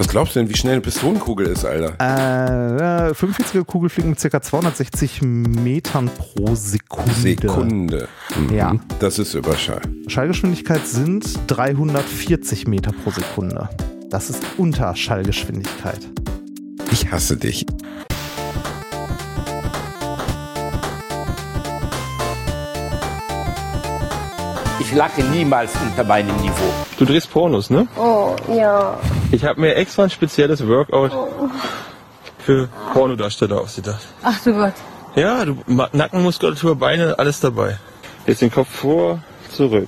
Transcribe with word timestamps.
Was 0.00 0.08
glaubst 0.08 0.34
du 0.34 0.40
denn, 0.40 0.48
wie 0.48 0.56
schnell 0.56 0.72
eine 0.72 0.80
Pistolenkugel 0.80 1.48
ist, 1.48 1.66
Alter? 1.66 1.92
Äh, 1.98 3.12
45er 3.12 3.64
Kugel 3.64 3.90
fliegen 3.90 4.08
mit 4.08 4.18
ca. 4.18 4.40
260 4.40 5.20
Metern 5.20 6.08
pro 6.08 6.54
Sekunde. 6.54 7.12
Sekunde. 7.12 8.08
Mhm. 8.34 8.56
Ja. 8.56 8.76
Das 8.98 9.18
ist 9.18 9.34
Überschall. 9.34 9.82
Schallgeschwindigkeit 10.06 10.86
sind 10.86 11.26
340 11.48 12.66
Meter 12.66 12.92
pro 12.92 13.10
Sekunde. 13.10 13.68
Das 14.08 14.30
ist 14.30 14.42
unter 14.56 14.96
Schallgeschwindigkeit. 14.96 16.08
Ich 16.90 17.12
hasse 17.12 17.36
dich. 17.36 17.66
Ich 24.90 24.96
lacke 24.96 25.22
niemals 25.22 25.70
unter 25.80 26.02
meinem 26.02 26.34
Niveau. 26.38 26.68
Du 26.98 27.04
drehst 27.04 27.30
Pornos, 27.30 27.70
ne? 27.70 27.86
Oh, 27.96 28.34
ja. 28.52 28.98
Ich 29.30 29.44
habe 29.44 29.60
mir 29.60 29.76
extra 29.76 30.02
ein 30.02 30.10
spezielles 30.10 30.66
Workout 30.66 31.12
für 32.40 32.68
Pornodarsteller 32.92 33.60
ausgedacht. 33.60 34.04
Ach 34.24 34.42
du 34.42 34.52
Gott. 34.52 34.72
Ja, 35.14 35.44
du, 35.44 35.58
Nackenmuskulatur, 35.92 36.74
Beine, 36.74 37.16
alles 37.20 37.38
dabei. 37.38 37.78
Jetzt 38.26 38.42
den 38.42 38.50
Kopf 38.50 38.68
vor, 38.68 39.20
zurück. 39.52 39.86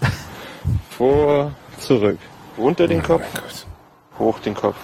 Vor, 0.96 1.50
zurück. 1.80 2.18
Runter 2.56 2.86
den 2.86 3.02
Kopf, 3.02 3.24
hoch 4.20 4.38
den 4.38 4.54
Kopf. 4.54 4.76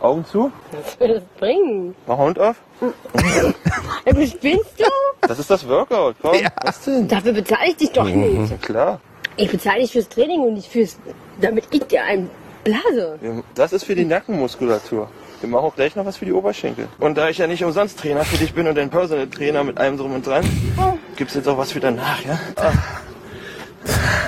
Augen 0.00 0.24
zu, 0.26 0.52
Was 0.70 1.00
will 1.00 1.14
das 1.14 1.22
bringen? 1.40 1.96
mach 2.06 2.18
Hund 2.18 2.38
auf. 2.38 2.54
Ey, 4.04 4.28
spinnst 4.28 4.78
du? 4.78 4.84
Das 5.22 5.40
ist 5.40 5.50
das 5.50 5.68
Workout, 5.68 6.14
komm. 6.22 6.36
Was 6.62 6.82
denn? 6.84 7.08
Dafür 7.08 7.32
bezahle 7.32 7.70
ich 7.70 7.76
dich 7.76 7.90
doch 7.90 8.04
nicht. 8.04 8.52
Ja, 8.52 8.56
klar. 8.58 9.00
Ich 9.38 9.50
bezahle 9.50 9.80
dich 9.80 9.92
fürs 9.92 10.08
Training 10.08 10.40
und 10.40 10.54
nicht 10.54 10.70
fürs... 10.70 10.98
Damit 11.40 11.64
ich 11.70 11.84
dir 11.84 12.02
einen 12.02 12.28
blase. 12.64 13.18
Das 13.54 13.72
ist 13.72 13.84
für 13.84 13.94
die 13.94 14.04
Nackenmuskulatur. 14.04 15.08
Wir 15.40 15.48
machen 15.48 15.64
auch 15.64 15.74
gleich 15.76 15.94
noch 15.94 16.04
was 16.04 16.16
für 16.16 16.24
die 16.24 16.32
Oberschenkel. 16.32 16.88
Und 16.98 17.16
da 17.16 17.28
ich 17.28 17.38
ja 17.38 17.46
nicht 17.46 17.62
umsonst 17.62 18.00
Trainer 18.00 18.24
für 18.24 18.36
dich 18.36 18.52
bin 18.52 18.66
und 18.66 18.74
dein 18.74 18.90
Personal 18.90 19.28
Trainer 19.28 19.62
mit 19.62 19.78
allem 19.78 19.96
drum 19.96 20.12
und 20.14 20.26
dran, 20.26 20.44
gibt's 21.14 21.34
jetzt 21.34 21.46
auch 21.46 21.56
was 21.56 21.70
für 21.70 21.78
danach, 21.78 22.24
ja? 22.24 22.40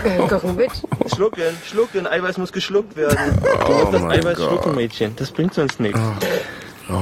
Äh, 0.05 0.29
Kochen 0.29 0.55
mit. 0.55 0.71
Schlucken, 1.13 1.43
schlucken, 1.67 2.07
Eiweiß 2.07 2.39
muss 2.39 2.53
geschluckt 2.53 2.97
werden. 2.97 3.19
Du 3.67 3.73
musst 3.73 3.93
das 3.93 4.03
mein 4.03 4.21
Eiweiß 4.21 4.39
Gott. 4.39 4.49
schlucken, 4.49 4.75
Mädchen. 4.77 5.17
Das 5.17 5.33
bringt 5.33 5.53
sonst 5.55 5.81
nichts. 5.81 6.01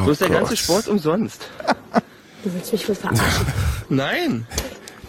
so 0.05 0.11
ist 0.11 0.21
der 0.23 0.31
ganze. 0.31 0.57
Sport 0.57 0.89
umsonst. 0.89 1.47
Du 2.43 2.55
willst 2.55 2.73
mich 2.73 2.89
wohl 2.89 2.95
verarschen. 2.95 3.47
Nein. 3.91 4.47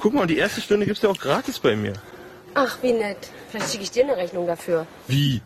Guck 0.02 0.14
mal, 0.14 0.28
die 0.28 0.38
erste 0.38 0.62
Stunde 0.62 0.86
gibt's 0.86 1.02
ja 1.02 1.10
auch 1.10 1.18
gratis 1.18 1.58
bei 1.60 1.76
mir. 1.76 1.94
Ach, 2.54 2.78
wie 2.82 2.94
nett. 2.94 3.30
Vielleicht 3.50 3.72
schicke 3.72 3.84
ich 3.84 3.92
dir 3.92 4.04
eine 4.04 4.18
Rechnung 4.18 4.48
dafür. 4.48 4.86
Wie? 5.08 5.42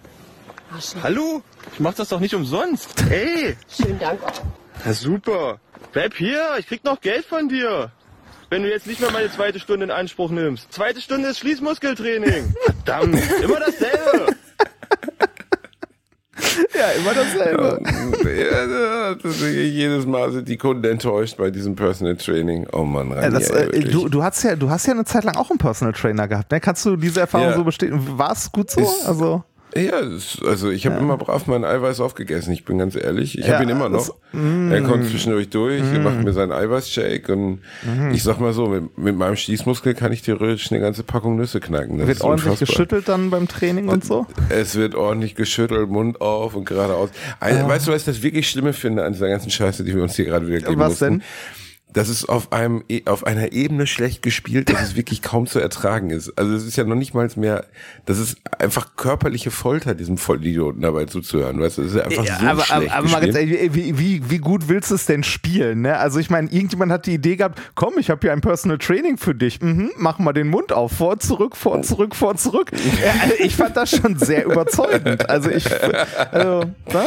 Arsch. 0.73 0.93
Hallo? 1.01 1.41
Ich 1.73 1.79
mach 1.79 1.93
das 1.93 2.09
doch 2.09 2.19
nicht 2.19 2.33
umsonst. 2.33 2.89
Ey, 3.09 3.55
Schönen 3.69 3.99
Dank. 3.99 4.19
na 4.85 4.93
super. 4.93 5.59
Bleib 5.91 6.15
hier, 6.15 6.55
ich 6.57 6.67
krieg 6.67 6.83
noch 6.83 6.99
Geld 7.01 7.25
von 7.25 7.49
dir. 7.49 7.91
Wenn 8.49 8.63
du 8.63 8.69
jetzt 8.69 8.87
nicht 8.87 8.99
mehr 9.01 9.11
meine 9.11 9.31
zweite 9.31 9.59
Stunde 9.59 9.85
in 9.85 9.91
Anspruch 9.91 10.29
nimmst. 10.29 10.71
Zweite 10.71 11.01
Stunde 11.01 11.29
ist 11.29 11.39
Schließmuskeltraining. 11.39 12.53
Verdammt, 12.65 13.19
immer 13.41 13.59
dasselbe. 13.59 14.35
Ja, 16.77 16.89
immer 16.99 17.13
dasselbe. 17.13 17.79
Ja, 18.23 19.15
das 19.15 19.41
ist 19.41 19.41
jedes 19.53 20.05
Mal 20.05 20.31
sind 20.31 20.47
die 20.47 20.57
Kunden 20.57 20.83
enttäuscht 20.85 21.37
bei 21.37 21.49
diesem 21.51 21.75
Personal 21.75 22.15
Training. 22.17 22.67
Oh 22.71 22.83
Mann, 22.83 23.09
Ja, 23.11 23.15
rein 23.19 23.33
das, 23.33 23.47
hier, 23.47 23.73
äh, 23.73 23.79
du, 23.81 24.09
du, 24.09 24.23
hast 24.23 24.43
ja, 24.43 24.55
du 24.55 24.69
hast 24.69 24.85
ja 24.87 24.93
eine 24.93 25.05
Zeit 25.05 25.23
lang 25.23 25.35
auch 25.35 25.49
einen 25.49 25.59
Personal 25.59 25.93
Trainer 25.93 26.27
gehabt. 26.27 26.51
Ne? 26.51 26.59
Kannst 26.59 26.85
du 26.85 26.95
diese 26.95 27.21
Erfahrung 27.21 27.47
Ja. 27.49 27.55
so 27.55 27.63
bestätigen? 27.63 28.01
War 28.17 28.31
es 28.31 28.51
gut 28.51 28.71
so? 28.71 28.81
Ist- 28.81 29.07
also, 29.07 29.43
Ja, 29.75 29.93
also 30.45 30.69
ich 30.69 30.85
habe 30.85 30.99
immer 30.99 31.17
brav 31.17 31.47
mein 31.47 31.65
Eiweiß 31.65 31.99
aufgegessen, 31.99 32.53
ich 32.53 32.63
bin 32.63 32.77
ganz 32.77 32.95
ehrlich. 32.95 33.37
Ich 33.39 33.47
Ja, 33.47 33.53
habe 33.55 33.63
ihn 33.63 33.69
immer 33.69 33.89
das- 33.89 34.09
noch. 34.09 34.15
er 34.71 34.81
kommt 34.81 35.05
zwischendurch 35.09 35.49
durch, 35.49 35.81
er 35.81 35.99
macht 35.99 36.23
mir 36.23 36.31
seinen 36.33 36.51
Eiweißshake 36.51 37.33
und 37.33 37.59
ich 38.11 38.21
sag 38.23 38.39
mal 38.39 38.53
so, 38.53 38.67
mit, 38.67 38.97
mit 38.97 39.15
meinem 39.17 39.35
Schließmuskel 39.35 39.93
kann 39.95 40.11
ich 40.11 40.21
theoretisch 40.21 40.71
eine 40.71 40.79
ganze 40.79 41.03
Packung 41.03 41.37
Nüsse 41.37 41.59
knacken. 41.59 41.97
Das 41.97 42.07
wird 42.07 42.21
ordentlich 42.21 42.51
unfassbar. 42.51 42.67
geschüttelt 42.67 43.07
dann 43.09 43.29
beim 43.31 43.47
Training 43.47 43.89
und 43.89 44.05
so? 44.05 44.27
Es 44.49 44.75
wird 44.75 44.95
ordentlich 44.95 45.35
geschüttelt, 45.35 45.89
Mund 45.89 46.21
auf 46.21 46.55
und 46.55 46.65
geradeaus. 46.65 47.09
Ein, 47.39 47.67
Weißt 47.67 47.87
du, 47.87 47.91
was 47.91 48.01
ich 48.01 48.05
das 48.05 48.21
wirklich 48.21 48.49
Schlimme 48.49 48.73
finde 48.73 49.03
an 49.05 49.13
dieser 49.13 49.29
ganzen 49.29 49.49
Scheiße, 49.49 49.83
die 49.83 49.95
wir 49.95 50.03
uns 50.03 50.15
hier 50.15 50.25
gerade 50.25 50.45
wieder 50.47 50.59
geben 50.59 50.79
Was 50.79 50.89
mussten? 50.91 51.05
denn? 51.05 51.23
Dass 51.93 52.09
es 52.09 52.27
auf 52.27 52.51
einem 52.51 52.83
E- 52.89 53.03
auf 53.05 53.25
einer 53.25 53.51
Ebene 53.53 53.87
schlecht 53.87 54.21
gespielt, 54.21 54.69
dass 54.69 54.81
es 54.81 54.95
wirklich 54.95 55.21
kaum 55.21 55.45
zu 55.47 55.59
ertragen 55.59 56.09
ist. 56.09 56.37
Also 56.37 56.53
es 56.53 56.65
ist 56.65 56.75
ja 56.75 56.83
noch 56.83 56.95
nicht 56.95 57.13
mal 57.13 57.29
mehr, 57.35 57.65
das 58.05 58.17
ist 58.19 58.37
einfach 58.59 58.95
körperliche 58.95 59.51
Folter, 59.51 59.93
diesem 59.95 60.17
Vollidioten 60.17 60.81
dabei 60.81 61.05
zuzuhören. 61.05 61.59
Weißt 61.61 61.77
du, 61.77 61.83
es 61.83 61.93
ist 61.93 62.01
einfach 62.01 62.25
Ja, 62.25 62.39
so 62.39 62.45
aber, 62.45 62.51
aber, 62.51 62.61
schlecht 62.63 62.91
aber 62.93 63.07
ganz 63.21 63.25
gespielt. 63.35 63.73
wie, 63.75 63.99
wie, 63.99 64.29
wie 64.29 64.37
gut 64.39 64.67
willst 64.67 64.91
du 64.91 64.95
es 64.95 65.05
denn 65.05 65.23
spielen? 65.23 65.81
Ne? 65.81 65.97
Also 65.97 66.19
ich 66.19 66.29
meine, 66.29 66.49
irgendjemand 66.51 66.91
hat 66.91 67.05
die 67.05 67.13
Idee 67.13 67.35
gehabt, 67.35 67.61
komm, 67.75 67.93
ich 67.99 68.09
habe 68.09 68.19
hier 68.21 68.33
ein 68.33 68.41
Personal 68.41 68.77
Training 68.79 69.17
für 69.17 69.35
dich. 69.35 69.61
Mhm, 69.61 69.91
mach 69.97 70.19
mal 70.19 70.33
den 70.33 70.47
Mund 70.49 70.71
auf, 70.73 70.91
vor, 70.93 71.19
zurück, 71.19 71.55
vor, 71.55 71.81
zurück, 71.83 72.15
vor, 72.15 72.35
zurück. 72.35 72.71
Also 73.21 73.35
ich 73.39 73.55
fand 73.55 73.77
das 73.77 73.91
schon 73.91 74.17
sehr 74.17 74.45
überzeugend. 74.45 75.29
Also 75.29 75.49
ich, 75.49 75.65
also, 76.31 76.61
ne? 76.61 77.05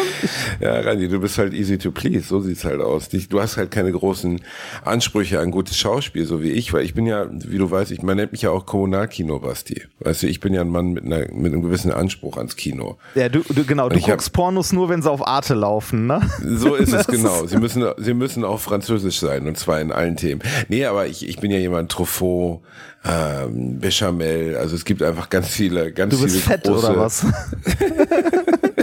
Ja, 0.60 0.80
Randi, 0.80 1.08
du 1.08 1.20
bist 1.20 1.36
halt 1.38 1.52
easy 1.52 1.76
to 1.78 1.90
please, 1.90 2.26
so 2.28 2.40
sieht's 2.40 2.64
halt 2.64 2.80
aus. 2.80 3.08
Du 3.08 3.40
hast 3.40 3.56
halt 3.56 3.70
keine 3.70 3.92
großen 3.92 4.40
Ansprüche 4.84 5.40
an 5.40 5.50
gutes 5.50 5.76
Schauspiel, 5.78 6.26
so 6.26 6.42
wie 6.42 6.50
ich, 6.50 6.72
weil 6.72 6.84
ich 6.84 6.94
bin 6.94 7.06
ja, 7.06 7.26
wie 7.30 7.58
du 7.58 7.70
weißt, 7.70 7.90
ich, 7.90 8.02
man 8.02 8.16
nennt 8.16 8.32
mich 8.32 8.42
ja 8.42 8.50
auch 8.50 8.66
Kommunalkino, 8.66 9.38
Basti. 9.38 9.82
Weißt 10.00 10.22
du, 10.22 10.26
ich 10.26 10.40
bin 10.40 10.54
ja 10.54 10.60
ein 10.60 10.68
Mann 10.68 10.92
mit, 10.92 11.04
einer, 11.04 11.30
mit 11.32 11.52
einem 11.52 11.62
gewissen 11.62 11.90
Anspruch 11.92 12.36
ans 12.36 12.56
Kino. 12.56 12.96
ja, 13.14 13.28
du, 13.28 13.40
du 13.48 13.64
genau, 13.64 13.88
du 13.88 13.96
ich 13.96 14.04
hab- 14.04 14.10
guckst 14.12 14.32
Pornos 14.32 14.72
nur, 14.72 14.88
wenn 14.88 15.02
sie 15.02 15.10
auf 15.10 15.26
Arte 15.26 15.54
laufen, 15.54 16.06
ne? 16.06 16.20
So 16.44 16.74
ist 16.74 16.92
es 16.92 17.06
genau. 17.08 17.46
Sie 17.46 17.56
müssen, 17.58 17.84
sie 17.98 18.14
müssen 18.14 18.44
auch 18.44 18.60
französisch 18.60 19.18
sein 19.20 19.46
und 19.48 19.56
zwar 19.58 19.80
in 19.80 19.92
allen 19.92 20.16
Themen. 20.16 20.42
Nee, 20.68 20.84
aber 20.86 21.06
ich, 21.06 21.28
ich 21.28 21.38
bin 21.38 21.50
ja 21.50 21.58
jemand 21.58 21.90
Truffaut, 21.90 22.60
ähm, 23.04 23.78
Bechamel, 23.78 24.56
also 24.56 24.74
es 24.74 24.84
gibt 24.84 25.02
einfach 25.02 25.30
ganz 25.30 25.48
viele, 25.48 25.92
ganz 25.92 26.14
Du 26.14 26.22
bist 26.22 26.36
viele 26.36 26.46
fett 26.56 26.64
große, 26.64 26.86
oder 26.90 26.98
was? 26.98 27.24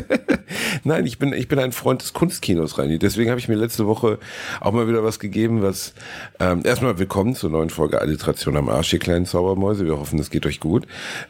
Nein, 0.85 1.05
ich 1.05 1.17
bin, 1.17 1.31
ich 1.31 1.47
bin 1.47 1.59
ein 1.59 1.71
Freund 1.71 2.01
des 2.01 2.11
Kunstkinos, 2.11 2.77
Reini. 2.77 2.99
Deswegen 2.99 3.29
habe 3.29 3.39
ich 3.39 3.47
mir 3.47 3.55
letzte 3.55 3.87
Woche 3.87 4.19
auch 4.59 4.73
mal 4.73 4.85
wieder 4.87 5.01
was 5.03 5.17
gegeben, 5.17 5.61
was 5.61 5.93
ähm, 6.41 6.61
erstmal 6.65 6.99
willkommen 6.99 7.35
zur 7.35 7.49
neuen 7.49 7.69
Folge 7.69 8.01
Alliteration 8.01 8.57
am 8.57 8.67
Arsch, 8.67 8.91
ihr 8.91 8.99
kleinen 8.99 9.25
Zaubermäuse. 9.25 9.85
Wir 9.85 9.97
hoffen, 9.97 10.19
es 10.19 10.29
geht 10.29 10.45
euch 10.45 10.59
gut. 10.59 10.85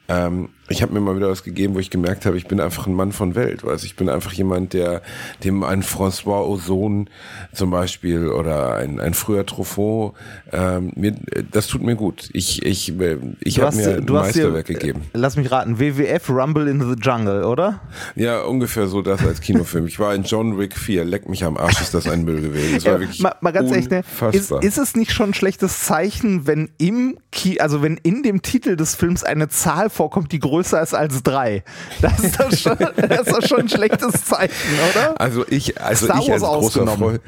Ähm, 0.07 0.49
ich 0.69 0.81
habe 0.81 0.93
mir 0.93 1.01
mal 1.01 1.15
wieder 1.15 1.29
was 1.29 1.43
gegeben, 1.43 1.75
wo 1.75 1.79
ich 1.79 1.89
gemerkt 1.89 2.25
habe, 2.25 2.37
ich 2.37 2.47
bin 2.47 2.59
einfach 2.59 2.87
ein 2.87 2.95
Mann 2.95 3.11
von 3.11 3.35
Welt. 3.35 3.63
Weißt? 3.63 3.83
Ich 3.83 3.95
bin 3.95 4.09
einfach 4.09 4.31
jemand, 4.33 4.73
der 4.73 5.01
dem 5.43 5.63
ein 5.63 5.83
François 5.83 6.47
Ozon 6.47 7.09
zum 7.51 7.69
Beispiel 7.69 8.29
oder 8.29 8.75
ein, 8.75 8.99
ein 8.99 9.13
früher 9.13 9.45
Truffaut, 9.45 10.15
ähm, 10.51 10.91
mir, 10.95 11.15
das 11.51 11.67
tut 11.67 11.83
mir 11.83 11.95
gut. 11.95 12.29
Ich, 12.33 12.65
ich, 12.65 12.93
ich 13.41 13.59
habe 13.59 13.75
mir 13.75 13.97
ein 13.97 14.05
Meisterwerk 14.05 14.65
dir, 14.65 14.73
gegeben. 14.73 15.01
Lass 15.13 15.35
mich 15.35 15.51
raten, 15.51 15.79
WWF 15.79 16.29
Rumble 16.29 16.67
in 16.67 16.79
the 16.79 16.95
Jungle, 16.99 17.43
oder? 17.43 17.81
Ja, 18.15 18.41
ungefähr 18.41 18.87
so 18.87 19.01
das 19.01 19.23
als 19.23 19.41
Kinofilm. 19.43 19.85
Ich 19.87 19.99
war 19.99 20.15
in 20.15 20.23
John 20.23 20.57
Wick 20.57 20.77
4, 20.77 21.05
leck 21.05 21.29
mich 21.29 21.43
am 21.43 21.57
Arsch, 21.57 21.81
ist 21.81 21.93
das 21.93 22.07
ein 22.07 22.23
Müll 22.23 22.41
gewesen. 22.41 22.75
Das 22.75 22.85
war 22.85 22.99
wirklich 22.99 23.19
mal, 23.19 23.35
mal 23.41 23.51
ganz 23.51 23.69
ehrlich, 23.69 23.89
ne? 23.89 24.03
ist, 24.31 24.51
ist 24.51 24.77
es 24.77 24.95
nicht 24.95 25.11
schon 25.11 25.31
ein 25.31 25.33
schlechtes 25.33 25.81
Zeichen, 25.81 26.47
wenn 26.47 26.69
im 26.77 27.17
Ki 27.31 27.59
also 27.59 27.81
wenn 27.81 27.97
in 27.97 28.23
dem 28.23 28.41
Titel 28.41 28.75
des 28.75 28.95
Films 28.95 29.23
eine 29.23 29.49
Zahl 29.49 29.89
vorkommt, 29.89 30.31
die 30.31 30.39
größer 30.39 30.81
ist 30.81 30.93
als 30.93 31.23
drei? 31.23 31.63
Das 32.01 32.19
ist 32.19 32.39
doch 32.39 32.51
schon, 32.51 32.77
das 32.95 33.27
ist 33.27 33.31
doch 33.31 33.47
schon 33.47 33.59
ein 33.61 33.69
schlechtes 33.69 34.25
Zeichen, 34.25 34.53
oder? 34.91 35.19
also 35.19 35.45
ich, 35.49 35.79
also 35.81 36.05
ich 36.05 36.31
als 36.31 36.41
großer. 36.41 36.87
Freund, 36.87 37.21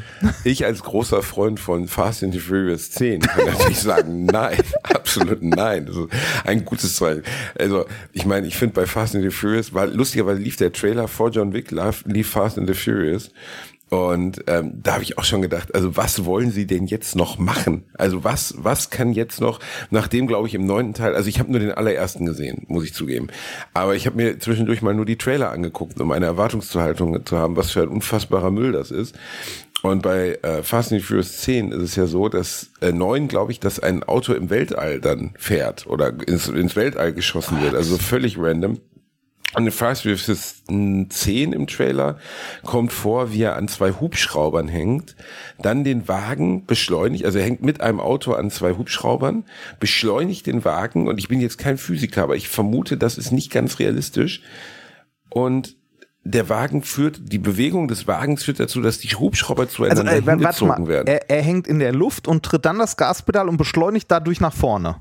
ich 0.44 0.66
als 0.66 0.84
großer 0.84 1.22
Freund 1.22 1.60
von 1.60 1.88
Fast 1.88 2.24
and 2.24 2.34
the 2.34 2.40
Furious 2.40 2.92
10 2.92 3.22
kann 3.22 3.46
natürlich 3.46 3.80
sagen, 3.80 4.26
nein, 4.26 4.58
absolut 4.84 5.44
nein. 5.44 5.86
Das 5.86 5.98
ist 5.98 6.08
ein 6.46 6.64
gutes 6.64 6.96
Zeichen. 6.96 7.24
Also 7.60 7.86
ich 8.14 8.26
meine, 8.26 8.48
ich 8.48 8.56
finde 8.56 8.76
bei 8.76 8.86
Fast 8.86 9.16
and 9.16 9.24
the 9.24 9.30
Furious, 9.30 9.74
weil 9.74 9.94
lustigerweise 9.94 10.40
lief 10.40 10.56
der 10.56 10.72
Trailer 10.72 11.08
vor 11.08 11.30
John 11.30 11.54
Wick, 11.54 11.72
lief, 11.72 12.05
lief 12.06 12.30
Fast 12.30 12.58
and 12.58 12.68
the 12.68 12.74
Furious. 12.74 13.32
Und 13.90 14.44
ähm, 14.48 14.82
da 14.82 14.94
habe 14.94 15.04
ich 15.04 15.18
auch 15.20 15.24
schon 15.24 15.44
gedacht, 15.44 15.76
also 15.76 15.96
was 15.96 16.26
wollen 16.26 16.50
sie 16.50 16.66
denn 16.66 16.88
jetzt 16.88 17.16
noch 17.16 17.38
machen? 17.38 17.84
Also 17.94 18.24
was, 18.24 18.56
was 18.58 18.90
kann 18.90 19.14
jetzt 19.14 19.40
noch, 19.40 19.60
nachdem 19.92 20.26
glaube 20.26 20.48
ich 20.48 20.56
im 20.56 20.66
neunten 20.66 20.96
Teil, 20.96 21.14
also 21.14 21.30
ich 21.30 21.40
habe 21.40 21.52
nur 21.52 21.60
den 21.60 21.72
allerersten 21.72 22.26
gesehen, 22.26 22.64
muss 22.68 22.84
ich 22.84 22.96
zugeben. 22.96 23.28
Aber 23.74 23.96
ich 23.96 24.08
habe 24.08 24.18
mir 24.18 24.40
zwischendurch 24.40 24.82
mal 24.82 24.96
nur 24.96 25.06
die 25.06 25.18
Trailer 25.18 25.52
angeguckt, 25.52 26.02
um 26.02 26.12
eine 26.12 26.26
Erwartungszuhaltung 26.26 27.26
zu 27.26 27.38
haben, 27.38 27.56
was 27.56 27.72
für 27.72 27.84
ein 27.84 27.90
unfassbarer 27.90 28.50
Müll 28.50 28.72
das 28.72 28.90
ist. 28.90 29.16
Und 29.84 30.02
bei 30.02 30.40
äh, 30.42 30.64
Fast 30.64 30.92
and 30.92 31.04
Furious 31.04 31.42
10 31.42 31.72
ist 31.72 31.82
es 31.82 31.96
ja 31.96 32.08
so, 32.08 32.28
dass 32.28 32.72
äh, 32.82 32.92
9, 32.92 33.28
glaube 33.28 33.52
ich, 33.52 33.60
dass 33.60 33.80
ein 33.80 34.02
Auto 34.02 34.34
im 34.34 34.50
Weltall 34.50 35.00
dann 35.00 35.36
fährt 35.38 35.86
oder 35.86 36.12
ins, 36.28 36.48
ins 36.48 36.76
Weltall 36.76 37.14
geschossen 37.14 37.62
wird, 37.62 37.76
also 37.76 37.98
völlig 37.98 38.36
random. 38.40 38.80
Und 39.56 39.66
in 39.66 39.72
Fast 39.72 40.02
Furious 40.02 40.64
10 40.68 41.54
im 41.54 41.68
Trailer 41.68 42.18
kommt 42.66 42.92
vor, 42.92 43.32
wie 43.32 43.44
er 43.44 43.56
an 43.56 43.68
zwei 43.68 43.92
Hubschraubern 43.92 44.68
hängt, 44.68 45.16
dann 45.62 45.84
den 45.84 46.08
Wagen 46.08 46.66
beschleunigt, 46.66 47.26
also 47.26 47.40
er 47.40 47.46
hängt 47.46 47.62
mit 47.62 47.82
einem 47.82 48.00
Auto 48.00 48.34
an 48.34 48.52
zwei 48.52 48.74
Hubschraubern, 48.74 49.46
beschleunigt 49.80 50.46
den 50.48 50.66
Wagen 50.66 51.08
und 51.08 51.20
ich 51.20 51.28
bin 51.30 51.40
jetzt 51.40 51.58
kein 51.58 51.78
Physiker, 51.78 52.24
aber 52.24 52.36
ich 52.36 52.50
vermute, 52.50 52.98
das 52.98 53.18
ist 53.18 53.32
nicht 53.32 53.52
ganz 53.52 53.80
realistisch 53.80 54.42
und 55.30 55.78
der 56.26 56.50
Wagen 56.50 56.82
führt, 56.82 57.22
die 57.32 57.38
Bewegung 57.38 57.88
des 57.88 58.08
Wagens 58.08 58.44
führt 58.44 58.60
dazu, 58.60 58.82
dass 58.82 58.98
die 58.98 59.10
Hubschrauber 59.10 59.64
Also, 59.64 59.76
zueinander 59.76 60.12
äh, 60.12 60.26
warte 60.26 60.32
hingezogen 60.32 60.84
mal, 60.84 60.88
werden. 60.88 61.08
er, 61.08 61.30
er 61.30 61.42
hängt 61.44 61.68
in 61.68 61.80
der 61.80 61.94
Luft 61.94 62.28
und 62.28 62.44
tritt 62.44 62.66
dann 62.66 62.80
das 62.80 62.98
Gaspedal 62.98 63.48
und 63.48 63.58
beschleunigt 63.58 64.10
dadurch 64.10 64.42
nach 64.42 64.54
vorne. 64.54 64.98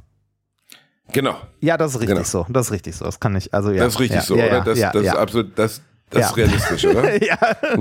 Genau. 1.12 1.36
Ja, 1.60 1.76
das 1.76 1.92
ist 1.94 2.00
richtig 2.00 2.16
Genau. 2.16 2.26
so. 2.26 2.46
Das 2.48 2.66
ist 2.66 2.72
richtig 2.72 2.96
so. 2.96 3.04
Das 3.04 3.18
kann 3.20 3.34
ich. 3.36 3.52
Also 3.52 3.70
ja. 3.70 3.84
Das 3.84 3.94
ist 3.94 4.00
richtig 4.00 4.16
ja, 4.20 4.22
so, 4.22 4.36
ja, 4.36 4.46
oder? 4.46 4.54
Ja, 4.58 4.64
Das, 4.64 4.78
ja, 4.78 4.92
das 4.92 5.02
ist 5.02 5.08
absolut, 5.16 5.58
das, 5.58 5.82
das 6.10 6.20
Ja. 6.20 6.28
ist 6.28 6.36
realistisch, 6.36 6.84
oder? 6.86 7.24
ja, 7.24 7.36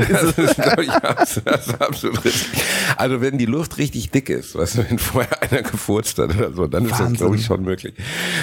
Das 0.09 0.37
ist, 0.37 0.55
glaube 0.55 0.83
ich, 0.85 0.89
absolut, 0.91 1.45
das 1.47 1.81
absolut 1.81 2.25
richtig. 2.25 2.63
Also 2.97 3.21
wenn 3.21 3.37
die 3.37 3.45
Luft 3.45 3.77
richtig 3.77 4.09
dick 4.11 4.29
ist, 4.29 4.55
weißt 4.55 4.77
du, 4.77 4.89
wenn 4.89 4.97
vorher 4.97 5.41
einer 5.43 5.61
gefurzt 5.61 6.17
hat 6.17 6.35
oder 6.35 6.51
so, 6.51 6.65
dann 6.67 6.85
ist 6.85 6.91
das, 6.91 6.99
Wahnsinn. 7.01 7.17
glaube 7.17 7.35
ich, 7.35 7.45
schon 7.45 7.63
möglich. 7.63 7.93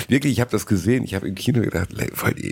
Wirklich, 0.09 0.33
ich 0.35 0.41
habe 0.41 0.51
das 0.51 0.67
gesehen, 0.67 1.03
ich 1.05 1.15
habe 1.15 1.27
im 1.29 1.35
Kino 1.35 1.61
gedacht, 1.61 1.89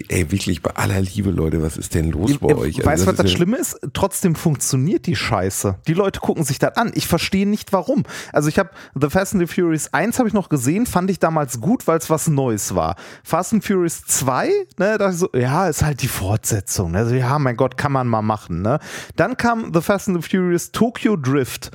ey, 0.08 0.30
wirklich, 0.32 0.62
bei 0.62 0.70
aller 0.74 1.00
Liebe, 1.00 1.30
Leute, 1.30 1.62
was 1.62 1.76
ist 1.76 1.94
denn 1.94 2.10
los 2.10 2.38
bei 2.38 2.54
euch? 2.54 2.84
Weißt 2.84 3.02
du, 3.02 3.06
was 3.06 3.08
Also 3.08 3.12
das 3.12 3.18
ist 3.26 3.30
ja- 3.32 3.36
Schlimme 3.36 3.56
ist? 3.58 3.78
Trotzdem 3.92 4.34
funktioniert 4.34 5.06
die 5.06 5.16
Scheiße. 5.16 5.76
Die 5.86 5.94
Leute 5.94 6.20
gucken 6.20 6.42
sich 6.44 6.58
das 6.58 6.76
an. 6.76 6.90
Ich 6.94 7.06
verstehe 7.06 7.46
nicht 7.48 7.72
warum. 7.72 8.02
Also 8.32 8.48
ich 8.48 8.58
habe 8.58 8.70
The 9.00 9.10
Fast 9.10 9.34
and 9.34 9.46
the 9.48 9.52
Furious 9.54 9.92
1 9.92 10.18
habe 10.18 10.28
ich 10.28 10.34
noch 10.34 10.48
gesehen, 10.48 10.86
fand 10.86 11.10
ich 11.10 11.18
damals 11.20 11.60
gut, 11.60 11.86
weil 11.86 11.98
es 11.98 12.10
was 12.10 12.26
Neues 12.28 12.74
war. 12.74 12.96
Fast 13.22 13.52
and 13.52 13.64
Furious 13.64 14.02
2, 14.06 14.48
ne, 14.78 14.98
dachte 14.98 15.12
ich 15.12 15.18
so, 15.18 15.28
ja, 15.34 15.68
ist 15.68 15.82
halt 15.84 16.02
die 16.02 16.08
Fortsetzung. 16.08 16.96
Also 16.96 17.14
ja, 17.18 17.38
mein 17.38 17.56
Gott, 17.56 17.76
kann 17.76 17.92
man 17.92 18.06
mal 18.08 18.22
machen, 18.22 18.62
ne? 18.62 18.78
Dann 19.16 19.36
kam 19.36 19.72
The 19.74 19.80
Fast 19.80 20.08
and 20.08 20.22
the 20.22 20.28
Furious 20.28 20.72
Tokyo 20.72 21.16
Drift. 21.16 21.70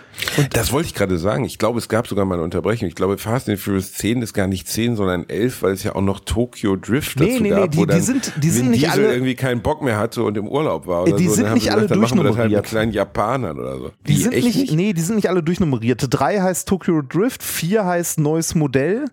Das 0.52 0.72
wollte 0.72 0.88
ich 0.88 0.96
gerade 0.96 1.18
sagen. 1.18 1.46
Ich 1.46 1.58
glaube, 1.58 1.78
es 1.80 1.90
gab 1.90 2.08
sogar 2.08 2.26
mal 2.26 2.36
eine 2.36 2.44
Unterbrechung. 2.44 2.88
Ich 2.88 2.96
glaube, 2.96 3.18
Fast 3.18 3.50
and 3.50 3.60
Furious 3.60 3.94
10 3.94 4.22
ist 4.22 4.34
gar 4.34 4.48
nicht 4.48 4.68
10, 4.68 4.96
sondern 4.96 5.28
11, 5.30 5.62
weil 5.62 5.74
es 5.74 5.84
ja 5.84 5.96
auch 5.96 6.02
noch 6.02 6.20
Tokyo 6.22 6.76
Drift 6.76 7.20
Nee, 7.20 7.32
dazu 7.32 7.44
nee, 7.44 7.50
gab, 7.50 7.60
nee, 7.62 7.68
die- 7.68 7.78
wo 7.78 7.86
die 7.86 8.00
sind- 8.00 8.34
die 8.42 8.50
sind 8.50 8.70
nicht 8.72 8.90
alle- 8.90 9.12
irgendwie 9.14 9.36
keinen 9.36 9.62
Bock 9.62 9.82
mehr 9.82 9.98
hatte 9.98 10.24
und 10.24 10.38
im 10.38 10.48
Urlaub 10.48 10.88
war 10.88 11.04
oder 11.04 11.16
Die 11.18 11.28
so. 11.28 11.36
sind 11.36 11.54
nicht 11.54 11.72
alle 11.72 11.82
wir 11.84 11.88
das 11.90 12.00
halt 12.00 12.16
mit 12.16 12.24
durchnummeriert. 12.26 12.66
kleinen 12.66 12.92
Japanern 12.92 13.60
oder 13.60 13.78
so. 13.78 13.92
Die 14.08 14.14
Wie, 14.14 14.18
sind 14.18 14.34
echt 14.34 14.46
nicht, 14.56 14.72
nee, 14.74 14.94
die 14.94 15.02
sind 15.02 15.16
nicht 15.16 15.30
alle 15.30 15.44
durchnummeriert. 15.44 16.06
Drei 16.10 16.40
heißt 16.42 16.68
Tokyo 16.68 17.02
Drift, 17.02 17.44
vier 17.44 17.86
heißt 17.86 18.20
neues 18.20 18.56
Modell. 18.56 19.06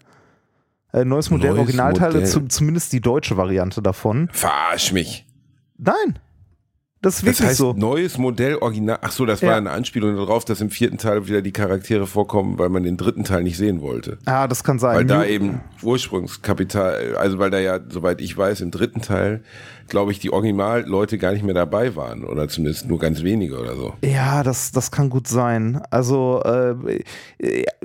Äh, 0.92 1.04
neues 1.04 1.30
Modell, 1.30 1.50
Neues 1.50 1.60
Originalteile, 1.60 2.14
Modell. 2.14 2.26
Zu, 2.28 2.40
zumindest 2.48 2.92
die 2.92 3.00
deutsche 3.00 3.36
Variante 3.36 3.80
davon. 3.80 4.28
Verarsch 4.32 4.92
mich. 4.92 5.24
Nein. 5.82 6.18
Das 7.02 7.14
ist 7.14 7.22
Das 7.22 7.26
wirklich 7.38 7.48
heißt, 7.48 7.56
so. 7.58 7.72
neues 7.72 8.18
Modell, 8.18 8.56
Original. 8.56 8.98
Ach 9.00 9.10
so, 9.10 9.24
das 9.24 9.40
Ja. 9.40 9.48
war 9.48 9.56
eine 9.56 9.70
Anspielung 9.70 10.16
darauf, 10.16 10.44
dass 10.44 10.60
im 10.60 10.68
vierten 10.68 10.98
Teil 10.98 11.26
wieder 11.26 11.40
die 11.40 11.50
Charaktere 11.52 12.06
vorkommen, 12.06 12.58
weil 12.58 12.68
man 12.68 12.82
den 12.82 12.98
dritten 12.98 13.24
Teil 13.24 13.42
nicht 13.42 13.56
sehen 13.56 13.80
wollte. 13.80 14.18
Ah, 14.26 14.46
das 14.46 14.62
kann 14.64 14.78
sein. 14.78 14.96
Weil 14.96 15.06
da 15.06 15.24
eben 15.24 15.62
Ursprungskapital, 15.82 17.16
also 17.16 17.38
weil 17.38 17.50
da 17.50 17.58
ja, 17.58 17.80
soweit 17.88 18.20
ich 18.20 18.36
weiß, 18.36 18.60
im 18.60 18.70
dritten 18.70 19.00
Teil, 19.00 19.42
glaube 19.88 20.12
ich, 20.12 20.18
die 20.18 20.30
Originalleute 20.30 21.16
gar 21.16 21.32
nicht 21.32 21.42
mehr 21.42 21.54
dabei 21.54 21.96
waren 21.96 22.22
oder 22.24 22.48
zumindest 22.48 22.86
nur 22.86 22.98
ganz 22.98 23.22
wenige 23.22 23.58
oder 23.58 23.76
so. 23.76 23.94
Ja, 24.04 24.42
das, 24.42 24.70
das 24.72 24.90
kann 24.90 25.08
gut 25.08 25.26
sein. 25.26 25.80
Also, 25.90 26.42
äh, 26.44 27.00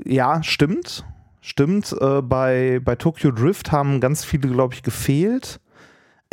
ja, 0.06 0.44
stimmt. 0.44 1.06
Stimmt. 1.42 1.96
Äh, 2.02 2.22
bei, 2.22 2.82
bei 2.84 2.96
Tokyo 2.96 3.32
Drift 3.32 3.72
haben 3.72 4.00
ganz 4.02 4.26
viele, 4.26 4.50
glaube 4.50 4.74
ich, 4.74 4.84
gefehlt. 4.84 5.60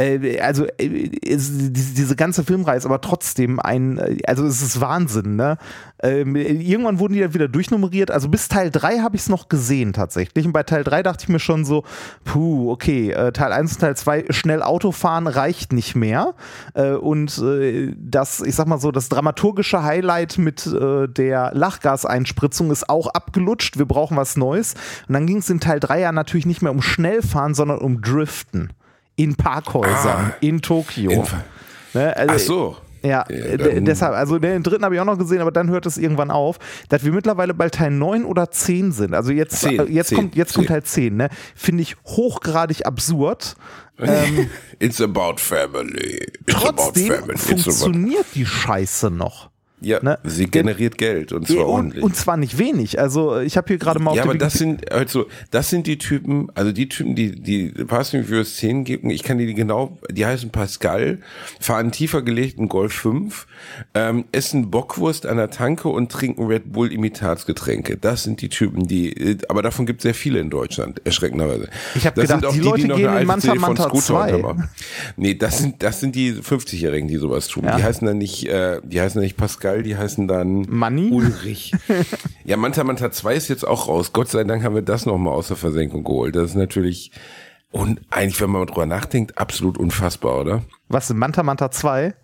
Äh, 0.02 0.40
also, 0.40 0.66
äh, 0.78 1.08
diese, 1.08 1.70
diese 1.70 2.16
ganze 2.16 2.44
Filmreihe 2.44 2.76
ist 2.76 2.87
aber 2.87 3.00
trotzdem 3.00 3.60
ein, 3.60 3.99
äh, 3.99 4.19
also 4.26 4.44
es 4.44 4.62
ist 4.62 4.81
Wahnsinn, 4.81 5.37
ne? 5.37 5.58
Ähm, 6.02 6.34
irgendwann 6.34 6.99
wurden 6.99 7.12
die 7.14 7.20
dann 7.20 7.34
wieder 7.34 7.46
durchnummeriert. 7.46 8.10
Also 8.10 8.28
bis 8.28 8.49
Teil 8.49 8.72
3 8.72 8.99
habe 8.99 9.14
ich 9.14 9.22
es 9.22 9.28
noch 9.28 9.49
gesehen 9.49 9.93
tatsächlich. 9.93 10.44
Und 10.44 10.52
bei 10.52 10.64
Teil 10.64 10.82
3 10.82 11.04
dachte 11.04 11.22
ich 11.22 11.28
mir 11.28 11.38
schon 11.38 11.64
so, 11.64 11.84
puh, 12.25 12.72
okay, 12.72 13.12
äh, 13.12 13.31
Teil 13.31 13.52
1 13.52 13.75
und 13.75 13.81
Teil 13.81 13.96
2, 13.96 14.25
schnell 14.31 14.62
Autofahren 14.62 15.28
reicht 15.28 15.72
nicht 15.72 15.94
mehr. 15.94 16.34
Äh, 16.75 16.94
und 16.94 17.38
äh, 17.38 17.94
das, 17.96 18.40
ich 18.40 18.56
sag 18.56 18.66
mal 18.66 18.81
so, 18.81 18.90
das 18.90 19.08
dramaturgische 19.10 19.84
Highlight 19.84 20.38
mit 20.38 20.66
äh, 20.66 21.06
der 21.06 21.52
Lachgaseinspritzung 21.54 22.72
ist 22.72 22.88
auch 22.88 23.06
abgelutscht. 23.06 23.78
Wir 23.78 23.87
brauchen 23.87 24.16
was 24.16 24.37
Neues. 24.37 24.75
Und 25.06 25.14
dann 25.14 25.26
ging 25.26 25.38
es 25.38 25.50
in 25.50 25.60
Teil 25.60 25.78
3 25.78 26.00
ja 26.00 26.10
natürlich 26.10 26.46
nicht 26.46 26.62
mehr 26.62 26.72
um 26.72 26.82
Schnellfahren, 26.82 27.54
sondern 27.54 27.78
um 27.78 28.02
Driften. 28.02 28.72
In 29.17 29.37
Parkhäusern, 29.37 30.32
Ah. 30.32 30.35
in 30.41 30.61
Tokio. 30.62 31.11
In- 31.11 31.25
Ne, 31.94 32.17
also- 32.17 32.32
Ach 32.35 32.38
so. 32.38 32.76
ja, 33.06 33.25
Ja, 33.29 33.56
deshalb, 33.81 34.14
also 34.14 34.38
den 34.38 34.62
dritten 34.62 34.82
habe 34.85 34.94
ich 34.94 35.00
auch 35.03 35.05
noch 35.05 35.19
gesehen, 35.19 35.43
aber 35.43 35.53
dann 35.53 35.69
hört 35.69 35.85
es 35.85 35.99
irgendwann 35.99 36.31
auf, 36.31 36.59
dass 36.88 37.05
wir 37.05 37.12
mittlerweile 37.12 37.53
bei 37.53 37.69
Teil 37.69 37.91
9 37.91 38.25
oder 38.25 38.50
10 38.50 38.93
sind. 38.93 39.12
Also 39.14 39.31
jetzt, 39.31 39.61
Zehn, 39.61 39.79
äh, 39.79 39.85
jetzt, 39.91 40.09
zehn, 40.09 40.17
kommt, 40.17 40.35
jetzt 40.37 40.55
kommt. 40.55 40.69
Teil 40.69 40.82
10, 40.82 41.17
ne? 41.17 41.29
Finde 41.55 41.82
ich 41.82 41.97
hochgradig 42.06 42.87
absurd. 42.87 43.56
Ähm, 43.99 44.49
It's 44.79 45.00
about 45.03 45.35
family. 45.37 46.26
It's 46.47 46.55
about 46.56 46.76
trotzdem 46.76 47.09
family. 47.12 47.35
It's 47.35 47.44
about 47.50 47.61
funktioniert 47.62 48.26
die 48.35 48.47
Scheiße 48.47 49.11
noch. 49.11 49.50
Ja, 49.84 49.99
Ne? 50.02 50.19
sie 50.25 50.46
generiert 50.46 50.99
Geld 50.99 51.32
und 51.32 51.46
zwar 51.46 51.56
Ja, 51.56 51.62
und, 51.62 51.69
ordentlich. 51.70 52.02
und 52.05 52.17
zwar 52.17 52.37
nicht 52.37 52.58
wenig. 52.58 52.99
Also 52.99 53.38
ich 53.40 53.56
habe 53.56 53.69
hier 53.69 53.79
gerade 53.79 53.99
mal 54.00 54.11
auf 54.12 54.17
ja, 54.17 54.25
aber 54.25 54.34
das 54.34 54.55
sind 54.55 54.90
also 54.93 55.26
das 55.50 55.70
sind 55.70 55.87
die 55.87 55.99
Typen, 55.99 56.49
also 56.55 56.73
die 56.73 56.88
Typen, 56.88 57.14
die 57.14 57.32
die 57.40 57.73
Fast 57.87 58.14
and 58.14 58.26
Furious 58.26 58.56
10 58.56 58.84
geben, 58.84 59.11
ich 59.11 59.23
kann 59.23 59.38
die 59.38 59.52
genau, 59.55 59.99
die 60.11 60.25
heißen 60.26 60.50
Pascal, 60.50 61.19
fahren 61.61 61.93
tiefer 61.93 62.23
gelegten 62.23 62.69
Golf 62.69 62.93
5, 62.94 63.46
ähm, 63.94 64.25
essen 64.32 64.70
Bockwurst 64.70 65.26
an 65.26 65.37
der 65.37 65.50
Tanke 65.50 65.88
und 65.88 66.11
trinken 66.11 66.46
Red 66.46 66.73
Bull 66.73 66.93
Imitatsgetränke. 66.93 67.96
Das 67.96 68.23
sind 68.25 68.40
die 68.40 68.49
Typen, 68.49 68.87
die 68.87 69.12
äh, 69.12 69.38
aber 69.49 69.62
davon 69.62 69.87
gibt 69.87 70.00
es 70.00 70.02
sehr 70.05 70.14
viele 70.14 70.40
in 70.40 70.50
Deutschland, 70.50 71.00
erschreckenderweise. 71.05 71.69
Ich 71.94 72.06
hab 72.06 72.14
Das 72.14 72.25
gedacht, 72.25 72.40
sind 72.40 72.49
auch 72.49 72.52
die 72.55 72.61
Leute 72.61 72.88
noch 72.88 72.96
gehen 72.96 73.08
eine 73.08 73.20
in 73.23 73.26
Manta 73.26 73.55
Manta 73.55 73.85
Scooter 73.85 74.02
2. 74.05 74.35
untermachen. 74.35 74.69
Nee, 75.17 75.35
das 75.35 75.58
sind 75.58 75.82
das 75.82 76.00
sind 76.00 76.14
die 76.14 76.32
50-jährigen, 76.35 77.08
die 77.08 77.17
sowas 77.17 77.49
tun. 77.49 77.64
Ja. 77.64 77.76
Die 77.76 77.82
heißen 77.85 78.06
dann 78.06 78.19
nicht 78.19 78.46
äh, 78.49 78.81
die 78.85 79.00
heißen 79.00 79.14
dann 79.17 79.25
nicht 79.25 79.37
Pascal, 79.37 79.71
die 79.80 79.96
heißen 79.96 80.28
dann 80.28 80.66
Manni? 80.69 81.10
Ulrich. 81.10 81.72
ja, 82.44 82.56
Manta 82.56 82.84
Manta 82.84 83.10
2 83.10 83.34
ist 83.34 83.48
jetzt 83.48 83.66
auch 83.66 83.88
raus. 83.88 84.12
Gott 84.12 84.28
sei 84.28 84.44
Dank 84.44 84.62
haben 84.64 84.74
wir 84.74 84.82
das 84.82 85.06
nochmal 85.06 85.32
aus 85.32 85.48
der 85.48 85.56
Versenkung 85.56 86.04
geholt. 86.04 86.36
Das 86.36 86.50
ist 86.50 86.56
natürlich, 86.56 87.12
und 87.70 88.00
eigentlich, 88.10 88.40
wenn 88.40 88.50
man 88.50 88.66
drüber 88.66 88.86
nachdenkt, 88.86 89.38
absolut 89.38 89.78
unfassbar, 89.78 90.40
oder? 90.40 90.62
Was, 90.88 91.12
Manta 91.14 91.42
Manta 91.42 91.70
2? 91.70 92.14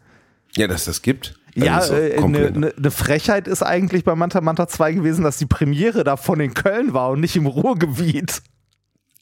Ja, 0.56 0.66
dass 0.66 0.84
das 0.84 1.02
gibt. 1.02 1.38
Ja, 1.54 1.84
äh, 1.86 2.22
eine 2.22 2.50
ne, 2.50 2.74
ne 2.76 2.90
Frechheit 2.90 3.48
ist 3.48 3.62
eigentlich 3.62 4.04
bei 4.04 4.14
Manta 4.14 4.40
Manta 4.40 4.68
2 4.68 4.92
gewesen, 4.92 5.24
dass 5.24 5.38
die 5.38 5.46
Premiere 5.46 6.04
davon 6.04 6.40
in 6.40 6.54
Köln 6.54 6.92
war 6.92 7.10
und 7.10 7.20
nicht 7.20 7.36
im 7.36 7.46
Ruhrgebiet. 7.46 8.42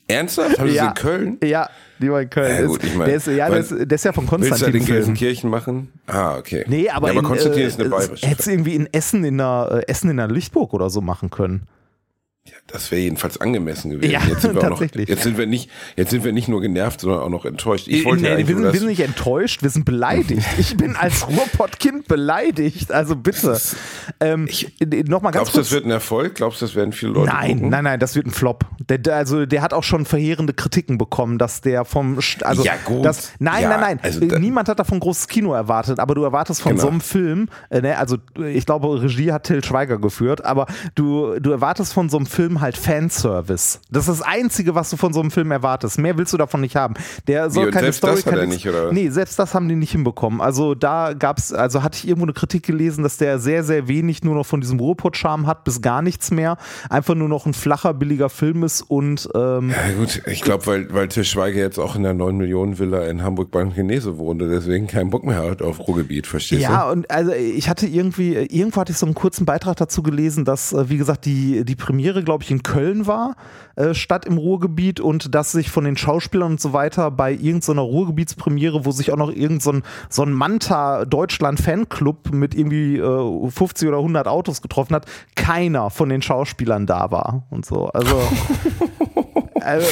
Ernsthaft? 0.08 0.58
Haben 0.58 0.69
Sie 0.70 0.76
Ja. 0.76 0.88
in 0.88 0.94
Köln? 0.94 1.38
Ja, 1.43 1.69
die 1.99 2.11
war 2.11 2.23
in 2.23 2.31
Köln. 2.31 2.61
Ja, 2.62 2.67
gut, 2.67 2.85
ich 2.85 2.94
mein, 2.94 3.06
der, 3.08 3.17
ist, 3.17 3.26
ja, 3.26 3.49
der, 3.50 3.58
ist, 3.58 3.70
der 3.73 3.91
ist 3.93 4.05
ja 4.05 4.12
von 4.12 4.25
Willst 4.25 4.32
du 4.44 4.49
Konstantin. 4.49 4.64
halt 4.67 4.75
in 4.75 4.82
Film. 4.82 4.97
Gelsenkirchen 4.99 5.50
machen? 5.50 5.93
Ah, 6.06 6.37
okay. 6.38 6.64
Nee, 6.69 6.88
aber, 6.88 7.08
ja, 7.08 7.12
aber 7.12 7.20
in, 7.20 7.26
Konstantin 7.26 7.62
äh, 7.62 7.67
ist 7.67 7.81
eine 7.81 7.88
bayerische. 7.88 8.26
Hättest 8.26 8.47
du 8.47 8.53
irgendwie 8.53 8.75
in 8.75 8.89
Essen 8.93 9.25
in 9.25 9.39
der 9.39 9.82
äh, 9.86 9.91
Essen 9.91 10.10
in 10.10 10.17
der 10.19 10.29
Lichtburg 10.29 10.72
oder 10.75 10.91
so 10.91 11.01
machen 11.01 11.31
können. 11.31 11.63
Das 12.67 12.91
wäre 12.91 13.00
jedenfalls 13.00 13.41
angemessen 13.41 13.91
gewesen. 13.91 14.10
Ja, 14.12 14.20
jetzt, 14.29 14.43
sind 14.43 14.55
wir 14.55 14.60
auch 14.60 14.65
noch, 14.65 14.79
tatsächlich. 14.81 15.08
jetzt 15.08 15.22
sind 15.22 15.38
wir 15.38 15.46
nicht, 15.46 15.70
jetzt 15.96 16.10
sind 16.10 16.24
wir 16.24 16.32
nicht 16.32 16.48
nur 16.48 16.60
genervt, 16.60 17.00
sondern 17.00 17.20
auch 17.20 17.29
noch 17.29 17.44
enttäuscht. 17.44 17.86
Ich 17.88 18.03
Äh, 18.03 18.05
wollte 18.05 18.22
nee, 18.24 18.31
ja 18.31 18.38
wir, 18.38 18.46
sind, 18.46 18.62
wir 18.72 18.72
sind 18.81 18.88
nicht 18.88 19.00
enttäuscht, 19.00 19.62
wir 19.62 19.70
sind 19.70 19.84
beleidigt. 19.84 20.43
Ich 20.58 20.76
bin 20.76 20.96
als 20.96 21.29
Ruhrpottkind 21.29 22.08
beleidigt. 22.08 22.91
Also 22.93 23.15
bitte. 23.17 23.58
Ähm, 24.20 24.48
Nochmal 25.06 25.32
ganz 25.32 25.53
Glaubst 25.53 25.55
du, 25.55 25.58
das 25.58 25.70
wird 25.72 25.84
ein 25.86 25.91
Erfolg? 25.91 26.34
Glaubst 26.34 26.60
du, 26.60 26.67
das 26.67 26.74
werden 26.74 26.93
viele 26.93 27.12
Leute 27.12 27.32
Nein, 27.32 27.55
gucken? 27.56 27.69
nein, 27.70 27.84
nein, 27.84 28.00
das 28.00 28.15
wird 28.15 28.26
ein 28.26 28.31
Flop. 28.32 28.65
Der, 28.88 28.98
der, 28.98 29.17
also 29.17 29.46
der 29.46 29.62
hat 29.62 29.72
auch 29.72 29.82
schon 29.84 30.05
verheerende 30.05 30.53
Kritiken 30.53 30.98
bekommen, 30.98 31.38
dass 31.38 31.60
der 31.60 31.84
vom 31.84 32.19
also 32.43 32.62
Ja, 32.65 32.74
gut. 32.84 33.05
Das, 33.05 33.32
nein, 33.38 33.62
Ja, 33.62 33.69
nein, 33.70 33.81
nein. 33.81 34.00
also 34.03 34.20
Niemand 34.20 34.69
hat 34.69 34.79
davon 34.79 35.00
großes 35.00 35.29
Kino 35.29 35.53
erwartet, 35.53 35.98
aber 36.00 36.15
du 36.15 36.22
erwartest 36.24 36.62
von 36.62 36.72
Genau. 36.72 36.82
so 36.82 36.88
einem 36.88 37.00
Film, 37.00 37.48
äh, 37.70 37.81
ne, 37.81 37.98
also 37.98 38.17
ich 38.44 38.67
glaube, 38.67 39.03
Regie 39.03 39.32
hat 39.32 39.44
Till 39.44 39.65
Schweiger 39.65 39.98
geführt, 39.98 40.44
aber 40.44 40.67
du, 40.94 41.38
du 41.41 41.50
erwartest 41.50 41.93
von 41.93 42.08
so 42.08 42.17
einem 42.17 42.26
Film 42.26 42.35
halt 42.60 42.76
Fanservice. 42.76 43.81
Das 43.90 44.08
ist 44.08 44.20
das 44.20 44.22
Einzige, 44.22 44.74
was 44.74 44.90
du 44.90 44.96
von 44.96 45.12
so 45.12 45.20
einem 45.20 45.31
Film 45.31 45.50
erwartest. 45.50 45.98
Mehr 45.98 46.16
willst 46.19 46.32
du 46.32 46.36
davon 46.36 46.60
nicht 46.60 46.76
haben. 46.76 46.94
Der 47.26 47.50
soll 47.50 47.66
und 47.66 47.72
keine 47.72 47.86
selbst 47.86 47.98
Story, 47.98 48.14
das 48.16 48.26
hat 48.26 48.38
er 48.38 48.46
nicht, 48.46 48.69
oder? 48.69 48.93
Nee, 48.93 49.10
selbst 49.10 49.38
das 49.38 49.55
haben 49.55 49.69
die 49.69 49.76
nicht 49.76 49.93
hinbekommen. 49.93 50.40
Also 50.40 50.74
da 50.74 51.14
gab's, 51.14 51.52
also 51.52 51.82
hatte 51.82 51.98
ich 51.98 52.08
irgendwo 52.08 52.26
eine 52.26 52.32
Kritik 52.32 52.64
gelesen, 52.64 53.02
dass 53.02 53.16
der 53.16 53.38
sehr, 53.38 53.64
sehr 53.64 53.88
wenig 53.88 54.22
nur 54.22 54.34
noch 54.34 54.46
von 54.46 54.60
diesem 54.60 54.78
Ruhrpott-Charme 54.78 55.46
hat, 55.46 55.64
bis 55.64 55.81
gar 55.81 56.02
nichts 56.02 56.31
mehr. 56.31 56.56
Einfach 56.90 57.14
nur 57.14 57.28
noch 57.28 57.46
ein 57.46 57.55
flacher, 57.55 57.94
billiger 57.94 58.28
Film 58.28 58.62
ist 58.62 58.82
und 58.82 59.28
ähm, 59.34 59.70
Ja 59.70 59.94
gut, 59.98 60.22
ich 60.26 60.43
glaube, 60.43 60.66
weil, 60.66 60.93
weil 60.93 61.08
Til 61.08 61.24
Schweiger 61.24 61.60
jetzt 61.60 61.78
auch 61.78 61.96
in 61.96 62.02
der 62.02 62.14
9 62.14 62.36
Millionen 62.36 62.78
Villa 62.78 63.06
in 63.06 63.22
Hamburg 63.22 63.50
beim 63.50 63.72
Chinese 63.72 64.19
wohnt 64.19 64.43
und 64.43 64.50
deswegen 64.50 64.86
keinen 64.86 65.10
Bock 65.10 65.24
mehr 65.24 65.43
hat 65.43 65.62
auf 65.62 65.86
Ruhrgebiet, 65.86 66.26
verstehst 66.26 66.62
ja, 66.62 66.90
und 66.90 67.10
also 67.10 67.32
ich 67.32 67.69
hatte 67.69 67.86
irgendwie, 67.86 68.34
irgendwo 68.34 68.81
hatte 68.81 68.93
ich 68.93 68.98
so 68.98 69.06
einen 69.06 69.14
kurzen 69.14 69.46
Beitrag 69.46 69.76
dazu 69.76 70.02
gelesen, 70.02 70.44
dass, 70.44 70.72
äh, 70.72 70.88
wie 70.88 70.98
gesagt, 70.98 71.24
die, 71.24 71.64
die 71.64 71.76
Premiere, 71.76 72.24
glaube 72.27 72.45
ich, 72.45 72.51
in 72.51 72.63
Köln 72.63 73.06
war, 73.06 73.37
äh, 73.77 73.95
statt 73.95 74.27
im 74.27 74.37
Ruhrgebiet 74.37 75.01
und 75.01 75.35
dass 75.35 75.53
sich 75.53 75.71
von 75.71 75.85
den 75.85 75.97
Schauspielern 75.97 76.53
und 76.53 76.61
so 76.61 76.75
weiter 76.75 77.11
bei 77.11 77.33
irgendeiner 77.33 77.81
Ruhrgebietspremiere, 77.81 78.85
wo 78.85 78.91
sich 78.91 79.11
auch 79.13 79.17
noch 79.17 79.31
irgendein 79.31 79.61
so 79.61 79.73
ein, 79.73 79.83
so 80.11 80.23
ein 80.23 80.33
Manta 80.33 81.06
Deutschland 81.06 81.61
Fanclub 81.61 82.33
mit 82.33 82.55
irgendwie 82.55 82.99
äh, 82.99 83.51
50 83.51 83.89
oder 83.89 83.99
100 83.99 84.29
Autos 84.29 84.61
getroffen 84.61 84.95
hat, 84.95 85.06
keiner 85.35 85.89
von 85.89 86.11
den 86.11 86.21
Schauspielern 86.21 86.87
da 86.87 87.11
war 87.11 87.47
und 87.49 87.65
so. 87.65 87.87
Also, 87.87 88.21
also? 89.63 89.87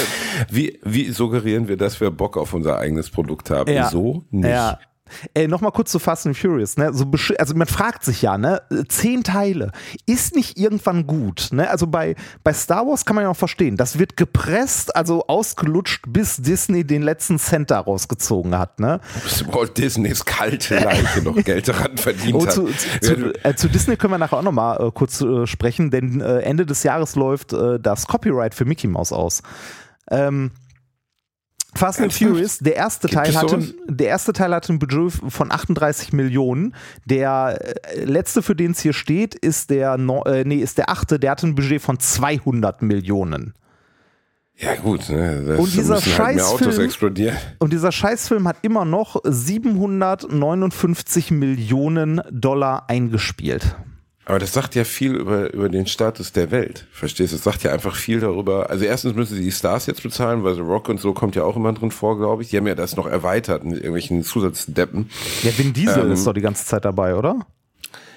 Wie, 0.51 0.79
wie 0.83 1.11
suggerieren 1.11 1.69
wir, 1.69 1.79
dass 1.79 2.01
wir 2.01 2.11
Bock 2.11 2.37
auf 2.37 2.53
unser 2.53 2.79
eigenes 2.79 3.09
Produkt 3.09 3.51
haben? 3.51 3.73
Ja. 3.73 3.89
So 3.89 4.25
nicht. 4.31 4.51
Ja. 4.51 4.79
Äh, 5.35 5.47
Nochmal 5.49 5.73
kurz 5.73 5.91
zu 5.91 5.99
Fast 5.99 6.27
and 6.27 6.37
Furious. 6.37 6.77
Ne? 6.77 6.93
So 6.93 7.11
also 7.39 7.55
man 7.55 7.67
fragt 7.67 8.05
sich 8.05 8.23
ja, 8.23 8.39
ne? 8.39 8.63
zehn 8.89 9.23
Teile, 9.23 9.73
ist 10.07 10.35
nicht 10.35 10.59
irgendwann 10.59 11.07
gut? 11.07 11.49
Ne? 11.53 11.69
Also 11.71 11.87
bei, 11.87 12.15
bei 12.43 12.53
Star 12.53 12.87
Wars 12.87 13.05
kann 13.05 13.17
man 13.17 13.25
ja 13.25 13.31
auch 13.31 13.37
verstehen, 13.37 13.77
das 13.77 13.99
wird 13.99 14.17
gepresst, 14.17 14.95
also 14.97 15.27
ausgelutscht, 15.27 16.05
bis 16.09 16.37
Disney 16.39 16.85
den 16.85 17.03
letzten 17.03 17.39
Cent 17.39 17.71
da 17.71 17.81
rausgezogen 17.81 18.59
hat. 18.59 18.81
Ne? 18.81 19.01
Bis 19.23 19.47
Walt 19.53 19.77
Disneys 19.79 20.25
kalte 20.25 20.79
Leiche 20.79 21.23
noch 21.23 21.37
Geld 21.45 21.69
daran 21.69 21.97
verdient 21.97 22.35
Oh, 22.35 22.47
hat. 22.47 22.53
zu, 22.53 22.69
zu, 23.01 23.17
du- 23.17 23.45
äh, 23.45 23.55
zu 23.55 23.69
Disney 23.69 23.97
können 23.97 24.13
wir 24.15 24.19
nachher 24.19 24.39
auch 24.39 24.43
nochmal 24.43 24.81
äh, 24.89 24.91
kurz 24.93 25.21
äh, 25.21 25.47
sprechen, 25.47 25.91
denn 25.91 26.21
äh, 26.21 26.41
Ende 26.41 26.67
des 26.67 26.83
Jahres 26.83 27.15
läuft 27.17 27.53
äh, 27.53 27.79
das 27.81 28.07
Copyright 28.07 28.55
für 28.55 28.65
Mickey 28.65 28.87
Mouse 28.87 29.13
aus. 29.13 29.43
Ähm, 30.11 30.51
Fast 31.75 32.01
and? 32.01 32.13
Furious, 32.13 32.59
der 32.59 32.77
erste, 32.77 33.09
Gibt 33.09 33.25
Teil 33.25 33.35
hatte, 33.37 33.61
sowas? 33.61 33.75
der 33.89 34.09
erste 34.09 34.33
Teil 34.33 34.55
hatte 34.55 34.73
ein 34.73 34.79
Budget 34.79 35.13
von 35.29 35.51
38 35.53 36.13
Millionen. 36.13 36.75
Der 37.05 37.59
äh, 37.97 38.05
letzte, 38.05 38.43
für 38.43 38.55
den 38.55 38.73
es 38.73 38.81
hier 38.81 38.93
steht, 38.93 39.35
ist 39.35 39.71
der, 39.71 39.95
äh, 40.27 40.45
nee, 40.45 40.57
ist 40.57 40.79
der 40.79 40.89
achte, 40.91 41.19
der 41.19 41.33
hatte 41.33 41.47
ein 41.47 41.55
Budget 41.55 41.81
von 41.83 41.99
200 41.99 42.83
Millionen. 42.83 43.55
ja 44.57 44.75
gut, 44.77 45.09
ne? 45.09 45.43
das 45.47 45.59
Und 45.59 45.75
dieser 45.75 45.95
halt 45.95 46.05
Scheißfilm- 46.05 46.85
explodieren. 46.85 47.37
Und 47.59 47.73
dieser 47.73 47.93
Scheißfilm 47.93 48.47
hat 48.47 48.57
immer 48.63 48.85
noch 48.85 49.17
759 49.25 51.31
Millionen 51.31 52.21
Dollar 52.31 52.89
eingespielt. 52.89 53.77
Aber 54.27 54.39
das 54.39 54.53
sagt 54.53 54.75
ja 54.75 54.85
viel 54.85 55.15
über, 55.15 55.53
über 55.53 55.69
den 55.69 55.87
Status 55.87 56.33
der 56.33 56.51
Welt. 56.51 56.87
Verstehst 56.93 57.33
du? 57.33 57.37
Das 57.37 57.45
sagt 57.45 57.63
ja 57.63 57.73
einfach 57.73 57.95
viel 57.95 58.21
darüber. 58.21 58.71
Also 58.71 58.85
erstens 58.85 59.15
müssen 59.15 59.37
sie 59.37 59.43
die 59.43 59.53
Stars 59.53 59.87
jetzt 59.87 60.03
bezahlen, 60.03 60.43
weil 60.45 60.55
The 60.55 60.63
Rock 60.63 60.89
und 60.89 60.99
so 60.99 61.13
kommt 61.13 61.37
ja 61.37 61.45
auch 61.45 61.57
immer 61.57 61.73
drin 61.73 61.91
vor, 61.91 62.17
glaube 62.19 62.43
ich. 62.43 62.49
Die 62.49 62.57
haben 62.57 62.67
ja 62.67 62.75
das 62.75 62.97
noch 62.97 63.07
erweitert 63.07 63.65
mit 63.65 63.75
irgendwelchen 63.77 64.23
Zusatzdeppen. 64.23 65.11
Ja, 65.43 65.51
Vin 65.57 65.73
Diesel 65.75 66.05
Ähm, 66.05 66.13
ist 66.13 66.27
doch 66.27 66.33
die 66.33 66.41
ganze 66.41 66.65
Zeit 66.65 66.85
dabei, 66.85 67.17
oder? 67.17 67.41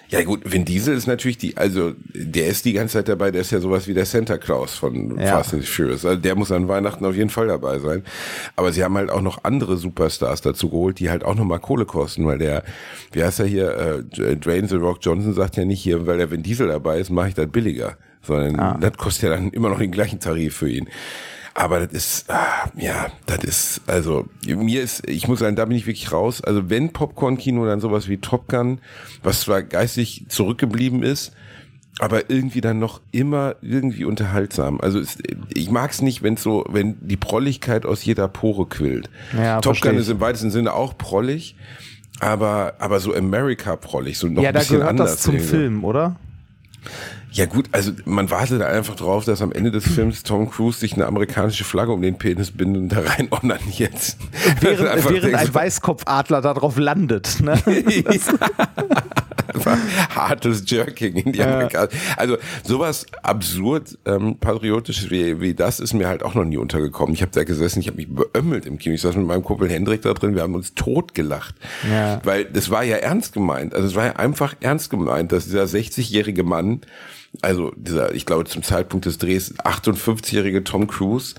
Ja 0.09 0.23
gut, 0.23 0.41
Vin 0.49 0.63
Diesel 0.63 0.95
ist 0.95 1.05
natürlich 1.07 1.37
die, 1.37 1.57
also 1.57 1.93
der 2.13 2.47
ist 2.47 2.63
die 2.63 2.73
ganze 2.73 2.93
Zeit 2.93 3.09
dabei, 3.09 3.29
der 3.31 3.41
ist 3.41 3.51
ja 3.51 3.59
sowas 3.59 3.87
wie 3.87 3.93
der 3.93 4.05
Santa 4.05 4.37
Claus 4.37 4.75
von 4.75 5.19
Ja. 5.19 5.37
Fast 5.37 5.53
and 5.53 5.65
Furious. 5.65 6.05
Also 6.05 6.19
der 6.19 6.35
muss 6.35 6.51
an 6.51 6.67
Weihnachten 6.67 7.03
auf 7.05 7.15
jeden 7.15 7.29
Fall 7.29 7.47
dabei 7.47 7.79
sein. 7.79 8.03
Aber 8.55 8.71
sie 8.71 8.83
haben 8.83 8.95
halt 8.95 9.09
auch 9.09 9.21
noch 9.21 9.43
andere 9.43 9.75
Superstars 9.75 10.41
dazu 10.41 10.69
geholt, 10.69 10.99
die 10.99 11.09
halt 11.09 11.25
auch 11.25 11.35
nochmal 11.35 11.59
Kohle 11.59 11.85
kosten, 11.85 12.25
weil 12.25 12.37
der, 12.37 12.63
wie 13.11 13.23
heißt 13.23 13.41
er 13.41 13.45
hier, 13.47 14.03
äh, 14.17 14.35
Dwayne 14.37 14.67
The 14.67 14.75
Rock 14.75 14.99
Johnson 15.01 15.33
sagt 15.33 15.57
ja 15.57 15.65
nicht 15.65 15.81
hier, 15.81 16.07
weil 16.07 16.17
der 16.17 16.31
Vin 16.31 16.43
Diesel 16.43 16.67
dabei 16.67 16.99
ist, 16.99 17.09
mache 17.09 17.29
ich 17.29 17.33
das 17.33 17.47
billiger. 17.47 17.97
Sondern 18.21 18.81
das 18.81 18.93
kostet 18.97 19.23
ja 19.23 19.35
dann 19.35 19.51
immer 19.51 19.69
noch 19.69 19.79
den 19.79 19.91
gleichen 19.91 20.19
Tarif 20.19 20.55
für 20.55 20.69
ihn. 20.69 20.87
Aber 21.59 21.79
das 21.79 21.91
ist, 21.91 22.29
ah, 22.29 22.69
ja, 22.75 23.07
das 23.25 23.43
ist, 23.43 23.81
also, 23.87 24.27
mir 24.45 24.83
ist, 24.83 25.09
ich 25.09 25.27
muss 25.27 25.39
sagen, 25.39 25.55
da 25.55 25.65
bin 25.65 25.75
ich 25.75 25.87
wirklich 25.87 26.11
raus. 26.11 26.39
Also, 26.39 26.69
wenn 26.69 26.93
Popcorn-Kino 26.93 27.65
dann 27.65 27.81
sowas 27.81 28.07
wie 28.07 28.19
Top 28.19 28.47
Gun, 28.47 28.77
was 29.23 29.41
zwar 29.41 29.63
geistig 29.63 30.25
zurückgeblieben 30.29 31.01
ist, 31.01 31.31
aber 31.97 32.29
irgendwie 32.29 32.61
dann 32.61 32.77
noch 32.77 33.01
immer 33.11 33.55
irgendwie 33.63 34.05
unterhaltsam. 34.05 34.79
Also 34.81 34.99
es, 34.99 35.17
ich 35.51 35.71
mag 35.71 35.89
es 35.89 36.03
nicht, 36.03 36.21
wenn 36.21 36.37
so, 36.37 36.63
wenn 36.69 36.95
die 37.01 37.17
Prolligkeit 37.17 37.87
aus 37.87 38.05
jeder 38.05 38.27
Pore 38.27 38.67
quillt. 38.67 39.09
Ja, 39.35 39.59
Top 39.59 39.81
Gun 39.81 39.97
ist 39.97 40.09
im 40.09 40.19
weitesten 40.19 40.51
Sinne 40.51 40.73
auch 40.73 40.95
prollig, 40.95 41.55
aber 42.19 42.75
aber 42.77 42.99
so 42.99 43.15
America 43.15 43.75
prollig, 43.77 44.19
so 44.19 44.27
noch 44.27 44.43
ja, 44.43 44.49
ein 44.49 44.53
da 44.53 44.59
bisschen 44.59 44.75
gehört 44.75 44.91
anders. 44.91 45.13
das 45.13 45.21
zum 45.23 45.33
irgendwie. 45.33 45.49
Film, 45.49 45.83
oder? 45.83 46.17
Ja 47.37 47.45
gut, 47.45 47.69
also 47.71 47.91
man 48.05 48.31
wartet 48.31 48.63
einfach 48.63 48.95
drauf, 48.95 49.23
dass 49.25 49.43
am 49.43 49.51
Ende 49.51 49.69
des 49.69 49.85
Films 49.93 50.23
Tom 50.23 50.49
Cruise 50.49 50.79
sich 50.79 50.93
eine 50.93 51.05
amerikanische 51.05 51.63
Flagge 51.63 51.91
um 51.91 52.01
den 52.01 52.17
Penis 52.17 52.49
bindet 52.49 52.81
und 52.81 52.89
da 52.89 53.01
rein 53.01 53.29
jetzt. 53.71 54.17
Während, 54.59 55.07
während 55.07 55.35
ein 55.35 55.53
Weißkopfadler 55.53 56.41
darauf 56.41 56.77
landet. 56.77 57.39
Ne? 57.41 57.61
Hartes 60.15 60.63
Jerking 60.65 61.15
in 61.15 61.31
die 61.31 61.41
Amerikaner. 61.41 61.89
Also 62.15 62.37
sowas 62.63 63.05
absurd 63.21 63.97
ähm, 64.05 64.37
patriotisches 64.39 65.09
wie, 65.09 65.39
wie 65.39 65.53
das 65.53 65.79
ist 65.79 65.93
mir 65.93 66.07
halt 66.07 66.23
auch 66.23 66.33
noch 66.33 66.43
nie 66.43 66.57
untergekommen. 66.57 67.13
Ich 67.13 67.21
habe 67.21 67.31
da 67.31 67.43
gesessen, 67.43 67.79
ich 67.79 67.87
habe 67.87 67.97
mich 67.97 68.09
beömmelt 68.09 68.65
im 68.65 68.77
Kino. 68.77 68.95
Ich 68.95 69.01
saß 69.01 69.15
mit 69.15 69.27
meinem 69.27 69.43
Kumpel 69.43 69.69
Hendrik 69.69 70.01
da 70.01 70.13
drin, 70.13 70.35
wir 70.35 70.41
haben 70.41 70.55
uns 70.55 70.73
totgelacht. 70.73 71.55
Ja. 71.89 72.19
Weil 72.23 72.45
das 72.45 72.69
war 72.69 72.83
ja 72.83 72.97
ernst 72.97 73.33
gemeint. 73.33 73.73
Also 73.73 73.87
es 73.87 73.95
war 73.95 74.05
ja 74.05 74.15
einfach 74.15 74.55
ernst 74.59 74.89
gemeint, 74.89 75.31
dass 75.31 75.45
dieser 75.45 75.63
60-jährige 75.63 76.43
Mann, 76.43 76.81
also 77.41 77.71
dieser, 77.75 78.13
ich 78.13 78.25
glaube 78.25 78.45
zum 78.45 78.63
Zeitpunkt 78.63 79.05
des 79.05 79.17
Drehs 79.17 79.53
58-jährige 79.59 80.63
Tom 80.63 80.87
Cruise, 80.87 81.35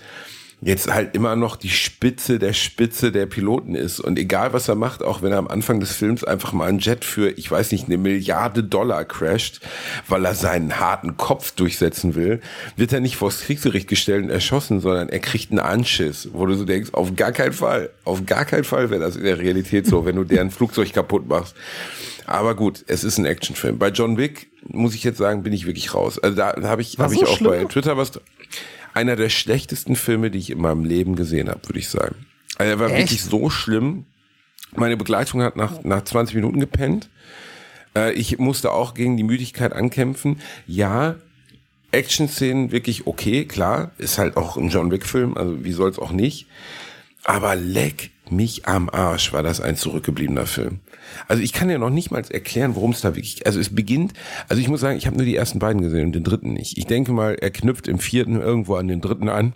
jetzt 0.61 0.93
halt 0.93 1.15
immer 1.15 1.37
noch 1.37 1.57
die 1.57 1.69
Spitze 1.69 2.39
der 2.39 2.53
Spitze 2.53 3.13
der 3.13 3.27
Piloten 3.27 3.75
ist. 3.75 4.01
Und 4.01 4.19
egal 4.19 4.53
was 4.53 4.69
er 4.69 4.75
macht, 4.75 5.03
auch 5.03 5.23
wenn 5.23 5.31
er 5.31 5.39
am 5.39 5.47
Anfang 5.47 5.79
des 5.79 5.93
Films 5.93 6.25
einfach 6.25 6.53
mal 6.53 6.69
einen 6.69 6.81
Jet 6.81 7.05
für, 7.05 7.31
ich 7.31 7.49
weiß 7.51 7.71
nicht, 7.71 7.87
eine 7.87 7.97
Milliarde 7.97 8.65
Dollar 8.65 9.05
crasht, 9.05 9.61
weil 10.09 10.25
er 10.25 10.35
seinen 10.35 10.81
harten 10.81 11.17
Kopf 11.17 11.53
durchsetzen 11.53 12.17
will, 12.17 12.41
wird 12.77 12.93
er 12.93 13.01
nicht 13.01 13.17
vors 13.17 13.43
Kriegsgericht 13.43 13.89
gestellt 13.89 14.25
und 14.25 14.31
erschossen, 14.31 14.81
sondern 14.81 15.09
er 15.09 15.21
kriegt 15.21 15.51
einen 15.51 15.61
Anschiss, 15.61 16.29
wo 16.33 16.47
du 16.47 16.55
so 16.55 16.65
denkst, 16.65 16.91
auf 16.93 17.15
gar 17.15 17.33
keinen 17.33 17.53
Fall, 17.53 17.91
auf 18.05 18.27
gar 18.27 18.45
keinen 18.45 18.65
Fall 18.65 18.91
wäre 18.91 19.01
das 19.01 19.17
in 19.17 19.25
der 19.25 19.39
Realität 19.39 19.87
so, 19.87 20.05
wenn 20.05 20.17
du 20.17 20.25
deren 20.25 20.51
Flugzeug 20.51 20.93
kaputt 20.93 21.29
machst. 21.29 21.55
Aber 22.27 22.55
gut, 22.55 22.85
es 22.89 23.05
ist 23.05 23.17
ein 23.17 23.25
Actionfilm. 23.25 23.79
Bei 23.79 23.89
John 23.89 24.19
Wick, 24.19 24.49
muss 24.67 24.95
ich 24.95 25.03
jetzt 25.03 25.17
sagen, 25.17 25.43
bin 25.43 25.55
ich 25.55 25.67
wirklich 25.67 25.95
raus. 25.95 26.19
Also 26.19 26.37
da, 26.37 26.53
da 26.53 26.69
habe 26.69 26.83
ich, 26.83 26.99
hab 26.99 27.11
so 27.11 27.17
ich 27.17 27.27
auch 27.27 27.37
schlimm? 27.39 27.51
bei 27.51 27.65
Twitter 27.65 27.97
was 27.97 28.13
einer 28.95 29.17
der 29.17 29.29
schlechtesten 29.29 29.97
Filme, 29.97 30.31
die 30.31 30.39
ich 30.39 30.51
in 30.51 30.61
meinem 30.61 30.85
Leben 30.85 31.17
gesehen 31.17 31.49
habe, 31.49 31.61
würde 31.69 31.79
ich 31.79 31.89
sagen. 31.89 32.17
Also 32.57 32.71
er 32.71 32.79
war 32.79 32.91
Echt? 32.91 32.99
wirklich 32.99 33.23
so 33.23 33.51
schlimm. 33.51 34.07
Meine 34.75 34.97
Begleitung 34.97 35.43
hat 35.43 35.57
nach, 35.57 35.83
nach 35.85 36.05
20 36.05 36.35
Minuten 36.35 36.61
gepennt. 36.61 37.09
Äh, 37.97 38.13
ich 38.13 38.39
musste 38.39 38.73
auch 38.73 38.95
gegen 38.95 39.17
die 39.17 39.23
Müdigkeit 39.23 39.73
ankämpfen. 39.73 40.41
Ja, 40.67 41.17
Action-Szenen 41.91 42.71
wirklich 42.71 43.07
okay, 43.07 43.47
klar. 43.47 43.93
Ist 43.99 44.19
halt 44.19 44.37
auch 44.37 44.57
ein 44.57 44.69
John 44.69 44.91
Wick-Film, 44.91 45.37
also 45.37 45.65
wie 45.65 45.73
soll's 45.73 45.99
auch 45.99 46.13
nicht. 46.13 46.47
Aber 47.25 47.57
leck 47.57 48.11
mich 48.31 48.67
am 48.67 48.89
Arsch, 48.89 49.33
war 49.33 49.43
das 49.43 49.61
ein 49.61 49.77
zurückgebliebener 49.77 50.47
Film. 50.47 50.81
Also 51.27 51.43
ich 51.43 51.53
kann 51.53 51.71
ja 51.71 51.79
noch 51.79 51.91
nicht 51.91 52.11
mal 52.11 52.23
erklären, 52.31 52.75
worum 52.75 52.93
es 52.93 53.01
da 53.01 53.15
wirklich, 53.15 53.47
also 53.47 53.59
es 53.61 53.75
beginnt, 53.75 54.13
also 54.49 54.61
ich 54.61 54.69
muss 54.69 54.81
sagen, 54.81 54.99
ich 54.99 55.07
habe 55.07 55.17
nur 55.17 55.27
die 55.27 55.37
ersten 55.37 55.59
beiden 55.59 55.83
gesehen 55.83 56.07
und 56.07 56.15
den 56.15 56.25
dritten 56.25 56.53
nicht. 56.53 56.79
Ich 56.79 56.87
denke 56.87 57.13
mal, 57.13 57.35
er 57.35 57.51
knüpft 57.51 57.89
im 57.89 57.99
vierten 57.99 58.41
irgendwo 58.41 58.77
an 58.77 58.89
den 58.89 59.01
dritten 59.01 59.29
an. 59.29 59.55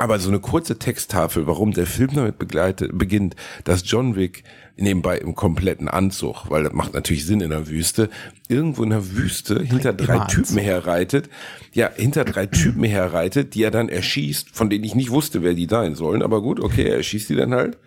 Aber 0.00 0.20
so 0.20 0.28
eine 0.28 0.38
kurze 0.38 0.78
Texttafel, 0.78 1.46
warum 1.46 1.72
der 1.72 1.86
Film 1.86 2.10
damit 2.14 2.38
begleitet, 2.38 2.96
beginnt, 2.96 3.34
dass 3.64 3.82
John 3.84 4.14
Wick 4.14 4.44
nebenbei 4.78 5.18
im 5.18 5.34
kompletten 5.34 5.88
Anzug, 5.88 6.50
weil 6.50 6.64
das 6.64 6.72
macht 6.72 6.94
natürlich 6.94 7.26
Sinn 7.26 7.40
in 7.40 7.50
der 7.50 7.68
Wüste, 7.68 8.08
irgendwo 8.48 8.82
in 8.82 8.90
der 8.90 9.16
Wüste 9.16 9.60
hinter 9.62 9.92
drei 9.92 10.16
immer 10.16 10.26
Typen 10.28 10.58
Anzug. 10.58 10.62
herreitet, 10.62 11.28
ja, 11.72 11.90
hinter 11.94 12.24
drei 12.24 12.46
Typen 12.46 12.84
herreitet, 12.84 13.54
die 13.54 13.62
er 13.62 13.70
dann 13.70 13.88
erschießt, 13.88 14.50
von 14.50 14.70
denen 14.70 14.84
ich 14.84 14.94
nicht 14.94 15.10
wusste, 15.10 15.42
wer 15.42 15.54
die 15.54 15.66
sein 15.68 15.94
sollen, 15.94 16.22
aber 16.22 16.40
gut, 16.42 16.60
okay, 16.60 16.84
er 16.84 16.96
erschießt 16.96 17.28
die 17.28 17.36
dann 17.36 17.54
halt. 17.54 17.78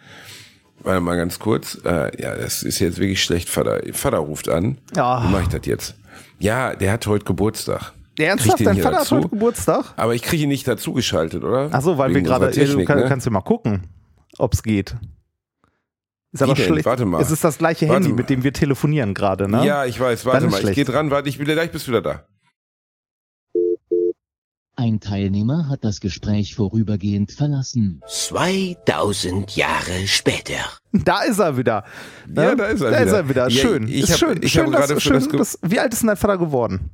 Warte 0.83 1.01
mal 1.01 1.15
ganz 1.15 1.38
kurz, 1.38 1.77
äh, 1.86 2.21
ja, 2.21 2.36
das 2.36 2.63
ist 2.63 2.79
jetzt 2.79 2.98
wirklich 3.00 3.24
schlecht, 3.24 3.50
Vater, 3.50 3.81
Vater 3.93 4.17
ruft 4.17 4.50
an. 4.50 4.79
Ja. 4.95 5.24
Wie 5.24 5.31
mache 5.31 5.43
ich 5.43 5.50
das 5.50 5.65
jetzt? 5.65 5.95
Ja, 6.39 6.75
der 6.75 6.91
hat 6.91 7.05
heute 7.05 7.24
Geburtstag. 7.25 7.93
Ernsthaft, 8.19 8.65
dein 8.65 8.77
Vater 8.77 8.95
hat 8.98 9.01
dazu? 9.03 9.17
heute 9.17 9.29
Geburtstag? 9.29 9.93
Aber 9.95 10.15
ich 10.15 10.21
kriege 10.21 10.43
ihn 10.43 10.50
nicht 10.50 10.67
dazu 10.67 10.93
geschaltet, 10.93 11.43
oder? 11.43 11.69
Ach 11.71 11.81
so, 11.81 11.98
weil 11.98 12.10
wir 12.10 12.17
Wegen 12.17 12.25
gerade, 12.25 12.48
unserer 12.48 12.65
Technik, 12.65 12.88
du 12.88 12.93
kann, 12.93 13.00
ne? 13.03 13.07
kannst 13.07 13.25
du 13.27 13.31
mal 13.31 13.41
gucken, 13.41 13.83
ob's 14.38 14.63
geht. 14.63 14.95
Ist 16.33 16.41
aber 16.41 16.55
schlecht. 16.55 16.85
Warte 16.85 17.05
mal. 17.05 17.21
Es 17.21 17.29
ist 17.31 17.43
das 17.43 17.57
gleiche 17.57 17.88
Warte 17.88 17.95
Handy, 17.95 18.09
mal. 18.09 18.15
mit 18.15 18.29
dem 18.29 18.43
wir 18.43 18.53
telefonieren 18.53 19.13
gerade, 19.13 19.50
ne? 19.50 19.65
Ja, 19.65 19.85
ich 19.85 20.00
weiß, 20.00 20.25
warte 20.25 20.47
mal, 20.47 20.55
ich 20.55 20.61
schlecht. 20.61 20.75
gehe 20.75 20.85
dran, 20.85 21.11
warte, 21.11 21.27
ich 21.29 21.38
bin 21.38 21.45
gleich 21.45 21.71
bist 21.71 21.88
du 21.88 21.91
wieder 21.91 22.01
da. 22.01 22.25
Ein 24.77 25.00
Teilnehmer 25.00 25.67
hat 25.69 25.83
das 25.83 26.00
Gespräch 26.00 26.55
vorübergehend 26.55 27.31
verlassen. 27.33 28.01
2000 28.07 29.55
Jahre 29.55 30.07
später. 30.07 30.55
Da 30.93 31.21
ist 31.23 31.39
er 31.39 31.55
wieder. 31.57 31.83
Ne? 32.25 32.43
Ja, 32.43 32.55
da 32.55 32.65
ist 32.67 32.81
er 32.81 32.89
da 32.91 32.97
wieder. 32.97 33.05
Ist 33.05 33.13
er 33.13 33.29
wieder. 33.29 33.47
Ja, 33.50 33.61
Schön. 33.61 33.88
ich 33.88 34.00
ist 34.03 34.11
hab- 34.11 34.17
schön. 34.19 34.39
ich 34.41 34.51
schön, 34.51 34.71
dass- 34.71 34.88
gerade 34.88 35.00
schön 35.01 35.38
das 35.38 35.59
Wie 35.61 35.79
alt 35.79 35.93
ist 35.93 36.00
denn 36.01 36.07
dein 36.07 36.17
Vater 36.17 36.38
geworden? 36.38 36.89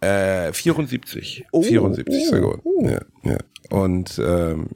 Äh, 0.00 0.52
74. 0.52 1.44
Oh, 1.52 1.62
74 1.62 2.14
ist 2.24 2.32
er 2.32 2.38
oh, 2.38 2.40
geworden. 2.40 2.60
oh. 2.64 2.88
Ja, 2.88 3.00
ja. 3.30 3.38
Und 3.70 4.18
ähm, 4.24 4.70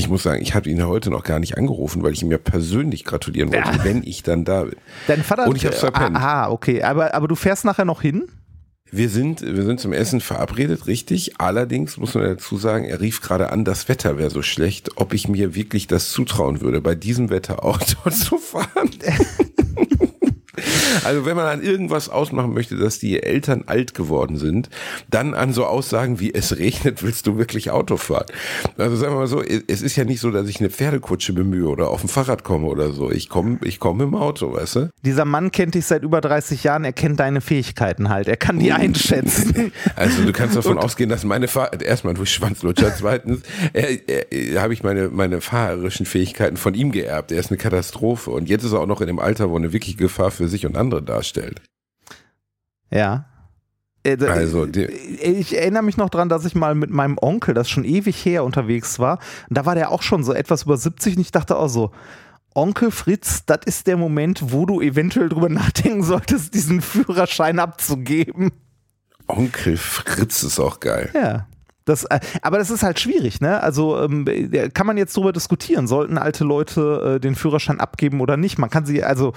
ich 0.00 0.08
muss 0.08 0.22
sagen, 0.22 0.42
ich 0.42 0.54
habe 0.54 0.68
ihn 0.68 0.84
heute 0.86 1.10
noch 1.10 1.22
gar 1.22 1.38
nicht 1.38 1.56
angerufen, 1.56 2.02
weil 2.02 2.12
ich 2.12 2.22
ihm 2.22 2.30
ja 2.30 2.38
persönlich 2.38 3.04
gratulieren 3.04 3.52
wollte, 3.52 3.70
Ja. 3.78 3.84
wenn 3.84 4.02
ich 4.02 4.22
dann 4.22 4.44
da 4.44 4.64
bin. 4.64 4.74
Dein 5.06 5.22
Vater 5.22 5.46
Und 5.46 5.56
ich 5.56 5.66
hab's 5.66 5.78
verpennt. 5.80 6.16
Ah, 6.16 6.50
okay. 6.50 6.82
Aber, 6.82 7.14
aber 7.14 7.28
du 7.28 7.34
fährst 7.36 7.64
nachher 7.64 7.84
noch 7.84 8.02
hin? 8.02 8.24
Wir 8.92 9.08
sind, 9.08 9.42
wir 9.42 9.62
sind 9.62 9.78
zum 9.78 9.92
Essen 9.92 10.20
verabredet, 10.20 10.88
richtig. 10.88 11.38
Allerdings 11.38 11.96
muss 11.96 12.14
man 12.14 12.24
dazu 12.24 12.56
sagen, 12.56 12.84
er 12.86 13.00
rief 13.00 13.20
gerade 13.20 13.52
an, 13.52 13.64
das 13.64 13.88
Wetter 13.88 14.18
wäre 14.18 14.30
so 14.30 14.42
schlecht, 14.42 14.90
ob 14.96 15.14
ich 15.14 15.28
mir 15.28 15.54
wirklich 15.54 15.86
das 15.86 16.10
zutrauen 16.10 16.60
würde, 16.60 16.80
bei 16.80 16.96
diesem 16.96 17.30
Wetter 17.30 17.62
auch 17.64 17.78
dort 18.04 18.14
zu 18.16 18.36
fahren. 18.38 18.90
Also 21.04 21.24
wenn 21.24 21.36
man 21.36 21.46
an 21.46 21.62
irgendwas 21.62 22.08
ausmachen 22.08 22.52
möchte, 22.52 22.76
dass 22.76 22.98
die 22.98 23.22
Eltern 23.22 23.64
alt 23.66 23.94
geworden 23.94 24.36
sind, 24.36 24.68
dann 25.08 25.34
an 25.34 25.52
so 25.52 25.66
Aussagen 25.66 26.20
wie 26.20 26.32
es 26.32 26.58
regnet, 26.58 27.02
willst 27.02 27.26
du 27.26 27.38
wirklich 27.38 27.70
Auto 27.70 27.96
fahren? 27.96 28.26
Also 28.78 28.96
sagen 28.96 29.14
wir 29.14 29.20
mal 29.20 29.26
so, 29.26 29.42
es 29.42 29.82
ist 29.82 29.96
ja 29.96 30.04
nicht 30.04 30.20
so, 30.20 30.30
dass 30.30 30.48
ich 30.48 30.60
eine 30.60 30.70
Pferdekutsche 30.70 31.32
bemühe 31.32 31.68
oder 31.68 31.88
auf 31.88 32.00
dem 32.00 32.08
Fahrrad 32.08 32.44
komme 32.44 32.66
oder 32.66 32.92
so. 32.92 33.10
Ich 33.10 33.28
komme 33.28 33.58
ich 33.62 33.80
komme 33.80 34.04
im 34.04 34.14
Auto, 34.14 34.52
weißt 34.52 34.76
du? 34.76 34.90
Dieser 35.04 35.24
Mann 35.24 35.50
kennt 35.50 35.74
dich 35.74 35.86
seit 35.86 36.02
über 36.02 36.20
30 36.20 36.64
Jahren, 36.64 36.84
er 36.84 36.92
kennt 36.92 37.20
deine 37.20 37.40
Fähigkeiten 37.40 38.08
halt, 38.08 38.28
er 38.28 38.36
kann 38.36 38.58
die 38.58 38.72
einschätzen. 38.72 39.72
Also 39.96 40.24
du 40.24 40.32
kannst 40.32 40.56
davon 40.56 40.78
ausgehen, 40.78 41.10
dass 41.10 41.24
meine 41.24 41.48
Fahr 41.48 41.78
erstmal 41.80 42.14
durch 42.14 42.30
Schwanzlutscher, 42.30 42.94
zweitens 42.96 43.40
er, 43.72 44.08
er, 44.08 44.62
habe 44.62 44.72
ich 44.72 44.82
meine 44.82 45.08
meine 45.08 45.40
fahrerischen 45.40 46.06
Fähigkeiten 46.06 46.56
von 46.56 46.74
ihm 46.74 46.92
geerbt. 46.92 47.32
Er 47.32 47.40
ist 47.40 47.50
eine 47.50 47.58
Katastrophe 47.58 48.30
und 48.30 48.48
jetzt 48.48 48.64
ist 48.64 48.72
er 48.72 48.80
auch 48.80 48.86
noch 48.86 49.00
in 49.00 49.06
dem 49.06 49.18
Alter, 49.18 49.50
wo 49.50 49.56
eine 49.56 49.72
wirkliche 49.72 49.96
Gefahr 49.96 50.30
für 50.30 50.48
sich 50.48 50.66
und 50.66 50.76
andere 50.80 51.02
darstellt. 51.02 51.60
Ja. 52.90 53.26
Äh, 54.02 54.16
Also, 54.26 54.66
die- 54.66 54.86
ich 54.86 55.56
erinnere 55.58 55.82
mich 55.82 55.96
noch 55.96 56.08
dran, 56.10 56.28
dass 56.28 56.44
ich 56.44 56.54
mal 56.54 56.74
mit 56.74 56.90
meinem 56.90 57.18
Onkel, 57.20 57.54
das 57.54 57.68
schon 57.68 57.84
ewig 57.84 58.24
her 58.24 58.44
unterwegs 58.44 58.98
war, 58.98 59.18
und 59.48 59.58
da 59.58 59.66
war 59.66 59.74
der 59.74 59.90
auch 59.90 60.02
schon 60.02 60.24
so 60.24 60.32
etwas 60.32 60.62
über 60.64 60.76
70 60.76 61.16
und 61.16 61.20
ich 61.20 61.32
dachte 61.32 61.56
auch 61.56 61.68
so, 61.68 61.92
Onkel 62.54 62.90
Fritz, 62.90 63.44
das 63.46 63.60
ist 63.66 63.86
der 63.86 63.96
Moment, 63.96 64.52
wo 64.52 64.66
du 64.66 64.80
eventuell 64.80 65.28
drüber 65.28 65.48
nachdenken 65.50 66.02
solltest, 66.02 66.54
diesen 66.54 66.80
Führerschein 66.80 67.58
abzugeben. 67.60 68.50
Onkel 69.28 69.76
Fritz 69.76 70.42
ist 70.42 70.58
auch 70.58 70.80
geil. 70.80 71.10
Ja. 71.14 71.46
Das, 71.84 72.04
äh, 72.04 72.20
aber 72.42 72.58
das 72.58 72.70
ist 72.70 72.82
halt 72.82 73.00
schwierig, 73.00 73.40
ne? 73.40 73.62
Also 73.62 74.00
ähm, 74.02 74.26
äh, 74.26 74.68
kann 74.70 74.86
man 74.86 74.96
jetzt 74.96 75.16
darüber 75.16 75.32
diskutieren, 75.32 75.86
sollten 75.86 76.18
alte 76.18 76.44
Leute 76.44 77.16
äh, 77.16 77.20
den 77.20 77.34
Führerschein 77.36 77.80
abgeben 77.80 78.20
oder 78.20 78.36
nicht? 78.36 78.58
Man 78.58 78.70
kann 78.70 78.84
sie, 78.86 79.02
also 79.02 79.32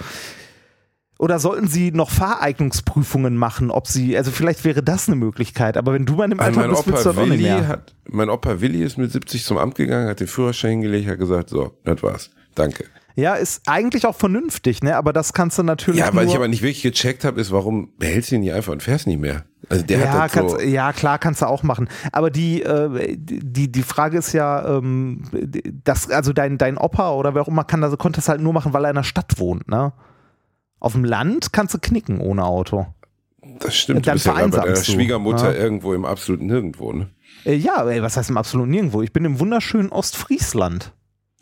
oder 1.18 1.38
sollten 1.38 1.68
sie 1.68 1.92
noch 1.92 2.10
Fahreignungsprüfungen 2.10 3.36
machen, 3.36 3.70
ob 3.70 3.86
sie, 3.86 4.16
also 4.16 4.30
vielleicht 4.30 4.64
wäre 4.64 4.82
das 4.82 5.08
eine 5.08 5.16
Möglichkeit, 5.16 5.76
aber 5.76 5.92
wenn 5.92 6.06
du 6.06 6.14
mal 6.14 6.30
im 6.30 6.40
Also 6.40 6.60
Alter 6.60 6.72
mein 6.72 6.76
bist, 6.76 6.86
willst 6.86 7.06
du 7.06 7.10
auch 7.10 7.26
nicht 7.26 7.42
mehr. 7.42 7.68
hat, 7.68 7.94
mein 8.08 8.30
Opa 8.30 8.60
Willi 8.60 8.82
ist 8.82 8.98
mit 8.98 9.12
70 9.12 9.44
zum 9.44 9.58
Amt 9.58 9.76
gegangen, 9.76 10.08
hat 10.08 10.20
den 10.20 10.26
Führerschein 10.26 10.72
hingelegt, 10.72 11.08
hat 11.08 11.18
gesagt, 11.18 11.50
so, 11.50 11.76
das 11.84 12.02
war's. 12.02 12.30
Danke. 12.54 12.84
Ja, 13.16 13.34
ist 13.34 13.62
eigentlich 13.66 14.06
auch 14.06 14.16
vernünftig, 14.16 14.82
ne? 14.82 14.96
Aber 14.96 15.12
das 15.12 15.32
kannst 15.32 15.56
du 15.56 15.62
natürlich 15.62 16.00
Ja, 16.00 16.12
was 16.12 16.26
ich 16.26 16.34
aber 16.34 16.48
nicht 16.48 16.62
wirklich 16.62 16.82
gecheckt 16.82 17.24
habe, 17.24 17.40
ist, 17.40 17.52
warum 17.52 17.92
behältst 17.96 18.32
du 18.32 18.34
ihn 18.34 18.40
nicht 18.40 18.52
einfach 18.52 18.72
und 18.72 18.82
fährst 18.82 19.06
nicht 19.06 19.20
mehr? 19.20 19.44
Also 19.68 19.84
der 19.84 20.00
ja, 20.00 20.06
hat 20.08 20.24
das 20.24 20.32
so, 20.32 20.56
kannst, 20.56 20.66
ja, 20.66 20.92
klar, 20.92 21.18
kannst 21.18 21.40
du 21.40 21.46
auch 21.46 21.62
machen. 21.62 21.88
Aber 22.10 22.30
die, 22.30 22.62
äh, 22.62 23.16
die, 23.16 23.70
die 23.70 23.82
Frage 23.82 24.18
ist 24.18 24.32
ja, 24.32 24.78
ähm, 24.78 25.22
das, 25.84 26.10
also 26.10 26.32
dein, 26.32 26.58
dein 26.58 26.76
Opa 26.76 27.12
oder 27.12 27.34
wer 27.36 27.42
auch 27.42 27.48
immer 27.48 27.62
kann 27.62 27.80
das, 27.80 27.96
konnte 27.98 28.16
das 28.16 28.28
halt 28.28 28.40
nur 28.40 28.52
machen, 28.52 28.72
weil 28.72 28.84
er 28.84 28.90
in 28.90 28.96
der 28.96 29.04
Stadt 29.04 29.38
wohnt, 29.38 29.68
ne? 29.68 29.92
Auf 30.84 30.92
dem 30.92 31.04
Land 31.06 31.54
kannst 31.54 31.72
du 31.72 31.78
knicken 31.78 32.20
ohne 32.20 32.44
Auto. 32.44 32.86
das 33.58 33.74
stimmt, 33.74 34.06
dann 34.06 34.18
du 34.18 34.22
bist 34.22 34.26
ja 34.26 34.46
bei 34.46 34.68
du, 34.68 34.84
Schwiegermutter 34.84 35.54
ja. 35.54 35.58
irgendwo 35.58 35.94
im 35.94 36.04
absoluten 36.04 36.44
Nirgendwo, 36.44 36.92
ne? 36.92 37.08
Äh, 37.46 37.54
ja, 37.54 37.88
ey, 37.88 38.02
was 38.02 38.18
heißt 38.18 38.28
im 38.28 38.36
absoluten 38.36 38.70
Nirgendwo? 38.70 39.00
Ich 39.00 39.10
bin 39.10 39.24
im 39.24 39.40
wunderschönen 39.40 39.88
Ostfriesland. 39.88 40.92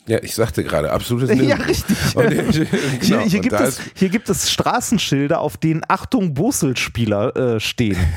Ja, 0.05 0.19
ich 0.21 0.35
sagte 0.35 0.63
gerade, 0.65 0.91
absolutes 0.91 1.29
Ja, 1.29 1.35
Nirgendwo. 1.35 1.63
richtig. 1.65 1.97
Und, 2.15 2.29
genau, 2.29 2.99
Hier, 3.01 3.19
hier, 3.21 3.39
gibt 3.39 3.53
es, 3.59 3.79
hier 3.95 4.09
gibt 4.09 4.29
es 4.29 4.51
Straßenschilder, 4.51 5.39
auf 5.39 5.55
denen 5.55 5.81
Achtung 5.87 6.33
Boselspieler 6.33 7.35
äh, 7.55 7.59
stehen. 7.59 7.97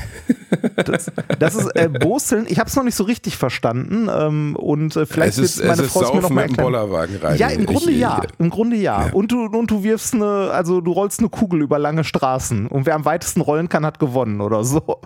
Das, 0.85 1.11
das 1.39 1.55
ist 1.55 1.75
äh, 1.75 1.89
Boseln. 1.89 2.45
Ich 2.47 2.57
habe 2.59 2.69
es 2.69 2.75
noch 2.75 2.83
nicht 2.83 2.95
so 2.95 3.03
richtig 3.03 3.35
verstanden 3.35 4.07
ähm, 4.09 4.55
und 4.55 4.95
äh, 4.95 5.05
vielleicht 5.05 5.37
ist, 5.37 5.57
wird 5.57 5.67
meine 5.67 5.81
es 5.81 5.87
ist 5.87 5.93
Frau 5.93 6.01
es 6.03 6.13
mir 6.13 6.21
noch 6.21 6.29
mal 6.29 6.47
mit 6.47 6.57
dem. 6.57 6.63
Bollerwagen 6.63 7.15
rein. 7.17 7.37
Ja, 7.37 7.49
im 7.49 7.65
Grunde 7.65 7.91
Ich- 7.91 7.99
ja. 7.99 8.21
Im 8.39 8.49
Grunde 8.49 8.77
ja. 8.77 9.07
Ja. 9.07 9.13
Und 9.13 9.31
du 9.31 9.45
und 9.45 9.69
du 9.71 9.83
wirfst 9.83 10.13
eine, 10.13 10.51
also 10.51 10.79
du 10.79 10.91
rollst 10.93 11.19
eine 11.19 11.29
Kugel 11.29 11.61
über 11.61 11.79
lange 11.79 12.03
Straßen 12.05 12.67
und 12.67 12.85
wer 12.85 12.95
am 12.95 13.03
weitesten 13.05 13.41
rollen 13.41 13.67
kann, 13.67 13.85
hat 13.85 13.99
gewonnen 13.99 14.39
oder 14.39 14.63
so. 14.63 15.01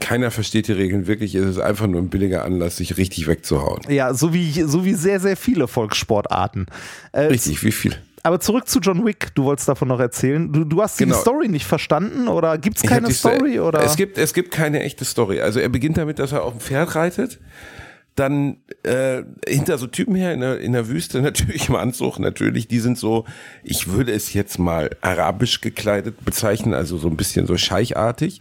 Keiner 0.00 0.30
versteht 0.32 0.66
die 0.66 0.72
Regeln 0.72 1.06
wirklich. 1.06 1.34
Es 1.36 1.46
ist 1.46 1.58
einfach 1.60 1.86
nur 1.86 2.00
ein 2.02 2.08
billiger 2.08 2.44
Anlass, 2.44 2.78
sich 2.78 2.96
richtig 2.96 3.28
wegzuhauen. 3.28 3.80
Ja, 3.88 4.12
so 4.14 4.34
wie 4.34 4.50
so 4.62 4.84
wie 4.84 4.94
sehr 4.94 5.20
sehr 5.20 5.36
viele 5.36 5.68
Volkssportarten. 5.68 6.66
Äh, 7.12 7.26
Richtig, 7.26 7.62
wie 7.62 7.70
viel? 7.70 7.94
Aber 8.24 8.40
zurück 8.40 8.68
zu 8.68 8.80
John 8.80 9.06
Wick, 9.06 9.28
du 9.34 9.44
wolltest 9.44 9.68
davon 9.68 9.88
noch 9.88 10.00
erzählen. 10.00 10.52
Du, 10.52 10.64
du 10.64 10.82
hast 10.82 10.98
die 11.00 11.04
Genau. 11.04 11.16
Story 11.16 11.48
nicht 11.48 11.64
verstanden 11.66 12.26
oder 12.28 12.58
gibt 12.58 12.76
es 12.76 12.82
keine 12.82 13.08
die 13.08 13.14
Sto- 13.14 13.30
Story? 13.30 13.60
Oder? 13.60 13.82
Es 13.82 13.96
gibt, 13.96 14.18
es 14.18 14.34
gibt 14.34 14.50
keine 14.50 14.80
echte 14.82 15.04
Story. 15.04 15.40
Also 15.40 15.60
er 15.60 15.68
beginnt 15.70 15.96
damit, 15.96 16.18
dass 16.18 16.32
er 16.32 16.42
auf 16.42 16.52
dem 16.52 16.60
Pferd 16.60 16.94
reitet, 16.96 17.38
dann 18.16 18.58
äh, 18.82 19.22
hinter 19.46 19.78
so 19.78 19.86
Typen 19.86 20.14
her 20.14 20.32
in 20.32 20.40
der, 20.40 20.60
in 20.60 20.72
der 20.72 20.88
Wüste, 20.88 21.20
natürlich 21.22 21.68
im 21.68 21.76
Anzug, 21.76 22.18
natürlich, 22.18 22.68
die 22.68 22.80
sind 22.80 22.98
so, 22.98 23.24
ich 23.62 23.88
würde 23.88 24.12
es 24.12 24.32
jetzt 24.32 24.58
mal 24.58 24.90
arabisch 25.00 25.60
gekleidet 25.60 26.24
bezeichnen, 26.24 26.74
also 26.74 26.98
so 26.98 27.08
ein 27.08 27.16
bisschen 27.16 27.46
so 27.46 27.56
scheichartig. 27.56 28.40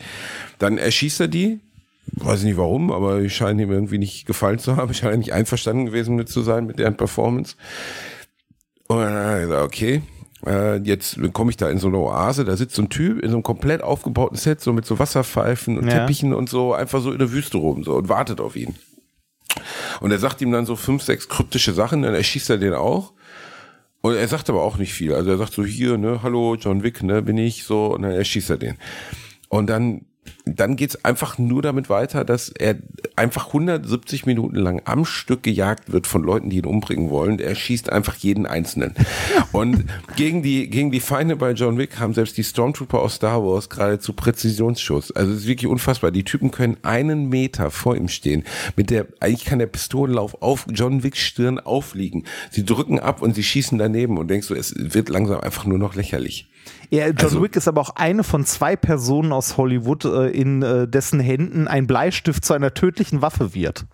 Dann 0.57 0.77
erschießt 0.77 1.21
er 1.21 1.27
die, 1.27 1.59
weiß 2.13 2.43
nicht 2.43 2.57
warum, 2.57 2.91
aber 2.91 3.21
die 3.21 3.29
scheinen 3.29 3.59
ihm 3.59 3.71
irgendwie 3.71 3.99
nicht 3.99 4.25
gefallen 4.25 4.59
zu 4.59 4.75
haben, 4.75 4.93
scheinen 4.95 5.19
nicht 5.19 5.33
einverstanden 5.33 5.85
gewesen 5.85 6.15
mit 6.15 6.29
zu 6.29 6.41
sein, 6.41 6.65
mit 6.65 6.79
deren 6.79 6.97
Performance. 6.97 7.55
Und 8.87 8.97
dann 8.97 9.13
hat 9.13 9.33
er 9.33 9.41
gesagt, 9.41 9.63
okay, 9.63 10.01
äh, 10.45 10.77
jetzt 10.77 11.19
komme 11.33 11.51
ich 11.51 11.57
da 11.57 11.69
in 11.69 11.77
so 11.79 11.87
eine 11.87 11.97
Oase, 11.97 12.45
da 12.45 12.57
sitzt 12.57 12.75
so 12.75 12.81
ein 12.81 12.89
Typ 12.89 13.21
in 13.21 13.29
so 13.29 13.35
einem 13.35 13.43
komplett 13.43 13.83
aufgebauten 13.83 14.37
Set, 14.37 14.61
so 14.61 14.73
mit 14.73 14.85
so 14.85 14.97
Wasserpfeifen 14.99 15.77
und 15.77 15.87
Ja. 15.87 15.99
Teppichen 15.99 16.33
und 16.33 16.49
so, 16.49 16.73
einfach 16.73 17.01
so 17.01 17.11
in 17.11 17.19
der 17.19 17.31
Wüste 17.31 17.57
rum 17.57 17.83
so 17.83 17.95
und 17.95 18.09
wartet 18.09 18.41
auf 18.41 18.55
ihn. 18.55 18.75
Und 19.99 20.11
er 20.11 20.19
sagt 20.19 20.41
ihm 20.41 20.51
dann 20.51 20.65
so 20.65 20.75
fünf, 20.75 21.03
sechs 21.03 21.29
kryptische 21.29 21.73
Sachen, 21.73 22.01
dann 22.01 22.15
erschießt 22.15 22.49
er 22.49 22.57
den 22.57 22.73
auch. 22.73 23.13
Und 24.01 24.15
er 24.15 24.27
sagt 24.27 24.49
aber 24.49 24.63
auch 24.63 24.77
nicht 24.77 24.93
viel. 24.93 25.13
Also 25.13 25.29
er 25.29 25.37
sagt 25.37 25.53
so, 25.53 25.65
hier, 25.65 25.97
ne, 25.97 26.21
hallo, 26.23 26.55
John 26.55 26.83
Wick, 26.83 27.03
ne, 27.03 27.21
bin 27.21 27.37
ich, 27.37 27.65
so, 27.65 27.87
und 27.87 28.03
dann 28.03 28.11
erschießt 28.11 28.49
er 28.49 28.57
den. 28.57 28.77
Und 29.49 29.67
dann, 29.67 30.05
dann 30.45 30.75
geht's 30.75 31.03
einfach 31.03 31.37
nur 31.37 31.61
damit 31.61 31.89
weiter, 31.89 32.25
dass 32.25 32.49
er 32.49 32.75
einfach 33.15 33.47
170 33.47 34.25
Minuten 34.25 34.55
lang 34.55 34.81
am 34.85 35.05
Stück 35.05 35.43
gejagt 35.43 35.91
wird 35.91 36.07
von 36.07 36.23
Leuten, 36.23 36.49
die 36.49 36.57
ihn 36.57 36.65
umbringen 36.65 37.09
wollen. 37.09 37.39
Er 37.39 37.55
schießt 37.55 37.91
einfach 37.91 38.15
jeden 38.15 38.45
Einzelnen. 38.45 38.93
Und 39.51 39.85
gegen 40.15 40.41
die, 40.43 40.69
gegen 40.69 40.91
die 40.91 40.99
Feinde 40.99 41.35
bei 41.35 41.51
John 41.51 41.77
Wick 41.77 41.99
haben 41.99 42.13
selbst 42.13 42.37
die 42.37 42.43
Stormtrooper 42.43 42.99
aus 42.99 43.15
Star 43.15 43.43
Wars 43.43 43.69
geradezu 43.69 44.13
Präzisionsschuss. 44.13 45.11
Also 45.11 45.31
es 45.33 45.39
ist 45.39 45.47
wirklich 45.47 45.69
unfassbar. 45.69 46.11
Die 46.11 46.23
Typen 46.23 46.51
können 46.51 46.77
einen 46.83 47.29
Meter 47.29 47.71
vor 47.71 47.95
ihm 47.95 48.07
stehen. 48.07 48.43
Mit 48.75 48.89
der, 48.89 49.07
eigentlich 49.19 49.45
kann 49.45 49.59
der 49.59 49.67
Pistolenlauf 49.67 50.41
auf 50.41 50.65
John 50.71 51.03
Wicks 51.03 51.19
Stirn 51.19 51.59
aufliegen. 51.59 52.25
Sie 52.51 52.65
drücken 52.65 52.99
ab 52.99 53.21
und 53.21 53.35
sie 53.35 53.43
schießen 53.43 53.77
daneben 53.77 54.17
und 54.17 54.29
denkst 54.29 54.47
so, 54.47 54.55
es 54.55 54.73
wird 54.77 55.09
langsam 55.09 55.41
einfach 55.41 55.65
nur 55.65 55.77
noch 55.77 55.95
lächerlich. 55.95 56.47
Ja, 56.89 57.07
John 57.07 57.17
also- 57.19 57.41
Wick 57.43 57.55
ist 57.55 57.67
aber 57.67 57.81
auch 57.81 57.91
eine 57.95 58.23
von 58.23 58.45
zwei 58.45 58.75
Personen 58.75 59.31
aus 59.31 59.57
Hollywood, 59.57 60.05
äh, 60.05 60.29
in 60.29 60.61
äh, 60.61 60.87
dessen 60.87 61.19
Händen 61.19 61.67
ein 61.67 61.87
Bleistift 61.87 62.43
zu 62.43 62.53
einer 62.53 62.73
tödlichen 62.73 63.21
Waffe 63.21 63.53
wird. 63.53 63.85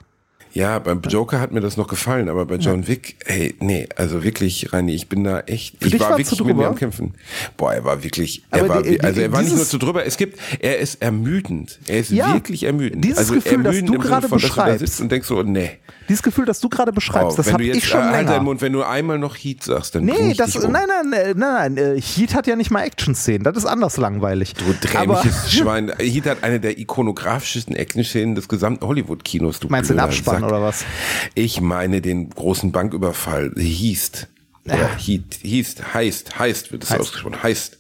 Ja, 0.56 0.80
beim 0.80 1.02
Joker 1.02 1.42
hat 1.42 1.52
mir 1.52 1.60
das 1.60 1.76
noch 1.76 1.88
gefallen, 1.90 2.30
aber 2.30 2.46
bei 2.46 2.56
John 2.56 2.88
Wick, 2.88 3.18
hey, 3.26 3.54
nee, 3.60 3.90
also 3.98 4.24
wirklich, 4.24 4.72
Reini, 4.72 4.96
ich 4.96 5.10
bin 5.10 5.26
da 5.26 5.42
echt, 5.42 5.76
ich 5.84 5.92
dich 5.92 6.00
war 6.00 6.18
wirklich 6.18 6.42
mit 6.46 6.56
mir 6.56 6.68
am 6.68 6.76
Kämpfen. 6.76 7.14
Boah, 7.58 7.74
er 7.74 7.84
war 7.84 8.04
wirklich, 8.06 8.42
Aber 8.52 8.62
er 8.64 8.70
war, 8.70 8.82
die- 8.84 8.92
die- 8.92 9.02
also 9.02 9.20
er 9.20 9.34
war 9.34 9.42
nicht 9.42 9.54
nur 9.54 9.66
zu 9.66 9.78
drüber, 9.78 10.06
es 10.06 10.16
gibt, 10.16 10.40
er 10.62 10.80
ist 10.80 11.02
ermüdend, 11.02 11.78
er 11.88 12.00
ist 12.00 12.10
Ja, 12.12 12.34
wirklich 12.34 12.64
ermüdend. 12.64 13.04
dieses 13.04 13.18
also 13.18 13.34
Gefühl, 13.34 13.64
das 13.64 13.76
ermüdend 13.76 13.96
du 13.96 14.00
gerade 14.08 14.30
von, 14.30 14.40
dass 14.40 14.50
du 14.50 14.56
beschreibst. 14.56 14.80
sitzt 14.80 15.02
und 15.02 15.12
denkst 15.12 15.28
so, 15.28 15.44
nee. 15.44 15.72
Dieses 16.08 16.22
Gefühl, 16.24 16.46
das 16.46 16.60
du 16.62 16.70
gerade 16.70 16.94
beschreibst, 16.94 17.34
Oh, 17.34 17.36
das 17.36 17.48
wenn 17.48 17.54
habe 17.56 17.64
du 17.64 17.68
jetzt, 17.70 17.78
ich 17.80 17.88
schon 17.90 18.00
äh, 18.00 18.04
halt 18.04 18.16
länger. 18.20 18.32
deinen 18.34 18.46
Mund, 18.46 18.62
wenn 18.62 18.72
du 18.72 18.84
einmal 18.84 19.18
noch 19.20 19.36
Heat 19.36 19.64
sagst, 19.64 19.96
dann 19.96 20.06
Nee, 20.06 20.32
ich 20.32 20.38
das, 20.38 20.56
um. 20.56 20.72
nein, 20.72 20.84
nein, 20.88 21.12
äh, 21.14 21.34
nein, 21.36 21.74
nein, 21.76 21.98
äh, 21.98 22.00
Heat 22.00 22.34
hat 22.34 22.48
ja 22.48 22.56
nicht 22.56 22.72
mal 22.72 22.84
Action-Szenen, 22.84 23.44
das 23.44 23.58
ist 23.58 23.66
anders 23.66 23.98
langweilig. 23.98 24.54
Du 24.54 24.64
dämliches 24.88 25.52
Schwein. 25.52 25.92
Heat 26.00 26.28
hat 26.28 26.44
eine 26.44 26.62
der 26.62 26.78
ikonografischsten 26.78 27.76
Action-Szenen 27.76 28.36
des 28.36 28.48
gesamten 28.48 28.86
Hollywood-Kinos. 28.88 29.60
Du 29.60 29.68
Meinst 29.68 29.90
du 29.90 29.96
den 29.96 30.00
Abspann. 30.00 30.45
Oder 30.46 30.62
was? 30.62 30.86
Ich 31.34 31.62
meine 31.62 32.02
den 32.02 32.30
großen 32.30 32.72
Banküberfall. 32.72 33.54
Hießt. 33.58 34.28
Oder 34.66 34.96
Heat, 34.98 35.40
hießt, 35.44 35.94
heißt, 35.94 36.40
heißt 36.40 36.72
wird 36.72 36.84
es 36.84 36.92
ausgesprochen. 36.92 37.44
Heißt. 37.44 37.78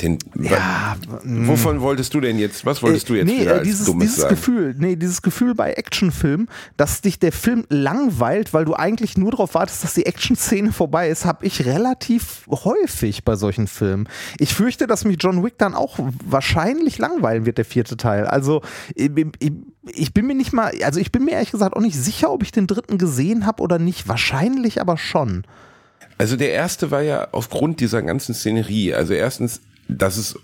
Den, 0.00 0.18
Ja, 0.34 0.96
wovon 1.24 1.82
wolltest 1.82 2.14
du 2.14 2.20
denn 2.22 2.38
jetzt? 2.38 2.64
Was 2.64 2.82
wolltest 2.82 3.10
du 3.10 3.14
jetzt 3.16 3.28
Äh, 3.28 3.32
nee, 3.34 3.40
wieder 3.42 3.50
äh, 3.50 3.58
als 3.58 3.64
dieses, 3.64 3.86
Dummes 3.86 4.06
dieses 4.06 4.22
sagen? 4.22 4.34
Gefühl, 4.34 4.74
nee, 4.78 4.96
dieses 4.96 5.20
Gefühl 5.20 5.54
bei 5.54 5.74
Actionfilmen, 5.74 6.48
dass 6.78 7.02
dich 7.02 7.18
der 7.18 7.32
Film 7.32 7.66
langweilt, 7.68 8.54
weil 8.54 8.64
du 8.64 8.72
eigentlich 8.74 9.18
nur 9.18 9.32
darauf 9.32 9.52
wartest, 9.52 9.84
dass 9.84 9.92
die 9.92 10.06
Actionszene 10.06 10.72
vorbei 10.72 11.10
ist, 11.10 11.26
habe 11.26 11.44
ich 11.44 11.66
relativ 11.66 12.46
häufig 12.48 13.24
bei 13.24 13.36
solchen 13.36 13.66
Filmen. 13.66 14.08
Ich 14.38 14.54
fürchte, 14.54 14.86
dass 14.86 15.04
mich 15.04 15.18
John 15.20 15.44
Wick 15.44 15.58
dann 15.58 15.74
auch 15.74 15.98
wahrscheinlich 16.24 16.96
langweilen 16.96 17.44
wird, 17.44 17.58
der 17.58 17.66
vierte 17.66 17.98
Teil. 17.98 18.24
Also 18.26 18.62
ich, 18.94 19.10
ich, 19.38 19.52
ich 19.82 20.12
bin 20.12 20.26
mir 20.26 20.34
nicht 20.34 20.52
mal, 20.52 20.72
also 20.82 21.00
ich 21.00 21.10
bin 21.10 21.24
mir 21.24 21.32
ehrlich 21.32 21.52
gesagt 21.52 21.74
auch 21.74 21.80
nicht 21.80 21.96
sicher, 21.96 22.30
ob 22.30 22.42
ich 22.42 22.52
den 22.52 22.66
dritten 22.66 22.98
gesehen 22.98 23.46
habe 23.46 23.62
oder 23.62 23.78
nicht. 23.78 24.08
Wahrscheinlich 24.08 24.80
aber 24.80 24.96
schon. 24.98 25.44
Also 26.18 26.36
der 26.36 26.52
erste 26.52 26.90
war 26.90 27.02
ja 27.02 27.28
aufgrund 27.32 27.80
dieser 27.80 28.02
ganzen 28.02 28.34
Szenerie. 28.34 28.92
Also 28.92 29.14
erstens, 29.14 29.62
dass 29.88 30.16
es 30.18 30.38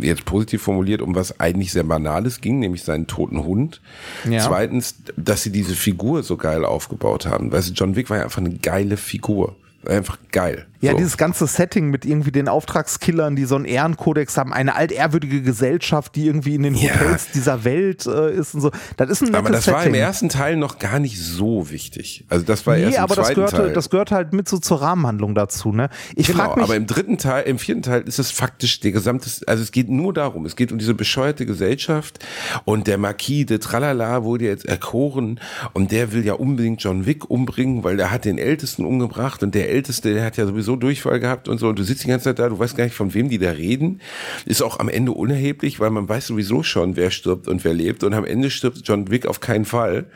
jetzt 0.00 0.24
positiv 0.24 0.62
formuliert, 0.62 1.02
um 1.02 1.14
was 1.14 1.40
eigentlich 1.40 1.72
sehr 1.72 1.84
Banales 1.84 2.40
ging, 2.40 2.58
nämlich 2.58 2.84
seinen 2.84 3.06
toten 3.06 3.44
Hund. 3.44 3.82
Ja. 4.28 4.40
Zweitens, 4.40 4.94
dass 5.16 5.42
sie 5.42 5.52
diese 5.52 5.74
Figur 5.74 6.22
so 6.22 6.38
geil 6.38 6.64
aufgebaut 6.64 7.26
haben. 7.26 7.52
Weißt 7.52 7.68
du, 7.68 7.74
John 7.74 7.96
Wick 7.96 8.08
war 8.08 8.16
ja 8.16 8.24
einfach 8.24 8.40
eine 8.40 8.54
geile 8.54 8.96
Figur. 8.96 9.56
Einfach 9.86 10.18
geil. 10.32 10.66
Ja, 10.80 10.90
so. 10.92 10.98
dieses 10.98 11.16
ganze 11.16 11.46
Setting 11.46 11.88
mit 11.88 12.04
irgendwie 12.04 12.30
den 12.30 12.46
Auftragskillern, 12.46 13.36
die 13.36 13.46
so 13.46 13.56
einen 13.56 13.64
Ehrenkodex 13.64 14.36
haben, 14.36 14.52
eine 14.52 14.74
altehrwürdige 14.76 15.40
Gesellschaft, 15.40 16.14
die 16.14 16.26
irgendwie 16.26 16.56
in 16.56 16.62
den 16.62 16.74
Ja. 16.74 16.92
Hotels 17.00 17.28
dieser 17.32 17.64
Welt 17.64 18.04
äh, 18.06 18.34
ist 18.34 18.54
und 18.54 18.60
so. 18.60 18.70
Das 18.98 19.08
ist 19.08 19.22
ein 19.22 19.28
nettes 19.28 19.38
Aber 19.38 19.50
das 19.50 19.64
Setting. 19.64 19.78
war 19.78 19.86
im 19.86 19.94
ersten 19.94 20.28
Teil 20.28 20.56
noch 20.56 20.78
gar 20.78 20.98
nicht 20.98 21.18
so 21.18 21.70
wichtig. 21.70 22.24
Also 22.28 22.44
das 22.44 22.66
war 22.66 22.76
erst 22.76 22.90
Nee, 22.90 22.96
im 22.96 23.02
aber 23.02 23.14
das 23.14 23.26
zweiten 23.28 23.34
gehörte, 23.36 23.56
Teil. 23.56 23.72
das 23.72 23.88
gehört 23.88 24.10
halt 24.10 24.32
mit 24.34 24.46
so 24.46 24.58
zur 24.58 24.82
Rahmenhandlung 24.82 25.34
dazu, 25.34 25.72
ne? 25.72 25.88
Ich 26.16 26.26
Genau, 26.26 26.40
frage 26.44 26.56
mich, 26.60 26.64
aber 26.64 26.76
im 26.76 26.86
dritten 26.86 27.16
Teil, 27.16 27.44
im 27.44 27.58
vierten 27.58 27.82
Teil 27.82 28.02
ist 28.02 28.18
es 28.18 28.30
faktisch 28.30 28.80
der 28.80 28.92
gesamte, 28.92 29.30
also 29.46 29.62
es 29.62 29.72
geht 29.72 29.88
nur 29.88 30.12
darum, 30.12 30.44
es 30.44 30.54
geht 30.54 30.70
um 30.70 30.76
diese 30.78 30.92
bescheuerte 30.94 31.46
Gesellschaft 31.46 32.18
und 32.66 32.86
der 32.88 32.98
Marquis 32.98 33.46
de 33.46 33.56
Tralala 33.58 34.22
wurde 34.24 34.44
jetzt 34.44 34.66
erkoren 34.66 35.40
und 35.72 35.92
der 35.92 36.12
will 36.12 36.26
ja 36.26 36.34
unbedingt 36.34 36.82
John 36.82 37.06
Wick 37.06 37.30
umbringen, 37.30 37.84
weil 37.84 37.96
der 37.96 38.10
hat 38.10 38.26
den 38.26 38.36
Ältesten 38.36 38.84
umgebracht 38.84 39.42
und 39.42 39.54
der 39.54 39.70
Älteste, 39.74 40.14
der 40.14 40.24
hat 40.24 40.36
ja 40.36 40.46
sowieso 40.46 40.76
Durchfall 40.76 41.20
gehabt 41.20 41.48
und 41.48 41.58
so 41.58 41.68
und 41.68 41.78
du 41.78 41.82
sitzt 41.82 42.04
die 42.04 42.08
ganze 42.08 42.24
Zeit 42.24 42.38
da, 42.38 42.48
du 42.48 42.58
weißt 42.58 42.76
gar 42.76 42.84
nicht, 42.84 42.94
von 42.96 43.12
wem 43.14 43.28
die 43.28 43.38
da 43.38 43.50
reden. 43.50 44.00
Ist 44.46 44.62
auch 44.62 44.78
am 44.80 44.88
Ende 44.88 45.12
unerheblich, 45.12 45.80
weil 45.80 45.90
man 45.90 46.08
weiß 46.08 46.26
sowieso 46.28 46.62
schon, 46.62 46.96
wer 46.96 47.10
stirbt 47.10 47.48
und 47.48 47.64
wer 47.64 47.74
lebt 47.74 48.04
und 48.04 48.14
am 48.14 48.24
Ende 48.24 48.50
stirbt 48.50 48.80
John 48.84 49.10
Wick 49.10 49.26
auf 49.26 49.40
keinen 49.40 49.64
Fall. 49.64 50.06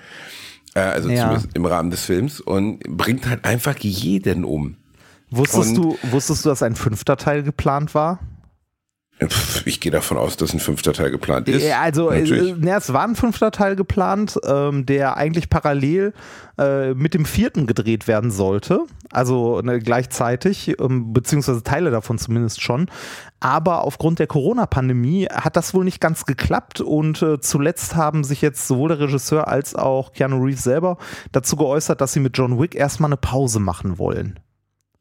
Äh, 0.74 0.80
Also 0.80 1.08
Ja. 1.10 1.22
zumindest 1.22 1.48
im 1.56 1.64
Rahmen 1.66 1.90
des 1.90 2.04
Films 2.04 2.40
und 2.40 2.80
bringt 2.80 3.28
halt 3.28 3.44
einfach 3.44 3.76
jeden 3.78 4.44
um. 4.44 4.76
wusstest 5.30 5.76
und- 5.76 5.76
du, 5.76 5.98
wusstest 6.10 6.44
du, 6.44 6.48
dass 6.48 6.62
ein 6.62 6.74
fünfter 6.74 7.16
Teil 7.16 7.42
geplant 7.42 7.94
war? 7.94 8.20
Ich 9.64 9.80
gehe 9.80 9.90
davon 9.90 10.16
aus, 10.16 10.36
dass 10.36 10.54
ein 10.54 10.60
fünfter 10.60 10.92
Teil 10.92 11.10
geplant 11.10 11.48
ist. 11.48 11.64
Ja, 11.64 11.80
also 11.80 12.10
äh, 12.10 12.20
Natürlich. 12.20 12.56
ne, 12.56 12.76
es 12.76 12.92
war 12.92 13.02
ein 13.02 13.16
fünfter 13.16 13.50
Teil 13.50 13.74
geplant, 13.74 14.38
ähm, 14.46 14.86
der 14.86 15.16
eigentlich 15.16 15.50
parallel 15.50 16.12
äh, 16.56 16.94
mit 16.94 17.14
dem 17.14 17.24
vierten 17.24 17.66
gedreht 17.66 18.06
werden 18.06 18.30
sollte. 18.30 18.84
Also 19.10 19.60
ne, 19.60 19.80
gleichzeitig, 19.80 20.78
ähm, 20.80 21.12
beziehungsweise 21.12 21.64
Teile 21.64 21.90
davon 21.90 22.18
zumindest 22.18 22.62
schon. 22.62 22.86
Aber 23.40 23.82
aufgrund 23.82 24.20
der 24.20 24.28
Corona-Pandemie 24.28 25.26
hat 25.26 25.56
das 25.56 25.74
wohl 25.74 25.84
nicht 25.84 26.00
ganz 26.00 26.24
geklappt 26.24 26.80
und 26.80 27.20
äh, 27.22 27.40
zuletzt 27.40 27.96
haben 27.96 28.22
sich 28.22 28.40
jetzt 28.40 28.68
sowohl 28.68 28.90
der 28.90 29.00
Regisseur 29.00 29.48
als 29.48 29.74
auch 29.74 30.12
Keanu 30.12 30.44
Reeves 30.44 30.62
selber 30.62 30.96
dazu 31.32 31.56
geäußert, 31.56 32.00
dass 32.00 32.12
sie 32.12 32.20
mit 32.20 32.38
John 32.38 32.60
Wick 32.60 32.76
erstmal 32.76 33.08
eine 33.08 33.16
Pause 33.16 33.58
machen 33.58 33.98
wollen. 33.98 34.38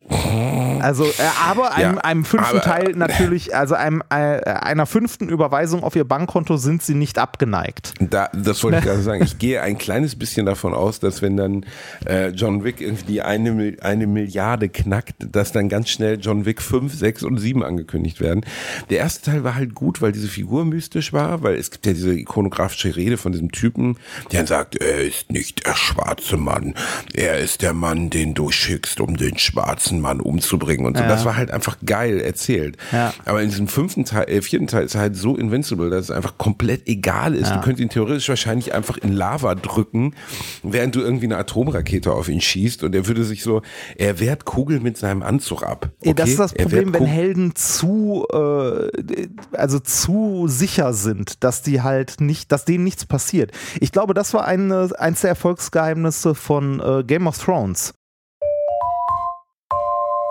Also, 0.10 1.06
äh, 1.06 1.12
aber 1.46 1.74
einem, 1.76 1.96
Ja, 1.96 2.02
einem 2.02 2.24
fünften 2.26 2.58
aber- 2.58 2.62
Teil 2.65 2.93
natürlich, 2.96 3.56
also 3.56 3.76
einem, 3.76 4.02
äh, 4.10 4.15
einer 4.15 4.86
fünften 4.86 5.28
Überweisung 5.30 5.84
auf 5.84 5.96
ihr 5.96 6.06
Bankkonto 6.06 6.56
sind 6.58 6.82
sie 6.82 6.93
nicht 6.93 7.17
abgeneigt. 7.20 7.93
Da, 8.00 8.30
das 8.34 8.63
wollte 8.63 8.78
ich 8.80 8.84
gerade 8.86 9.02
sagen. 9.02 9.24
Ich 9.24 9.38
gehe 9.38 9.62
ein 9.62 9.78
kleines 9.78 10.15
bisschen 10.17 10.46
davon 10.46 10.74
aus, 10.74 11.00
dass 11.00 11.22
wenn 11.22 11.36
dann 11.36 11.65
äh, 12.06 12.30
John 12.30 12.63
Wick 12.63 12.80
irgendwie 12.80 13.22
eine, 13.22 13.76
eine 13.82 14.08
Milliarde 14.08 14.70
knackt, 14.70 15.15
dass 15.20 15.52
dann 15.52 15.67
ganz 15.67 15.89
schnell 15.89 16.20
John 16.22 16.46
Wick 16.46 16.62
5, 16.62 16.93
6 16.93 17.24
und 17.24 17.38
7 17.38 17.63
angekündigt 17.63 18.22
werden. 18.22 18.46
Der 18.89 19.00
erste 19.00 19.32
Teil 19.32 19.43
war 19.43 19.56
halt 19.56 19.76
gut, 19.76 20.02
weil 20.02 20.12
diese 20.12 20.28
Figur 20.28 20.63
mystisch 20.65 21.12
war, 21.12 21.43
weil 21.43 21.56
es 21.56 21.72
gibt 21.72 21.86
ja 21.86 21.93
diese 21.93 22.13
ikonografische 22.13 22.96
Rede 22.96 23.17
von 23.17 23.32
diesem 23.32 23.52
Typen, 23.52 23.98
der 24.32 24.39
dann 24.41 24.48
sagt, 24.48 24.76
er 24.78 25.02
ist 25.02 25.32
nicht 25.32 25.65
der 25.65 25.76
schwarze 25.76 26.38
Mann, 26.38 26.76
er 27.13 27.39
ist 27.39 27.62
der 27.62 27.74
Mann, 27.74 28.10
den 28.10 28.34
du 28.34 28.52
schickst, 28.52 29.00
um 29.02 29.17
den 29.17 29.38
schwarzen 29.38 29.97
Mann 30.02 30.22
umzubringen 30.22 30.86
und 30.86 30.98
so. 30.98 31.04
Ja. 31.04 31.10
Das 31.10 31.26
war 31.26 31.36
halt 31.38 31.52
einfach 31.52 31.78
geil 31.86 32.20
erzählt. 32.20 32.78
Ja. 32.92 33.14
Aber 33.26 33.42
in 33.42 33.50
diesem 33.50 33.68
fünften 33.68 34.06
Teil, 34.06 34.30
äh, 34.30 34.42
vierten 34.42 34.68
Teil 34.68 34.86
ist 34.86 34.96
er 34.96 35.02
halt 35.02 35.16
so 35.16 35.36
invincible, 35.36 35.90
dass 35.90 36.06
es 36.06 36.12
einfach 36.12 36.38
komplett 36.38 36.88
egal 36.88 37.36
ist. 37.36 37.50
Du 37.52 37.62
könntest 37.62 37.80
ihn 37.80 37.90
theoretisch 37.90 38.28
wahrscheinlich 38.30 38.74
einfach 38.74 38.98
in 38.98 39.14
Lava 39.14 39.56
drücken, 39.56 40.14
während 40.64 40.96
du 40.96 41.02
irgendwie 41.02 41.26
eine 41.26 41.38
Atomrakete 41.38 42.12
auf 42.12 42.30
ihn 42.30 42.42
schießt 42.42 42.84
und 42.84 42.94
er 42.96 43.08
würde 43.08 43.24
sich 43.24 43.44
so, 43.44 43.62
er 43.98 44.20
wehrt 44.20 44.46
Kugeln 44.46 44.84
mit 44.84 44.98
seinem 44.98 45.24
Anzug 45.24 45.64
ab. 45.64 45.90
Ja, 46.04 46.14
Das 46.14 46.24
okay? 46.24 46.32
ist 46.32 46.40
das 46.40 46.54
Problem, 46.54 46.94
wenn 46.94 47.02
Kugel- 47.02 47.08
Helden 47.08 47.56
zu, 47.56 48.26
äh, 48.34 49.28
also 49.54 49.80
zu 49.80 50.46
sicher 50.48 50.94
sind, 50.94 51.44
dass 51.44 51.62
die 51.62 51.82
halt 51.82 52.22
nicht, 52.22 52.52
dass 52.52 52.66
denen 52.66 52.84
nichts 52.84 53.06
passiert. 53.06 53.52
Ich 53.80 53.92
glaube, 53.92 54.14
das 54.14 54.34
war 54.34 54.46
eine, 54.46 54.90
eins 54.98 55.22
der 55.22 55.30
Erfolgsgeheimnisse 55.32 56.36
von 56.36 56.80
äh, 56.80 57.04
Game 57.04 57.28
of 57.28 57.38
Thrones. 57.38 57.94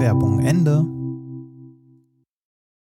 Werbung 0.00 0.40
Ende. 0.40 0.84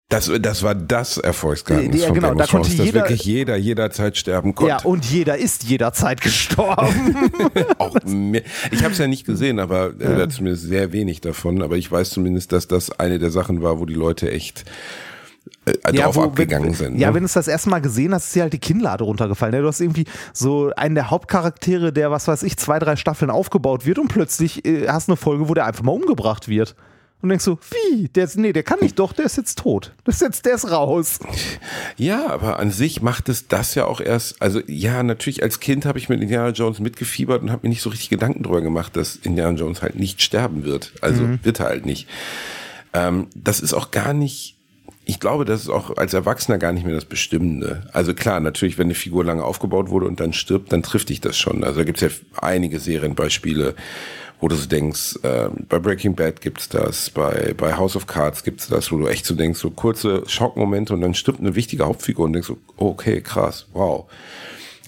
Das, 0.09 0.29
das 0.41 0.61
war 0.61 0.75
das 0.75 1.17
Erfolgsgeheimnis 1.17 2.01
Ja, 2.01 2.07
von 2.07 2.15
genau, 2.15 2.33
da 2.33 2.45
konnte 2.45 2.67
dass 2.69 2.77
jeder- 2.85 3.01
wirklich 3.01 3.23
jeder 3.23 3.55
jederzeit 3.55 4.17
sterben 4.17 4.53
konnte. 4.55 4.69
Ja, 4.71 4.81
und 4.83 5.05
jeder 5.05 5.37
ist 5.37 5.63
jederzeit 5.63 6.19
gestorben. 6.19 7.15
auch 7.77 7.95
mehr. 8.03 8.41
Ich 8.71 8.83
habe 8.83 8.91
es 8.91 8.97
ja 8.99 9.07
nicht 9.07 9.25
gesehen, 9.25 9.57
aber 9.59 9.93
äh, 9.99 10.07
oder 10.13 10.27
zumindest 10.29 10.65
sehr 10.65 10.91
wenig 10.91 11.21
davon. 11.21 11.61
Aber 11.61 11.77
ich 11.77 11.89
weiß 11.89 12.09
zumindest, 12.09 12.51
dass 12.51 12.67
das 12.67 12.91
eine 12.99 13.19
der 13.19 13.31
Sachen 13.31 13.61
war, 13.63 13.79
wo 13.79 13.85
die 13.85 13.93
Leute 13.93 14.29
echt 14.29 14.65
äh, 15.63 15.93
drauf 15.93 16.17
wo- 16.17 16.23
abgegangen 16.23 16.67
wenn, 16.67 16.73
sind. 16.75 16.99
Ja, 16.99 17.07
ne? 17.07 17.13
wenn 17.15 17.21
du 17.23 17.27
es 17.27 17.33
das 17.33 17.47
erste 17.47 17.69
Mal 17.69 17.79
gesehen 17.79 18.13
hast, 18.13 18.25
ist 18.25 18.35
dir 18.35 18.41
halt 18.43 18.51
die 18.53 18.59
Kinnlade 18.59 19.05
runtergefallen. 19.05 19.55
ne? 19.55 19.61
Du 19.61 19.67
hast 19.69 19.79
irgendwie 19.79 20.07
so 20.33 20.71
einen 20.75 20.95
der 20.95 21.09
Hauptcharaktere, 21.09 21.93
der, 21.93 22.11
was 22.11 22.27
weiß 22.27 22.43
ich, 22.43 22.57
zwei, 22.57 22.79
drei 22.79 22.97
Staffeln 22.97 23.31
aufgebaut 23.31 23.85
wird 23.85 23.97
und 23.97 24.09
plötzlich 24.09 24.65
äh, 24.65 24.89
hast 24.89 25.07
du 25.07 25.13
eine 25.13 25.17
Folge, 25.17 25.47
wo 25.47 25.53
der 25.53 25.67
einfach 25.67 25.83
mal 25.83 25.93
umgebracht 25.93 26.49
wird. 26.49 26.75
Und 27.21 27.29
denkst 27.29 27.45
so, 27.45 27.59
wie? 27.69 28.07
Der 28.09 28.23
ist, 28.23 28.37
nee, 28.37 28.51
der 28.51 28.63
kann 28.63 28.79
nicht 28.81 28.97
doch, 28.97 29.13
der 29.13 29.25
ist 29.25 29.37
jetzt 29.37 29.59
tot. 29.59 29.93
Das 30.05 30.15
ist 30.15 30.21
jetzt, 30.21 30.45
der 30.45 30.55
ist 30.55 30.71
raus. 30.71 31.19
Ja, 31.97 32.27
aber 32.29 32.59
an 32.59 32.71
sich 32.71 33.01
macht 33.01 33.29
es 33.29 33.47
das 33.47 33.75
ja 33.75 33.85
auch 33.85 34.01
erst, 34.01 34.41
also 34.41 34.59
ja, 34.65 35.03
natürlich 35.03 35.43
als 35.43 35.59
Kind 35.59 35.85
habe 35.85 35.99
ich 35.99 36.09
mit 36.09 36.21
Indiana 36.21 36.49
Jones 36.49 36.79
mitgefiebert 36.79 37.41
und 37.43 37.51
habe 37.51 37.61
mir 37.63 37.69
nicht 37.69 37.81
so 37.81 37.89
richtig 37.89 38.09
Gedanken 38.09 38.43
drüber 38.43 38.61
gemacht, 38.61 38.95
dass 38.95 39.15
Indiana 39.17 39.57
Jones 39.57 39.81
halt 39.81 39.95
nicht 39.95 40.21
sterben 40.21 40.63
wird. 40.63 40.93
Also 41.01 41.27
wird 41.43 41.59
er 41.59 41.67
halt 41.67 41.85
nicht. 41.85 42.07
Ähm, 42.93 43.27
das 43.35 43.59
ist 43.59 43.73
auch 43.73 43.91
gar 43.91 44.13
nicht, 44.13 44.57
ich 45.05 45.19
glaube, 45.19 45.45
das 45.45 45.61
ist 45.61 45.69
auch 45.69 45.97
als 45.97 46.13
Erwachsener 46.13 46.57
gar 46.57 46.73
nicht 46.73 46.85
mehr 46.85 46.95
das 46.95 47.05
Bestimmende. 47.05 47.87
Also 47.93 48.13
klar, 48.13 48.39
natürlich, 48.39 48.77
wenn 48.77 48.87
eine 48.87 48.95
Figur 48.95 49.23
lange 49.23 49.43
aufgebaut 49.43 49.89
wurde 49.89 50.07
und 50.07 50.19
dann 50.19 50.33
stirbt, 50.33 50.71
dann 50.71 50.83
trifft 50.83 51.09
dich 51.09 51.21
das 51.21 51.37
schon. 51.37 51.63
Also 51.63 51.79
da 51.79 51.83
gibt's 51.83 52.01
ja 52.01 52.09
einige 52.41 52.79
Serienbeispiele, 52.79 53.75
wo 54.41 54.47
du 54.47 54.55
so 54.55 54.67
denkst, 54.67 55.19
äh, 55.21 55.49
bei 55.69 55.79
Breaking 55.79 56.15
Bad 56.15 56.41
gibt's 56.41 56.67
das, 56.67 57.11
bei, 57.11 57.53
bei 57.55 57.77
House 57.77 57.95
of 57.95 58.07
Cards 58.07 58.43
gibt's 58.43 58.67
das, 58.67 58.91
wo 58.91 58.97
du 58.97 59.07
echt 59.07 59.25
so 59.25 59.35
denkst, 59.35 59.59
so 59.59 59.69
kurze 59.69 60.23
Schockmomente 60.27 60.93
und 60.93 61.01
dann 61.01 61.13
stirbt 61.13 61.39
eine 61.39 61.55
wichtige 61.55 61.85
Hauptfigur 61.85 62.25
und 62.25 62.33
denkst 62.33 62.47
so, 62.47 62.57
oh, 62.77 62.87
okay, 62.87 63.21
krass, 63.21 63.67
wow. 63.73 64.07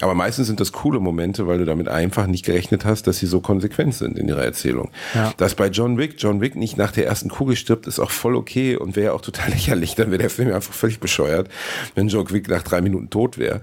Aber 0.01 0.15
meistens 0.15 0.47
sind 0.47 0.59
das 0.59 0.71
coole 0.71 0.99
Momente, 0.99 1.47
weil 1.47 1.59
du 1.59 1.65
damit 1.65 1.87
einfach 1.87 2.25
nicht 2.25 2.43
gerechnet 2.43 2.83
hast, 2.83 3.07
dass 3.07 3.19
sie 3.19 3.27
so 3.27 3.39
konsequent 3.39 3.93
sind 3.93 4.17
in 4.17 4.27
ihrer 4.27 4.43
Erzählung. 4.43 4.91
Ja. 5.13 5.33
Dass 5.37 5.55
bei 5.55 5.67
John 5.67 5.97
Wick, 5.97 6.15
John 6.17 6.41
Wick 6.41 6.55
nicht 6.55 6.77
nach 6.77 6.91
der 6.91 7.05
ersten 7.05 7.29
Kugel 7.29 7.55
stirbt, 7.55 7.87
ist 7.87 7.99
auch 7.99 8.11
voll 8.11 8.35
okay 8.35 8.75
und 8.75 8.95
wäre 8.95 9.13
auch 9.13 9.21
total 9.21 9.49
lächerlich. 9.51 9.95
Dann 9.95 10.09
wäre 10.09 10.17
der 10.17 10.29
Film 10.29 10.51
einfach 10.51 10.73
völlig 10.73 10.99
bescheuert, 10.99 11.47
wenn 11.95 12.07
John 12.09 12.29
Wick 12.31 12.49
nach 12.49 12.63
drei 12.63 12.81
Minuten 12.81 13.11
tot 13.11 13.37
wäre. 13.37 13.61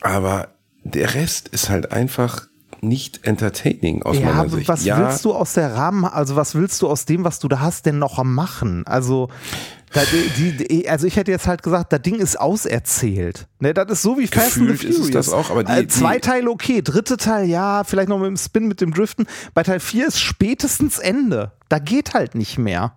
Aber 0.00 0.48
der 0.84 1.14
Rest 1.14 1.48
ist 1.48 1.68
halt 1.68 1.90
einfach 1.90 2.46
nicht 2.82 3.26
entertaining 3.26 4.02
aus 4.02 4.16
Ja, 4.18 4.26
meiner 4.26 4.40
aber 4.40 4.48
Sicht. 4.50 4.68
was 4.68 4.84
ja, 4.84 4.98
willst 4.98 5.24
du 5.24 5.32
aus 5.34 5.54
der 5.54 5.74
Rahmen, 5.74 6.04
also 6.04 6.36
was 6.36 6.54
willst 6.54 6.82
du 6.82 6.88
aus 6.88 7.04
dem, 7.04 7.24
was 7.24 7.38
du 7.38 7.48
da 7.48 7.60
hast, 7.60 7.86
denn 7.86 7.98
noch 7.98 8.22
machen? 8.24 8.86
Also, 8.86 9.28
da, 9.92 10.00
die, 10.36 10.56
die, 10.56 10.88
also 10.88 11.06
ich 11.06 11.16
hätte 11.16 11.30
jetzt 11.30 11.46
halt 11.46 11.62
gesagt, 11.62 11.92
das 11.92 12.02
Ding 12.02 12.16
ist 12.16 12.38
auserzählt. 12.38 13.46
Ne, 13.60 13.72
das 13.72 13.90
ist 13.90 14.02
so 14.02 14.18
wie 14.18 14.26
Fast 14.26 14.56
and 14.58 14.66
the 14.66 14.72
Gefühlt 14.72 14.84
ist 14.84 14.96
Furious. 14.98 15.12
das 15.12 15.32
auch, 15.32 15.50
aber 15.50 15.64
die- 15.64 15.72
äh, 15.72 15.88
zwei 15.88 16.18
Teile 16.18 16.50
okay, 16.50 16.82
dritte 16.82 17.16
Teil 17.16 17.48
ja, 17.48 17.82
vielleicht 17.84 18.08
noch 18.08 18.18
mit 18.18 18.26
dem 18.28 18.36
Spin, 18.36 18.68
mit 18.68 18.80
dem 18.80 18.92
Driften. 18.92 19.26
Bei 19.54 19.62
Teil 19.62 19.80
4 19.80 20.08
ist 20.08 20.20
spätestens 20.20 20.98
Ende. 20.98 21.52
Da 21.68 21.78
geht 21.78 22.14
halt 22.14 22.34
nicht 22.34 22.58
mehr. 22.58 22.92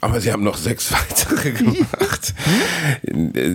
Aber 0.00 0.20
sie 0.20 0.32
haben 0.32 0.42
noch 0.44 0.56
sechs 0.56 0.92
weitere 0.92 1.52
gemacht. 1.52 2.34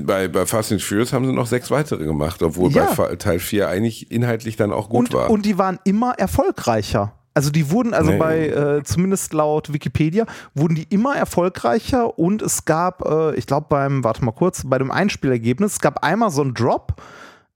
Bei, 0.05 0.27
bei 0.27 0.45
Fast 0.45 0.71
and 0.71 0.81
Furious 0.81 1.13
haben 1.13 1.25
sie 1.25 1.33
noch 1.33 1.47
sechs 1.47 1.69
weitere 1.71 2.03
gemacht, 2.03 2.41
obwohl 2.41 2.71
Ja. 2.71 2.93
bei 2.95 3.15
Teil 3.15 3.39
4 3.39 3.67
eigentlich 3.69 4.11
inhaltlich 4.11 4.55
dann 4.55 4.71
auch 4.71 4.89
gut 4.89 5.09
und, 5.09 5.13
war. 5.13 5.29
und 5.29 5.45
die 5.45 5.57
waren 5.57 5.79
immer 5.83 6.13
erfolgreicher. 6.17 7.13
Also 7.35 7.51
die 7.51 7.69
wurden, 7.69 7.93
also 7.93 8.11
Nee. 8.11 8.17
bei, 8.17 8.47
äh, 8.49 8.83
zumindest 8.83 9.33
laut 9.33 9.71
Wikipedia, 9.71 10.25
wurden 10.55 10.75
die 10.75 10.87
immer 10.89 11.15
erfolgreicher 11.15 12.17
und 12.17 12.41
es 12.41 12.65
gab, 12.65 13.05
äh, 13.05 13.35
ich 13.35 13.45
glaube 13.45 13.67
beim, 13.69 14.03
warte 14.03 14.25
mal 14.25 14.31
kurz, 14.31 14.63
bei 14.65 14.77
dem 14.77 14.91
Einspielergebnis, 14.91 15.73
es 15.73 15.79
gab 15.79 16.03
einmal 16.03 16.31
so 16.31 16.41
einen 16.41 16.53
Drop, 16.53 17.01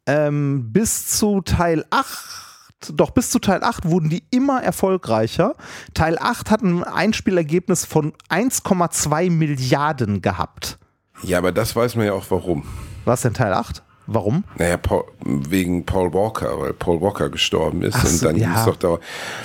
ähm, 0.06 0.72
bis 0.72 1.08
zu 1.08 1.42
Teil 1.42 1.84
8, 1.90 2.53
doch 2.94 3.12
bis 3.12 3.30
zu 3.30 3.40
Teil 3.40 3.64
8 3.64 3.90
wurden 3.90 4.10
die 4.10 4.24
immer 4.32 4.62
erfolgreicher. 4.62 5.56
Teil 5.94 6.18
8 6.20 6.52
hat 6.52 6.62
ein 6.62 6.84
Einspielergebnis 6.84 7.86
von 7.86 8.14
1,2 8.30 9.30
Milliarden 9.30 10.22
gehabt. 10.22 10.78
ja, 11.24 11.38
aber 11.38 11.52
das 11.52 11.76
weiß 11.76 11.96
man 11.96 12.06
ja 12.06 12.14
auch 12.14 12.26
warum. 12.30 12.66
Was 13.06 13.22
denn 13.22 13.34
Teil 13.34 13.54
8? 13.54 13.84
Warum? 14.06 14.44
Naja, 14.58 14.76
Paul, 14.76 15.06
wegen 15.24 15.86
Paul 15.86 16.14
Walker, 16.14 16.60
weil 16.60 16.74
Paul 16.74 17.00
Walker 17.00 17.30
gestorben 17.30 17.82
ist. 17.84 17.96
Ach 17.96 18.04
und 18.04 18.10
so, 18.10 18.26
dann 18.28 18.36
ja. 18.36 18.66
doch 18.66 18.76
da, 18.76 18.98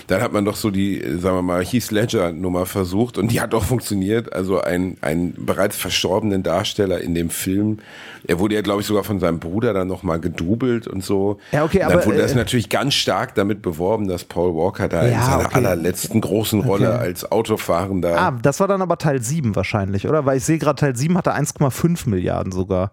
dann 0.09 0.21
hat 0.21 0.33
man 0.33 0.44
doch 0.44 0.57
so 0.57 0.71
die, 0.71 1.01
sagen 1.18 1.37
wir 1.37 1.42
mal, 1.42 1.64
Heath 1.64 1.90
Ledger 1.92 2.33
Nummer 2.33 2.66
versucht 2.66 3.18
und 3.18 3.31
die 3.31 3.40
hat 3.40 3.55
auch 3.55 3.62
funktioniert. 3.62 4.33
Also 4.33 4.61
ein, 4.61 4.97
ein 5.01 5.35
bereits 5.37 5.77
verstorbenen 5.77 6.42
Darsteller 6.42 7.01
in 7.01 7.14
dem 7.14 7.31
Film. 7.31 7.79
Er 8.27 8.40
wurde 8.40 8.57
ja, 8.57 8.62
glaube 8.62 8.81
ich, 8.81 8.87
sogar 8.87 9.05
von 9.05 9.21
seinem 9.21 9.38
Bruder 9.38 9.73
dann 9.73 9.87
nochmal 9.87 10.18
gedubelt 10.18 10.88
und 10.88 11.05
so. 11.05 11.38
Ja, 11.53 11.64
okay, 11.64 11.79
dann 11.79 11.92
aber, 11.92 12.07
wurde 12.07 12.18
das 12.18 12.33
äh, 12.33 12.37
natürlich 12.37 12.68
ganz 12.68 12.94
stark 12.94 13.37
damit 13.37 13.62
beworben, 13.62 14.09
dass 14.09 14.25
Paul 14.25 14.57
Walker 14.57 14.88
da 14.88 15.03
in 15.03 15.12
Ja, 15.12 15.23
seiner 15.25 15.44
okay. 15.47 15.55
allerletzten 15.57 16.21
großen 16.21 16.61
Rolle 16.61 16.88
Okay. 16.88 16.99
als 16.99 17.31
Autofahrender. 17.31 18.18
Ah, 18.18 18.31
das 18.42 18.61
war 18.61 18.68
dann 18.68 18.83
aber 18.83 18.99
Teil 18.99 19.23
7 19.23 19.55
wahrscheinlich, 19.57 20.09
oder? 20.09 20.27
Weil 20.27 20.38
ich 20.38 20.44
sehe 20.44 20.59
gerade, 20.59 20.77
Teil 20.81 20.97
7 20.97 21.16
hatte 21.16 21.35
1,5 21.35 22.09
Milliarden 22.09 22.53
sogar. 22.53 22.90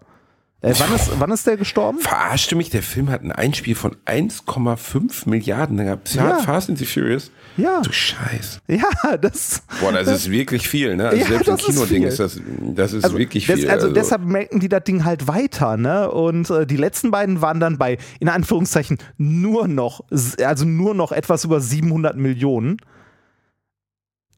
Äh, 0.62 0.72
wann, 0.78 0.94
ist, 0.94 1.10
wann 1.20 1.30
ist 1.30 1.46
der 1.46 1.56
gestorben? 1.58 1.98
Verarschte 2.00 2.56
mich, 2.56 2.70
der 2.70 2.82
Film 2.82 3.10
hat 3.10 3.22
ein 3.22 3.30
Einspiel 3.30 3.74
von 3.74 3.94
1,5 4.06 5.28
Milliarden 5.28 5.76
gehabt. 5.76 6.14
Ja, 6.14 6.30
Ja. 6.30 6.38
Fast 6.38 6.68
and 6.70 6.78
the 6.78 6.86
Furious. 6.86 7.30
Ja. 7.56 7.80
Du 7.82 7.92
Scheiß. 7.92 8.60
Ja, 8.66 9.16
das. 9.16 9.62
Boah, 9.80 9.92
das 9.92 10.08
ist 10.08 10.30
wirklich 10.30 10.66
viel, 10.68 10.96
ne? 10.96 11.08
Also 11.08 11.16
Ja, 11.18 11.26
selbst 11.26 11.48
im 11.48 11.56
das 11.56 11.60
ist 11.68 11.74
Kinoding 11.74 12.02
viel. 12.02 12.08
ist 12.08 12.20
das, 12.20 12.40
das 12.74 12.92
ist 12.94 13.04
Also, 13.04 13.18
wirklich 13.18 13.46
viel. 13.46 13.68
also, 13.70 13.90
deshalb 13.92 14.22
melken 14.24 14.60
die 14.60 14.68
das 14.68 14.84
Ding 14.84 15.04
halt 15.04 15.28
weiter, 15.28 15.76
ne? 15.76 16.10
Und 16.10 16.50
äh, 16.50 16.66
die 16.66 16.76
letzten 16.76 17.10
beiden 17.10 17.40
waren 17.42 17.60
dann 17.60 17.78
bei, 17.78 17.98
in 18.20 18.28
Anführungszeichen, 18.28 18.98
nur 19.18 19.68
noch, 19.68 20.04
also 20.42 20.64
nur 20.64 20.94
noch 20.94 21.12
etwas 21.12 21.44
über 21.44 21.60
700 21.60 22.16
Millionen. 22.16 22.78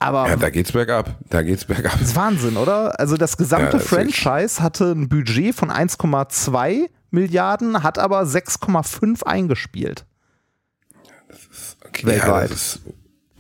Aber 0.01 0.29
ja, 0.29 0.37
da 0.37 0.51
geht's 0.51 0.71
bergab. 0.73 1.17
Da 1.29 1.43
geht's 1.43 1.65
bergab. 1.65 1.93
das 1.93 2.11
ist 2.11 2.17
Wahnsinn, 2.17 2.57
oder? 2.57 2.99
Also 3.01 3.17
das 3.17 3.37
gesamte 3.37 3.67
Ja, 3.67 3.73
das 3.73 3.83
ist 3.83 3.89
Franchise 3.89 4.63
hatte 4.63 4.93
ein 4.93 5.09
Budget 5.09 5.55
von 5.55 5.71
1,2 5.71 6.89
Milliarden, 7.11 7.83
hat 7.83 7.99
aber 7.99 8.23
6,5 8.23 9.25
eingespielt. 9.25 10.05
Okay, 11.87 12.07
weltweit. 12.07 12.43
Ja, 12.43 12.49
das 12.49 12.51
ist 12.77 12.81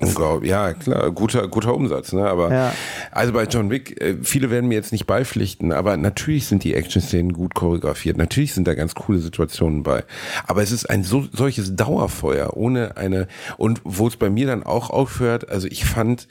unglaublich. 0.00 0.50
Ja, 0.50 0.72
klar, 0.74 1.10
guter, 1.10 1.48
guter 1.48 1.74
Umsatz, 1.74 2.12
ne? 2.12 2.28
Aber 2.28 2.52
Ja. 2.52 2.74
also 3.10 3.32
bei 3.32 3.44
John 3.44 3.70
Wick, 3.70 4.00
äh, 4.00 4.16
viele 4.22 4.50
werden 4.50 4.68
mir 4.68 4.74
jetzt 4.74 4.92
nicht 4.92 5.06
beipflichten, 5.06 5.72
aber 5.72 5.96
natürlich 5.96 6.46
sind 6.46 6.64
die 6.64 6.74
Action-Szenen 6.74 7.32
gut 7.32 7.54
choreografiert. 7.54 8.16
Natürlich 8.16 8.54
sind 8.54 8.66
da 8.66 8.74
ganz 8.74 8.94
coole 8.94 9.18
Situationen 9.18 9.82
bei. 9.82 10.04
Aber 10.46 10.62
es 10.62 10.72
ist 10.72 10.88
ein 10.88 11.04
so, 11.04 11.26
solches 11.32 11.76
Dauerfeuer 11.76 12.56
ohne 12.56 12.96
eine, 12.96 13.28
und 13.56 13.80
wo 13.84 14.06
es 14.08 14.16
bei 14.16 14.30
mir 14.30 14.46
dann 14.46 14.62
auch 14.62 14.90
aufhört, 14.90 15.48
also 15.48 15.66
ich 15.68 15.84
fand, 15.84 16.26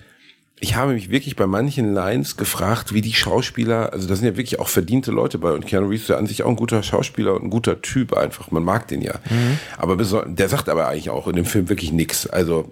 ich 0.60 0.76
habe 0.76 0.94
mich 0.94 1.12
wirklich 1.12 1.36
bei 1.36 1.46
manchen 1.46 1.94
Lines 1.94 2.36
gefragt, 2.36 2.94
wie 2.94 3.02
die 3.02 3.14
Schauspieler, 3.14 3.94
also 3.94 4.08
da 4.08 4.16
sind 4.16 4.26
ja 4.26 4.38
wirklich 4.38 4.60
auch 4.60 4.70
verdiente 4.70 5.12
Leute 5.12 5.38
bei 5.38 5.52
und 5.52 5.68
Keanu 5.68 5.88
Reeves 5.88 6.04
ist 6.04 6.10
ja 6.10 6.18
an 6.18 6.26
sich 6.26 6.42
auch 6.44 6.50
ein 6.50 6.56
guter 6.56 6.82
Schauspieler 6.82 7.36
und 7.36 7.44
ein 7.44 7.50
guter 7.50 7.82
Typ 7.82 8.14
einfach, 8.14 8.50
man 8.50 8.64
mag 8.64 8.88
den 8.88 9.02
ja. 9.02 9.16
Aber 9.78 9.94
beso- 9.94 10.26
der 10.26 10.50
sagt 10.50 10.68
aber 10.70 10.88
eigentlich 10.88 11.12
auch 11.12 11.28
in 11.28 11.36
dem 11.36 11.46
Film 11.46 11.70
wirklich 11.70 11.92
nix. 11.92 12.26
Also 12.26 12.72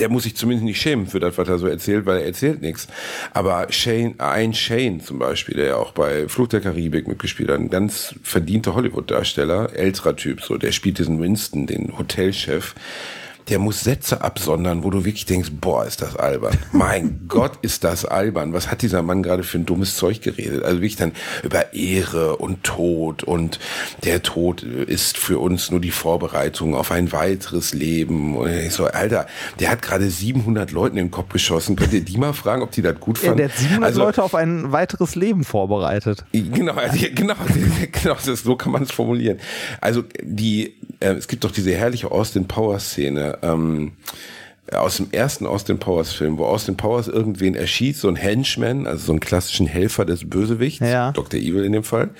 der 0.00 0.08
muss 0.08 0.22
sich 0.22 0.34
zumindest 0.36 0.64
nicht 0.64 0.80
schämen 0.80 1.06
für 1.06 1.20
das, 1.20 1.36
was 1.36 1.46
er 1.48 1.58
so 1.58 1.66
erzählt, 1.66 2.06
weil 2.06 2.20
er 2.20 2.24
erzählt 2.24 2.62
nichts. 2.62 2.88
Aber 3.34 3.66
Shane, 3.68 4.14
ein 4.16 4.54
Shane 4.54 5.00
zum 5.02 5.18
Beispiel, 5.18 5.56
der 5.56 5.66
ja 5.66 5.76
auch 5.76 5.92
bei 5.92 6.28
Fluch 6.28 6.48
der 6.48 6.62
Karibik 6.62 7.06
mitgespielt 7.06 7.50
hat, 7.50 7.60
ein 7.60 7.68
ganz 7.68 8.14
verdienter 8.22 8.74
Hollywood-Darsteller, 8.74 9.74
älterer 9.74 10.16
Typ, 10.16 10.40
so, 10.40 10.56
der 10.56 10.72
spielt 10.72 10.98
diesen 10.98 11.20
Winston, 11.20 11.66
den 11.66 11.98
Hotelchef. 11.98 12.74
Der 13.48 13.58
muss 13.58 13.80
Sätze 13.80 14.20
absondern, 14.22 14.84
wo 14.84 14.90
du 14.90 15.04
wirklich 15.04 15.26
denkst, 15.26 15.50
boah, 15.60 15.84
ist 15.84 16.00
das 16.02 16.16
albern. 16.16 16.56
Mein 16.72 17.24
Gott, 17.28 17.52
ist 17.62 17.84
das 17.84 18.04
albern. 18.04 18.52
Was 18.52 18.70
hat 18.70 18.82
dieser 18.82 19.02
Mann 19.02 19.22
gerade 19.22 19.42
für 19.42 19.58
ein 19.58 19.66
dummes 19.66 19.96
Zeug 19.96 20.22
geredet? 20.22 20.62
Also 20.62 20.76
wirklich 20.78 20.96
dann 20.96 21.12
über 21.42 21.74
Ehre 21.74 22.36
und 22.36 22.62
Tod 22.64 23.22
und 23.24 23.58
der 24.04 24.22
Tod 24.22 24.62
ist 24.62 25.18
für 25.18 25.38
uns 25.38 25.70
nur 25.70 25.80
die 25.80 25.90
Vorbereitung 25.90 26.74
auf 26.74 26.90
ein 26.92 27.12
weiteres 27.12 27.74
Leben. 27.74 28.36
Und 28.36 28.50
ich 28.50 28.72
so, 28.72 28.86
Alter, 28.86 29.26
der 29.58 29.70
hat 29.70 29.82
gerade 29.82 30.08
700 30.08 30.70
Leuten 30.70 30.96
in 30.96 31.06
den 31.06 31.10
Kopf 31.10 31.32
geschossen. 31.32 31.76
Könnt 31.76 31.92
ihr 31.92 32.04
die 32.04 32.18
mal 32.18 32.32
fragen, 32.32 32.62
ob 32.62 32.70
die 32.70 32.82
das 32.82 32.98
gut 33.00 33.18
Ja, 33.18 33.30
fanden? 33.30 33.38
der 33.38 33.48
hat 33.48 33.56
700 33.56 33.84
also, 33.84 34.00
Leute 34.02 34.22
auf 34.22 34.34
ein 34.34 34.72
weiteres 34.72 35.14
Leben 35.14 35.44
vorbereitet. 35.44 36.24
Genau, 36.32 36.74
also, 36.74 36.98
genau, 37.14 37.34
genau, 38.02 38.16
das, 38.24 38.42
so 38.42 38.56
kann 38.56 38.72
man 38.72 38.84
es 38.84 38.92
formulieren. 38.92 39.38
Also 39.80 40.04
die, 40.22 40.74
äh, 41.00 41.14
es 41.14 41.28
gibt 41.28 41.44
doch 41.44 41.50
diese 41.50 41.74
herrliche 41.74 42.10
Austin 42.10 42.46
Powers 42.46 42.90
Szene 42.90 43.31
ähm, 43.42 43.92
aus 44.74 44.96
dem 44.96 45.08
ersten 45.12 45.46
Austin 45.46 45.78
Powers 45.78 46.12
Film, 46.12 46.38
wo 46.38 46.44
Austin 46.46 46.76
Powers 46.76 47.08
irgendwen 47.08 47.54
erschießt, 47.54 48.00
so 48.00 48.08
ein 48.08 48.16
Henchman, 48.16 48.86
also 48.86 49.06
so 49.06 49.12
einen 49.12 49.20
klassischen 49.20 49.66
Helfer 49.66 50.04
des 50.04 50.28
Bösewichts, 50.28 50.80
Ja. 50.80 51.12
Dr. 51.12 51.38
Evil 51.40 51.64
in 51.64 51.72
dem 51.72 51.84
Fall. 51.84 52.10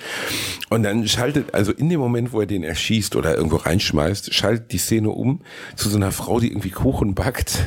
Und 0.69 0.83
dann 0.83 1.07
schaltet, 1.07 1.53
also 1.53 1.71
in 1.71 1.89
dem 1.89 1.99
Moment, 1.99 2.31
wo 2.33 2.39
er 2.41 2.45
den 2.47 2.63
erschießt 2.63 3.15
oder 3.15 3.35
irgendwo 3.35 3.57
reinschmeißt, 3.57 4.33
schaltet 4.33 4.71
die 4.71 4.77
Szene 4.77 5.09
um 5.09 5.41
zu 5.75 5.89
so 5.89 5.97
einer 5.97 6.11
Frau, 6.11 6.39
die 6.39 6.47
irgendwie 6.49 6.69
Kuchen 6.71 7.13
backt 7.15 7.59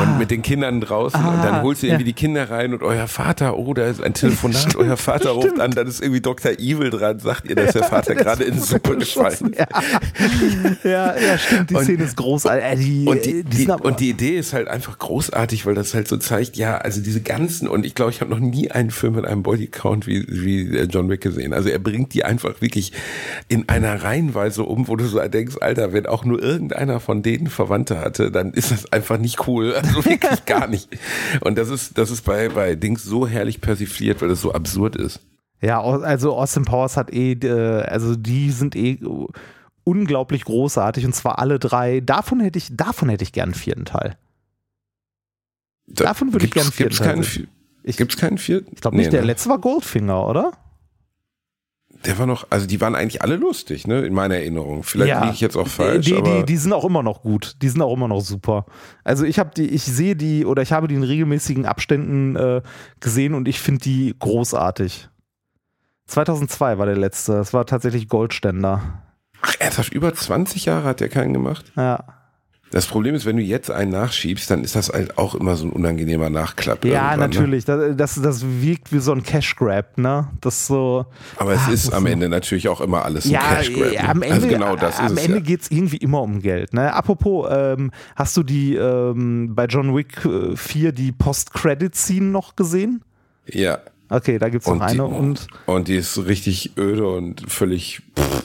und 0.00 0.18
mit 0.18 0.30
den 0.30 0.42
Kindern 0.42 0.80
draußen 0.80 1.24
und 1.24 1.42
dann 1.42 1.62
holt 1.62 1.78
sie 1.78 1.86
Ah. 1.86 1.88
ja. 1.88 1.94
irgendwie 1.94 2.04
die 2.12 2.12
Kinder 2.14 2.50
rein 2.50 2.72
und 2.72 2.82
euer 2.82 3.06
Vater, 3.08 3.56
oh, 3.58 3.74
da 3.74 3.86
ist 3.86 4.02
ein 4.02 4.14
Telefonat, 4.14 4.74
euer 4.76 4.96
Vater 4.96 5.30
ruft 5.30 5.60
an, 5.60 5.70
dann 5.72 5.86
ist 5.86 6.00
irgendwie 6.02 6.20
Dr. 6.20 6.52
Evil 6.52 6.90
dran, 6.90 7.18
sagt 7.18 7.48
ihr, 7.48 7.56
dass 7.56 7.72
der 7.72 7.84
Vater 7.84 8.14
gerade 8.14 8.44
in 8.44 8.58
Suppe 8.60 8.96
gefallen 8.96 9.52
ist. 9.52 10.84
Ja, 10.84 11.14
ja, 11.16 11.38
stimmt, 11.38 11.70
die 11.70 11.74
Und- 11.74 11.84
Szene 11.84 12.04
ist 12.04 12.16
großartig. 12.16 12.78
Die, 12.84 13.04
Und 13.06 13.24
die, 13.24 13.44
die, 13.44 13.70
aber- 13.70 13.84
und 13.84 14.00
die 14.00 14.03
Idee 14.08 14.36
ist 14.36 14.52
halt 14.52 14.68
einfach 14.68 14.98
großartig, 14.98 15.66
weil 15.66 15.74
das 15.74 15.94
halt 15.94 16.08
so 16.08 16.16
zeigt, 16.16 16.56
ja, 16.56 16.78
also 16.78 17.00
diese 17.00 17.20
ganzen, 17.20 17.68
und 17.68 17.84
ich 17.84 17.94
glaube, 17.94 18.10
ich 18.10 18.20
habe 18.20 18.30
noch 18.30 18.38
nie 18.38 18.70
einen 18.70 18.90
Film 18.90 19.14
mit 19.14 19.24
einem 19.24 19.42
Bodycount 19.42 20.06
wie, 20.06 20.26
wie 20.28 20.76
äh, 20.76 20.84
John 20.84 21.08
Wick 21.08 21.20
gesehen. 21.20 21.52
Also 21.52 21.68
er 21.68 21.78
bringt 21.78 22.14
die 22.14 22.24
einfach 22.24 22.60
wirklich 22.60 22.92
in 23.48 23.68
einer 23.68 24.02
Reihenweise 24.02 24.64
um, 24.64 24.88
wo 24.88 24.96
du 24.96 25.06
so 25.06 25.20
denkst, 25.20 25.56
Alter, 25.60 25.92
wenn 25.92 26.06
auch 26.06 26.24
nur 26.24 26.42
irgendeiner 26.42 27.00
von 27.00 27.22
denen 27.22 27.48
Verwandte 27.48 28.00
hatte, 28.00 28.30
dann 28.30 28.52
ist 28.52 28.70
das 28.70 28.90
einfach 28.92 29.18
nicht 29.18 29.46
cool. 29.46 29.74
Also 29.74 30.04
wirklich 30.04 30.44
gar 30.44 30.66
nicht. 30.66 30.88
Und 31.40 31.58
das 31.58 31.68
ist, 31.68 31.98
das 31.98 32.10
ist 32.10 32.22
bei, 32.24 32.48
bei 32.48 32.74
Dings 32.74 33.04
so 33.04 33.26
herrlich 33.26 33.60
persifliert, 33.60 34.22
weil 34.22 34.28
das 34.28 34.40
so 34.40 34.52
absurd 34.52 34.96
ist. 34.96 35.20
Ja, 35.60 35.80
also 35.80 36.34
Austin 36.36 36.64
Powers 36.64 36.96
hat 36.96 37.12
eh, 37.12 37.32
äh, 37.32 37.82
also 37.82 38.16
die 38.16 38.50
sind 38.50 38.76
eh 38.76 38.98
unglaublich 39.84 40.44
großartig 40.44 41.04
und 41.06 41.14
zwar 41.14 41.38
alle 41.38 41.58
drei. 41.58 42.00
Davon 42.00 42.40
hätte 42.40 42.58
ich, 42.58 42.74
davon 42.76 43.08
hätte 43.08 43.22
ich 43.22 43.32
gern 43.32 43.50
einen 43.50 43.54
vierten 43.54 43.84
Teil. 43.84 44.16
Da 45.86 46.04
Davon 46.04 46.32
würde 46.32 46.46
ich 46.46 46.52
gerne 46.52 46.66
einen 46.66 46.72
vierten 46.72 46.96
keinen, 46.96 47.14
Teil 47.16 47.24
vier- 47.24 47.46
Ich, 47.82 47.96
Gibt's 47.98 48.16
keinen 48.16 48.38
vierten? 48.38 48.70
ich 48.74 48.80
glaube 48.80 48.96
nicht, 48.96 49.06
Nee, 49.06 49.10
der 49.12 49.20
ne? 49.20 49.26
letzte 49.26 49.50
war 49.50 49.58
Goldfinger, 49.58 50.26
oder? 50.26 50.52
Der 52.06 52.18
war 52.18 52.26
noch, 52.26 52.46
also 52.50 52.66
die 52.66 52.80
waren 52.82 52.94
eigentlich 52.94 53.22
alle 53.22 53.36
lustig, 53.36 53.86
ne, 53.86 54.02
in 54.02 54.12
meiner 54.12 54.34
Erinnerung. 54.36 54.82
Vielleicht 54.82 55.18
liege 55.22 55.32
ich 55.32 55.40
jetzt 55.40 55.56
auch 55.56 55.68
falsch, 55.68 56.04
die, 56.04 56.20
die, 56.22 56.44
die 56.44 56.56
sind 56.58 56.72
auch 56.74 56.84
immer 56.84 57.02
noch 57.02 57.22
gut. 57.22 57.56
Die 57.62 57.68
sind 57.70 57.80
auch 57.80 57.94
immer 57.94 58.08
noch 58.08 58.20
super. 58.20 58.66
Also 59.04 59.24
ich 59.24 59.38
habe 59.38 59.50
die, 59.56 59.68
ich 59.70 59.84
sehe 59.84 60.14
die 60.16 60.44
oder 60.44 60.60
ich 60.60 60.72
habe 60.72 60.86
die 60.88 60.96
in 60.96 61.02
regelmäßigen 61.02 61.64
Abständen 61.64 62.36
äh, 62.36 62.60
gesehen 63.00 63.32
und 63.34 63.48
ich 63.48 63.58
finde 63.60 63.80
die 63.82 64.14
großartig. 64.18 65.08
2002 66.06 66.76
war 66.78 66.84
der 66.86 66.96
letzte. 66.98 67.32
Das 67.32 67.54
war 67.54 67.64
tatsächlich 67.64 68.08
Goldständer. 68.08 69.02
Ach, 69.46 69.54
ernsthaft, 69.58 69.92
über 69.92 70.12
20 70.14 70.64
Jahre 70.64 70.84
hat 70.84 71.00
der 71.00 71.08
keinen 71.08 71.32
gemacht? 71.34 71.70
Ja. 71.76 72.02
Das 72.70 72.86
Problem 72.86 73.14
ist, 73.14 73.24
wenn 73.24 73.36
du 73.36 73.42
jetzt 73.42 73.70
einen 73.70 73.92
nachschiebst, 73.92 74.50
dann 74.50 74.64
ist 74.64 74.74
das 74.74 74.88
halt 74.88 75.16
auch 75.16 75.36
immer 75.36 75.54
so 75.54 75.64
ein 75.66 75.70
unangenehmer 75.70 76.28
Nachklapp. 76.28 76.84
Ja, 76.84 77.12
ne? 77.12 77.18
natürlich. 77.18 77.64
Das, 77.64 77.94
das, 77.96 78.20
das 78.20 78.44
wirkt 78.44 78.92
wie 78.92 78.98
so 78.98 79.12
ein 79.12 79.22
Cash 79.22 79.54
Grab, 79.54 79.96
ne? 79.96 80.26
Das 80.40 80.66
so. 80.66 81.06
Aber 81.36 81.52
es 81.52 81.60
Ah, 81.68 81.70
ist 81.70 81.92
am 81.94 82.02
so- 82.02 82.08
Ende 82.08 82.28
natürlich 82.28 82.66
auch 82.68 82.80
immer 82.80 83.04
alles 83.04 83.26
ein 83.26 83.30
Ja, 83.30 83.40
Cash 83.54 83.72
Grab. 83.72 83.92
ja, 83.92 84.02
ne? 84.02 84.08
am 84.08 84.22
Ende, 84.22 84.34
also 84.34 84.48
genau 84.48 84.74
das 84.74 84.98
am 84.98 85.06
ist 85.06 85.12
es 85.12 85.24
Ende 85.24 85.36
ja. 85.38 85.44
geht's 85.44 85.70
irgendwie 85.70 85.98
immer 85.98 86.20
um 86.22 86.40
Geld. 86.40 86.72
Ne? 86.74 86.92
Apropos, 86.92 87.46
ähm, 87.48 87.92
hast 88.16 88.36
du 88.36 88.42
die 88.42 88.74
ähm, 88.74 89.54
bei 89.54 89.66
John 89.66 89.94
Wick 89.94 90.24
äh, 90.24 90.56
4 90.56 90.90
die 90.90 91.12
Post-Credit-Scene 91.12 92.26
noch 92.26 92.56
gesehen? 92.56 93.04
Ja. 93.46 93.78
Okay, 94.08 94.38
da 94.38 94.48
gibt's 94.50 94.66
noch 94.66 94.74
Und 94.74 94.82
eine 94.82 94.96
die, 94.96 95.00
und 95.02 95.46
und 95.66 95.88
die 95.88 95.96
ist 95.96 96.26
richtig 96.26 96.72
öde 96.76 97.08
und 97.08 97.50
völlig. 97.50 98.02
Pff, 98.18 98.44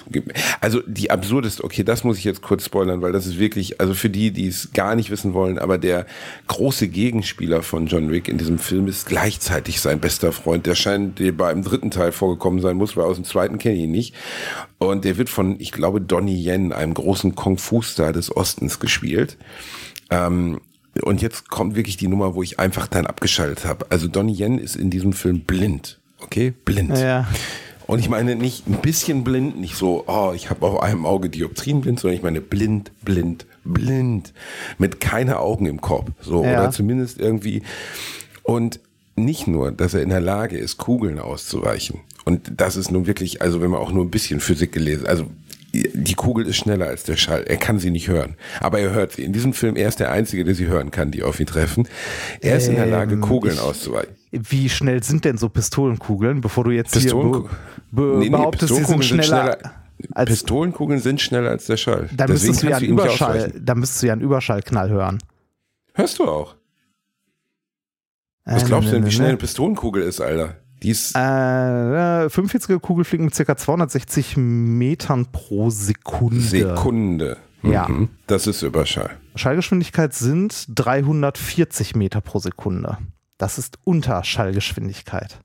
also 0.62 0.82
die 0.88 1.12
absurdeste, 1.12 1.64
okay, 1.64 1.84
das 1.84 2.04
muss 2.04 2.18
ich 2.18 2.24
jetzt 2.24 2.42
kurz 2.42 2.66
spoilern, 2.66 3.02
weil 3.02 3.12
das 3.12 3.26
ist 3.26 3.40
wirklich, 3.40 3.80
also 3.80 3.94
für 3.94 4.10
die, 4.10 4.32
die 4.32 4.48
es 4.48 4.72
gar 4.74 4.96
nicht 4.96 5.12
wissen 5.12 5.34
wollen, 5.34 5.60
aber 5.60 5.78
der 5.78 6.06
große 6.48 6.88
Gegenspieler 6.88 7.62
von 7.62 7.88
John 7.88 8.10
Wick 8.10 8.28
in 8.28 8.38
diesem 8.38 8.58
Film 8.58 8.88
ist 8.88 9.08
gleichzeitig 9.08 9.82
sein 9.82 10.00
bester 10.00 10.32
Freund. 10.32 10.66
Der 10.66 10.76
scheint 10.76 11.20
der 11.20 11.32
bei 11.34 11.52
im 11.52 11.64
dritten 11.64 11.92
Teil 11.92 12.12
vorgekommen 12.12 12.62
sein 12.62 12.78
muss, 12.78 12.98
weil 12.98 13.06
aus 13.06 13.18
dem 13.18 13.26
zweiten 13.26 13.58
kenne 13.58 13.76
ich 13.76 13.84
ihn 13.84 13.92
nicht. 13.92 14.16
Und 14.78 15.06
der 15.06 15.18
wird 15.18 15.30
von, 15.30 15.60
ich 15.60 15.72
glaube, 15.72 16.02
Donnie 16.02 16.42
Yen, 16.42 16.72
einem 16.72 16.94
großen 16.94 17.36
Kung-Fu-Star 17.36 18.14
des 18.14 18.36
Ostens, 18.36 18.80
gespielt. 18.80 19.38
Ähm, 20.10 20.60
und 21.02 21.22
jetzt 21.22 21.50
kommt 21.50 21.76
wirklich 21.76 21.98
die 21.98 22.08
Nummer, 22.08 22.36
wo 22.36 22.44
ich 22.44 22.60
einfach 22.60 22.88
dann 22.88 23.06
abgeschaltet 23.06 23.66
habe. 23.66 23.88
Also 23.90 24.08
Donnie 24.08 24.34
Yen 24.34 24.58
ist 24.58 24.76
in 24.76 24.90
diesem 24.90 25.14
Film 25.14 25.42
blind. 25.42 26.00
Okay? 26.22 26.54
Blind. 26.66 26.98
Ja. 26.98 27.28
Und 27.88 28.00
ich 28.00 28.10
meine 28.10 28.36
nicht 28.36 28.68
ein 28.68 28.82
bisschen 28.82 29.24
blind, 29.24 29.60
nicht 29.60 29.76
so, 29.76 30.04
oh, 30.06 30.32
ich 30.36 30.50
habe 30.52 30.66
auf 30.66 30.84
einem 30.84 31.06
Auge 31.08 31.30
Dioptrienblind, 31.30 32.00
sondern 32.00 32.18
ich 32.18 32.24
meine 32.24 32.40
blind, 32.40 32.92
blind, 33.04 33.48
blind. 33.64 34.32
Mit 34.78 35.00
keine 35.00 35.40
Augen 35.40 35.66
im 35.66 35.82
Kopf. 35.82 36.12
So, 36.22 36.44
Ja. 36.44 36.62
oder 36.62 36.72
zumindest 36.72 37.20
irgendwie. 37.20 37.64
Und 38.44 38.80
nicht 39.16 39.48
nur, 39.48 39.72
dass 39.72 39.94
er 39.96 40.04
in 40.04 40.10
der 40.10 40.22
Lage 40.22 40.58
ist, 40.58 40.78
Kugeln 40.78 41.20
auszuweichen. 41.20 42.02
Und 42.26 42.52
das 42.58 42.76
ist 42.76 42.92
nun 42.92 43.08
wirklich, 43.08 43.42
also 43.42 43.60
wenn 43.60 43.72
man 43.72 43.80
auch 43.80 43.92
nur 43.92 44.06
ein 44.06 44.12
bisschen 44.12 44.40
Physik 44.40 44.72
gelesen, 44.72 45.08
also 45.08 45.26
die 45.72 46.14
Kugel 46.16 46.46
ist 46.48 46.58
schneller 46.58 46.88
als 46.88 47.04
der 47.04 47.16
Schall. 47.18 47.44
Er 47.44 47.58
kann 47.58 47.80
sie 47.80 47.92
nicht 47.92 48.08
hören. 48.08 48.36
Aber 48.60 48.80
er 48.80 48.92
hört 48.92 49.12
sie. 49.14 49.24
In 49.24 49.34
diesem 49.34 49.54
Film, 49.54 49.76
er 49.76 49.88
ist 49.88 50.00
der 50.00 50.12
Einzige, 50.12 50.44
der 50.44 50.56
sie 50.56 50.68
hören 50.68 50.92
kann, 50.92 51.12
die 51.12 51.24
auf 51.24 51.40
ihn 51.40 51.46
treffen. 51.46 51.88
Er 52.42 52.58
ist 52.58 52.68
in 52.68 52.76
der 52.76 52.86
Lage, 52.88 53.14
Ähm, 53.14 53.22
Kugeln 53.22 53.56
ich- 53.56 53.62
auszuweichen. 53.62 54.16
wie 54.32 54.70
schnell 54.70 55.04
sind 55.04 55.26
denn 55.26 55.38
so 55.38 55.50
Pistolenkugeln, 55.50 56.42
bevor 56.42 56.64
du 56.64 56.72
jetzt 56.72 56.94
hier 56.94 57.02
Pistolen- 57.04 57.32
be 57.32 57.50
be 57.92 58.02
Nee, 58.02 58.26
nee, 58.26 58.30
behauptest, 58.30 58.74
sie 58.74 58.84
sind 58.84 59.00
Pistolenkugeln 59.00 59.24
schneller, 59.24 59.58
als 60.14 60.30
Pistolenkugeln 60.30 61.00
sind 61.02 61.22
schneller 61.22 61.50
als 61.50 61.66
der 61.66 61.78
Schall. 61.78 62.10
da 62.16 62.28
müsstest 62.28 62.64
du 62.64 62.70
ja 62.70 62.78
einen 62.78 62.86
Überschall, 62.88 63.52
da 63.60 63.76
müsstest 63.76 64.04
du 64.04 64.08
ja 64.08 64.14
einen 64.14 64.22
Überschallknall 64.22 64.90
hören. 64.90 65.20
Hörst 65.94 66.20
du 66.20 66.26
auch. 66.26 66.56
Was 68.46 68.64
Äh, 68.64 68.66
glaubst 68.68 68.88
du 68.90 68.94
denn, 68.94 69.02
ne, 69.02 69.06
wie 69.06 69.10
ne, 69.10 69.12
schnell 69.12 69.28
ne. 69.28 69.30
eine 69.34 69.38
Pistolenkugel 69.38 70.04
ist, 70.04 70.22
Alter? 70.22 70.56
Die 70.82 70.90
ist, 70.92 71.16
Äh, 71.16 71.20
45er 71.20 72.80
Kugel 72.80 73.04
fliegen 73.06 73.26
mit 73.26 73.36
ca. 73.36 73.56
260 73.58 74.38
Metern 74.38 75.28
pro 75.32 75.70
Sekunde. 75.70 76.40
Sekunde. 76.42 77.38
Ja. 77.64 77.88
Mhm. 77.88 78.10
Das 78.28 78.48
ist 78.48 78.62
Überschall. 78.62 79.12
Schallgeschwindigkeit 79.36 80.14
sind 80.14 80.66
340 80.70 81.96
Meter 81.96 82.22
pro 82.22 82.40
Sekunde. 82.40 82.98
Das 83.38 83.58
ist 83.58 83.78
Unterschallgeschwindigkeit. 83.84 85.40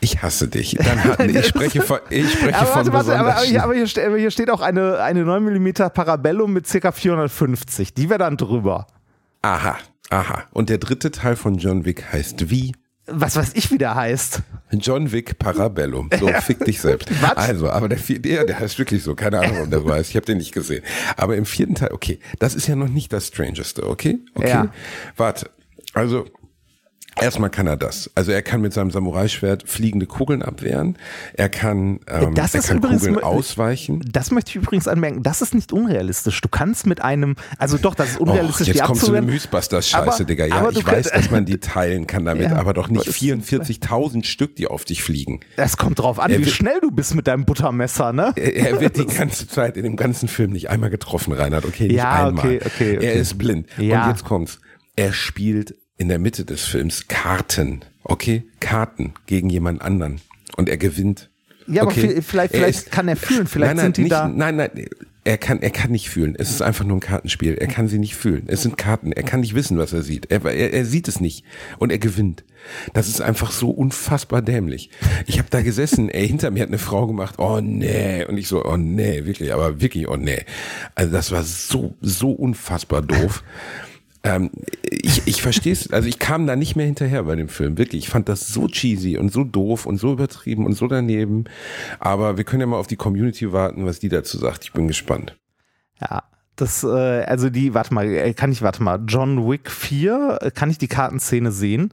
Ich 0.00 0.22
hasse 0.22 0.48
dich. 0.48 0.76
Ich 1.26 1.46
spreche 1.46 1.80
von, 1.82 2.00
ich 2.10 2.32
spreche 2.32 2.56
Aber, 2.58 2.66
von 2.84 2.92
warte, 2.92 3.16
aber, 3.18 3.36
aber 3.36 3.42
hier, 3.44 3.62
aber 3.62 4.18
hier 4.18 4.30
steht 4.30 4.50
auch 4.50 4.60
eine, 4.60 4.98
eine 5.00 5.24
9 5.24 5.44
mm 5.44 5.72
Parabellum 5.94 6.52
mit 6.52 6.66
ca. 6.68 6.90
450. 6.92 7.94
Die 7.94 8.08
wäre 8.10 8.18
dann 8.18 8.36
drüber. 8.36 8.86
Aha, 9.42 9.76
aha. 10.10 10.42
Und 10.52 10.68
der 10.70 10.78
dritte 10.78 11.10
Teil 11.12 11.36
von 11.36 11.56
John 11.56 11.84
Wick 11.84 12.12
heißt 12.12 12.50
wie? 12.50 12.74
Was 13.12 13.36
weiß 13.36 13.52
ich, 13.54 13.70
wie 13.70 13.78
der 13.78 13.94
heißt. 13.94 14.42
John 14.72 15.12
Wick 15.12 15.38
Parabellum. 15.38 16.08
So, 16.18 16.28
fick 16.40 16.64
dich 16.64 16.80
selbst. 16.80 17.08
Was? 17.20 17.36
Also, 17.36 17.70
aber 17.70 17.88
der, 17.88 17.98
der, 17.98 18.44
der 18.44 18.58
heißt 18.58 18.78
wirklich 18.78 19.02
so. 19.02 19.14
Keine 19.14 19.40
Ahnung, 19.40 19.56
warum 19.56 19.70
der 19.70 19.80
so 19.80 19.92
heißt. 19.92 20.10
Ich 20.10 20.16
habe 20.16 20.26
den 20.26 20.38
nicht 20.38 20.52
gesehen. 20.52 20.82
Aber 21.16 21.36
im 21.36 21.44
vierten 21.44 21.74
Teil, 21.74 21.92
okay, 21.92 22.18
das 22.38 22.54
ist 22.54 22.66
ja 22.66 22.76
noch 22.76 22.88
nicht 22.88 23.12
das 23.12 23.28
Strangeste, 23.28 23.86
okay? 23.86 24.18
Okay. 24.34 24.48
Ja. 24.48 24.72
Warte. 25.16 25.50
Also, 25.94 26.26
erstmal 27.20 27.50
kann 27.50 27.66
er 27.66 27.76
das. 27.76 28.10
Also, 28.14 28.32
er 28.32 28.42
kann 28.42 28.60
mit 28.60 28.72
seinem 28.72 28.90
Samurai-Schwert 28.90 29.68
fliegende 29.68 30.06
Kugeln 30.06 30.42
abwehren. 30.42 30.96
Er 31.34 31.48
kann, 31.48 32.00
ähm, 32.08 32.34
Das 32.34 32.54
er 32.54 32.62
kann 32.62 32.78
übrigens 32.78 33.02
Kugeln 33.06 33.22
ausweichen. 33.22 34.04
Das 34.10 34.30
möchte 34.30 34.50
ich 34.50 34.56
übrigens 34.56 34.88
anmerken. 34.88 35.22
Das 35.22 35.42
ist 35.42 35.54
nicht 35.54 35.72
unrealistisch. 35.72 36.40
Du 36.40 36.48
kannst 36.48 36.86
mit 36.86 37.02
einem, 37.02 37.36
also 37.58 37.78
doch, 37.78 37.94
das 37.94 38.10
ist 38.10 38.16
Och, 38.20 38.28
unrealistisch, 38.28 38.68
jetzt 38.68 38.80
die 38.80 38.82
kommst 38.82 39.02
du 39.02 39.06
abzuwehren. 39.08 39.26
Mythbusters-Scheiße, 39.26 40.24
Digga. 40.24 40.46
Ja, 40.46 40.68
ich 40.70 40.86
weiß, 40.86 41.10
dass 41.10 41.30
man 41.30 41.44
die 41.44 41.58
teilen 41.60 42.06
kann 42.06 42.24
damit, 42.24 42.50
Ja, 42.50 42.56
aber 42.56 42.72
doch 42.74 42.88
nicht 42.88 43.00
aber 43.02 43.10
es- 43.10 43.16
44.000 43.18 44.24
Stück, 44.24 44.56
die 44.56 44.66
auf 44.66 44.84
dich 44.84 45.02
fliegen. 45.02 45.40
Das 45.56 45.76
kommt 45.76 45.98
drauf 45.98 46.18
an, 46.18 46.30
Er 46.30 46.38
wie 46.40 46.44
wird- 46.46 46.54
schnell 46.54 46.80
du 46.80 46.90
bist 46.90 47.14
mit 47.14 47.26
deinem 47.26 47.44
Buttermesser, 47.44 48.12
ne? 48.12 48.32
Er, 48.36 48.54
er 48.56 48.80
wird 48.80 48.96
die 48.96 49.06
ganze 49.06 49.46
Zeit 49.48 49.76
in 49.76 49.84
dem 49.84 49.96
ganzen 49.96 50.28
Film 50.28 50.52
nicht 50.52 50.70
einmal 50.70 50.90
getroffen, 50.90 51.32
Reinhard. 51.32 51.64
Okay, 51.64 51.84
nicht 51.88 51.96
Ja, 51.96 52.28
einmal. 52.28 52.44
okay, 52.44 52.60
okay, 52.64 52.96
okay. 52.96 53.06
Er 53.06 53.12
ist 53.14 53.38
blind. 53.38 53.66
Ja. 53.78 54.04
Und 54.04 54.10
jetzt 54.10 54.24
kommt's. 54.24 54.60
Er 54.96 55.12
spielt 55.12 55.74
in 56.02 56.08
der 56.08 56.18
Mitte 56.18 56.44
des 56.44 56.64
Films 56.64 57.06
Karten. 57.08 57.80
Okay? 58.04 58.42
Karten 58.60 59.14
gegen 59.26 59.48
jemand 59.48 59.80
anderen. 59.80 60.20
Und 60.56 60.68
er 60.68 60.76
gewinnt. 60.76 61.30
Ja, 61.68 61.82
aber 61.82 61.92
okay? 61.92 62.16
vi- 62.18 62.22
vielleicht, 62.22 62.52
vielleicht 62.52 62.78
ist- 62.80 62.90
kann 62.90 63.06
er 63.08 63.16
fühlen, 63.16 63.46
vielleicht 63.46 63.68
nein, 63.70 63.76
nein, 63.76 63.84
sind 63.86 63.96
die 63.96 64.02
nicht, 64.02 64.12
da. 64.12 64.26
Nein, 64.28 64.56
nein, 64.56 64.70
er 65.24 65.38
kann, 65.38 65.62
er 65.62 65.70
kann 65.70 65.92
nicht 65.92 66.10
fühlen. 66.10 66.34
Es 66.36 66.50
ist 66.50 66.60
einfach 66.60 66.84
nur 66.84 66.96
ein 66.96 67.00
Kartenspiel. 67.00 67.54
Er 67.54 67.68
kann 67.68 67.86
sie 67.86 68.00
nicht 68.00 68.16
fühlen. 68.16 68.42
Es 68.48 68.62
sind 68.62 68.76
Karten. 68.76 69.12
Er 69.12 69.22
kann 69.22 69.38
nicht 69.40 69.54
wissen, 69.54 69.78
was 69.78 69.92
er 69.92 70.02
sieht. 70.02 70.28
Er, 70.32 70.44
er, 70.44 70.72
er 70.72 70.84
sieht 70.84 71.06
es 71.06 71.20
nicht. 71.20 71.44
Und 71.78 71.92
er 71.92 71.98
gewinnt. 71.98 72.42
Das 72.92 73.06
ist 73.06 73.20
einfach 73.20 73.52
so 73.52 73.70
unfassbar 73.70 74.42
dämlich. 74.42 74.90
Ich 75.28 75.38
habe 75.38 75.46
da 75.50 75.62
gesessen, 75.62 76.08
ey, 76.08 76.26
hinter 76.26 76.50
mir 76.50 76.62
hat 76.62 76.68
eine 76.70 76.78
Frau 76.78 77.06
gemacht, 77.06 77.36
oh 77.38 77.60
nee. 77.60 78.24
Und 78.24 78.36
ich 78.36 78.48
so, 78.48 78.64
oh 78.64 78.76
nee, 78.76 79.24
wirklich, 79.24 79.54
aber 79.54 79.80
wirklich, 79.80 80.08
oh 80.08 80.16
nee. 80.16 80.42
Also 80.96 81.12
das 81.12 81.30
war 81.30 81.44
so, 81.44 81.94
so 82.00 82.32
unfassbar 82.32 83.02
doof. 83.02 83.44
Ähm, 84.24 84.50
ich 85.02 85.26
ich 85.26 85.42
verstehe 85.42 85.72
es, 85.72 85.92
also 85.92 86.08
ich 86.08 86.18
kam 86.18 86.46
da 86.46 86.56
nicht 86.56 86.76
mehr 86.76 86.86
hinterher 86.86 87.24
bei 87.24 87.36
dem 87.36 87.48
Film, 87.48 87.76
wirklich. 87.76 88.04
Ich 88.04 88.10
fand 88.10 88.28
das 88.28 88.48
so 88.48 88.68
cheesy 88.68 89.18
und 89.18 89.32
so 89.32 89.44
doof 89.44 89.86
und 89.86 89.98
so 89.98 90.12
übertrieben 90.12 90.64
und 90.64 90.74
so 90.74 90.86
daneben. 90.86 91.44
Aber 91.98 92.36
wir 92.36 92.44
können 92.44 92.60
ja 92.60 92.66
mal 92.66 92.78
auf 92.78 92.86
die 92.86 92.96
Community 92.96 93.52
warten, 93.52 93.84
was 93.84 93.98
die 93.98 94.08
dazu 94.08 94.38
sagt. 94.38 94.64
Ich 94.64 94.72
bin 94.72 94.88
gespannt. 94.88 95.36
Ja, 96.00 96.22
das, 96.56 96.84
äh, 96.84 96.88
also 96.88 97.50
die, 97.50 97.74
warte 97.74 97.94
mal, 97.94 98.06
äh, 98.06 98.34
kann 98.34 98.52
ich, 98.52 98.62
warte 98.62 98.82
mal, 98.82 99.00
John 99.06 99.48
Wick 99.48 99.70
4, 99.70 100.38
äh, 100.40 100.50
kann 100.50 100.70
ich 100.70 100.78
die 100.78 100.88
Kartenszene 100.88 101.50
sehen? 101.50 101.92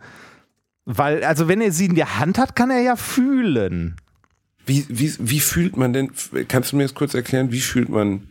Weil, 0.86 1.24
also 1.24 1.48
wenn 1.48 1.62
er 1.62 1.72
sie 1.72 1.86
in 1.86 1.96
der 1.96 2.20
Hand 2.20 2.38
hat, 2.38 2.56
kann 2.56 2.70
er 2.70 2.82
ja 2.82 2.96
fühlen. 2.96 3.96
Wie, 4.66 4.86
wie, 4.90 5.14
wie 5.20 5.40
fühlt 5.40 5.78
man 5.78 5.94
denn, 5.94 6.12
kannst 6.48 6.72
du 6.72 6.76
mir 6.76 6.84
das 6.84 6.94
kurz 6.94 7.14
erklären, 7.14 7.52
wie 7.52 7.62
fühlt 7.62 7.90
man, 7.90 8.28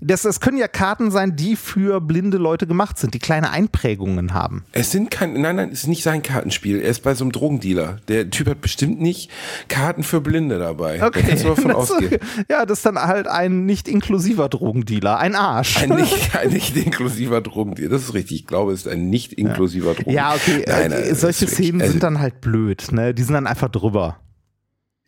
Das, 0.00 0.22
das 0.22 0.40
können 0.40 0.56
ja 0.56 0.66
Karten 0.68 1.10
sein, 1.10 1.36
die 1.36 1.56
für 1.56 2.00
blinde 2.00 2.38
Leute 2.38 2.66
gemacht 2.66 2.98
sind, 2.98 3.12
die 3.14 3.18
kleine 3.18 3.50
Einprägungen 3.50 4.32
haben. 4.34 4.64
es 4.72 4.90
sind 4.90 5.10
kein, 5.10 5.34
nein, 5.40 5.56
nein, 5.56 5.70
es 5.72 5.80
ist 5.82 5.86
nicht 5.88 6.02
sein 6.02 6.22
Kartenspiel. 6.22 6.80
Er 6.80 6.88
ist 6.90 7.00
bei 7.02 7.14
so 7.14 7.24
einem 7.24 7.32
Drogendealer. 7.32 7.98
Der 8.08 8.30
Typ 8.30 8.48
hat 8.48 8.60
bestimmt 8.60 9.00
nicht 9.00 9.30
Karten 9.68 10.02
für 10.02 10.20
Blinde 10.20 10.58
dabei. 10.58 10.98
Da 10.98 11.10
kannst 11.10 11.44
du 11.44 11.48
davon 11.48 11.64
Das- 11.68 11.76
ausgehen. 11.90 12.18
Ja, 12.50 12.64
das 12.66 12.78
ist 12.78 12.86
dann 12.86 12.98
halt 12.98 13.26
ein 13.28 13.66
nicht 13.66 13.88
inklusiver 13.88 14.48
Drogendealer, 14.48 15.18
ein 15.18 15.34
Arsch. 15.34 15.76
Ein 15.82 15.90
nicht, 15.90 16.34
ein 16.36 16.48
nicht 16.50 16.76
inklusiver 16.76 17.40
Drogendealer. 17.40 17.90
Das 17.90 18.02
ist 18.02 18.14
richtig. 18.14 18.40
Ich 18.40 18.46
glaube, 18.46 18.72
es 18.72 18.80
ist 18.86 18.88
ein 18.88 19.10
nicht 19.10 19.32
inklusiver 19.34 19.94
Drogendealer. 19.94 20.16
ja, 20.16 20.34
okay, 20.34 20.64
Nein, 20.66 20.90
nein, 20.90 21.14
solche 21.14 21.46
Szenen 21.46 21.80
also- 21.82 21.92
sind 21.92 22.02
dann 22.02 22.18
halt 22.20 22.40
blöd, 22.40 22.90
ne? 22.92 23.12
Die 23.14 23.22
sind 23.22 23.34
dann 23.34 23.46
einfach 23.46 23.68
drüber. 23.68 24.16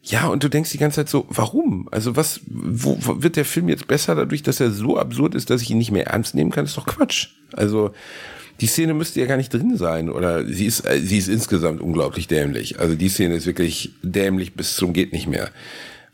Ja, 0.04 0.26
und 0.26 0.42
du 0.42 0.48
denkst 0.48 0.72
die 0.72 0.78
ganze 0.78 0.96
Zeit 0.96 1.08
so, 1.08 1.26
warum? 1.28 1.88
Also 1.92 2.16
was, 2.16 2.40
wo, 2.46 2.98
wo 3.00 3.22
wird 3.22 3.36
der 3.36 3.44
Film 3.44 3.68
jetzt 3.68 3.86
besser 3.86 4.16
dadurch, 4.16 4.42
dass 4.42 4.58
er 4.58 4.72
so 4.72 4.98
absurd 4.98 5.36
ist, 5.36 5.48
dass 5.48 5.62
ich 5.62 5.70
ihn 5.70 5.78
nicht 5.78 5.92
mehr 5.92 6.08
ernst 6.08 6.34
nehmen 6.34 6.50
kann? 6.50 6.64
Das 6.64 6.72
ist 6.72 6.76
doch 6.76 6.86
Quatsch. 6.86 7.28
Also 7.52 7.92
die 8.60 8.66
Szene 8.66 8.94
müsste 8.94 9.20
ja 9.20 9.26
gar 9.26 9.36
nicht 9.36 9.54
drin 9.54 9.76
sein 9.76 10.10
oder 10.10 10.44
sie 10.44 10.66
ist, 10.66 10.84
äh, 10.86 11.00
sie 11.00 11.18
ist 11.18 11.28
insgesamt 11.28 11.80
unglaublich 11.80 12.26
dämlich. 12.26 12.80
Also 12.80 12.96
die 12.96 13.08
Szene 13.08 13.36
ist 13.36 13.46
wirklich 13.46 13.92
dämlich 14.02 14.54
bis 14.54 14.74
zum 14.74 14.92
geht 14.92 15.12
nicht 15.12 15.28
mehr. 15.28 15.50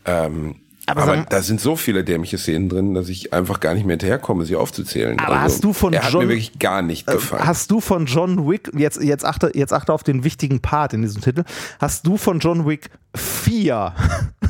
Ähm, 0.04 0.56
Aber 0.88 1.02
aber 1.02 1.16
da 1.28 1.42
sind 1.42 1.60
so 1.60 1.76
viele 1.76 2.04
dämliche 2.04 2.38
Szenen 2.38 2.68
drin, 2.68 2.94
dass 2.94 3.08
ich 3.08 3.32
einfach 3.32 3.60
gar 3.60 3.74
nicht 3.74 3.84
mehr 3.86 3.94
hinterherkomme, 3.94 4.44
sie 4.44 4.56
aufzuzählen. 4.56 5.18
Aber 5.20 5.40
hast 5.40 5.62
du 5.64 5.72
von 5.72 5.92
er 5.92 6.04
hat 6.04 6.12
John- 6.12 6.24
mir 6.24 6.30
wirklich 6.30 6.58
gar 6.58 6.82
nicht 6.82 7.06
gefallen. 7.06 7.46
Hast 7.46 7.70
du 7.70 7.80
von 7.80 8.06
John 8.06 8.48
Wick, 8.48 8.70
jetzt, 8.74 9.02
jetzt, 9.02 9.24
achte, 9.24 9.50
jetzt 9.54 9.72
achte 9.72 9.92
auf 9.92 10.02
den 10.02 10.24
wichtigen 10.24 10.60
Part 10.60 10.92
in 10.92 11.02
diesem 11.02 11.20
Titel, 11.22 11.44
hast 11.78 12.06
du 12.06 12.16
von 12.16 12.38
John 12.40 12.66
Wick 12.66 12.90
4 13.14 13.94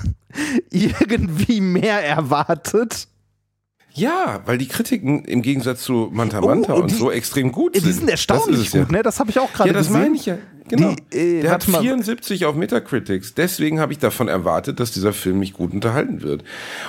irgendwie 0.71 1.61
mehr 1.61 2.05
erwartet? 2.05 3.09
Ja, 3.99 4.41
weil 4.47 4.59
die 4.59 4.69
Kritiken 4.69 5.25
im 5.25 5.43
Gegensatz 5.43 5.83
zu 5.83 6.09
Manta 6.13 6.41
Manta 6.41 6.75
Oh, 6.75 6.81
und 6.83 6.91
die- 6.91 6.95
so 6.95 7.11
extrem 7.11 7.53
gut 7.53 7.75
sind. 7.75 7.87
Die 7.87 7.93
sind 7.93 8.09
erstaunlich 8.11 8.47
Das 8.47 8.61
ist 8.69 8.75
es 8.75 8.81
gut, 8.81 8.93
ne? 8.93 9.03
Das 9.03 9.19
habe 9.21 9.31
ich 9.31 9.39
auch 9.39 9.53
gerade 9.53 9.69
Ja, 9.71 9.73
das 9.75 9.89
gesehen. 9.89 10.01
meine 10.03 10.17
ich 10.17 10.27
ja. 10.27 10.39
Genau. 10.69 10.95
Die, 11.13 11.17
äh, 11.17 11.41
der 11.43 11.51
hat 11.51 11.61
warte 11.67 11.71
mal. 11.71 11.81
74 11.81 12.45
auf 12.45 12.55
Metacritics. 12.55 13.33
Deswegen 13.35 13.81
habe 13.81 13.93
ich 13.95 13.99
davon 13.99 14.29
erwartet, 14.29 14.81
dass 14.81 14.93
dieser 14.93 15.15
Film 15.15 15.39
mich 15.39 15.55
gut 15.55 15.73
unterhalten 15.73 16.21
wird. 16.21 16.45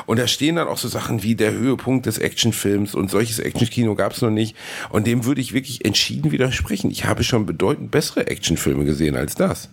Und 0.05 0.20
da 0.20 0.28
stehen 0.28 0.57
dann 0.57 0.68
auch 0.68 0.78
so 0.78 0.89
Sachen 0.89 1.24
wie 1.24 1.36
der 1.36 1.53
Höhepunkt 1.53 2.05
des 2.05 2.18
Actionfilms 2.18 2.93
und 2.93 3.10
solches 3.10 3.39
Actionkino 3.39 3.95
gab 3.95 4.12
es 4.12 4.22
noch 4.22 4.32
nicht. 4.32 4.57
Und 4.89 5.07
dem 5.07 5.24
würde 5.24 5.39
ich 5.39 5.53
wirklich 5.53 5.86
entschieden 5.86 6.32
widersprechen. 6.32 6.91
Ich 6.91 7.05
habe 7.05 7.24
schon 7.24 7.45
bedeutend 7.45 7.89
bessere 7.89 8.28
Actionfilme 8.28 8.84
gesehen 8.84 9.16
als 9.16 9.36
das. 9.36 9.70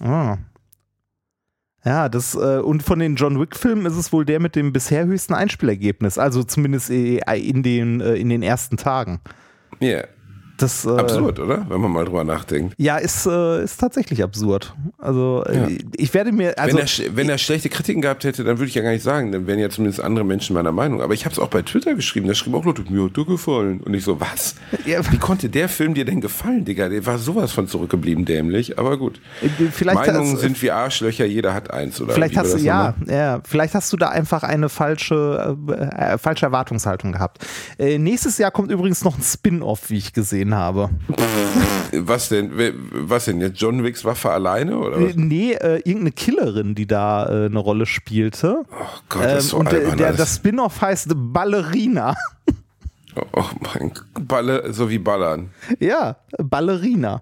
Ah. 0.00 0.38
Ja, 1.84 2.08
das 2.08 2.34
äh, 2.34 2.58
und 2.58 2.82
von 2.82 3.00
den 3.00 3.16
John 3.16 3.40
Wick 3.40 3.56
Filmen 3.56 3.86
ist 3.86 3.96
es 3.96 4.12
wohl 4.12 4.24
der 4.24 4.40
mit 4.40 4.54
dem 4.54 4.72
bisher 4.72 5.04
höchsten 5.04 5.34
Einspielergebnis, 5.34 6.16
also 6.16 6.44
zumindest 6.44 6.90
äh, 6.90 7.18
in 7.36 7.62
den 7.62 8.00
äh, 8.00 8.14
in 8.14 8.28
den 8.28 8.42
ersten 8.42 8.76
Tagen. 8.76 9.20
Ja, 9.80 10.04
Das 10.62 10.84
äh, 10.84 10.90
absurd, 10.90 11.38
oder? 11.40 11.66
Wenn 11.68 11.80
man 11.80 11.90
mal 11.90 12.04
drüber 12.04 12.24
nachdenkt. 12.24 12.74
Ja, 12.78 12.96
ist 12.98 13.26
äh, 13.26 13.64
ist 13.64 13.78
tatsächlich 13.80 14.22
absurd. 14.22 14.74
Also 14.98 15.44
äh, 15.46 15.56
Ja. 15.56 15.68
ich 15.96 16.14
werde 16.14 16.32
mir 16.32 16.58
also 16.58 16.76
wenn, 16.78 16.84
er, 16.86 17.16
wenn 17.16 17.28
er 17.28 17.38
schlechte 17.38 17.68
Kritiken 17.68 18.00
gehabt 18.02 18.24
hätte, 18.24 18.44
dann 18.44 18.58
würde 18.58 18.68
ich 18.68 18.74
ja 18.74 18.82
gar 18.82 18.90
nicht 18.92 19.02
sagen, 19.02 19.32
dann 19.32 19.46
wären 19.46 19.58
ja 19.58 19.68
zumindest 19.70 20.00
andere 20.02 20.24
Menschen 20.24 20.54
meiner 20.54 20.72
Meinung. 20.72 21.02
Aber 21.02 21.14
ich 21.14 21.24
habe 21.24 21.32
es 21.32 21.38
auch 21.38 21.48
bei 21.48 21.62
Twitter 21.62 21.94
geschrieben, 21.94 22.28
da 22.28 22.34
schrieben 22.34 22.54
auch 22.58 22.64
Leute, 22.64 22.82
mir 22.88 23.04
hat 23.04 23.16
der 23.16 23.24
gefallen. 23.24 23.80
Und 23.80 23.92
ich 23.94 24.04
so, 24.04 24.20
was? 24.20 24.54
Ja. 24.86 25.00
Wie 25.12 25.18
konnte 25.18 25.48
der 25.48 25.68
Film 25.68 25.94
dir 25.94 26.04
denn 26.04 26.20
gefallen, 26.20 26.64
Digga? 26.64 26.88
Der 26.88 27.04
war 27.06 27.18
sowas 27.18 27.52
von 27.52 27.66
zurückgeblieben, 27.68 28.24
dämlich. 28.24 28.78
Aber 28.78 28.96
gut. 28.98 29.20
Äh, 29.42 29.48
vielleicht 29.72 29.96
Meinungen 29.96 30.32
hast- 30.34 30.40
sind 30.40 30.62
wie 30.62 30.70
Arschlöcher, 30.70 31.24
jeder 31.26 31.54
hat 31.54 31.70
eins. 31.72 32.00
Oder 32.00 32.14
Vielleicht 32.14 32.36
hast 32.36 32.54
du 32.54 32.58
ja, 32.58 32.94
ja, 33.06 33.40
vielleicht 33.44 33.74
hast 33.74 33.92
du 33.92 33.96
da 33.96 34.10
einfach 34.10 34.42
eine 34.44 34.68
falsche 34.68 35.56
äh, 35.68 35.72
äh, 36.14 36.18
falsche 36.18 36.46
Erwartungshaltung 36.46 37.12
gehabt. 37.12 37.44
Äh, 37.78 37.98
nächstes 37.98 38.38
Jahr 38.38 38.50
kommt 38.50 38.70
übrigens 38.70 39.02
noch 39.04 39.16
ein 39.18 39.22
Spin-off, 39.22 39.90
wie 39.90 39.96
ich 39.98 40.12
gesehen 40.12 40.51
habe. 40.54 40.90
Was 41.92 42.28
denn? 42.30 42.52
Was 42.92 43.26
denn? 43.26 43.40
Jetzt 43.40 43.60
John 43.60 43.82
Wicks 43.84 44.04
Waffe 44.04 44.30
alleine? 44.30 44.78
Oder 44.78 44.96
Äh, 44.98 45.08
was? 45.08 45.16
nee, 45.16 45.52
äh, 45.52 45.76
irgendeine 45.78 46.12
Killerin, 46.12 46.74
die 46.74 46.86
da 46.86 47.26
äh, 47.26 47.46
eine 47.46 47.58
Rolle 47.58 47.86
spielte. 47.86 48.64
Oh 48.70 48.84
Gott, 49.08 49.24
das 49.24 49.44
ist 49.44 49.50
so 49.50 49.56
Ähm, 49.56 49.60
und 49.66 49.72
der, 49.72 49.80
albern 49.80 49.96
der, 49.98 50.06
alles. 50.08 50.18
das 50.18 50.36
Spin-off 50.36 50.80
heißt 50.80 51.08
Ballerina. 51.14 52.14
Oh 53.34 53.44
mein 53.60 53.90
Gott. 53.92 54.26
Balle, 54.26 54.72
so 54.72 54.88
wie 54.88 54.98
Ballern. 54.98 55.50
ja, 55.80 56.16
Ballerina. 56.38 57.20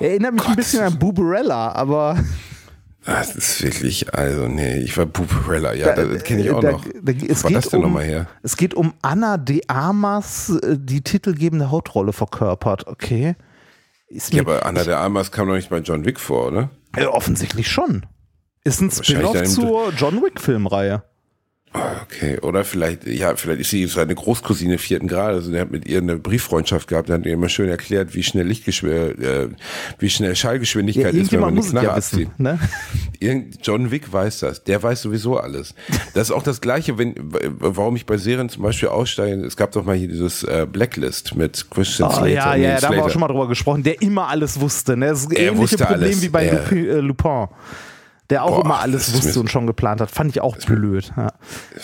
Erinnert 0.00 0.34
mich 0.34 0.46
ein 0.48 0.56
bisschen 0.56 0.82
an 0.82 0.98
Buberella, 0.98 1.72
aber 1.72 2.18
Das 3.06 3.36
ist 3.36 3.62
wirklich, 3.62 4.12
also 4.14 4.48
nee, 4.48 4.78
ich 4.80 4.98
war 4.98 5.06
Buperella, 5.06 5.72
ja, 5.74 5.94
das 5.94 6.24
kenne 6.24 6.42
ich 6.42 6.50
auch 6.50 6.60
da- 6.60 6.72
noch. 6.72 6.84
da- 6.84 7.12
es 7.12 7.44
war 7.44 7.50
geht 7.50 7.56
das 7.58 7.68
denn 7.68 7.78
um, 7.80 7.86
nochmal 7.86 8.04
her? 8.04 8.26
Es 8.42 8.56
geht 8.56 8.74
um 8.74 8.94
Anna 9.00 9.36
de 9.38 9.62
Armas, 9.68 10.50
äh, 10.50 10.76
die 10.78 11.02
titelgebende 11.02 11.70
Hauptrolle 11.70 12.12
verkörpert. 12.12 12.86
Okay. 12.88 13.36
Ist 14.08 14.32
Ja, 14.34 14.42
mir, 14.42 14.48
aber 14.48 14.66
Anna 14.66 14.82
der 14.84 14.98
Armas 14.98 15.30
kam 15.30 15.46
doch 15.48 15.54
nicht 15.54 15.70
bei 15.70 15.78
John 15.78 16.04
Wick 16.04 16.18
vor, 16.20 16.48
oder? 16.48 16.70
äh, 16.96 17.06
offensichtlich 17.06 17.68
schon. 17.70 18.06
Ist 18.64 18.80
ein 18.80 18.90
Spin-off 18.90 19.40
zur 19.44 19.92
John 19.96 20.22
Wick-Filmreihe. 20.22 21.04
Okay, 22.02 22.38
oder 22.40 22.64
vielleicht, 22.64 23.06
ja, 23.06 23.34
vielleicht 23.36 23.60
ist 23.60 23.70
sie 23.70 23.86
seine 23.86 24.14
Großcousine 24.14 24.78
vierten 24.78 25.08
Grades. 25.08 25.36
Also 25.40 25.52
der 25.52 25.62
hat 25.62 25.70
mit 25.70 25.86
ihr 25.88 25.98
eine 25.98 26.16
Brieffreundschaft 26.16 26.88
gehabt, 26.88 27.08
der 27.08 27.18
hat 27.18 27.26
ihr 27.26 27.32
immer 27.34 27.48
schön 27.48 27.68
erklärt, 27.68 28.14
wie 28.14 28.22
schnell 28.22 28.46
Lichtgeschwindigkeit, 28.46 29.22
äh, 29.24 29.48
wie 29.98 30.10
schnell 30.10 30.30
Ja, 30.30 30.34
Schallgeschwindigkeit 30.34 31.14
ist, 31.14 31.32
wenn 31.32 31.40
man 31.40 31.50
eine 31.56 31.60
Knarre 31.66 31.86
ja 31.86 31.94
abzieht. 31.94 32.28
wissen. 32.30 32.32
Ne? 32.38 32.58
Irgend, 33.20 33.58
John 33.66 33.90
Wick 33.90 34.12
weiß 34.12 34.40
das. 34.40 34.64
Der 34.64 34.82
weiß 34.82 35.02
sowieso 35.02 35.36
alles. 35.38 35.74
Das 36.14 36.28
ist 36.28 36.30
auch 36.34 36.42
das 36.42 36.60
Gleiche, 36.60 36.98
wenn, 36.98 37.14
warum 37.18 37.96
ich 37.96 38.06
bei 38.06 38.16
Serien 38.16 38.48
zum 38.48 38.62
Beispiel 38.62 38.88
aussteige. 38.88 39.44
Es 39.44 39.56
gab 39.56 39.72
doch 39.72 39.84
mal 39.84 39.96
hier 39.96 40.08
dieses 40.08 40.42
äh, 40.44 40.66
Blacklist 40.70 41.34
mit 41.34 41.66
Christian 41.70 42.08
Oh, 42.08 42.12
Slater. 42.12 42.28
ja, 42.28 42.54
ja, 42.54 42.80
da 42.80 42.88
haben 42.88 42.96
wir 42.96 43.04
auch 43.04 43.10
schon 43.10 43.20
mal 43.20 43.28
drüber 43.28 43.48
gesprochen, 43.48 43.82
der 43.82 44.00
immer 44.02 44.28
alles 44.28 44.60
wusste. 44.60 44.96
Ne? 44.96 45.06
Das 45.08 45.20
ist 45.20 45.30
ein 45.30 45.36
Er 45.36 45.52
ähnliches 45.52 45.76
Problem 45.80 46.02
alles. 46.02 46.22
wie 46.22 46.28
bei 46.28 46.46
Er- 46.46 46.54
Lupin, 46.62 46.88
äh, 46.88 46.94
Lupin. 47.00 47.46
Der 48.30 48.42
auch 48.42 48.56
Boah, 48.56 48.64
immer 48.64 48.80
alles 48.80 49.14
wusste 49.14 49.38
und 49.38 49.48
schon 49.50 49.66
geplant 49.68 50.00
hat. 50.00 50.10
Fand 50.10 50.30
ich 50.30 50.40
auch 50.40 50.56
blöd. 50.56 51.12
Ja. 51.16 51.32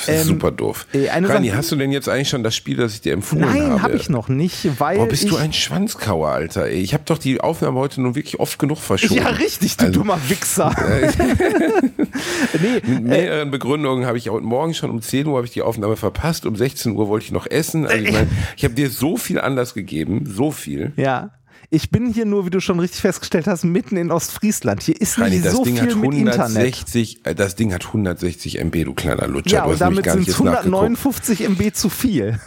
Ähm, 0.09 0.24
super 0.24 0.51
doof. 0.51 0.86
äh, 0.93 1.09
Rani, 1.09 1.51
hast 1.51 1.70
du 1.70 1.76
denn 1.76 1.93
jetzt 1.93 2.09
eigentlich 2.09 2.30
schon 2.30 2.43
das 2.43 2.57
Spiel, 2.57 2.76
das 2.76 2.95
ich 2.95 3.01
dir 3.01 3.12
empfohlen 3.12 3.45
habe? 3.49 3.59
Nein, 3.59 3.82
habe 3.82 3.95
ich 3.97 4.09
noch 4.09 4.28
nicht, 4.28 4.80
weil 4.80 4.97
Boah, 4.99 5.07
bist 5.07 5.30
du 5.30 5.36
ein 5.36 5.53
Schwanzkauer, 5.53 6.30
Alter. 6.30 6.66
Ey. 6.66 6.80
Ich 6.80 6.95
habe 6.95 7.05
doch 7.07 7.18
die 7.18 7.40
Aufnahme 7.40 7.78
heute 7.78 8.01
nun 8.01 8.16
wirklich 8.16 8.40
oft 8.40 8.59
genug 8.59 8.78
verschoben. 8.78 9.14
Ja, 9.20 9.28
richtig, 9.28 9.76
du 9.76 9.84
Also- 9.86 10.01
dummer 10.01 10.18
Wichser. 10.28 10.74
nee, 12.61 12.80
Mit 12.84 13.03
mehreren 13.05 13.51
Begründungen 13.51 14.07
habe 14.07 14.18
ich 14.18 14.28
heute 14.28 14.45
Morgen 14.45 14.74
schon 14.74 14.90
um 14.90 15.01
10 15.01 15.26
Uhr 15.26 15.36
habe 15.36 15.47
ich 15.47 15.53
die 15.53 15.62
Aufnahme 15.62 15.97
verpasst, 15.97 16.47
um 16.47 16.57
16 16.57 16.93
Uhr 16.93 17.09
wollte 17.09 17.26
ich 17.26 17.32
noch 17.32 17.47
essen. 17.49 17.86
Also 17.86 18.05
ich, 18.05 18.12
mein, 18.12 18.28
ich 18.57 18.64
habe 18.64 18.74
dir 18.74 18.90
so 18.90 19.16
viel 19.16 19.40
Anlass 19.40 19.74
gegeben, 19.74 20.24
so 20.26 20.51
viel. 20.51 20.93
ja. 20.97 21.30
Ich 21.75 21.89
bin 21.91 22.12
hier 22.12 22.27
nur, 22.27 22.45
wie 22.45 22.51
du 22.51 22.61
schon 22.61 22.79
richtig 22.81 23.01
festgestellt 23.01 23.47
hast, 23.47 23.64
mitten 23.64 23.97
in 23.97 24.11
Ostfriesland. 24.11 24.83
Hier 24.83 25.01
ist 25.01 25.18
Rani, 25.18 25.37
nicht 25.37 25.47
das 25.47 25.55
so 25.55 25.64
Ding 25.64 25.79
viel 25.79 25.91
hat 25.93 25.97
mit 25.97 26.12
Internet. 26.12 26.39
160, 26.45 27.20
äh, 27.25 27.35
das 27.35 27.57
Ding 27.57 27.73
hat 27.73 27.87
160 27.87 28.59
MB, 28.62 28.85
du 28.85 28.93
kleiner 28.93 29.27
Lutscher. 29.27 29.57
Ja, 29.57 29.64
du 29.64 29.70
und 29.70 29.81
damit 29.81 30.05
sind 30.05 30.20
es 30.20 30.27
jetzt 30.27 30.41
nachgeguckt. 30.41 30.66
159 30.66 31.41
MB 31.49 31.73
zu 31.73 31.89
viel. 31.89 32.39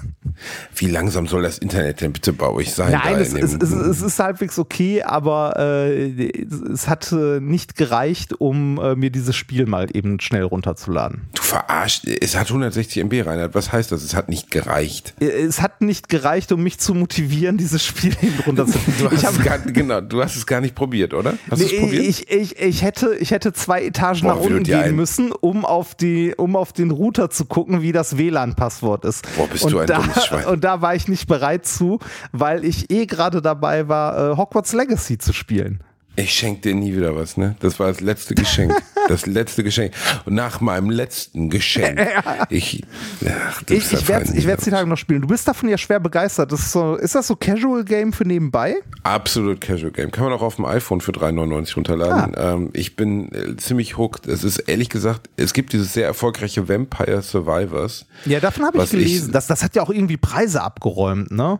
Wie 0.75 0.85
langsam 0.87 1.25
soll 1.27 1.41
das 1.41 1.57
Internet 1.57 2.01
denn 2.01 2.13
bitte 2.13 2.33
bei 2.33 2.47
euch 2.47 2.71
sein? 2.75 2.91
Nein, 2.91 3.15
es, 3.15 3.33
es, 3.33 3.53
es, 3.53 3.71
es 3.71 4.01
ist 4.03 4.19
halbwegs 4.19 4.59
okay, 4.59 5.01
aber 5.01 5.55
äh, 5.57 6.31
es 6.71 6.87
hat 6.87 7.11
äh, 7.11 7.39
nicht 7.39 7.75
gereicht, 7.77 8.39
um 8.39 8.77
äh, 8.77 8.95
mir 8.95 9.09
dieses 9.09 9.35
Spiel 9.35 9.65
mal 9.65 9.87
eben 9.91 10.19
schnell 10.19 10.43
runterzuladen. 10.43 11.29
du 11.33 11.41
verarscht, 11.41 12.05
es 12.05 12.37
hat 12.37 12.49
160 12.49 13.03
MB, 13.05 13.25
Reinhard. 13.25 13.55
Was 13.55 13.71
heißt 13.71 13.91
das? 13.91 14.03
Es 14.03 14.13
hat 14.13 14.29
nicht 14.29 14.51
gereicht. 14.51 15.15
Äh, 15.19 15.25
Es 15.45 15.63
hat 15.63 15.81
nicht 15.81 16.09
gereicht, 16.09 16.51
um 16.51 16.61
mich 16.61 16.77
zu 16.77 16.93
motivieren, 16.93 17.57
dieses 17.57 17.83
Spiel 17.83 18.15
eben 18.21 18.39
runterzuladen. 18.45 19.14
Ich 19.15 19.25
hab- 19.25 19.33
es 19.37 19.43
gar, 19.43 19.57
genau, 19.59 20.01
du 20.01 20.21
hast 20.23 20.35
es 20.35 20.45
gar 20.45 20.61
nicht 20.61 20.75
probiert, 20.75 21.13
oder? 21.13 21.33
Hast 21.49 21.59
Nee, 21.61 21.79
probiert? 21.79 22.03
ich, 22.05 22.29
ich, 22.31 22.59
ich, 22.59 22.83
hätte, 22.83 23.15
ich 23.15 23.31
hätte 23.31 23.53
zwei 23.53 23.83
Etagen 23.85 24.21
Boah, 24.21 24.35
nach 24.35 24.39
unten 24.41 24.63
gehen 24.63 24.75
ein- 24.79 24.95
müssen, 24.95 25.31
um 25.31 25.65
auf, 25.65 25.95
die, 25.95 26.33
um 26.35 26.55
auf 26.55 26.73
den 26.73 26.91
Router 26.91 27.29
zu 27.29 27.45
gucken, 27.45 27.81
wie 27.81 27.91
das 27.91 28.17
WLAN-Passwort 28.17 29.05
ist. 29.05 29.25
Boah, 29.35 29.47
bist 29.47 29.63
und 29.63 29.71
du 29.71 29.79
ein 29.79 29.87
da, 29.87 29.97
dummes 29.97 30.25
Schwein. 30.25 30.45
Und 30.55 30.63
da 30.63 30.81
war 30.81 30.95
ich 30.95 31.07
nicht 31.07 31.27
bereit 31.27 31.65
zu, 31.65 31.99
weil 32.31 32.63
ich 32.65 32.91
eh 32.91 33.05
gerade 33.05 33.41
dabei 33.41 33.87
war, 33.87 34.31
äh, 34.33 34.37
Hogwarts 34.37 34.73
Legacy 34.73 35.17
zu 35.17 35.33
spielen. 35.33 35.81
Ich 36.17 36.31
schenk 36.33 36.61
dir 36.61 36.73
nie 36.73 36.95
wieder 36.95 37.15
was, 37.15 37.35
ne? 37.35 37.55
Das 37.59 37.79
war 37.79 37.87
das 37.87 37.99
letzte 37.99 38.35
Geschenk. 38.35 38.73
das 39.09 39.25
letzte 39.25 39.63
Geschenk. 39.63 39.93
Und 40.25 40.33
nach 40.35 40.61
meinem 40.61 40.89
letzten 40.89 41.49
Geschenk. 41.49 41.99
Ich, 42.49 42.83
ach, 43.27 43.61
Ich, 43.69 43.91
ich 43.91 44.07
werde 44.07 44.31
ich 44.37 44.45
werd's 44.45 44.63
die 44.63 44.69
Tage 44.69 44.87
noch 44.87 44.97
spielen. 44.97 45.21
Du 45.21 45.27
bist 45.27 45.47
davon 45.47 45.67
ja 45.67 45.77
schwer 45.77 45.99
begeistert. 45.99 46.51
Das 46.51 46.59
ist, 46.61 46.71
so, 46.71 46.95
ist 46.95 47.15
das 47.15 47.27
so 47.27 47.35
Casual 47.35 47.83
Game 47.83 48.13
für 48.13 48.23
nebenbei? 48.25 48.75
Absolut 49.03 49.59
Casual 49.61 49.91
Game. 49.91 50.11
Kann 50.11 50.23
man 50.25 50.33
auch 50.33 50.41
auf 50.41 50.55
dem 50.57 50.65
iPhone 50.65 51.01
für 51.01 51.11
3,99 51.11 51.75
runterladen. 51.75 52.33
Ähm, 52.37 52.69
ich 52.73 52.95
bin 52.95 53.31
äh, 53.33 53.55
ziemlich 53.57 53.97
hooked. 53.97 54.27
Es 54.27 54.43
ist 54.43 54.59
ehrlich 54.59 54.89
gesagt, 54.89 55.29
es 55.37 55.53
gibt 55.53 55.73
dieses 55.73 55.93
sehr 55.93 56.05
erfolgreiche 56.05 56.69
Vampire 56.69 57.21
Survivors. 57.21 58.05
Ja, 58.25 58.39
davon 58.39 58.65
habe 58.65 58.77
ich 58.77 58.83
Was 58.83 58.93
ich- 58.93 58.99
gelesen. 58.99 59.31
das, 59.31 59.47
das 59.47 59.63
hat 59.63 59.75
ja 59.75 59.81
auch 59.81 59.89
irgendwie 59.89 60.17
Preise 60.17 60.61
abgeräumt, 60.61 61.31
ne? 61.31 61.59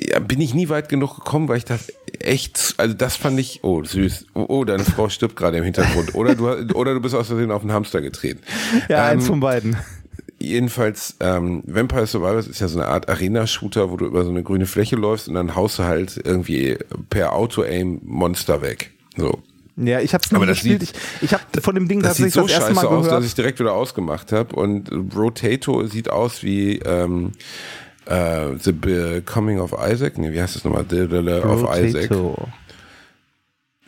Ja, 0.00 0.18
bin 0.18 0.40
ich 0.40 0.54
nie 0.54 0.68
weit 0.70 0.88
genug 0.88 1.14
gekommen, 1.16 1.46
weil 1.48 1.58
ich 1.58 1.66
dachte, 1.66 1.92
echt, 2.20 2.74
also 2.78 2.94
das 2.94 3.16
fand 3.16 3.38
ich, 3.40 3.60
oh 3.62 3.82
süß, 3.84 4.26
oh, 4.34 4.44
oh 4.48 4.64
deine 4.64 4.84
Frau 4.84 5.08
stirbt 5.08 5.36
gerade 5.36 5.56
im 5.58 5.64
Hintergrund. 5.64 6.14
Oder 6.14 6.34
du, 6.34 6.48
oder 6.74 6.94
du 6.94 7.00
bist 7.00 7.14
aus 7.14 7.26
Versehen 7.28 7.50
auf 7.50 7.62
einen 7.62 7.72
Hamster 7.72 8.00
getreten. 8.00 8.40
Ja, 8.88 9.10
Ähm, 9.10 9.18
eins 9.18 9.26
von 9.26 9.40
beiden. 9.40 9.76
Jedenfalls, 10.38 11.16
ähm, 11.20 11.62
Vampire 11.66 12.06
Survivors 12.06 12.46
ist 12.48 12.60
ja 12.60 12.68
so 12.68 12.78
eine 12.78 12.88
Art 12.88 13.08
Arena-Shooter, 13.08 13.90
wo 13.90 13.96
du 13.96 14.04
über 14.06 14.24
so 14.24 14.30
eine 14.30 14.42
grüne 14.42 14.66
Fläche 14.66 14.96
läufst 14.96 15.28
und 15.28 15.34
dann 15.34 15.54
haust 15.54 15.78
du 15.78 15.84
halt 15.84 16.20
irgendwie 16.22 16.76
per 17.08 17.32
Auto-Aim 17.32 18.00
Monster 18.04 18.60
weg. 18.60 18.90
So. 19.16 19.38
Ja, 19.76 20.00
ich 20.00 20.12
habe 20.12 20.22
es 20.24 20.30
nie 20.30 20.36
Aber 20.36 20.46
das 20.46 20.58
gespielt. 20.58 20.80
sieht- 20.82 20.94
ich 21.20 21.22
ich 21.22 21.32
habe 21.32 21.42
von 21.60 21.74
dem 21.74 21.88
Ding 21.88 22.00
Das 22.02 22.16
sieht 22.16 22.26
tatsächlich 22.26 22.34
so 22.34 22.42
das 22.42 22.50
erste 22.52 22.74
scheiße 22.74 22.86
Mal 22.86 22.94
aus, 22.96 23.04
gehört. 23.06 23.20
dass 23.22 23.26
ich 23.26 23.34
direkt 23.34 23.58
wieder 23.60 23.72
ausgemacht 23.72 24.32
habe. 24.32 24.54
Und 24.54 24.90
Rotato 25.16 25.86
sieht 25.86 26.10
aus 26.10 26.42
wie 26.42 26.78
ähm, 26.80 27.32
äh, 28.06 28.56
The 28.58 28.72
Becoming 28.72 29.60
of 29.60 29.72
Isaac. 29.72 30.18
Nee, 30.18 30.32
wie 30.32 30.40
heißt 30.40 30.56
das 30.56 30.64
nochmal? 30.64 30.84
The, 30.88 31.06
the, 31.10 31.22
the 31.24 31.46
of 31.46 31.76
Isaac. 31.76 32.10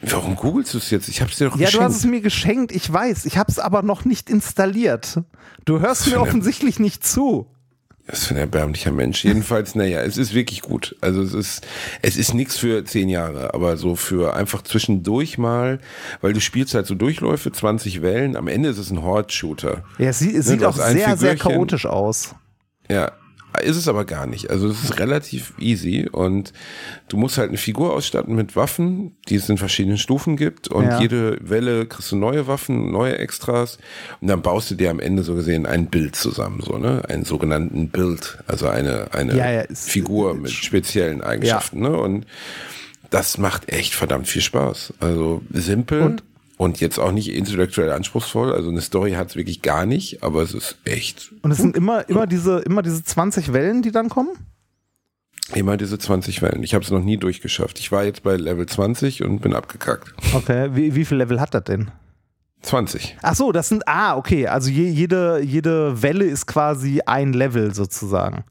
Warum 0.03 0.37
googelst 0.37 0.75
du 0.75 0.79
es 0.79 0.91
jetzt? 0.91 1.09
Ich 1.09 1.23
hab's 1.23 1.39
dir 1.39 1.47
doch 1.47 1.53
Ja, 1.57 1.59
du 1.59 1.65
geschenkt. 1.65 1.85
hast 1.87 1.97
es 1.97 2.05
mir 2.05 2.21
geschenkt, 2.21 2.73
ich 2.73 2.93
weiß. 2.93 3.25
Ich 3.25 3.39
habe 3.39 3.51
es 3.51 3.59
aber 3.59 3.83
noch 3.83 4.05
nicht 4.05 4.29
installiert. 4.29 5.21
Du 5.65 5.81
hörst 5.81 6.07
mir 6.09 6.21
offensichtlich 6.21 6.79
nicht 6.79 7.05
zu. 7.07 7.47
Das 8.07 8.21
ist 8.23 8.31
ein 8.31 8.37
erbärmlicher 8.37 8.93
Mensch. 8.93 9.25
Jedenfalls, 9.25 9.75
naja, 9.75 10.01
es 10.03 10.17
ist 10.17 10.33
wirklich 10.33 10.63
gut. 10.63 10.95
Also 11.01 11.23
es 11.23 11.35
ist, 11.35 11.67
es 12.03 12.17
ist 12.17 12.35
nichts 12.35 12.57
für 12.57 12.85
zehn 12.85 13.09
Jahre, 13.09 13.53
aber 13.53 13.77
so 13.77 13.97
für 13.97 14.35
einfach 14.35 14.63
zwischendurch 14.63 15.39
mal, 15.39 15.81
weil 16.21 16.33
du 16.33 16.41
spielst 16.41 16.75
halt 16.75 16.87
so 16.87 16.95
Durchläufe, 16.95 17.51
20 17.51 18.03
Wellen. 18.03 18.37
Am 18.37 18.47
Ende 18.47 18.69
ist 18.69 18.79
es 18.79 18.93
ein 18.93 19.03
Horde-Shooter. 19.03 19.83
Ja, 19.99 20.11
es 20.11 20.21
sieht, 20.21 20.37
es 20.37 20.47
sieht 20.47 20.61
du 20.61 20.69
auch 20.69 20.77
sehr, 20.77 21.17
sehr 21.17 21.35
chaotisch 21.37 21.87
aus. 21.87 22.37
Ja, 22.89 23.11
ist 23.57 23.77
es 23.77 23.89
aber 23.89 24.05
gar 24.05 24.27
nicht. 24.27 24.51
Also 24.51 24.69
es 24.69 24.83
ist 24.85 24.99
relativ 24.99 25.53
easy 25.59 26.09
und 26.11 26.53
du 27.09 27.17
musst 27.17 27.39
halt 27.39 27.49
eine 27.49 27.59
Figur 27.59 27.93
ausstatten 27.95 28.35
mit 28.35 28.57
Waffen, 28.57 29.17
die 29.29 29.35
es 29.37 29.49
in 29.49 29.59
verschiedenen 29.59 29.99
Stufen 29.99 30.37
gibt 30.37 30.69
und 30.69 30.85
Ja. 30.85 31.01
jede 31.01 31.39
Welle 31.41 31.87
kriegst 31.87 32.13
du 32.13 32.17
neue 32.17 32.47
Waffen, 32.47 32.91
neue 32.91 33.19
Extras 33.19 33.79
und 34.21 34.29
dann 34.29 34.43
baust 34.43 34.71
du 34.71 34.75
dir 34.75 34.91
am 34.91 35.01
Ende 35.01 35.23
so 35.23 35.35
gesehen 35.35 35.67
ein 35.67 35.87
Bild 35.87 36.17
zusammen, 36.17 36.61
so 36.65 36.79
ne, 36.79 37.03
einen 37.09 37.25
sogenannten 37.25 37.89
Bild, 37.89 38.39
also 38.47 38.69
eine 38.69 39.09
eine 39.13 39.37
Ja, 39.37 39.51
ja, 39.51 39.65
Figur 39.75 40.35
mit 40.35 40.51
speziellen 40.53 41.23
Eigenschaften, 41.23 41.81
ne 41.81 41.97
und 41.97 42.27
das 43.11 43.39
macht 43.39 43.69
echt 43.73 43.95
verdammt 43.95 44.27
viel 44.29 44.43
Spaß. 44.43 44.95
Also 45.01 45.43
simpel 45.53 46.03
Und- 46.03 46.23
und, 46.57 46.81
jetzt 46.81 46.99
auch 46.99 47.13
nicht 47.13 47.29
intellektuell 47.33 47.93
anspruchsvoll. 47.93 48.53
Also 48.53 48.71
eine 48.71 48.81
Story 48.81 49.13
hat 49.13 49.31
es 49.31 49.37
wirklich 49.37 49.63
gar 49.63 49.87
nicht, 49.87 50.23
aber 50.23 50.43
es 50.43 50.55
ist 50.55 50.79
echt 50.85 51.33
Und 51.43 51.51
es 51.51 51.59
sind 51.59 51.77
immer, 51.77 52.09
immer, 52.09 52.27
diese, 52.27 52.59
immer 52.61 52.83
diese 52.83 53.03
20 53.05 53.53
Wellen, 53.53 53.83
die 53.83 53.93
dann 53.93 54.09
kommen? 54.09 54.31
immer 55.55 55.77
diese 55.77 55.99
20 55.99 56.43
Wellen. 56.43 56.63
Ich 56.63 56.75
habe 56.75 56.85
es 56.85 56.91
noch 56.91 57.03
nie 57.03 57.17
durchgeschafft. 57.17 57.79
Ich 57.79 57.93
war 57.93 58.05
jetzt 58.05 58.23
bei 58.23 58.37
Level 58.37 58.67
20 58.67 59.23
und 59.23 59.41
bin 59.41 59.55
abgekackt. 59.55 60.13
Okay, 60.35 60.71
wie, 60.73 60.95
wie 60.95 61.05
viel 61.05 61.19
Level 61.19 61.41
hat 61.41 61.55
das 61.55 61.65
denn? 61.65 61.91
20. 62.63 63.19
Ach 63.23 63.35
so, 63.35 63.53
das 63.53 63.69
sind, 63.69 63.87
ah, 63.87 64.17
okay, 64.17 64.49
also 64.49 64.71
je, 64.71 64.89
jede, 64.89 65.41
jede 65.41 66.03
Welle 66.03 66.25
ist 66.25 66.47
quasi 66.47 67.01
ein 67.07 67.33
Level 67.33 67.75
sozusagen. 67.75 68.45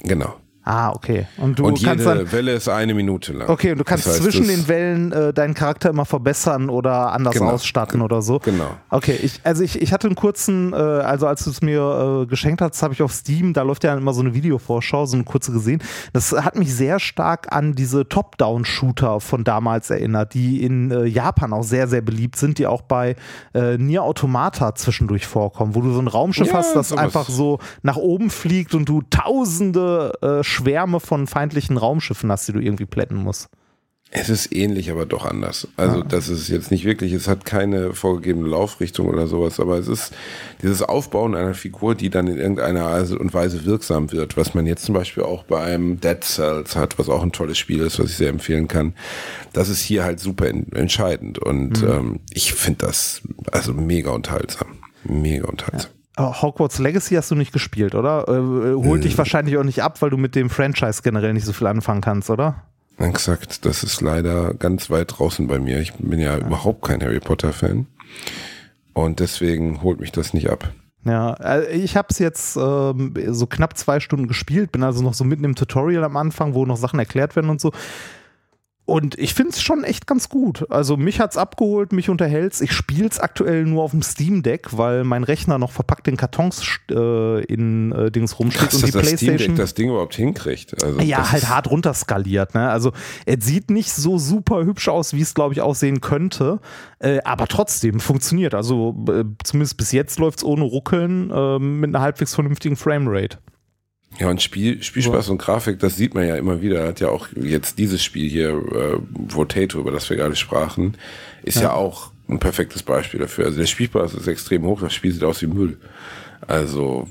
Genau. 0.00 0.36
Ah, 0.70 0.90
okay. 0.90 1.26
Und 1.38 1.58
du 1.58 1.64
und 1.64 1.82
kannst 1.82 2.04
jede 2.04 2.18
dann, 2.18 2.32
Welle 2.32 2.52
ist 2.52 2.68
eine 2.68 2.92
Minute 2.92 3.32
lang. 3.32 3.48
okay, 3.48 3.72
und 3.72 3.78
du 3.78 3.84
kannst 3.84 4.04
Das 4.06 4.14
heißt, 4.14 4.22
zwischen 4.22 4.48
den 4.48 4.68
Wellen 4.68 5.12
äh, 5.12 5.32
deinen 5.32 5.54
Charakter 5.54 5.88
immer 5.88 6.04
verbessern 6.04 6.68
oder 6.68 7.12
anders 7.12 7.32
Genau. 7.32 7.52
ausstatten 7.52 8.02
oder 8.02 8.20
so. 8.20 8.38
Genau. 8.40 8.72
Okay, 8.90 9.18
ich, 9.22 9.40
also 9.44 9.62
ich, 9.64 9.80
ich 9.80 9.94
hatte 9.94 10.08
einen 10.08 10.14
kurzen, 10.14 10.74
äh, 10.74 10.76
also 10.76 11.26
als 11.26 11.44
du 11.44 11.50
es 11.50 11.62
mir 11.62 12.20
äh, 12.24 12.26
geschenkt 12.26 12.60
hast, 12.60 12.82
habe 12.82 12.92
ich 12.92 13.00
auf 13.00 13.14
Steam, 13.14 13.54
da 13.54 13.62
läuft 13.62 13.82
ja 13.84 13.94
immer 13.96 14.12
so 14.12 14.20
eine 14.20 14.34
Videovorschau, 14.34 15.06
so 15.06 15.16
eine 15.16 15.24
kurze 15.24 15.52
gesehen. 15.52 15.82
Das 16.12 16.32
hat 16.32 16.56
mich 16.56 16.74
sehr 16.74 17.00
stark 17.00 17.50
an 17.50 17.72
diese 17.74 18.06
Top-Down-Shooter 18.06 19.20
von 19.20 19.44
damals 19.44 19.88
erinnert, 19.88 20.34
die 20.34 20.62
in 20.62 20.90
äh, 20.90 21.04
Japan 21.06 21.54
auch 21.54 21.62
sehr, 21.62 21.88
sehr 21.88 22.02
beliebt 22.02 22.36
sind, 22.36 22.58
die 22.58 22.66
auch 22.66 22.82
bei 22.82 23.16
äh, 23.54 23.78
Nier 23.78 24.02
Automata 24.02 24.74
zwischendurch 24.74 25.26
vorkommen, 25.26 25.74
wo 25.74 25.80
du 25.80 25.92
so 25.92 26.00
ein 26.00 26.08
Raumschiff 26.08 26.48
Ja, 26.48 26.54
hast, 26.54 26.76
das 26.76 26.90
sowas. 26.90 27.02
einfach 27.02 27.28
so 27.30 27.58
nach 27.82 27.96
oben 27.96 28.28
fliegt 28.28 28.74
und 28.74 28.86
du 28.86 29.00
tausende 29.08 30.12
äh, 30.20 30.44
Schwärme 30.58 31.00
von 31.00 31.26
feindlichen 31.26 31.76
Raumschiffen 31.76 32.30
hast, 32.30 32.48
die 32.48 32.52
du 32.52 32.60
irgendwie 32.60 32.86
plätten 32.86 33.16
musst. 33.16 33.48
Es 34.10 34.30
ist 34.30 34.54
ähnlich, 34.54 34.90
aber 34.90 35.04
doch 35.04 35.26
anders. 35.26 35.68
Also 35.76 36.02
das 36.02 36.30
ist 36.30 36.48
jetzt 36.48 36.70
nicht 36.70 36.86
wirklich, 36.86 37.12
es 37.12 37.28
hat 37.28 37.44
keine 37.44 37.92
vorgegebene 37.92 38.48
Laufrichtung 38.48 39.06
oder 39.06 39.26
sowas, 39.26 39.60
aber 39.60 39.76
es 39.76 39.86
ist 39.86 40.14
dieses 40.62 40.80
Aufbauen 40.80 41.34
einer 41.34 41.52
Figur, 41.52 41.94
die 41.94 42.08
dann 42.08 42.26
in 42.26 42.38
irgendeiner 42.38 42.86
Art 42.86 43.10
und 43.10 43.34
Weise 43.34 43.66
wirksam 43.66 44.10
wird, 44.10 44.38
was 44.38 44.54
man 44.54 44.64
jetzt 44.66 44.86
zum 44.86 44.94
Beispiel 44.94 45.24
auch 45.24 45.44
bei 45.44 45.60
einem 45.62 46.00
Dead 46.00 46.24
Cells 46.24 46.74
hat, 46.74 46.98
was 46.98 47.10
auch 47.10 47.22
ein 47.22 47.32
tolles 47.32 47.58
Spiel 47.58 47.80
ist, 47.80 47.98
was 47.98 48.08
ich 48.08 48.16
sehr 48.16 48.30
empfehlen 48.30 48.66
kann. 48.66 48.94
Das 49.52 49.68
ist 49.68 49.82
hier 49.82 50.04
halt 50.04 50.20
super 50.20 50.48
en- 50.48 50.72
entscheidend 50.72 51.38
und 51.38 51.82
ähm, 51.82 52.20
ich 52.32 52.54
finde 52.54 52.86
das 52.86 53.20
also 53.52 53.74
mega 53.74 54.10
unterhaltsam. 54.12 54.68
Mega 55.04 55.48
unterhaltsam. 55.48 55.90
Aber 55.90 55.97
Hogwarts 56.18 56.78
Legacy 56.78 57.14
hast 57.14 57.30
du 57.30 57.34
nicht 57.34 57.52
gespielt, 57.52 57.94
oder? 57.94 58.28
Äh, 58.28 58.74
holt 58.74 59.04
dich 59.04 59.16
wahrscheinlich 59.16 59.56
auch 59.56 59.64
nicht 59.64 59.82
ab, 59.82 60.02
weil 60.02 60.10
du 60.10 60.16
mit 60.16 60.34
dem 60.34 60.50
Franchise 60.50 61.02
generell 61.02 61.32
nicht 61.32 61.46
so 61.46 61.52
viel 61.52 61.66
anfangen 61.66 62.00
kannst, 62.00 62.30
oder? 62.30 62.62
Exakt, 62.98 63.64
das 63.64 63.84
ist 63.84 64.00
leider 64.00 64.54
ganz 64.54 64.90
weit 64.90 65.18
draußen 65.18 65.46
bei 65.46 65.58
mir. 65.58 65.80
Ich 65.80 65.94
bin 65.94 66.18
ja 66.18 66.36
überhaupt 66.36 66.84
kein 66.84 67.00
Harry 67.00 67.20
Potter 67.20 67.52
Fan 67.52 67.86
und 68.92 69.20
deswegen 69.20 69.82
holt 69.82 70.00
mich 70.00 70.10
das 70.10 70.34
nicht 70.34 70.50
ab. 70.50 70.72
Ja, 71.04 71.34
äh, 71.34 71.70
ich 71.76 71.96
habe 71.96 72.08
es 72.10 72.18
jetzt 72.18 72.56
ähm, 72.56 73.14
so 73.28 73.46
knapp 73.46 73.76
zwei 73.78 74.00
Stunden 74.00 74.26
gespielt, 74.26 74.72
bin 74.72 74.82
also 74.82 75.02
noch 75.02 75.14
so 75.14 75.24
mitten 75.24 75.44
im 75.44 75.54
Tutorial 75.54 76.02
am 76.02 76.16
Anfang, 76.16 76.54
wo 76.54 76.66
noch 76.66 76.76
Sachen 76.76 76.98
erklärt 76.98 77.36
werden 77.36 77.50
und 77.50 77.60
so. 77.60 77.72
Und 78.88 79.18
ich 79.18 79.34
finde 79.34 79.50
es 79.50 79.60
schon 79.60 79.84
echt 79.84 80.06
ganz 80.06 80.30
gut. 80.30 80.64
Also 80.70 80.96
mich 80.96 81.20
hat's 81.20 81.36
abgeholt, 81.36 81.92
mich 81.92 82.08
unterhält's. 82.08 82.62
Ich 82.62 82.72
spiel's 82.72 83.20
aktuell 83.20 83.66
nur 83.66 83.82
auf 83.82 83.90
dem 83.90 84.00
Steam 84.00 84.42
Deck, 84.42 84.78
weil 84.78 85.04
mein 85.04 85.24
Rechner 85.24 85.58
noch 85.58 85.72
verpackt 85.72 86.08
in 86.08 86.16
Kartons 86.16 86.62
äh, 86.90 87.44
in 87.44 87.92
äh, 87.92 88.10
Dings 88.10 88.38
rumsteht 88.38 88.62
Krass, 88.62 88.74
und 88.76 88.82
dass 88.84 88.90
die 88.90 88.96
das 88.96 89.06
Steam 89.08 89.18
Deck 89.18 89.26
Playstation. 89.26 89.56
das 89.56 89.74
Ding 89.74 89.90
überhaupt 89.90 90.14
hinkriegt. 90.14 90.82
Also 90.82 91.00
Ja, 91.00 91.30
halt 91.30 91.50
hart 91.50 91.70
runterskaliert. 91.70 92.54
Ne? 92.54 92.70
Also 92.70 92.92
es 93.26 93.44
sieht 93.44 93.70
nicht 93.70 93.92
so 93.92 94.16
super 94.16 94.64
hübsch 94.64 94.88
aus, 94.88 95.12
wie 95.12 95.20
es, 95.20 95.34
glaube 95.34 95.52
ich, 95.52 95.60
aussehen 95.60 96.00
könnte. 96.00 96.58
Äh, 96.98 97.18
aber 97.24 97.46
trotzdem 97.46 98.00
funktioniert. 98.00 98.54
Also 98.54 98.96
äh, 99.10 99.24
zumindest 99.44 99.76
bis 99.76 99.92
jetzt 99.92 100.18
läuft 100.18 100.38
es 100.38 100.44
ohne 100.44 100.64
Ruckeln 100.64 101.30
äh, 101.30 101.58
mit 101.58 101.90
einer 101.90 102.00
halbwegs 102.00 102.34
vernünftigen 102.34 102.76
Framerate. 102.76 103.36
Ja, 104.18 104.28
und 104.28 104.42
Spiel, 104.42 104.82
Spielspaß 104.82 105.28
und 105.28 105.38
Grafik, 105.38 105.78
das 105.78 105.96
sieht 105.96 106.14
man 106.14 106.26
ja 106.26 106.36
immer 106.36 106.60
wieder. 106.60 106.86
Hat 106.86 107.00
ja 107.00 107.08
auch 107.08 107.28
jetzt 107.40 107.78
dieses 107.78 108.02
Spiel 108.02 108.28
hier, 108.28 108.48
äh, 108.48 109.32
Rotato, 109.32 109.78
über 109.78 109.92
das 109.92 110.10
wir 110.10 110.16
gerade 110.16 110.34
sprachen, 110.34 110.96
ist 111.44 111.60
ja. 111.60 111.72
auch 111.72 112.10
ein 112.28 112.40
perfektes 112.40 112.82
Beispiel 112.82 113.20
dafür. 113.20 113.46
Also 113.46 113.58
der 113.58 113.66
Spielspaß 113.66 114.14
ist 114.14 114.26
extrem 114.26 114.64
hoch, 114.64 114.80
das 114.80 114.92
Spiel 114.92 115.12
sieht 115.12 115.22
aus 115.22 115.40
wie 115.42 115.46
Müll. 115.46 115.78
Also 116.46 117.08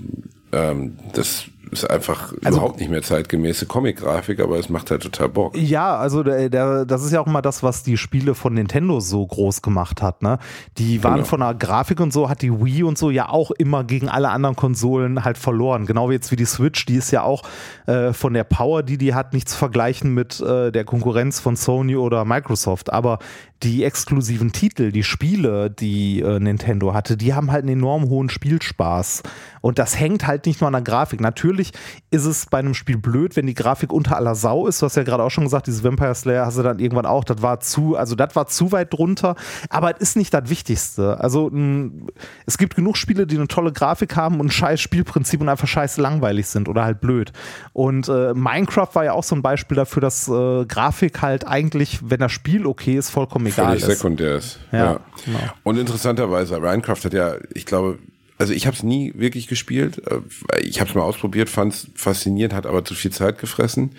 ähm, 0.52 0.98
das 1.14 1.46
ist 1.72 1.90
einfach 1.90 2.34
Also- 2.44 2.58
überhaupt 2.60 2.80
nicht 2.80 2.90
mehr 2.90 3.02
zeitgemäße 3.02 3.66
Comic-Grafik, 3.66 4.40
aber 4.40 4.58
es 4.58 4.70
macht 4.70 4.92
halt 4.92 5.04
total 5.04 5.30
Bock. 5.30 5.58
Ja, 5.58 5.98
also 5.98 6.24
der, 6.24 6.50
der, 6.50 6.86
das 6.86 7.04
ist 7.04 7.12
ja 7.12 7.22
auch 7.22 7.28
immer 7.28 7.42
das, 7.42 7.64
was 7.64 7.84
die 7.84 7.98
Spiele 7.98 8.36
von 8.36 8.54
Nintendo 8.54 9.00
so 9.00 9.26
groß 9.26 9.62
gemacht 9.62 10.02
hat. 10.02 10.22
Ne? 10.22 10.40
Die 10.78 11.04
waren 11.04 11.16
Genau. 11.16 11.26
von 11.26 11.40
der 11.42 11.54
Grafik 11.54 12.00
und 12.00 12.14
so, 12.14 12.30
hat 12.30 12.42
die 12.42 12.52
Wii 12.52 12.84
und 12.84 12.98
so 12.98 13.10
ja 13.10 13.30
auch 13.30 13.52
immer 13.52 13.84
gegen 13.84 14.10
alle 14.10 14.30
anderen 14.30 14.56
Konsolen 14.56 15.24
halt 15.24 15.38
verloren. 15.38 15.86
Genau 15.86 16.10
wie 16.10 16.14
jetzt 16.14 16.32
wie 16.32 16.36
die 16.36 16.46
Switch, 16.46 16.86
die 16.86 16.96
ist 16.96 17.12
ja 17.12 17.24
auch 17.24 17.44
äh, 17.86 18.14
von 18.14 18.34
der 18.34 18.44
Power, 18.44 18.84
die 18.84 18.98
die 18.98 19.14
hat, 19.14 19.34
nicht 19.34 19.50
zu 19.50 19.58
vergleichen 19.58 20.14
mit 20.14 20.40
äh, 20.42 20.72
der 20.72 20.84
Konkurrenz 20.86 21.40
von 21.40 21.56
Sony 21.56 21.96
oder 21.96 22.26
Microsoft. 22.26 22.92
Aber 22.92 23.20
die 23.64 23.84
exklusiven 23.84 24.52
Titel, 24.52 24.92
die 24.92 25.04
Spiele, 25.04 25.72
die 25.72 26.22
äh, 26.22 26.40
Nintendo 26.40 26.94
hatte, 26.94 27.18
die 27.18 27.34
haben 27.34 27.52
halt 27.52 27.64
einen 27.64 27.74
enorm 27.80 28.08
hohen 28.08 28.30
Spielspaß. 28.30 29.24
Und 29.68 29.80
das 29.80 30.00
hängt 30.00 30.26
halt 30.26 30.46
nicht 30.46 30.62
nur 30.62 30.70
an 30.70 30.72
der 30.72 30.82
Grafik. 30.82 31.20
Natürlich 31.20 31.74
ist 32.10 32.24
es 32.24 32.46
bei 32.46 32.60
einem 32.60 32.74
Spiel 32.74 32.98
blöd, 32.98 33.36
wenn 33.36 33.48
die 33.48 33.54
Grafik 33.54 33.92
unter 33.92 34.16
aller 34.16 34.34
Sau 34.34 34.66
ist. 34.66 34.82
Du 34.82 34.86
hast 34.86 34.96
ja 34.96 35.04
gerade 35.04 35.22
auch 35.22 35.30
schon 35.30 35.44
gesagt, 35.44 35.68
dieses 35.68 35.84
Vampire 35.84 36.16
Slayer 36.16 36.46
hast 36.46 36.58
du 36.58 36.64
dann 36.64 36.80
irgendwann 36.80 37.06
auch, 37.06 37.26
das 37.26 37.42
war 37.42 37.60
zu, 37.60 37.98
also 37.98 38.16
das 38.16 38.34
war 38.34 38.48
zu 38.48 38.72
weit 38.72 38.94
drunter. 38.94 39.36
Aber 39.70 39.94
es 39.94 40.00
ist 40.00 40.16
nicht 40.16 40.34
das 40.34 40.50
Wichtigste. 40.50 41.20
Also 41.20 41.50
mh, 41.52 42.08
es 42.46 42.58
gibt 42.58 42.76
genug 42.76 42.96
Spiele, 42.96 43.28
die 43.28 43.36
eine 43.36 43.50
tolle 43.50 43.74
Grafik 43.74 44.16
haben 44.16 44.40
und 44.40 44.46
ein 44.48 44.52
scheiß 44.52 44.80
Spielprinzip 44.80 45.42
und 45.42 45.50
einfach 45.50 45.68
scheiße 45.68 46.00
langweilig 46.02 46.48
sind 46.48 46.70
oder 46.70 46.86
halt 46.86 47.02
blöd. 47.02 47.34
Und 47.74 48.08
äh, 48.08 48.34
Minecraft 48.34 48.88
war 48.94 49.04
ja 49.04 49.12
auch 49.12 49.24
so 49.26 49.36
ein 49.36 49.42
Beispiel 49.42 49.76
dafür, 49.76 50.02
dass 50.02 50.30
äh, 50.30 50.64
Grafik 50.66 51.22
halt 51.22 51.46
eigentlich, 51.46 52.00
wenn 52.10 52.22
das 52.22 52.32
Spiel 52.32 52.66
okay 52.66 52.96
ist, 52.96 53.10
vollkommen 53.10 53.48
egal 53.48 53.66
Völlig 53.78 53.84
ist. 53.84 53.98
sekundär 54.00 54.36
ist. 54.38 54.60
Ja, 54.72 54.78
Ja. 54.78 55.00
genau. 55.26 55.40
Und 55.64 55.78
interessanterweise, 55.78 56.58
Minecraft 56.58 57.04
hat 57.04 57.12
ja, 57.12 57.34
ich 57.54 57.66
glaube, 57.66 58.00
also 58.38 58.54
ich 58.54 58.68
habe 58.68 58.76
es 58.76 58.84
nie 58.84 59.14
wirklich 59.16 59.48
gespielt. 59.48 60.02
Äh, 60.08 60.22
Ich 60.62 60.80
habe 60.80 60.90
es 60.90 60.96
mal 60.96 61.02
ausprobiert, 61.02 61.50
fand 61.50 61.74
es 61.74 61.88
faszinierend, 61.96 62.54
hat 62.54 62.66
aber 62.66 62.86
zu 62.86 62.94
viel 62.94 63.12
Zeit 63.12 63.40
gefressen. 63.40 63.92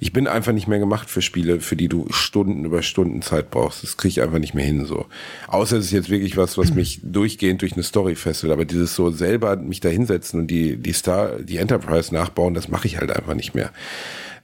Ich 0.00 0.12
bin 0.12 0.26
einfach 0.26 0.52
nicht 0.52 0.66
mehr 0.66 0.78
gemacht 0.78 1.10
für 1.10 1.22
Spiele, 1.22 1.60
für 1.60 1.76
die 1.76 1.88
du 1.88 2.06
Stunden 2.10 2.64
über 2.64 2.82
Stunden 2.82 3.22
Zeit 3.22 3.50
brauchst. 3.50 3.82
Das 3.82 3.96
kriege 3.96 4.10
ich 4.10 4.22
einfach 4.22 4.38
nicht 4.38 4.54
mehr 4.54 4.64
hin 4.64 4.86
so. 4.86 5.06
Außer 5.48 5.76
es 5.76 5.86
ist 5.86 5.92
jetzt 5.92 6.10
wirklich 6.10 6.36
was, 6.36 6.56
was 6.56 6.74
mich 6.74 7.00
durchgehend 7.04 7.62
durch 7.62 7.74
eine 7.74 7.82
Story 7.82 8.14
fesselt. 8.14 8.52
Aber 8.52 8.64
dieses 8.64 8.94
so 8.94 9.10
selber 9.10 9.56
mich 9.56 9.80
da 9.80 9.88
hinsetzen 9.88 10.40
und 10.40 10.46
die, 10.48 10.76
die 10.76 10.92
Star, 10.92 11.38
die 11.40 11.58
Enterprise 11.58 12.14
nachbauen, 12.14 12.54
das 12.54 12.68
mache 12.68 12.86
ich 12.86 12.98
halt 12.98 13.10
einfach 13.10 13.34
nicht 13.34 13.54
mehr. 13.54 13.72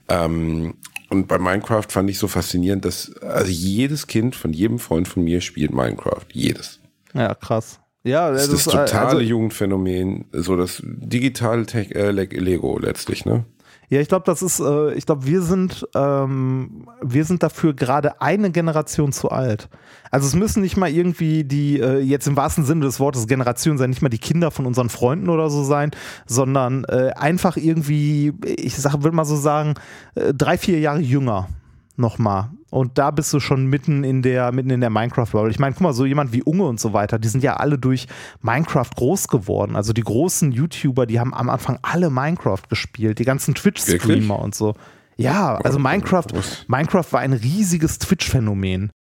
Ähm, 0.07 0.75
und 1.09 1.27
bei 1.27 1.39
Minecraft 1.39 1.85
fand 1.89 2.09
ich 2.09 2.19
so 2.19 2.27
faszinierend, 2.27 2.85
dass 2.85 3.15
also 3.17 3.51
jedes 3.51 4.05
Kind 4.05 4.35
von 4.35 4.53
jedem 4.53 4.77
Freund 4.77 5.07
von 5.07 5.23
mir 5.23 5.41
spielt 5.41 5.73
Minecraft. 5.73 6.25
Jedes. 6.31 6.79
Ja, 7.15 7.33
krass. 7.33 7.79
Ja, 8.03 8.31
Das, 8.31 8.45
das 8.47 8.53
ist 8.59 8.67
das 8.67 8.73
äh, 8.73 8.77
totale 8.85 9.07
also- 9.09 9.19
Jugendphänomen, 9.21 10.25
so 10.31 10.55
das 10.55 10.81
digitale 10.85 11.65
Tech, 11.65 11.91
äh, 11.91 12.11
Le- 12.11 12.23
Lego 12.25 12.77
letztlich, 12.79 13.25
ne? 13.25 13.45
Ja, 13.91 13.99
ich 13.99 14.07
glaube, 14.07 14.23
das 14.27 14.43
ist, 14.43 14.59
äh, 14.59 14.93
ich 14.93 15.07
glaube, 15.07 15.25
wir 15.25 15.41
sind, 15.41 15.87
ähm, 15.95 16.85
wir 17.01 17.25
sind 17.25 17.41
dafür 17.41 17.73
gerade 17.73 18.21
eine 18.21 18.51
Generation 18.51 19.11
zu 19.11 19.29
alt. 19.29 19.67
Also 20.11 20.27
es 20.27 20.35
müssen 20.35 20.61
nicht 20.61 20.77
mal 20.77 20.91
irgendwie 20.91 21.43
die, 21.43 21.79
äh, 21.79 21.97
jetzt 21.99 22.27
im 22.27 22.37
wahrsten 22.37 22.65
Sinne 22.65 22.85
des 22.85 22.99
Wortes 22.99 23.25
Generation 23.25 23.79
sein, 23.79 23.89
nicht 23.89 24.03
mal 24.03 24.09
die 24.09 24.19
Kinder 24.19 24.51
von 24.51 24.67
unseren 24.67 24.89
Freunden 24.89 25.27
oder 25.27 25.49
so 25.49 25.63
sein, 25.63 25.89
sondern 26.27 26.83
äh, 26.83 27.13
einfach 27.15 27.57
irgendwie, 27.57 28.31
ich 28.45 28.77
sag, 28.77 29.01
will 29.03 29.11
mal 29.11 29.25
so 29.25 29.35
sagen, 29.35 29.73
äh, 30.13 30.35
drei, 30.35 30.59
vier 30.59 30.79
Jahre 30.79 30.99
jünger 30.99 31.49
nochmal. 31.97 32.51
Und 32.69 32.97
da 32.97 33.11
bist 33.11 33.33
du 33.33 33.39
schon 33.39 33.65
mitten 33.65 34.03
in 34.03 34.21
der, 34.21 34.51
mitten 34.51 34.69
in 34.69 34.81
der 34.81 34.89
Minecraft-Bubble. 34.89 35.49
Ich 35.49 35.59
meine, 35.59 35.73
guck 35.73 35.81
mal, 35.81 35.93
so 35.93 36.05
jemand 36.05 36.33
wie 36.33 36.43
Unge 36.43 36.65
und 36.65 36.79
so 36.79 36.93
weiter, 36.93 37.17
die 37.17 37.27
sind 37.27 37.43
ja 37.43 37.55
alle 37.55 37.77
durch 37.77 38.07
Minecraft 38.41 38.89
groß 38.95 39.27
geworden. 39.27 39.75
Also 39.75 39.93
die 39.93 40.03
großen 40.03 40.51
YouTuber, 40.51 41.05
die 41.05 41.19
haben 41.19 41.33
am 41.33 41.49
Anfang 41.49 41.79
alle 41.81 42.09
Minecraft 42.09 42.61
gespielt, 42.69 43.19
die 43.19 43.25
ganzen 43.25 43.55
Twitch-Streamer 43.55 44.39
und 44.39 44.53
so. 44.53 44.75
Ja, 45.17 45.55
also 45.55 45.79
Minecraft, 45.79 46.27
Minecraft 46.67 47.05
war 47.11 47.19
ein 47.19 47.33
riesiges 47.33 47.99
Twitch-Phänomen. 47.99 48.91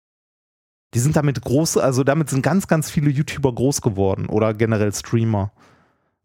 Die 0.94 0.98
sind 0.98 1.16
damit 1.16 1.42
groß, 1.42 1.76
also 1.76 2.02
damit 2.02 2.30
sind 2.30 2.42
ganz, 2.42 2.66
ganz 2.66 2.90
viele 2.90 3.10
YouTuber 3.10 3.54
groß 3.54 3.82
geworden 3.82 4.26
oder 4.26 4.54
generell 4.54 4.92
Streamer. 4.94 5.52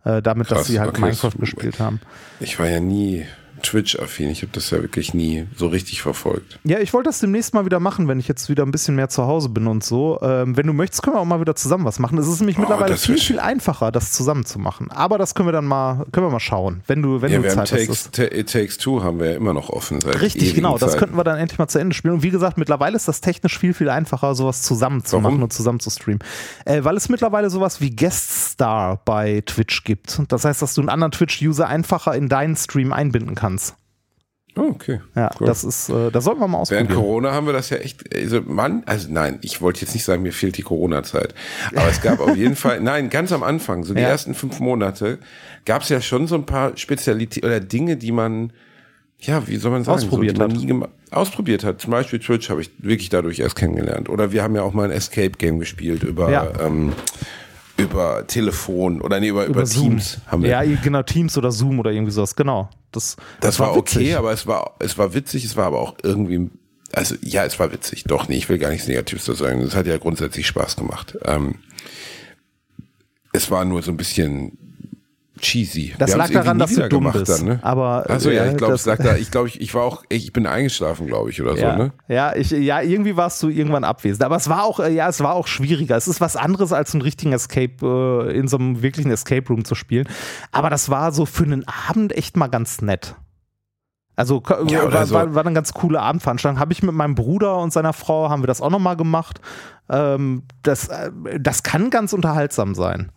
Äh, 0.06 0.22
damit, 0.22 0.50
dass 0.50 0.60
Krass, 0.60 0.68
sie 0.68 0.80
halt 0.80 0.90
okay, 0.92 1.02
Minecraft 1.02 1.38
gespielt 1.40 1.80
haben. 1.80 2.00
Ich 2.40 2.60
war 2.60 2.68
ja 2.68 2.80
nie 2.80 3.26
Twitch-affin. 3.64 4.30
Ich 4.30 4.42
habe 4.44 4.52
das 4.54 4.70
ja 4.70 4.82
wirklich 4.82 5.14
nie 5.14 5.48
so 5.56 5.68
richtig 5.68 6.02
verfolgt. 6.02 6.60
Ja, 6.64 6.80
ich 6.80 6.94
wollte 6.94 7.10
das 7.10 7.20
demnächst 7.20 7.54
mal 7.54 7.66
wieder 7.66 7.80
machen, 7.80 8.08
wenn 8.08 8.20
ich 8.20 8.28
jetzt 8.28 8.50
wieder 8.50 8.64
ein 8.64 8.72
bisschen 8.72 8.96
mehr 8.96 9.10
zu 9.10 9.24
Hause 9.26 9.50
bin 9.50 9.66
und 9.68 9.84
so. 9.84 10.20
Ähm, 10.22 10.56
wenn 10.56 10.68
du 10.68 10.74
möchtest, 10.74 11.02
können 11.02 11.16
wir 11.16 11.22
auch 11.22 11.26
mal 11.26 11.40
wieder 11.42 11.56
zusammen 11.56 11.86
was 11.86 11.98
machen. 12.00 12.18
Es 12.18 12.28
ist 12.28 12.40
nämlich 12.40 12.58
Oh, 12.58 12.62
mittlerweile 12.62 12.98
viel, 12.98 13.18
viel 13.18 13.40
einfacher, 13.40 13.92
das 13.92 14.12
zusammen 14.12 14.46
zu 14.46 14.60
machen. 14.60 14.92
Aber 14.92 15.18
das 15.18 15.34
können 15.34 15.48
wir 15.48 15.54
dann 15.54 15.66
mal, 15.66 16.06
können 16.12 16.28
wir 16.28 16.32
mal 16.32 16.40
schauen, 16.40 16.82
wenn 16.88 17.02
du, 17.02 17.22
wenn 17.22 17.32
ja, 17.32 17.40
du 17.40 17.50
haben 17.50 17.66
Zeit 17.66 17.72
hast. 17.90 18.12
Takes, 18.12 18.12
Ta- 18.12 18.36
It 18.38 18.52
Takes 18.52 18.78
Two 18.78 19.02
haben 19.04 19.20
wir 19.20 19.32
ja 19.32 19.36
immer 19.38 19.54
noch 19.54 19.70
offen. 19.70 20.02
Seit 20.02 20.22
Richtig, 20.22 20.54
genau. 20.56 20.78
Das 20.78 20.92
Zeiten. 20.92 21.00
könnten 21.00 21.18
wir 21.18 21.24
dann 21.24 21.38
endlich 21.40 21.58
mal 21.58 21.68
zu 21.68 21.80
Ende 21.80 21.96
spielen. 21.96 22.16
Und 22.16 22.24
wie 22.24 22.30
gesagt, 22.30 22.58
mittlerweile 22.58 22.96
ist 22.96 23.08
das 23.08 23.22
technisch 23.22 23.58
viel, 23.58 23.74
viel 23.74 23.90
einfacher, 23.90 24.36
sowas 24.36 24.62
zusammen 24.62 25.04
zu 25.06 25.14
Warum? 25.18 25.24
machen 25.36 25.44
und 25.44 25.54
zusammen 25.54 25.80
zu 25.80 25.90
streamen. 25.90 26.20
Äh, 26.66 26.84
weil 26.84 26.98
es 26.98 27.10
mittlerweile 27.10 27.50
sowas 27.50 27.80
wie 27.82 27.96
Guest 27.96 28.52
Star 28.52 29.00
bei 29.06 29.42
Twitch 29.46 29.84
gibt. 29.84 30.22
Das 30.28 30.44
heißt, 30.46 30.62
dass 30.62 30.74
du 30.74 30.82
einen 30.82 30.90
anderen 30.90 31.12
Twitch-User 31.12 31.68
einfacher 31.68 32.14
in 32.16 32.28
deinen 32.28 32.56
Stream 32.56 32.92
einbinden 32.92 33.36
kannst. 33.36 33.53
Oh, 34.56 34.62
okay. 34.70 35.00
Ja, 35.16 35.32
Cool. 35.40 35.48
das 35.48 35.64
ist, 35.64 35.90
äh, 35.90 36.12
das 36.12 36.26
sollten 36.26 36.40
wir 36.40 36.48
mal 36.48 36.58
Während 36.70 36.92
ausprobieren. 36.92 36.94
Corona 36.96 37.32
haben 37.34 37.48
wir 37.48 37.54
das 37.54 37.72
ja 37.72 37.78
echt, 37.78 38.04
also 38.16 38.42
Mann, 38.42 38.84
also 38.86 39.08
nein, 39.12 39.40
ich 39.42 39.62
wollte 39.62 39.82
jetzt 39.82 39.96
nicht 39.96 40.04
sagen, 40.04 40.22
mir 40.22 40.32
fehlt 40.32 40.58
die 40.58 40.62
Corona-Zeit. 40.62 41.34
Aber 41.76 41.88
es 41.88 42.02
gab 42.02 42.20
auf 42.20 42.36
jeden 42.36 42.56
Fall, 42.56 42.80
nein, 42.80 43.10
ganz 43.10 43.32
am 43.32 43.42
Anfang, 43.42 43.84
so 43.84 43.96
die 43.96 44.02
Ja. 44.02 44.10
ersten 44.10 44.36
fünf 44.36 44.60
Monate, 44.60 45.18
gab 45.66 45.82
es 45.82 45.90
ja 45.90 46.02
schon 46.02 46.28
so 46.28 46.36
ein 46.36 46.46
paar 46.46 46.78
Spezialitäten 46.78 47.48
oder 47.48 47.60
Dinge, 47.60 47.98
die 47.98 48.12
man, 48.12 48.54
ja, 49.20 49.48
wie 49.48 49.56
soll 49.58 49.72
man 49.72 49.84
sagen, 49.86 49.96
Ausprobiert 49.98 50.38
so, 50.38 50.44
hat. 50.44 50.54
ausprobiert 51.10 51.64
hat. 51.64 51.82
Zum 51.82 51.90
Beispiel 51.90 52.20
Twitch 52.20 52.52
habe 52.52 52.62
ich 52.62 52.70
wirklich 52.78 53.10
dadurch 53.10 53.40
erst 53.40 53.56
kennengelernt. 53.56 54.08
Oder 54.08 54.34
wir 54.34 54.44
haben 54.44 54.56
ja 54.56 54.62
auch 54.62 54.74
mal 54.74 54.84
ein 54.86 54.92
Escape-Game 54.92 55.58
gespielt 55.58 56.04
über, 56.04 56.30
Ja. 56.30 56.48
ähm, 56.62 56.94
über 57.78 58.26
Telefon 58.28 59.02
oder 59.02 59.20
nee, 59.20 59.30
über, 59.30 59.46
über, 59.46 59.62
Über 59.62 59.66
Zoom. 59.66 59.90
Teams 59.90 60.20
haben 60.28 60.44
wir. 60.44 60.50
Ja, 60.50 60.64
genau, 60.64 61.02
Teams 61.04 61.38
oder 61.38 61.52
Zoom 61.52 61.80
oder 61.80 61.92
irgendwie 61.92 62.12
sowas, 62.12 62.36
genau. 62.36 62.70
Das, 62.92 63.16
Das, 63.40 63.60
war, 63.60 63.76
okay, 63.76 64.00
witzig. 64.00 64.18
aber 64.18 64.32
es 64.32 64.46
war, 64.46 64.76
es 64.80 64.98
war 64.98 65.14
witzig, 65.14 65.46
es 65.46 65.58
war 65.58 65.66
aber 65.66 65.80
auch 65.82 65.96
irgendwie, 66.04 66.50
also 66.92 67.16
ja, 67.22 67.44
es 67.46 67.60
war 67.60 67.72
witzig. 67.72 68.04
Doch, 68.04 68.28
nee, 68.28 68.36
ich 68.38 68.48
will 68.50 68.60
gar 68.60 68.70
nichts 68.70 68.88
Negatives 68.88 69.26
dazu 69.26 69.44
sagen. 69.44 69.62
Es 69.62 69.76
hat 69.76 69.88
ja 69.88 69.98
grundsätzlich 69.98 70.46
Spaß 70.46 70.76
gemacht. 70.76 71.18
Ähm, 71.26 71.56
es 73.32 73.50
war 73.50 73.66
nur 73.66 73.82
so 73.82 73.92
ein 73.92 73.98
bisschen 73.98 74.58
cheesy. 75.44 75.94
Das 76.00 76.12
Wir 76.12 76.18
lag 76.18 76.32
daran, 76.32 76.58
dass 76.58 76.74
du 76.74 76.88
dumm 76.90 77.12
bist. 77.12 77.30
Dann, 77.30 77.46
ne? 77.46 77.60
Aber 77.62 78.10
also 78.10 78.32
ja, 78.32 78.46
äh, 78.46 78.52
ich 78.52 78.58
glaube, 78.58 78.78
da. 78.98 79.16
Ich 79.18 79.30
glaube, 79.30 79.50
ich, 79.50 79.62
ich 79.62 79.74
war 79.76 79.84
auch, 79.84 80.04
ich 80.10 80.34
bin 80.34 80.48
eingeschlafen, 80.48 81.06
glaube 81.06 81.30
ich, 81.30 81.42
oder 81.42 81.56
so. 81.56 81.62
Ja, 81.62 81.78
Ne? 81.78 81.92
ja, 82.08 82.36
ich, 82.36 82.52
ja, 82.52 82.82
irgendwie 82.82 83.18
warst 83.18 83.44
du 83.44 83.50
irgendwann 83.50 83.84
abwesend. 83.84 84.24
Aber 84.24 84.38
es 84.38 84.50
war 84.50 84.64
auch, 84.64 84.80
äh, 84.80 84.92
ja, 84.94 85.08
es 85.10 85.20
war 85.20 85.34
auch 85.34 85.48
schwieriger. 85.48 85.96
Es 85.96 86.08
ist 86.08 86.22
was 86.22 86.36
anderes, 86.36 86.74
als 86.74 86.94
einen 86.94 87.02
richtigen 87.02 87.34
Escape, 87.34 88.28
äh, 88.30 88.38
in 88.38 88.48
so 88.48 88.58
einem 88.58 88.82
wirklichen 88.82 89.12
Escape 89.12 89.48
Room 89.50 89.66
zu 89.66 89.76
spielen. 89.76 90.08
Aber 90.52 90.70
das 90.70 90.90
war 90.90 91.12
so 91.12 91.26
für 91.26 91.44
einen 91.44 91.66
Abend 91.90 92.16
echt 92.16 92.38
mal 92.38 92.48
ganz 92.48 92.82
nett. 92.82 93.16
Also 94.16 94.44
Ja, 94.68 94.94
war, 94.94 95.06
so. 95.06 95.16
war, 95.16 95.36
war 95.36 95.46
eine 95.46 95.54
ganz 95.56 95.74
coole 95.74 96.00
Abendveranstaltung. 96.00 96.60
Habe 96.60 96.72
ich 96.74 96.84
mit 96.84 96.94
meinem 96.94 97.16
Bruder 97.16 97.58
und 97.58 97.74
seiner 97.74 97.94
Frau, 97.94 98.30
haben 98.30 98.44
wir 98.44 98.48
das 98.48 98.62
auch 98.62 98.70
nochmal 98.70 98.96
gemacht. 98.96 99.42
Ähm, 99.90 100.44
das, 100.62 100.88
äh, 100.88 101.12
das 101.40 101.64
kann 101.64 101.90
ganz 101.90 102.14
unterhaltsam 102.14 102.76
sein. 102.76 103.12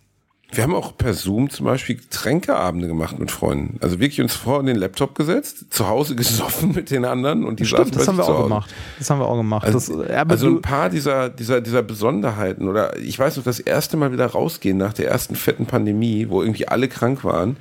Wir 0.52 0.62
haben 0.62 0.74
auch 0.74 0.96
per 0.96 1.12
Zoom 1.12 1.50
zum 1.50 1.66
Beispiel 1.66 1.96
Getränkeabende 1.96 2.86
gemacht 2.86 3.18
mit 3.18 3.30
Freunden. 3.30 3.78
Also 3.82 3.98
wirklich 3.98 4.20
uns 4.20 4.34
vor 4.34 4.62
den 4.62 4.76
Laptop 4.76 5.14
gesetzt, 5.14 5.66
zu 5.70 5.88
Hause 5.88 6.14
gesoffen 6.16 6.72
mit 6.72 6.90
den 6.90 7.04
anderen 7.04 7.44
und 7.44 7.58
die 7.58 7.66
Stimmt, 7.66 7.96
das 7.96 8.06
haben 8.06 8.16
wir 8.16 8.24
auch 8.24 8.44
gemacht. 8.44 8.72
Das 8.98 9.10
haben 9.10 9.18
wir 9.18 9.26
auch 9.26 9.36
gemacht. 9.36 9.66
Also, 9.66 10.02
das, 10.02 10.10
also 10.10 10.46
ein 10.46 10.62
paar 10.62 10.88
dieser, 10.88 11.28
dieser, 11.30 11.60
dieser 11.60 11.82
Besonderheiten 11.82 12.68
oder 12.68 12.96
ich 12.96 13.18
weiß 13.18 13.36
noch, 13.36 13.44
das 13.44 13.58
erste 13.58 13.96
Mal 13.96 14.12
wieder 14.12 14.26
rausgehen 14.26 14.78
nach 14.78 14.92
der 14.92 15.08
ersten 15.08 15.34
fetten 15.34 15.66
Pandemie, 15.66 16.28
wo 16.28 16.42
irgendwie 16.42 16.68
alle 16.68 16.88
krank 16.88 17.24
waren, 17.24 17.56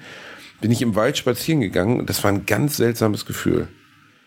bin 0.61 0.71
ich 0.71 0.81
im 0.81 0.95
Wald 0.95 1.17
spazieren 1.17 1.61
gegangen 1.61 1.99
und 1.99 2.09
das 2.09 2.23
war 2.23 2.31
ein 2.31 2.45
ganz 2.45 2.77
seltsames 2.77 3.25
Gefühl. 3.25 3.67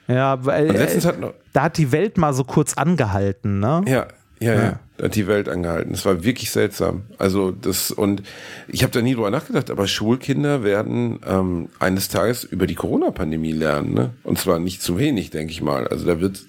ja, 0.09 0.45
weil, 0.45 0.75
äh, 0.75 1.01
hat 1.01 1.17
da 1.53 1.63
hat 1.63 1.79
die 1.79 1.93
Welt 1.93 2.19
mal 2.19 2.35
so 2.35 2.45
kurz 2.45 2.75
angehalten, 2.75 3.61
ne? 3.61 3.83
ja, 3.87 4.07
ja, 4.41 4.55
Ja. 4.55 4.63
ja, 4.63 4.81
da 4.97 5.05
hat 5.05 5.15
die 5.15 5.27
Welt 5.27 5.49
angehalten. 5.49 5.93
Das 5.93 6.05
war 6.05 6.25
wirklich 6.25 6.51
seltsam. 6.51 7.03
Also 7.19 7.51
das 7.51 7.91
und 7.91 8.23
ich 8.69 8.83
habe 8.83 8.93
da 8.93 9.01
nie 9.01 9.15
drüber 9.15 9.31
nachgedacht, 9.31 9.71
aber 9.71 9.87
Schulkinder 9.87 10.63
werden 10.63 11.21
ähm, 11.27 11.69
eines 11.79 12.09
Tages 12.09 12.45
über 12.45 12.67
die 12.67 12.75
Corona-Pandemie 12.75 13.53
lernen, 13.53 13.95
ne? 13.95 14.11
Und 14.25 14.39
zwar 14.39 14.59
nicht 14.59 14.83
zu 14.83 14.99
wenig, 14.99 15.31
denke 15.31 15.53
ich 15.53 15.63
mal. 15.63 15.87
Also 15.89 16.07
da 16.07 16.21
wird 16.21 16.45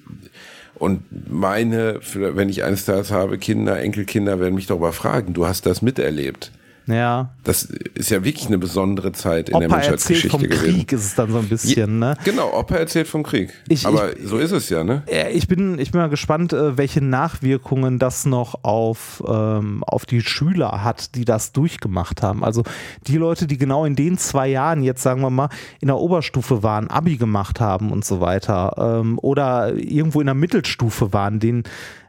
und 0.75 1.03
meine, 1.29 1.99
wenn 2.13 2.47
ich 2.47 2.63
eines 2.63 2.85
Tages 2.85 3.11
habe, 3.11 3.37
Kinder, 3.37 3.79
Enkelkinder 3.79 4.39
werden 4.39 4.55
mich 4.55 4.67
darüber 4.67 4.93
fragen, 4.93 5.33
du 5.33 5.45
hast 5.45 5.65
das 5.65 5.81
miterlebt. 5.81 6.51
Ja. 6.89 7.29
Das 7.43 7.63
ist 7.63 8.09
ja 8.09 8.23
wirklich 8.23 8.47
eine 8.47 8.57
besondere 8.57 9.11
Zeit 9.11 9.49
in 9.49 9.59
der 9.59 9.67
Opa 9.69 9.75
erzählt 9.77 9.91
Menschheitsgeschichte 9.91 10.29
vom 10.29 10.41
gewesen. 10.41 10.63
Krieg, 10.63 10.91
ist 10.91 11.05
es 11.05 11.15
dann 11.15 11.31
so 11.31 11.37
ein 11.37 11.47
bisschen, 11.47 11.99
ne? 11.99 12.15
Genau, 12.23 12.51
Opa 12.57 12.75
erzählt 12.75 13.07
vom 13.07 13.23
Krieg. 13.23 13.53
Ich- 13.67 13.85
Aber 13.85 14.09
so 14.23 14.37
ist 14.37 14.51
es 14.51 14.69
ja, 14.69 14.83
ne? 14.83 15.03
Ich 15.33 15.47
bin, 15.47 15.77
ich 15.79 15.91
bin 15.91 16.01
mal 16.01 16.09
gespannt, 16.09 16.51
äh, 16.53 16.77
welche 16.77 17.01
Nachwirkungen 17.01 17.99
das 17.99 18.25
noch 18.25 18.63
auf, 18.63 19.23
ähm, 19.27 19.83
auf 19.85 20.05
die 20.05 20.21
Schüler 20.21 20.83
hat, 20.83 21.15
die 21.15 21.25
das 21.25 21.51
durchgemacht 21.51 22.21
haben. 22.23 22.43
Also 22.43 22.63
die 23.07 23.17
Leute, 23.17 23.45
die 23.47 23.57
genau 23.57 23.85
in 23.85 23.95
den 23.95 24.17
zwei 24.17 24.47
Jahren 24.47 24.81
jetzt, 24.83 25.03
sagen 25.03 25.21
wir 25.21 25.29
mal, 25.29 25.49
in 25.81 25.87
der 25.87 25.97
Oberstufe 25.97 26.63
waren, 26.63 26.89
Abi 26.89 27.17
gemacht 27.17 27.59
haben 27.59 27.91
und 27.91 28.03
so 28.03 28.19
weiter, 28.19 28.99
ähm, 29.01 29.19
oder 29.21 29.73
irgendwo 29.75 30.21
in 30.21 30.25
der 30.25 30.35
Mittelstufe 30.35 31.13
waren, 31.13 31.39
denen 31.39 31.63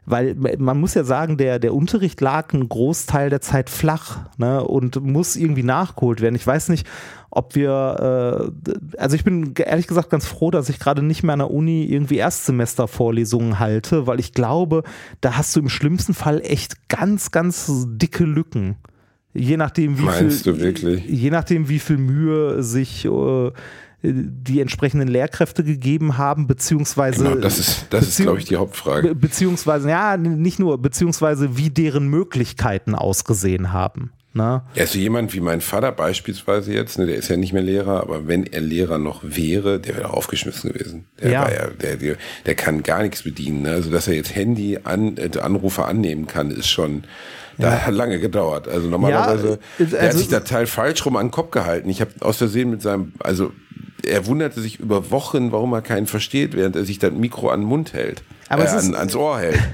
weil 0.05 0.35
man 0.35 0.79
muss 0.79 0.95
ja 0.95 1.03
sagen, 1.03 1.37
der, 1.37 1.59
der 1.59 1.73
Unterricht 1.73 2.19
lag 2.21 2.53
einen 2.53 2.67
Großteil 2.67 3.29
der 3.29 3.41
Zeit 3.41 3.69
flach 3.69 4.19
ne, 4.37 4.63
und 4.63 5.01
muss 5.03 5.35
irgendwie 5.35 5.63
nachgeholt 5.63 6.21
werden. 6.21 6.35
Ich 6.35 6.45
weiß 6.45 6.69
nicht, 6.69 6.87
ob 7.29 7.55
wir, 7.55 8.51
äh, 8.67 8.97
also 8.97 9.15
ich 9.15 9.23
bin 9.23 9.53
ehrlich 9.55 9.87
gesagt 9.87 10.09
ganz 10.09 10.25
froh, 10.25 10.49
dass 10.51 10.69
ich 10.69 10.79
gerade 10.79 11.03
nicht 11.03 11.23
mehr 11.23 11.33
an 11.33 11.39
der 11.39 11.51
Uni 11.51 11.85
irgendwie 11.85 12.17
Erstsemestervorlesungen 12.17 13.59
halte, 13.59 14.07
weil 14.07 14.19
ich 14.19 14.33
glaube, 14.33 14.83
da 15.21 15.37
hast 15.37 15.55
du 15.55 15.59
im 15.59 15.69
schlimmsten 15.69 16.13
Fall 16.13 16.41
echt 16.41 16.89
ganz, 16.89 17.31
ganz 17.31 17.71
dicke 17.87 18.25
Lücken. 18.25 18.77
Je 19.33 19.55
nachdem, 19.55 19.97
wie 19.97 20.03
Meinst 20.03 20.43
viel, 20.43 20.53
du 20.53 20.59
wirklich? 20.59 21.05
Je 21.05 21.29
nachdem, 21.29 21.69
wie 21.69 21.79
viel 21.79 21.97
Mühe 21.97 22.63
sich 22.63 23.05
äh, 23.05 23.51
die 24.03 24.61
entsprechenden 24.61 25.07
Lehrkräfte 25.07 25.63
gegeben 25.63 26.17
haben, 26.17 26.47
beziehungsweise 26.47 27.23
Genau, 27.23 27.35
das 27.35 27.59
ist, 27.59 27.85
das 27.91 28.07
ist 28.07 28.17
glaube 28.21 28.39
ich, 28.39 28.45
die 28.45 28.55
Hauptfrage. 28.57 29.09
Be 29.09 29.15
beziehungsweise, 29.15 29.89
ja, 29.89 30.17
nicht 30.17 30.59
nur, 30.59 30.81
beziehungsweise 30.81 31.57
wie 31.57 31.69
deren 31.69 32.07
Möglichkeiten 32.07 32.95
ausgesehen 32.95 33.71
haben. 33.73 34.11
Ne? 34.33 34.63
Also 34.77 34.97
jemand 34.97 35.33
wie 35.33 35.41
mein 35.41 35.59
Vater 35.59 35.91
beispielsweise 35.91 36.73
jetzt, 36.73 36.97
ne, 36.97 37.05
der 37.05 37.17
ist 37.17 37.27
ja 37.27 37.35
nicht 37.35 37.51
mehr 37.51 37.61
Lehrer, 37.61 38.01
aber 38.01 38.27
wenn 38.29 38.45
er 38.45 38.61
Lehrer 38.61 38.97
noch 38.97 39.21
wäre, 39.23 39.77
der 39.79 39.97
wäre 39.97 40.09
aufgeschmissen 40.13 40.71
gewesen. 40.71 41.05
Der 41.21 41.31
Ja. 41.31 41.51
ja, 41.51 41.67
der, 41.67 41.97
der, 41.97 42.15
der 42.45 42.55
kann 42.55 42.81
gar 42.81 43.03
nichts 43.03 43.23
bedienen. 43.23 43.63
Ne? 43.63 43.71
Also 43.71 43.91
dass 43.91 44.07
er 44.07 44.15
jetzt 44.15 44.33
Handy 44.33 44.79
an, 44.85 45.17
äh, 45.17 45.37
Anrufe 45.39 45.83
annehmen 45.83 46.27
kann, 46.27 46.49
ist 46.49 46.69
schon, 46.69 47.03
da 47.57 47.77
hat 47.81 47.93
lange 47.93 48.19
gedauert. 48.21 48.69
Also 48.69 48.87
normalerweise, 48.87 49.59
Ja, 49.77 49.85
der 49.85 49.99
hat 49.99 50.07
also- 50.07 50.17
sich 50.19 50.29
da 50.29 50.39
Teil 50.39 50.65
falsch 50.65 51.05
rum 51.05 51.17
an 51.17 51.25
den 51.27 51.31
Kopf 51.31 51.51
gehalten. 51.51 51.89
Ich 51.89 51.99
habe 51.99 52.11
aus 52.21 52.37
Versehen 52.37 52.69
mit 52.69 52.81
seinem, 52.81 53.11
also 53.19 53.51
er 54.05 54.25
wunderte 54.25 54.61
sich 54.61 54.79
über 54.79 55.11
Wochen, 55.11 55.51
warum 55.51 55.73
er 55.73 55.81
keinen 55.81 56.07
versteht, 56.07 56.55
während 56.55 56.75
er 56.75 56.85
sich 56.85 56.99
das 56.99 57.11
Mikro 57.13 57.49
an 57.49 57.61
den 57.61 57.67
Mund 57.69 57.93
hält. 57.93 58.23
Aber 58.49 58.63
äh, 58.63 58.67
es 58.67 58.73
ist- 58.73 58.89
an, 58.89 58.95
ans 58.95 59.15
Ohr 59.15 59.39
hält. 59.39 59.59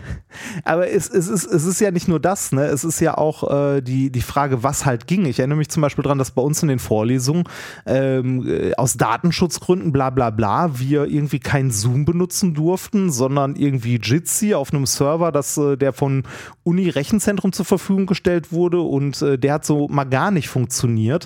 Aber 0.65 0.88
es, 0.88 1.09
es, 1.09 1.28
ist, 1.30 1.45
es 1.45 1.65
ist 1.65 1.82
ja 1.82 1.89
nicht 1.89 2.07
nur 2.07 2.19
das, 2.19 2.51
ne? 2.51 2.65
Es 2.65 2.84
ist 2.84 2.99
ja 2.99 3.17
auch 3.17 3.49
äh, 3.75 3.82
die, 3.82 4.11
die 4.11 4.21
Frage, 4.21 4.61
was 4.61 4.86
halt 4.86 5.07
ging. 5.07 5.25
Ich 5.25 5.39
erinnere 5.39 5.57
mich 5.57 5.69
zum 5.69 5.82
Beispiel 5.82 6.03
daran, 6.03 6.19
dass 6.19 6.30
bei 6.30 6.43
uns 6.43 6.61
in 6.61 6.67
den 6.67 6.78
Vorlesungen 6.78 7.45
ähm, 7.88 8.47
äh, 8.47 8.75
aus 8.75 8.97
Datenschutzgründen, 8.97 9.91
bla 9.91 10.11
bla 10.11 10.30
bla, 10.30 10.78
wir 10.80 11.05
irgendwie 11.05 11.39
kein 11.39 11.71
Zoom 11.71 12.05
benutzen 12.05 12.53
durften, 12.53 13.09
sondern 13.09 13.55
irgendwie 13.55 13.95
Jitsi 13.95 14.53
auf 14.53 14.71
einem 14.71 14.86
Server, 14.86 15.32
das, 15.32 15.57
äh, 15.57 15.75
der 15.75 15.91
von 15.91 16.21
Uni-Rechenzentrum 16.63 17.53
zur 17.53 17.65
Verfügung 17.65 18.05
gestellt 18.05 18.51
wurde 18.51 18.82
und 18.82 19.19
äh, 19.23 19.39
der 19.39 19.53
hat 19.53 19.65
so 19.65 19.88
mal 19.88 20.03
gar 20.03 20.30
nicht 20.30 20.49
funktioniert. 20.49 21.25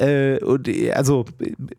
Also 0.00 1.24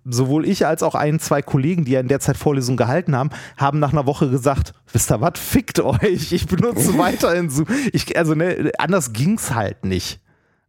sowohl 0.03 0.45
ich 0.45 0.58
als 0.67 0.83
auch 0.83 0.95
ein, 0.95 1.19
zwei 1.19 1.41
Kollegen, 1.41 1.85
die 1.85 1.91
ja 1.91 1.99
in 1.99 2.07
der 2.07 2.19
Zeit 2.19 2.37
Vorlesungen 2.37 2.77
gehalten 2.77 3.15
haben, 3.15 3.29
haben 3.57 3.79
nach 3.79 3.91
einer 3.91 4.05
Woche 4.05 4.29
gesagt, 4.29 4.73
wisst 4.91 5.11
ihr 5.11 5.21
was, 5.21 5.39
fickt 5.39 5.79
euch, 5.79 6.31
ich 6.31 6.47
benutze 6.47 6.97
weiterhin 6.97 7.49
Zoom. 7.49 7.67
Ich, 7.93 8.17
also 8.17 8.35
ne, 8.35 8.71
anders 8.77 9.13
ging's 9.13 9.53
halt 9.53 9.85
nicht. 9.85 10.19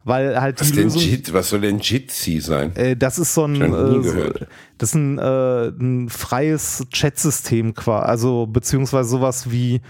Weil 0.02 0.40
halt 0.40 0.58
Was, 0.60 0.72
die 0.72 0.80
Lösung, 0.80 1.02
Jit, 1.02 1.32
was 1.34 1.50
soll 1.50 1.60
denn 1.60 1.78
Jitsi 1.78 2.40
sein? 2.40 2.74
äh, 2.74 2.96
das 2.96 3.18
ist 3.18 3.34
so 3.34 3.44
ein, 3.44 3.60
äh, 3.60 4.30
das 4.78 4.90
ist 4.90 4.94
ein, 4.94 5.18
äh, 5.18 5.68
ein 5.68 6.08
freies 6.08 6.86
Chatsystem 6.90 7.74
quasi, 7.74 8.06
also 8.06 8.46
beziehungsweise 8.46 9.10
sowas 9.10 9.50
wie, 9.50 9.82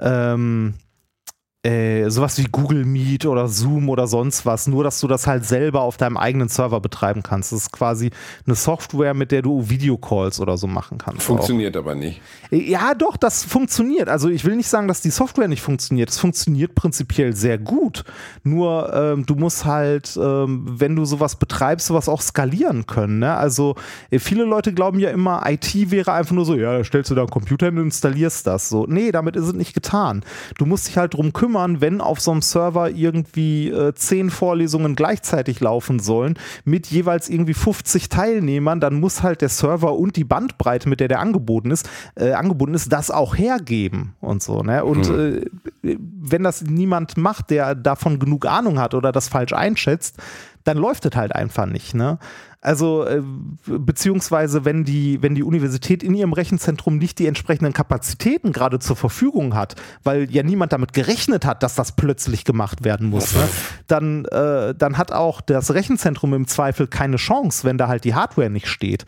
ähm, 0.00 0.74
äh, 1.64 2.10
sowas 2.10 2.38
wie 2.38 2.48
Google 2.50 2.84
Meet 2.84 3.24
oder 3.24 3.46
Zoom 3.46 3.88
oder 3.88 4.08
sonst 4.08 4.44
was, 4.44 4.66
nur 4.66 4.82
dass 4.82 4.98
du 4.98 5.06
das 5.06 5.28
halt 5.28 5.44
selber 5.44 5.82
auf 5.82 5.96
deinem 5.96 6.16
eigenen 6.16 6.48
Server 6.48 6.80
betreiben 6.80 7.22
kannst. 7.22 7.52
Das 7.52 7.60
ist 7.60 7.72
quasi 7.72 8.10
eine 8.46 8.56
Software, 8.56 9.14
mit 9.14 9.30
der 9.30 9.42
du 9.42 9.68
Videocalls 9.70 10.40
oder 10.40 10.56
so 10.56 10.66
machen 10.66 10.98
kannst. 10.98 11.22
Funktioniert 11.22 11.76
auch. 11.76 11.82
aber 11.82 11.94
nicht. 11.94 12.20
Ja, 12.50 12.94
doch, 12.94 13.16
das 13.16 13.44
funktioniert. 13.44 14.08
Also 14.08 14.28
ich 14.28 14.44
will 14.44 14.56
nicht 14.56 14.68
sagen, 14.68 14.88
dass 14.88 15.02
die 15.02 15.10
Software 15.10 15.46
nicht 15.46 15.62
funktioniert. 15.62 16.10
Es 16.10 16.18
funktioniert 16.18 16.74
prinzipiell 16.74 17.34
sehr 17.36 17.58
gut. 17.58 18.04
Nur 18.42 18.92
ähm, 18.92 19.24
du 19.24 19.36
musst 19.36 19.64
halt, 19.64 20.18
ähm, 20.20 20.64
wenn 20.66 20.96
du 20.96 21.04
sowas 21.04 21.36
betreibst, 21.36 21.86
sowas 21.86 22.08
auch 22.08 22.22
skalieren 22.22 22.86
können. 22.86 23.20
Ne? 23.20 23.36
Also 23.36 23.76
äh, 24.10 24.18
viele 24.18 24.42
Leute 24.44 24.74
glauben 24.74 24.98
ja 24.98 25.10
immer, 25.10 25.44
IT 25.46 25.92
wäre 25.92 26.12
einfach 26.12 26.34
nur 26.34 26.44
so, 26.44 26.56
ja, 26.56 26.82
stellst 26.82 27.12
du 27.12 27.14
da 27.14 27.22
einen 27.22 27.30
Computer 27.30 27.66
hin 27.66 27.78
und 27.78 27.84
installierst 27.84 28.48
das. 28.48 28.68
So, 28.68 28.84
nee, 28.88 29.12
damit 29.12 29.36
ist 29.36 29.46
es 29.46 29.52
nicht 29.52 29.74
getan. 29.74 30.24
Du 30.58 30.66
musst 30.66 30.88
dich 30.88 30.98
halt 30.98 31.14
drum 31.14 31.32
kümmern, 31.32 31.51
kümmern, 31.52 31.80
wenn 31.80 32.00
auf 32.00 32.20
so 32.20 32.30
einem 32.30 32.42
Server 32.42 32.90
irgendwie 32.90 33.68
äh, 33.68 33.94
zehn 33.94 34.30
Vorlesungen 34.30 34.96
gleichzeitig 34.96 35.60
laufen 35.60 35.98
sollen, 35.98 36.38
mit 36.64 36.86
jeweils 36.86 37.28
irgendwie 37.28 37.54
50 37.54 38.08
Teilnehmern, 38.08 38.80
dann 38.80 38.98
muss 38.98 39.22
halt 39.22 39.42
der 39.42 39.48
Server 39.48 39.94
und 39.94 40.16
die 40.16 40.24
Bandbreite, 40.24 40.88
mit 40.88 41.00
der 41.00 41.08
der 41.08 41.20
angeboten 41.20 41.70
ist, 41.70 41.88
äh, 42.14 42.32
angeboten 42.32 42.74
ist, 42.74 42.92
das 42.92 43.10
auch 43.10 43.36
hergeben 43.36 44.14
und 44.20 44.42
so. 44.42 44.62
Ne? 44.62 44.84
Und 44.84 45.10
mhm. 45.10 45.42
äh, 45.82 45.96
wenn 46.00 46.42
das 46.42 46.62
niemand 46.62 47.16
macht, 47.16 47.50
der 47.50 47.74
davon 47.74 48.18
genug 48.18 48.46
Ahnung 48.46 48.78
hat 48.78 48.94
oder 48.94 49.12
das 49.12 49.28
falsch 49.28 49.52
einschätzt, 49.52 50.16
dann 50.64 50.76
läuft 50.76 51.06
es 51.06 51.16
halt 51.16 51.34
einfach 51.34 51.66
nicht. 51.66 51.94
Ne? 51.94 52.18
Also 52.60 53.04
äh, 53.04 53.22
beziehungsweise 53.66 54.64
wenn 54.64 54.84
die, 54.84 55.20
wenn 55.20 55.34
die 55.34 55.42
Universität 55.42 56.04
in 56.04 56.14
ihrem 56.14 56.32
Rechenzentrum 56.32 56.96
nicht 56.96 57.18
die 57.18 57.26
entsprechenden 57.26 57.72
Kapazitäten 57.72 58.52
gerade 58.52 58.78
zur 58.78 58.94
Verfügung 58.94 59.56
hat, 59.56 59.74
weil 60.04 60.30
ja 60.30 60.44
niemand 60.44 60.72
damit 60.72 60.92
gerechnet 60.92 61.44
hat, 61.44 61.64
dass 61.64 61.74
das 61.74 61.96
plötzlich 61.96 62.44
gemacht 62.44 62.84
werden 62.84 63.08
muss, 63.08 63.34
ne? 63.34 63.48
dann, 63.88 64.24
äh, 64.26 64.74
dann 64.76 64.96
hat 64.96 65.10
auch 65.10 65.40
das 65.40 65.74
Rechenzentrum 65.74 66.34
im 66.34 66.46
Zweifel 66.46 66.86
keine 66.86 67.16
Chance, 67.16 67.64
wenn 67.64 67.78
da 67.78 67.88
halt 67.88 68.04
die 68.04 68.14
Hardware 68.14 68.50
nicht 68.50 68.68
steht. 68.68 69.06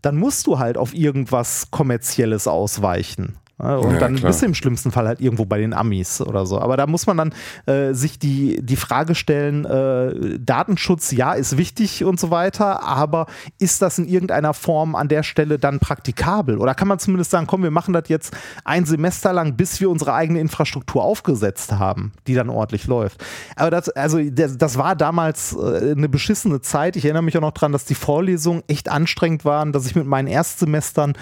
Dann 0.00 0.16
musst 0.16 0.46
du 0.46 0.58
halt 0.58 0.78
auf 0.78 0.94
irgendwas 0.94 1.70
Kommerzielles 1.70 2.46
ausweichen. 2.46 3.36
Und 3.56 3.92
ja, 3.92 3.98
dann 4.00 4.16
klar. 4.16 4.30
bist 4.30 4.42
du 4.42 4.46
im 4.46 4.54
schlimmsten 4.54 4.90
Fall 4.90 5.06
halt 5.06 5.20
irgendwo 5.20 5.44
bei 5.44 5.58
den 5.58 5.74
Amis 5.74 6.20
oder 6.20 6.44
so. 6.44 6.60
Aber 6.60 6.76
da 6.76 6.88
muss 6.88 7.06
man 7.06 7.16
dann 7.16 7.34
äh, 7.66 7.94
sich 7.94 8.18
die, 8.18 8.60
die 8.60 8.74
Frage 8.74 9.14
stellen, 9.14 9.64
äh, 9.64 10.40
Datenschutz, 10.40 11.12
ja, 11.12 11.34
ist 11.34 11.56
wichtig 11.56 12.04
und 12.04 12.18
so 12.18 12.30
weiter, 12.32 12.82
aber 12.82 13.26
ist 13.60 13.80
das 13.80 13.98
in 13.98 14.08
irgendeiner 14.08 14.54
Form 14.54 14.96
an 14.96 15.06
der 15.06 15.22
Stelle 15.22 15.60
dann 15.60 15.78
praktikabel? 15.78 16.58
Oder 16.58 16.74
kann 16.74 16.88
man 16.88 16.98
zumindest 16.98 17.30
sagen, 17.30 17.46
komm, 17.46 17.62
wir 17.62 17.70
machen 17.70 17.94
das 17.94 18.08
jetzt 18.08 18.34
ein 18.64 18.86
Semester 18.86 19.32
lang, 19.32 19.54
bis 19.54 19.80
wir 19.80 19.88
unsere 19.88 20.14
eigene 20.14 20.40
Infrastruktur 20.40 21.04
aufgesetzt 21.04 21.72
haben, 21.72 22.12
die 22.26 22.34
dann 22.34 22.50
ordentlich 22.50 22.88
läuft. 22.88 23.24
Aber 23.54 23.70
das, 23.70 23.88
also 23.90 24.18
das, 24.20 24.58
das 24.58 24.78
war 24.78 24.96
damals 24.96 25.56
äh, 25.56 25.92
eine 25.92 26.08
beschissene 26.08 26.60
Zeit. 26.60 26.96
Ich 26.96 27.04
erinnere 27.04 27.22
mich 27.22 27.36
auch 27.36 27.42
noch 27.42 27.52
daran, 27.52 27.70
dass 27.70 27.84
die 27.84 27.94
Vorlesungen 27.94 28.64
echt 28.66 28.88
anstrengend 28.88 29.44
waren, 29.44 29.72
dass 29.72 29.86
ich 29.86 29.94
mit 29.94 30.06
meinen 30.06 30.26
Erstsemestern 30.26 31.12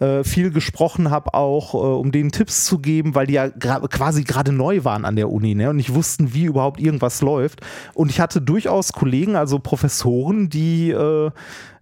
äh, 0.00 0.24
viel 0.24 0.50
gesprochen 0.50 1.10
habe, 1.10 1.34
auch 1.34 1.81
äh, 1.82 1.84
um 1.84 2.12
denen 2.12 2.30
Tipps 2.30 2.64
zu 2.64 2.78
geben, 2.78 3.14
weil 3.14 3.26
die 3.26 3.34
ja 3.34 3.50
quasi 3.50 4.22
gerade 4.22 4.52
neu 4.52 4.84
waren 4.84 5.04
an 5.04 5.16
der 5.16 5.30
Uni 5.30 5.54
ne, 5.54 5.70
und 5.70 5.76
nicht 5.76 5.94
wussten, 5.94 6.32
wie 6.32 6.44
überhaupt 6.44 6.80
irgendwas 6.80 7.20
läuft. 7.20 7.60
Und 7.94 8.10
ich 8.10 8.20
hatte 8.20 8.40
durchaus 8.40 8.92
Kollegen, 8.92 9.34
also 9.34 9.58
Professoren, 9.58 10.48
die 10.48 10.90
äh, 10.90 11.30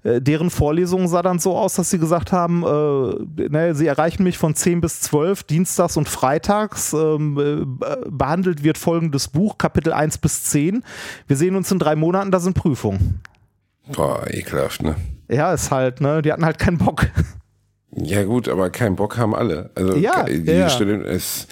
äh 0.03 0.21
deren 0.23 0.49
Vorlesungen 0.49 1.09
sah 1.09 1.21
dann 1.21 1.39
so 1.39 1.57
aus, 1.57 1.75
dass 1.75 1.91
sie 1.91 1.99
gesagt 1.99 2.33
haben, 2.33 2.63
äh, 2.63 3.49
ne, 3.49 3.75
sie 3.75 3.87
erreichen 3.87 4.23
mich 4.23 4.39
von 4.39 4.55
10 4.55 4.81
bis 4.81 5.03
12, 5.03 5.43
dienstags 5.43 5.99
und 5.99 6.09
freitags. 6.09 6.95
Ähm, 6.95 7.39
äh, 7.39 7.97
behandelt 8.11 8.65
wird 8.65 8.79
folgendes 8.79 9.29
Buch, 9.29 9.59
Kapitel 9.59 9.93
1 9.93 10.19
bis 10.19 10.45
10. 10.45 10.83
Wir 11.27 11.37
sehen 11.37 11.55
uns 11.55 11.71
in 11.71 11.79
drei 11.79 11.95
Monaten, 11.95 12.31
da 12.31 12.41
sind 12.41 12.55
Prüfungen. 12.55 13.21
Boah, 13.93 14.25
ekelhaft, 14.31 14.83
ne? 14.83 14.97
Ja, 15.29 15.53
ist 15.53 15.71
halt, 15.71 16.01
ne, 16.01 16.23
die 16.23 16.33
hatten 16.33 16.45
halt 16.45 16.59
keinen 16.59 16.79
Bock. 16.79 17.07
Ja 17.93 18.23
gut, 18.23 18.49
aber 18.49 18.71
keinen 18.71 18.95
Bock 18.95 19.19
haben 19.19 19.35
alle. 19.35 19.71
Also 19.75 19.97
ja, 19.97 20.23
die 20.23 20.45
ja. 20.45 20.71
Studenten 20.71 21.07
ist, 21.07 21.49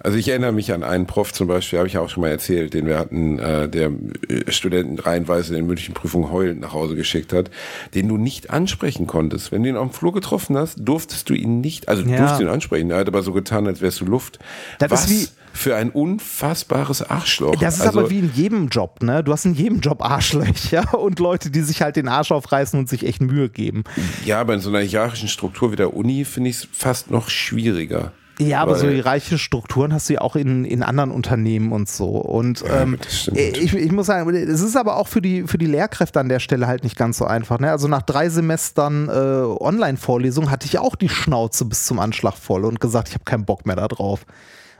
also 0.00 0.16
ich 0.16 0.26
erinnere 0.28 0.52
mich 0.52 0.72
an 0.72 0.82
einen 0.82 1.06
Prof 1.06 1.34
zum 1.34 1.48
Beispiel, 1.48 1.78
habe 1.78 1.88
ich 1.88 1.98
auch 1.98 2.08
schon 2.08 2.22
mal 2.22 2.30
erzählt, 2.30 2.72
den 2.72 2.86
wir 2.86 2.98
hatten, 2.98 3.38
äh, 3.38 3.68
der 3.68 3.90
äh, 4.28 4.50
Studenten 4.50 4.98
reihenweise 4.98 5.54
in 5.56 5.66
mündlichen 5.66 5.92
Prüfungen 5.94 6.32
heulend 6.32 6.62
nach 6.62 6.72
Hause 6.72 6.96
geschickt 6.96 7.34
hat, 7.34 7.50
den 7.94 8.08
du 8.08 8.16
nicht 8.16 8.48
ansprechen 8.48 9.06
konntest. 9.06 9.52
Wenn 9.52 9.64
du 9.64 9.68
ihn 9.68 9.76
auf 9.76 9.90
dem 9.90 9.92
Flur 9.92 10.14
getroffen 10.14 10.56
hast, 10.56 10.76
durftest 10.80 11.28
du 11.28 11.34
ihn 11.34 11.60
nicht, 11.60 11.88
also 11.88 12.02
du 12.02 12.08
ja. 12.08 12.16
durftest 12.16 12.40
ihn 12.40 12.48
ansprechen. 12.48 12.90
Er 12.90 12.98
hat 12.98 13.08
aber 13.08 13.22
so 13.22 13.32
getan, 13.34 13.66
als 13.66 13.82
wärst 13.82 14.00
du 14.00 14.06
Luft. 14.06 14.38
Das 14.78 14.90
Was? 14.90 15.10
ist 15.10 15.10
wie 15.10 15.41
für 15.52 15.76
ein 15.76 15.90
unfassbares 15.90 17.02
Arschloch. 17.02 17.56
Das 17.56 17.76
ist 17.76 17.82
also, 17.82 18.00
aber 18.00 18.10
wie 18.10 18.20
in 18.20 18.32
jedem 18.34 18.68
Job, 18.68 19.02
ne? 19.02 19.22
Du 19.22 19.32
hast 19.32 19.44
in 19.44 19.54
jedem 19.54 19.80
Job 19.80 20.02
Arschlöcher 20.02 20.98
und 20.98 21.18
Leute, 21.18 21.50
die 21.50 21.60
sich 21.60 21.82
halt 21.82 21.96
den 21.96 22.08
Arsch 22.08 22.32
aufreißen 22.32 22.78
und 22.78 22.88
sich 22.88 23.06
echt 23.06 23.20
Mühe 23.20 23.48
geben. 23.48 23.84
Ja, 24.24 24.40
aber 24.40 24.54
in 24.54 24.60
so 24.60 24.70
einer 24.70 24.80
hierarchischen 24.80 25.28
Struktur 25.28 25.72
wie 25.72 25.76
der 25.76 25.94
Uni 25.94 26.24
finde 26.24 26.50
ich 26.50 26.56
es 26.56 26.68
fast 26.72 27.10
noch 27.10 27.28
schwieriger. 27.28 28.12
Ja, 28.38 28.62
aber 28.62 28.76
so 28.76 28.86
reiche 28.88 29.38
Strukturen 29.38 29.92
hast 29.92 30.08
du 30.08 30.14
ja 30.14 30.20
auch 30.22 30.36
in, 30.36 30.64
in 30.64 30.82
anderen 30.82 31.10
Unternehmen 31.10 31.70
und 31.70 31.88
so. 31.88 32.08
Und 32.08 32.64
ähm, 32.68 32.98
ja, 33.26 33.34
ich, 33.34 33.74
ich 33.74 33.92
muss 33.92 34.06
sagen, 34.06 34.34
es 34.34 34.62
ist 34.62 34.76
aber 34.76 34.96
auch 34.96 35.06
für 35.06 35.20
die, 35.20 35.44
für 35.46 35.58
die 35.58 35.66
Lehrkräfte 35.66 36.18
an 36.18 36.28
der 36.28 36.40
Stelle 36.40 36.66
halt 36.66 36.82
nicht 36.82 36.96
ganz 36.96 37.18
so 37.18 37.26
einfach. 37.26 37.58
Ne? 37.60 37.70
Also 37.70 37.88
nach 37.88 38.02
drei 38.02 38.30
Semestern 38.30 39.08
äh, 39.08 39.12
Online-Vorlesung 39.12 40.50
hatte 40.50 40.66
ich 40.66 40.78
auch 40.78 40.96
die 40.96 41.10
Schnauze 41.10 41.66
bis 41.66 41.84
zum 41.84 41.98
Anschlag 41.98 42.34
voll 42.34 42.64
und 42.64 42.80
gesagt, 42.80 43.08
ich 43.08 43.14
habe 43.14 43.24
keinen 43.24 43.44
Bock 43.44 43.66
mehr 43.66 43.76
da 43.76 43.86
drauf 43.86 44.24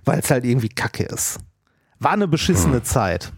weil 0.04 0.20
es 0.20 0.30
halt 0.30 0.44
irgendwie 0.44 0.68
kacke 0.68 1.04
ist. 1.04 1.38
War 1.98 2.12
eine 2.12 2.28
beschissene 2.28 2.76
hm. 2.76 2.84
Zeit. 2.84 3.32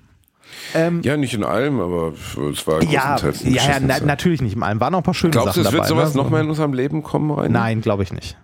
Ähm, 0.75 1.03
ja, 1.03 1.17
nicht 1.17 1.35
in 1.35 1.45
allem, 1.45 1.81
aber 1.81 2.13
es 2.51 2.67
war 2.67 2.83
ja, 2.83 3.17
ja, 3.17 3.33
ja 3.43 3.81
na, 3.81 4.01
natürlich 4.01 4.41
nicht 4.41 4.57
in 4.57 4.63
allem. 4.63 4.81
Waren 4.81 4.95
auch 4.95 4.99
ein 4.99 5.05
paar 5.05 5.15
schöne 5.15 5.33
Glaubst 5.33 5.55
Sachen 5.55 5.65
dabei. 5.65 5.77
Glaubst 5.77 5.91
du, 5.91 5.95
es 5.95 5.99
wird 5.99 6.07
sowas 6.07 6.15
ne? 6.15 6.23
nochmal 6.23 6.43
in 6.43 6.49
unserem 6.49 6.73
Leben 6.73 7.03
kommen 7.03 7.31
rein? 7.31 7.53
Nein, 7.53 7.81
glaube 7.81 8.03
ich 8.03 8.13
nicht. 8.13 8.37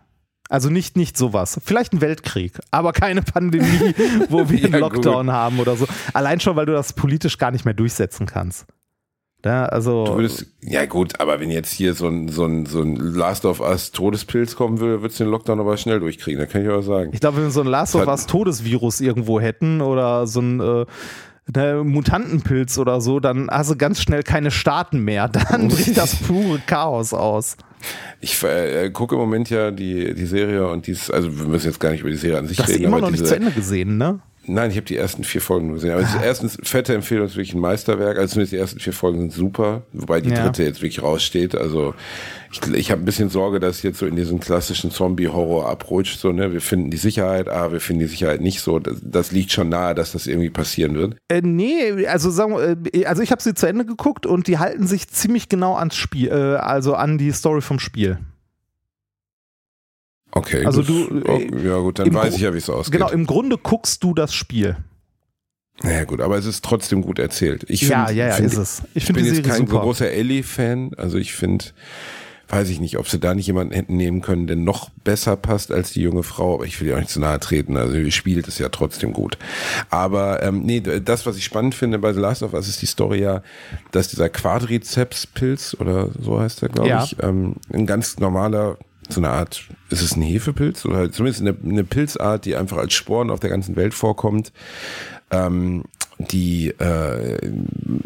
Also 0.49 0.69
nicht, 0.69 0.97
nicht 0.97 1.17
sowas. 1.17 1.61
Vielleicht 1.65 1.93
ein 1.93 2.01
Weltkrieg, 2.01 2.59
aber 2.73 2.93
keine 2.93 3.23
Pandemie, 3.23 3.95
wo 4.29 4.51
wir 4.51 4.65
einen 4.65 4.81
Lockdown 4.81 5.27
gut. 5.27 5.35
haben 5.35 5.61
oder 5.61 5.77
so. 5.77 5.87
Allein 6.13 6.41
schon, 6.41 6.57
weil 6.57 6.67
du 6.67 6.73
das 6.73 6.93
politisch 6.93 7.39
gar 7.39 7.53
nicht 7.53 7.65
mehr 7.65 7.75
durchsetzen 7.75 8.27
kannst. 8.27 8.67
Da, 9.43 9.65
also, 9.65 10.05
du 10.05 10.17
würdest, 10.17 10.47
ja 10.61 10.85
gut, 10.85 11.19
aber 11.19 11.41
wenn 11.41 11.51
jetzt 11.51 11.73
hier 11.73 11.95
so 11.95 12.09
ein, 12.09 12.29
so 12.29 12.45
ein, 12.45 12.67
so 12.67 12.83
ein 12.83 12.97
Last 12.97 13.47
of 13.47 13.61
Us 13.61 13.91
Todespilz 13.91 14.55
kommen 14.55 14.81
würde, 14.81 15.01
würdest 15.01 15.19
du 15.19 15.25
den 15.25 15.31
Lockdown 15.31 15.61
aber 15.61 15.79
schnell 15.79 15.99
durchkriegen, 15.99 16.39
da 16.39 16.45
kann 16.45 16.63
ich 16.63 16.69
aber 16.69 16.83
sagen. 16.83 17.11
Ich 17.15 17.21
glaube, 17.21 17.39
wenn 17.39 17.45
wir 17.45 17.51
so 17.51 17.63
ein 17.63 17.67
Last 17.67 17.97
of 17.97 18.07
Us 18.07 18.27
Todesvirus 18.27 19.01
irgendwo 19.01 19.41
hätten 19.41 19.81
oder 19.81 20.27
so 20.27 20.41
ein 20.41 20.61
äh, 20.61 20.85
ne, 21.57 21.83
Mutantenpilz 21.85 22.77
oder 22.77 23.01
so, 23.01 23.19
dann 23.19 23.49
hast 23.51 23.71
du 23.71 23.77
ganz 23.77 24.03
schnell 24.03 24.23
keine 24.23 24.51
Staaten 24.51 25.01
mehr. 25.01 25.29
Dann 25.51 25.69
bricht 25.69 25.97
das 25.97 26.17
pure 26.17 26.61
Chaos 26.67 27.15
aus. 27.15 27.57
Ich 28.21 28.43
äh, 28.43 28.91
gucke 28.91 29.15
im 29.15 29.23
Moment 29.23 29.49
ja 29.49 29.71
die, 29.71 30.13
die 30.13 30.27
Serie 30.27 30.69
und 30.69 30.87
dies, 30.87 31.11
also 31.11 31.39
wir 31.39 31.47
müssen 31.47 31.67
jetzt 31.67 31.81
gar 31.81 31.93
nicht 31.93 32.03
über 32.03 32.11
die 32.11 32.17
Serie 32.17 32.39
an 32.39 32.47
sich 32.47 32.59
das 32.59 32.69
reden. 32.69 32.83
Du 32.83 32.89
hast 32.89 32.93
immer 32.99 33.01
noch 33.01 33.11
nicht 33.11 33.27
zu 33.27 33.35
Ende 33.35 33.53
gesehen, 33.53 33.97
ne? 33.97 34.21
Nein, 34.53 34.71
ich 34.71 34.77
habe 34.77 34.87
die 34.87 34.97
ersten 34.97 35.23
vier 35.23 35.41
Folgen 35.41 35.73
gesehen. 35.73 35.93
Ah. 35.93 36.21
erstens, 36.25 36.59
fette 36.63 36.93
Empfehlung 36.93 37.27
ist 37.27 37.37
wirklich 37.37 37.55
ein 37.55 37.61
Meisterwerk. 37.61 38.19
Also 38.19 38.33
zumindest 38.33 38.53
die 38.53 38.57
ersten 38.57 38.81
vier 38.81 38.93
Folgen 38.93 39.21
sind 39.21 39.33
super, 39.33 39.83
wobei 39.93 40.21
die 40.21 40.31
ja. 40.31 40.43
dritte 40.43 40.65
jetzt 40.65 40.83
wirklich 40.83 41.03
raussteht. 41.03 41.55
Also 41.55 41.95
ich, 42.51 42.61
ich 42.75 42.91
habe 42.91 43.01
ein 43.01 43.05
bisschen 43.05 43.29
Sorge, 43.29 43.61
dass 43.61 43.83
jetzt 43.83 43.99
so 43.99 44.07
in 44.07 44.17
diesen 44.17 44.41
klassischen 44.41 44.91
Zombie-Horror 44.91 45.69
abrutscht. 45.69 46.19
So, 46.19 46.33
ne, 46.33 46.53
wir 46.53 46.61
finden 46.61 46.91
die 46.91 46.97
Sicherheit, 46.97 47.49
ah, 47.49 47.71
wir 47.71 47.81
finden 47.81 48.01
die 48.01 48.09
Sicherheit 48.09 48.41
nicht 48.41 48.61
so. 48.61 48.81
Das, 48.81 48.97
das 49.03 49.31
liegt 49.31 49.53
schon 49.53 49.69
nahe, 49.69 49.95
dass 49.95 50.13
das 50.13 50.27
irgendwie 50.27 50.51
passieren 50.51 50.97
wird. 50.97 51.17
Äh, 51.29 51.43
nee, 51.43 52.07
also 52.07 52.31
sagen 52.31 52.55
wir, 52.57 52.77
äh, 52.93 53.07
also 53.07 53.23
ich 53.23 53.31
habe 53.31 53.41
sie 53.41 53.55
zu 53.55 53.67
Ende 53.67 53.85
geguckt 53.85 54.27
und 54.27 54.49
die 54.49 54.59
halten 54.59 54.89
sich 54.89 55.09
ziemlich 55.09 55.49
genau 55.49 55.77
ans 55.77 55.95
Spiel, 55.95 56.29
äh, 56.29 56.57
also 56.57 56.95
an 56.95 57.19
die 57.19 57.31
Story 57.31 57.61
vom 57.61 57.79
Spiel. 57.79 58.19
Okay, 60.33 60.65
also 60.65 60.83
du, 60.83 61.23
oh, 61.27 61.39
äh, 61.39 61.67
ja 61.67 61.79
gut, 61.79 61.99
dann 61.99 62.13
weiß 62.15 62.37
ich 62.37 62.43
ja, 62.43 62.55
wie 62.55 62.59
es 62.59 62.71
ausgeht. 62.71 63.01
Genau, 63.01 63.11
im 63.11 63.27
Grunde 63.27 63.59
guckst 63.59 64.05
du 64.05 64.15
das 64.15 64.33
Spiel. 64.33 64.77
Naja 65.83 66.05
gut, 66.05 66.21
aber 66.21 66.37
es 66.37 66.47
ist 66.47 66.65
trotzdem 66.65 67.03
gut 67.03 67.19
erzählt. 67.19 67.65
Ich 67.69 67.83
ja, 67.83 68.07
find, 68.07 68.19
ja, 68.19 68.29
ja, 68.29 68.35
find, 68.35 68.53
ist 68.53 68.59
es. 68.59 68.83
Ich, 68.95 69.09
ich 69.09 69.15
bin 69.15 69.25
jetzt 69.25 69.43
kein 69.45 69.67
super. 69.67 69.81
großer 69.81 70.11
Ellie-Fan, 70.11 70.93
also 70.97 71.17
ich 71.17 71.33
finde, 71.33 71.65
weiß 72.51 72.69
ich 72.69 72.81
nicht, 72.81 72.99
ob 72.99 73.09
sie 73.09 73.19
da 73.19 73.35
nicht 73.35 73.47
jemanden 73.47 73.73
hätten 73.73 73.97
nehmen 73.97 74.21
können, 74.21 74.47
der 74.47 74.57
noch 74.57 74.91
besser 75.05 75.37
passt 75.37 75.73
als 75.73 75.93
die 75.93 76.03
junge 76.03 76.23
Frau, 76.23 76.55
aber 76.55 76.67
ich 76.67 76.81
will 76.81 76.89
ja 76.89 76.97
auch 76.97 77.01
nicht 77.01 77.11
zu 77.11 77.21
nahe 77.21 77.41
treten, 77.41 77.77
also 77.77 77.93
sie 77.93 78.13
spielt 78.13 78.47
es 78.47 78.59
ja 78.59 78.69
trotzdem 78.69 79.13
gut. 79.13 79.39
Aber 79.89 80.43
ähm, 80.43 80.63
nee, 80.63 80.81
das, 80.81 81.27
was 81.27 81.37
ich 81.37 81.45
spannend 81.45 81.75
finde 81.75 81.99
bei 81.99 82.13
The 82.13 82.21
Last 82.21 82.43
of 82.43 82.53
Us, 82.53 82.69
ist 82.69 82.83
die 82.83 82.87
Story 82.87 83.21
ja, 83.21 83.43
dass 83.91 84.09
dieser 84.09 84.29
Quadrizeps-Pilz 84.29 85.77
oder 85.81 86.11
so 86.21 86.41
heißt 86.41 86.63
der, 86.63 86.69
glaube 86.69 86.89
ja. 86.91 87.05
ich, 87.05 87.17
ähm, 87.23 87.57
ein 87.73 87.87
ganz 87.87 88.19
normaler 88.19 88.77
so 89.13 89.21
eine 89.21 89.31
Art, 89.31 89.69
ist 89.91 90.03
es 90.03 90.17
ein 90.17 90.23
Hefepilz 90.23 90.85
oder 90.85 91.11
zumindest 91.11 91.43
eine, 91.43 91.57
eine 91.63 91.85
Pilzart, 91.85 92.45
die 92.45 92.57
einfach 92.57 92.79
als 92.79 92.93
Sporen 92.93 93.31
auf 93.31 93.41
der 93.41 93.51
ganzen 93.51 93.77
Welt 93.77 93.95
vorkommt, 93.95 94.53
ähm, 95.31 95.85
die 96.19 96.69
äh, 96.69 97.39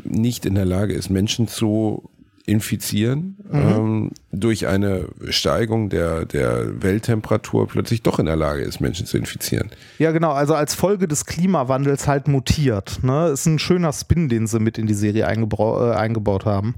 nicht 0.05 0.47
in 0.47 0.55
der 0.55 0.65
Lage 0.65 0.95
ist, 0.95 1.11
Menschen 1.11 1.49
zu 1.49 2.09
infizieren, 2.47 3.39
ähm, 3.51 4.11
durch 4.31 4.67
eine 4.67 5.09
Steigung 5.31 5.89
der, 5.89 6.27
der 6.27 6.83
Welttemperatur 6.83 7.67
plötzlich 7.67 8.03
doch 8.03 8.19
in 8.19 8.27
der 8.27 8.37
Lage 8.37 8.63
ist, 8.63 8.81
Menschen 8.81 9.07
zu 9.07 9.17
infizieren. 9.17 9.71
Ja, 9.99 10.13
genau, 10.13 10.33
also 10.33 10.55
als 10.55 10.75
Folge 10.75 11.09
des 11.09 11.25
Klimawandels 11.25 12.07
halt 12.07 12.29
mutiert. 12.29 13.03
Ne? 13.03 13.29
Ist 13.29 13.47
ein 13.47 13.59
schöner 13.59 13.95
Spin, 13.95 14.29
den 14.29 14.47
sie 14.47 14.61
mit 14.61 14.77
in 14.77 14.87
die 14.87 14.95
Serie 14.95 15.23
äh, 15.23 15.95
eingebaut 15.95 16.45
haben. 16.45 16.75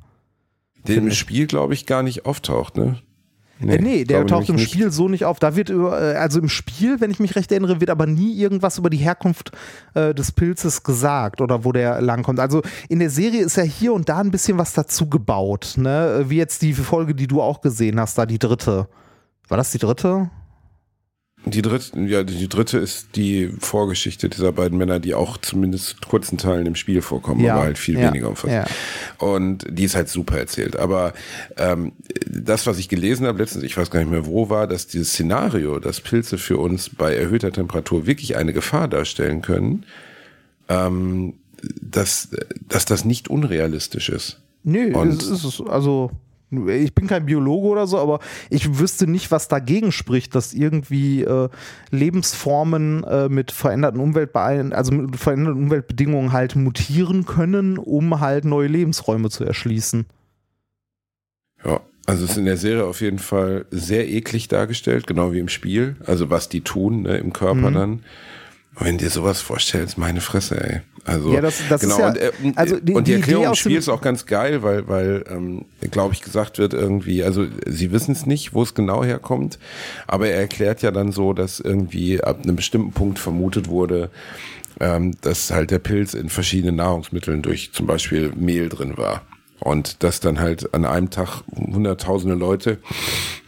Der 0.86 0.98
im 0.98 1.10
Spiel, 1.10 1.48
glaube 1.48 1.74
ich, 1.74 1.84
gar 1.84 2.04
nicht 2.04 2.26
auftaucht, 2.26 2.76
ne? 2.76 3.00
Nee, 3.59 3.76
äh, 3.76 3.80
nee 3.80 4.04
der 4.04 4.26
taucht 4.26 4.48
im 4.48 4.59
Spiel 4.59 4.90
so 4.90 5.09
nicht 5.09 5.24
auf. 5.24 5.38
Da 5.38 5.57
wird 5.57 5.70
über, 5.70 6.00
äh, 6.00 6.16
also 6.16 6.40
im 6.40 6.48
Spiel, 6.48 7.00
wenn 7.00 7.11
ich 7.11 7.20
mich 7.20 7.36
recht 7.36 7.50
erinnere, 7.50 7.80
wird 7.80 7.90
aber 7.90 8.07
nie 8.07 8.34
irgendwas 8.34 8.78
über 8.78 8.90
die 8.90 8.98
Herkunft 8.98 9.52
äh, 9.94 10.14
des 10.14 10.32
Pilzes 10.32 10.82
gesagt 10.82 11.40
oder 11.40 11.64
wo 11.64 11.72
der 11.72 12.00
langkommt. 12.02 12.40
Also 12.40 12.62
in 12.88 12.98
der 12.98 13.11
Serie 13.11 13.42
ist 13.42 13.57
ja 13.57 13.62
hier 13.62 13.92
und 13.92 14.09
da 14.09 14.18
ein 14.18 14.30
bisschen 14.30 14.59
was 14.59 14.72
dazu 14.74 15.09
gebaut, 15.09 15.74
ne? 15.76 16.24
Wie 16.28 16.36
jetzt 16.36 16.62
die 16.62 16.74
Folge, 16.74 17.14
die 17.14 17.26
du 17.26 17.40
auch 17.40 17.61
gesehen 17.61 17.98
hast, 17.98 18.18
da 18.18 18.26
die 18.26 18.38
dritte. 18.38 18.88
War 19.48 19.57
das 19.57 19.70
die 19.70 19.78
dritte? 19.78 20.30
Die 21.49 21.62
dritte, 21.62 22.01
ja, 22.01 22.24
die 22.24 22.49
dritte 22.49 22.76
ist 22.78 23.14
die 23.14 23.49
Vorgeschichte 23.61 24.28
dieser 24.28 24.51
beiden 24.51 24.76
Männer, 24.78 24.99
die 24.99 25.14
auch 25.14 25.36
zumindest 25.38 26.05
kurzen 26.07 26.38
Teilen 26.38 26.66
im 26.66 26.74
Spiel 26.74 27.03
vorkommen, 27.03 27.40
Ja, 27.40 27.55
aber 27.55 27.62
halt 27.64 27.78
viel 27.78 27.97
ja, 27.99 28.09
weniger 28.09 28.28
umfassend. 28.28 28.66
ja. 28.68 29.24
Und 29.24 29.64
die 29.70 29.84
ist 29.84 29.94
halt 29.94 30.09
super 30.09 30.36
erzählt. 30.38 30.74
Aber 30.76 31.12
ähm, 31.57 31.92
das, 32.28 32.66
was 32.66 32.78
ich 32.78 32.88
gelesen 32.88 33.26
habe 33.28 33.38
letztens, 33.38 33.62
ich 33.62 33.76
weiß 33.76 33.92
gar 33.92 34.01
nicht 34.01 34.11
mehr 34.11 34.26
wo, 34.26 34.51
war, 34.51 34.66
dass 34.66 34.88
dieses 34.88 35.11
Szenario, 35.12 35.78
dass 35.78 36.01
Pilze 36.01 36.36
für 36.36 36.59
uns 36.59 36.90
bei 36.90 37.14
erhöhter 37.14 37.53
Temperatur 37.53 38.07
wirklich 38.07 38.36
eine 38.36 38.53
Gefahr 38.53 38.88
darstellen 38.88 39.40
können, 39.40 39.84
ähm, 40.68 41.34
dass, 41.80 42.28
dass 42.68 42.86
das 42.86 43.05
nicht 43.05 43.28
unrealistisch 43.28 44.09
ist. 44.09 44.40
Nö, 44.64 44.92
Und- 44.94 45.22
es 45.22 45.44
ist 45.44 45.61
also 45.68 46.11
ich 46.51 46.94
bin 46.94 47.07
kein 47.09 47.26
Biologe 47.26 47.66
oder 47.66 47.86
so, 47.86 47.99
aber 47.99 48.20
ich 48.51 48.78
wüsste 48.78 49.07
nicht, 49.11 49.30
was 49.30 49.49
dagegen 49.49 49.90
spricht, 49.90 50.34
dass 50.34 50.55
irgendwie 50.55 51.22
äh, 51.22 51.49
Lebensformen 51.90 53.03
äh, 53.05 53.28
mit 53.28 53.51
veränderten 53.51 54.01
Umweltbeein 54.01 54.72
also 54.72 54.92
mit 54.92 55.16
veränderten 55.16 55.64
Umweltbedingungen 55.64 56.32
halt 56.32 56.55
mutieren 56.55 57.26
können, 57.26 57.78
um 57.78 58.20
halt 58.20 58.44
neue 58.44 58.68
Lebensräume 58.68 59.28
zu 59.28 59.44
erschließen. 59.44 60.07
Ja, 61.64 61.80
also 62.07 62.24
es 62.24 62.30
ist 62.32 62.36
in 62.36 62.44
der 62.44 62.57
Serie 62.57 62.84
auf 62.84 63.01
jeden 63.01 63.18
Fall 63.18 63.66
sehr 63.70 64.09
eklig 64.09 64.47
dargestellt, 64.47 65.09
genau 65.09 65.32
wie 65.32 65.40
im 65.40 65.49
Spiel. 65.49 65.97
Also 66.07 66.30
was 66.30 66.49
die 66.49 66.61
tun 66.61 67.03
ne, 67.03 67.16
im 67.18 67.32
Körper 67.32 67.70
Mhm. 67.70 67.74
dann. 67.74 68.05
Wenn 68.78 68.98
dir 68.98 69.08
sowas 69.10 69.40
vorstellst, 69.40 69.96
meine 69.96 70.20
Fresse, 70.20 70.62
ey. 70.62 70.80
Also, 71.04 71.32
Ja, 71.32 71.40
das- 71.40 71.62
das 71.68 71.80
genau, 71.80 71.94
ist 71.94 72.00
ja- 72.00 72.08
und, 72.08 72.16
äh, 72.18 72.52
also 72.56 72.78
die- 72.80 72.92
und 72.94 73.06
die, 73.06 73.12
die 73.12 73.16
Erklärung 73.20 73.42
Idee 73.42 73.46
im 73.46 73.50
aus 73.52 73.58
Spiel 73.58 73.72
dem- 73.72 73.78
ist 73.78 73.88
auch 73.88 74.00
ganz 74.02 74.26
geil, 74.26 74.62
weil, 74.62 74.86
weil 74.88 75.24
ähm, 75.30 75.64
glaube 75.90 76.14
ich, 76.14 76.20
gesagt 76.20 76.58
wird 76.58 76.74
irgendwie, 76.74 77.22
also 77.24 77.46
sie 77.64 77.92
wissen 77.92 78.12
es 78.12 78.26
nicht, 78.26 78.52
wo 78.54 78.62
es 78.62 78.74
genau 78.74 79.02
herkommt, 79.04 79.58
aber 80.06 80.28
er 80.28 80.40
erklärt 80.40 80.82
ja 80.82 80.90
dann 80.90 81.12
so, 81.12 81.32
dass 81.32 81.60
irgendwie 81.60 82.20
ab 82.20 82.40
einem 82.42 82.56
bestimmten 82.56 82.92
Punkt 82.92 83.18
vermutet 83.18 83.68
wurde, 83.68 84.10
ähm, 84.80 85.14
dass 85.22 85.50
halt 85.52 85.70
der 85.70 85.78
Pilz 85.78 86.12
in 86.12 86.28
verschiedenen 86.28 86.76
Nahrungsmitteln 86.76 87.40
durch 87.42 87.70
zum 87.72 87.86
Beispiel 87.86 88.32
Mehl 88.36 88.68
drin 88.68 88.98
war. 88.98 89.22
Und 89.61 90.02
dass 90.02 90.20
dann 90.20 90.38
halt 90.38 90.74
an 90.74 90.84
einem 90.84 91.11
Tag 91.11 91.42
hunderttausende 91.57 92.36
Leute 92.36 92.78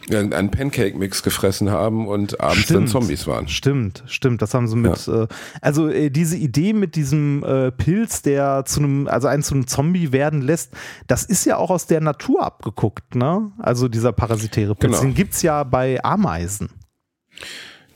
irgendeinen 0.09 0.49
Pancake-Mix 0.49 1.23
gefressen 1.23 1.69
haben 1.69 2.07
und 2.07 2.41
abends 2.41 2.67
dann 2.67 2.87
Zombies 2.87 3.27
waren. 3.27 3.47
Stimmt, 3.47 4.03
stimmt. 4.07 4.41
Das 4.41 4.53
haben 4.53 4.67
sie 4.67 4.75
mit. 4.75 5.07
Äh, 5.07 5.27
also 5.61 5.87
äh, 5.87 6.09
diese 6.09 6.35
Idee 6.35 6.73
mit 6.73 6.95
diesem 6.95 7.43
äh, 7.43 7.71
Pilz, 7.71 8.21
der 8.21 8.65
zu 8.65 8.79
einem, 8.79 9.07
also 9.07 9.27
einen 9.27 9.43
zu 9.43 9.53
einem 9.53 9.67
Zombie 9.67 10.11
werden 10.11 10.41
lässt, 10.41 10.73
das 11.07 11.23
ist 11.23 11.45
ja 11.45 11.57
auch 11.57 11.69
aus 11.69 11.85
der 11.85 12.01
Natur 12.01 12.43
abgeguckt, 12.43 13.15
ne? 13.15 13.51
Also 13.59 13.87
dieser 13.87 14.11
parasitäre 14.11 14.75
Pilz. 14.75 14.91
Genau. 14.91 15.03
Den 15.03 15.13
gibt's 15.13 15.41
ja 15.41 15.63
bei 15.63 16.03
Ameisen. 16.03 16.69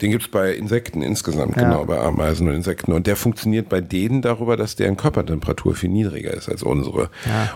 Den 0.00 0.10
gibt's 0.10 0.28
bei 0.28 0.52
Insekten 0.52 1.02
insgesamt, 1.02 1.56
Ja. 1.56 1.62
genau, 1.62 1.84
bei 1.84 1.98
Ameisen 1.98 2.48
und 2.48 2.54
Insekten. 2.54 2.92
Und 2.92 3.06
der 3.06 3.14
funktioniert 3.16 3.68
bei 3.68 3.80
denen 3.80 4.22
darüber, 4.22 4.56
dass 4.56 4.74
deren 4.74 4.96
Körpertemperatur 4.96 5.74
viel 5.76 5.90
niedriger 5.90 6.32
ist 6.34 6.48
als 6.48 6.62
unsere. 6.64 7.10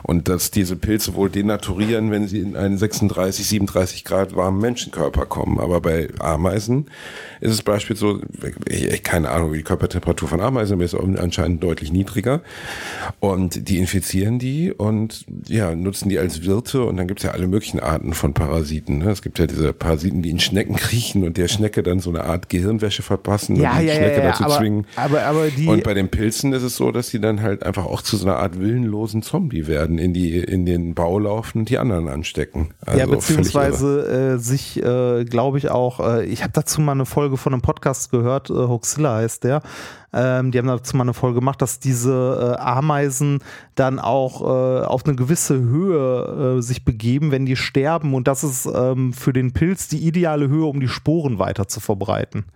Und 0.04 0.28
dass 0.28 0.50
diese 0.52 0.76
Pilze 0.76 1.14
wohl 1.14 1.30
denaturieren, 1.30 2.10
wenn 2.10 2.28
sie 2.28 2.38
in 2.40 2.56
einen 2.56 2.78
36, 2.78 3.46
37 3.46 4.04
Grad 4.04 4.36
warmen 4.36 4.60
Menschenkörper 4.60 5.26
kommen. 5.26 5.58
Aber 5.58 5.80
bei 5.80 6.08
Ameisen 6.20 6.86
ist 7.40 7.52
es 7.52 7.62
beispielsweise 7.62 7.98
so, 7.98 8.20
ich, 8.66 9.02
keine 9.02 9.30
Ahnung, 9.30 9.52
wie 9.52 9.58
die 9.58 9.62
Körpertemperatur 9.64 10.28
von 10.28 10.40
Ameisen 10.40 10.80
ist, 10.80 10.94
aber 10.94 11.20
anscheinend 11.20 11.62
deutlich 11.62 11.90
niedriger. 11.92 12.40
Und 13.20 13.68
die 13.68 13.78
infizieren 13.78 14.38
die 14.38 14.72
und 14.72 15.24
ja, 15.48 15.74
nutzen 15.74 16.08
die 16.08 16.18
als 16.18 16.44
Wirte. 16.44 16.84
Und 16.84 16.96
dann 16.98 17.08
gibt's 17.08 17.24
ja 17.24 17.32
alle 17.32 17.48
möglichen 17.48 17.80
Arten 17.80 18.14
von 18.14 18.32
Parasiten. 18.32 18.98
Ne? 18.98 19.10
Es 19.10 19.22
gibt 19.22 19.38
ja 19.40 19.46
diese 19.46 19.72
Parasiten, 19.72 20.22
die 20.22 20.30
in 20.30 20.38
Schnecken 20.40 20.76
kriechen 20.76 21.24
und 21.24 21.36
der 21.36 21.48
Schnecke 21.48 21.82
dann 21.82 21.98
so 22.00 22.10
eine 22.10 22.24
Art 22.28 22.48
Gehirnwäsche 22.48 23.02
verpassen 23.02 23.56
Ja, 23.56 23.72
und 23.72 23.80
die 23.82 23.86
ja, 23.86 23.94
Schnecke 23.94 24.16
ja, 24.22 24.28
dazu 24.30 24.44
aber- 24.44 24.56
zwingen. 24.58 24.86
aber- 24.96 25.22
aber 25.22 25.48
die- 25.48 25.66
und 25.66 25.82
bei 25.84 25.94
den 25.94 26.08
Pilzen 26.08 26.52
ist 26.52 26.62
es 26.62 26.76
so, 26.76 26.90
dass 26.92 27.08
die 27.10 27.20
dann 27.20 27.42
halt 27.42 27.62
einfach 27.64 27.86
auch 27.86 28.02
zu 28.02 28.16
so 28.16 28.26
einer 28.26 28.36
Art 28.36 28.58
willenlosen 28.58 29.22
Zombie 29.22 29.66
werden, 29.66 29.98
in 29.98 30.12
die 30.14 30.38
in 30.38 30.66
den 30.66 30.94
Bau 30.94 31.18
laufen 31.18 31.60
und 31.60 31.70
die 31.70 31.78
anderen 31.78 32.08
anstecken. 32.08 32.68
Also 32.86 32.98
ja, 33.00 33.06
beziehungsweise 33.06 34.34
äh, 34.34 34.38
sich, 34.38 34.82
äh, 34.82 35.24
glaube 35.24 35.58
ich 35.58 35.70
auch, 35.70 36.00
äh, 36.00 36.24
ich 36.26 36.42
habe 36.42 36.52
dazu 36.54 36.80
mal 36.80 36.92
eine 36.92 37.06
Folge 37.06 37.36
von 37.36 37.52
einem 37.52 37.62
Podcast 37.62 38.10
gehört, 38.10 38.50
äh, 38.50 38.54
Hoaxilla 38.54 39.16
heißt 39.16 39.44
der. 39.44 39.62
Ähm, 40.12 40.50
die 40.50 40.58
haben 40.58 40.66
dazu 40.66 40.96
mal 40.96 41.02
eine 41.02 41.14
Folge 41.14 41.40
gemacht, 41.40 41.60
dass 41.60 41.80
diese 41.80 42.56
äh, 42.56 42.60
Ameisen 42.60 43.40
dann 43.74 43.98
auch 43.98 44.40
äh, 44.40 44.84
auf 44.84 45.04
eine 45.04 45.16
gewisse 45.16 45.58
Höhe 45.58 46.58
äh, 46.58 46.62
sich 46.62 46.84
begeben, 46.84 47.30
wenn 47.30 47.46
die 47.46 47.56
sterben. 47.56 48.14
Und 48.14 48.26
das 48.26 48.42
ist 48.44 48.66
ähm, 48.66 49.12
für 49.12 49.32
den 49.32 49.52
Pilz 49.52 49.88
die 49.88 50.06
ideale 50.06 50.48
Höhe, 50.48 50.64
um 50.64 50.80
die 50.80 50.88
Sporen 50.88 51.38
weiter 51.38 51.68
zu 51.68 51.80
verbreiten. 51.80 52.46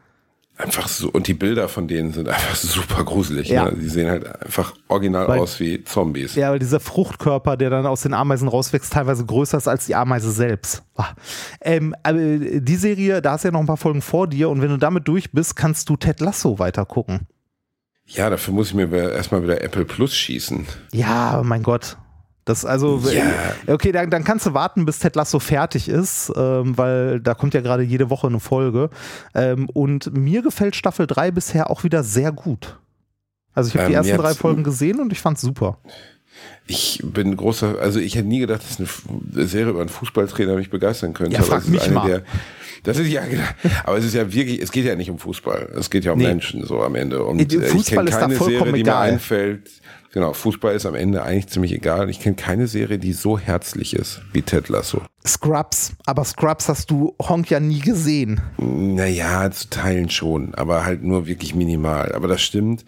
Einfach 0.58 0.86
so, 0.86 1.08
und 1.08 1.28
die 1.28 1.34
Bilder 1.34 1.68
von 1.68 1.88
denen 1.88 2.12
sind 2.12 2.28
einfach 2.28 2.54
super 2.56 3.04
gruselig. 3.04 3.48
Ja. 3.48 3.64
Ne? 3.64 3.76
Die 3.78 3.88
sehen 3.88 4.08
halt 4.08 4.26
einfach 4.42 4.74
original 4.88 5.26
Weil- 5.26 5.40
aus 5.40 5.58
wie 5.60 5.82
Zombies. 5.82 6.34
Ja, 6.34 6.50
weil 6.50 6.58
dieser 6.58 6.78
Fruchtkörper, 6.78 7.56
der 7.56 7.70
dann 7.70 7.86
aus 7.86 8.02
den 8.02 8.14
Ameisen 8.14 8.48
rauswächst, 8.48 8.92
teilweise 8.92 9.24
größer 9.24 9.58
ist 9.58 9.68
als 9.68 9.86
die 9.86 9.94
Ameise 9.94 10.30
selbst. 10.30 10.82
Ah. 10.96 11.08
Ähm, 11.62 11.94
aber 12.02 12.18
die 12.18 12.76
Serie, 12.76 13.22
da 13.22 13.32
hast 13.32 13.44
du 13.44 13.48
ja 13.48 13.52
noch 13.52 13.60
ein 13.60 13.66
paar 13.66 13.76
Folgen 13.78 14.02
vor 14.02 14.26
dir 14.26 14.50
und 14.50 14.60
wenn 14.60 14.70
du 14.70 14.76
damit 14.76 15.08
durch 15.08 15.32
bist, 15.32 15.56
kannst 15.56 15.88
du 15.88 15.96
Ted 15.96 16.20
Lasso 16.20 16.58
weiter 16.58 16.84
gucken. 16.84 17.26
Ja, 18.06 18.28
dafür 18.30 18.52
muss 18.54 18.68
ich 18.68 18.74
mir 18.74 18.90
erstmal 18.92 19.42
wieder 19.42 19.62
Apple 19.62 19.84
Plus 19.84 20.14
schießen. 20.14 20.66
Ja, 20.92 21.40
mein 21.44 21.62
Gott. 21.62 21.96
Das 22.44 22.64
also, 22.64 22.98
Ja. 23.08 23.22
okay, 23.68 23.92
dann, 23.92 24.10
dann 24.10 24.24
kannst 24.24 24.46
du 24.46 24.54
warten, 24.54 24.84
bis 24.84 24.98
Ted 24.98 25.14
Lasso 25.14 25.38
fertig 25.38 25.88
ist, 25.88 26.32
ähm, 26.36 26.76
weil 26.76 27.20
da 27.20 27.34
kommt 27.34 27.54
ja 27.54 27.60
gerade 27.60 27.84
jede 27.84 28.10
Woche 28.10 28.26
eine 28.26 28.40
Folge. 28.40 28.90
Ähm, 29.34 29.68
und 29.72 30.12
mir 30.16 30.42
gefällt 30.42 30.74
Staffel 30.74 31.06
3 31.06 31.30
bisher 31.30 31.70
auch 31.70 31.84
wieder 31.84 32.02
sehr 32.02 32.32
gut. 32.32 32.80
Also 33.54 33.68
ich 33.68 33.74
habe 33.76 33.86
die 33.86 33.92
Ähm, 33.92 33.98
ersten 33.98 34.16
drei 34.16 34.34
Folgen 34.34 34.64
gesehen 34.64 34.98
und 35.00 35.12
ich 35.12 35.20
fand's 35.20 35.40
super. 35.42 35.78
Ich 36.66 37.00
bin 37.02 37.36
großer, 37.36 37.78
also 37.80 37.98
ich 37.98 38.14
hätte 38.14 38.28
nie 38.28 38.40
gedacht, 38.40 38.62
dass 38.62 38.78
eine 38.78 39.46
Serie 39.46 39.70
über 39.70 39.80
einen 39.80 39.88
Fußballtrainer 39.88 40.56
mich 40.56 40.70
begeistern 40.70 41.12
könnte. 41.12 41.32
Ja, 41.34 41.40
aber 41.40 41.48
frag 41.48 41.68
mich 41.68 41.90
mal. 41.90 42.06
Der, 42.06 42.22
das 42.84 42.98
ist 42.98 43.08
ja, 43.08 43.24
genau. 43.24 43.44
aber 43.84 43.98
es 43.98 44.04
ist 44.04 44.14
ja 44.14 44.32
wirklich, 44.32 44.60
es 44.60 44.72
geht 44.72 44.84
ja 44.84 44.96
nicht 44.96 45.10
um 45.10 45.18
Fußball. 45.18 45.72
Es 45.76 45.90
geht 45.90 46.04
ja 46.04 46.12
um 46.12 46.18
Nee. 46.18 46.26
Menschen 46.26 46.64
so 46.64 46.80
am 46.82 46.94
Ende. 46.94 47.22
Und 47.24 47.40
äh, 47.40 47.42
ich 47.44 47.70
Fußball 47.70 48.04
kenne 48.04 48.10
ist 48.10 48.14
da 48.16 48.20
keine 48.20 48.34
vollkommen 48.34 48.58
Serie, 48.58 48.72
die 48.72 48.80
egal. 48.80 49.06
mir 49.06 49.12
einfällt. 49.14 49.70
Genau, 50.12 50.34
Fußball 50.34 50.74
ist 50.74 50.84
am 50.84 50.94
Ende 50.94 51.22
eigentlich 51.22 51.48
ziemlich 51.48 51.72
egal. 51.72 52.10
Ich 52.10 52.20
kenne 52.20 52.36
keine 52.36 52.66
Serie, 52.66 52.98
die 52.98 53.14
so 53.14 53.38
herzlich 53.38 53.94
ist 53.94 54.20
wie 54.32 54.42
Ted 54.42 54.68
Lasso. 54.68 55.00
Scrubs, 55.26 55.92
aber 56.04 56.24
Scrubs 56.24 56.68
hast 56.68 56.90
du 56.90 57.16
Honk 57.22 57.50
ja 57.50 57.60
nie 57.60 57.80
gesehen. 57.80 58.40
Naja, 58.58 59.50
zu 59.50 59.70
Teilen 59.70 60.10
schon, 60.10 60.54
aber 60.54 60.84
halt 60.84 61.02
nur 61.02 61.26
wirklich 61.26 61.54
minimal. 61.54 62.12
Aber 62.12 62.28
das 62.28 62.42
stimmt, 62.42 62.84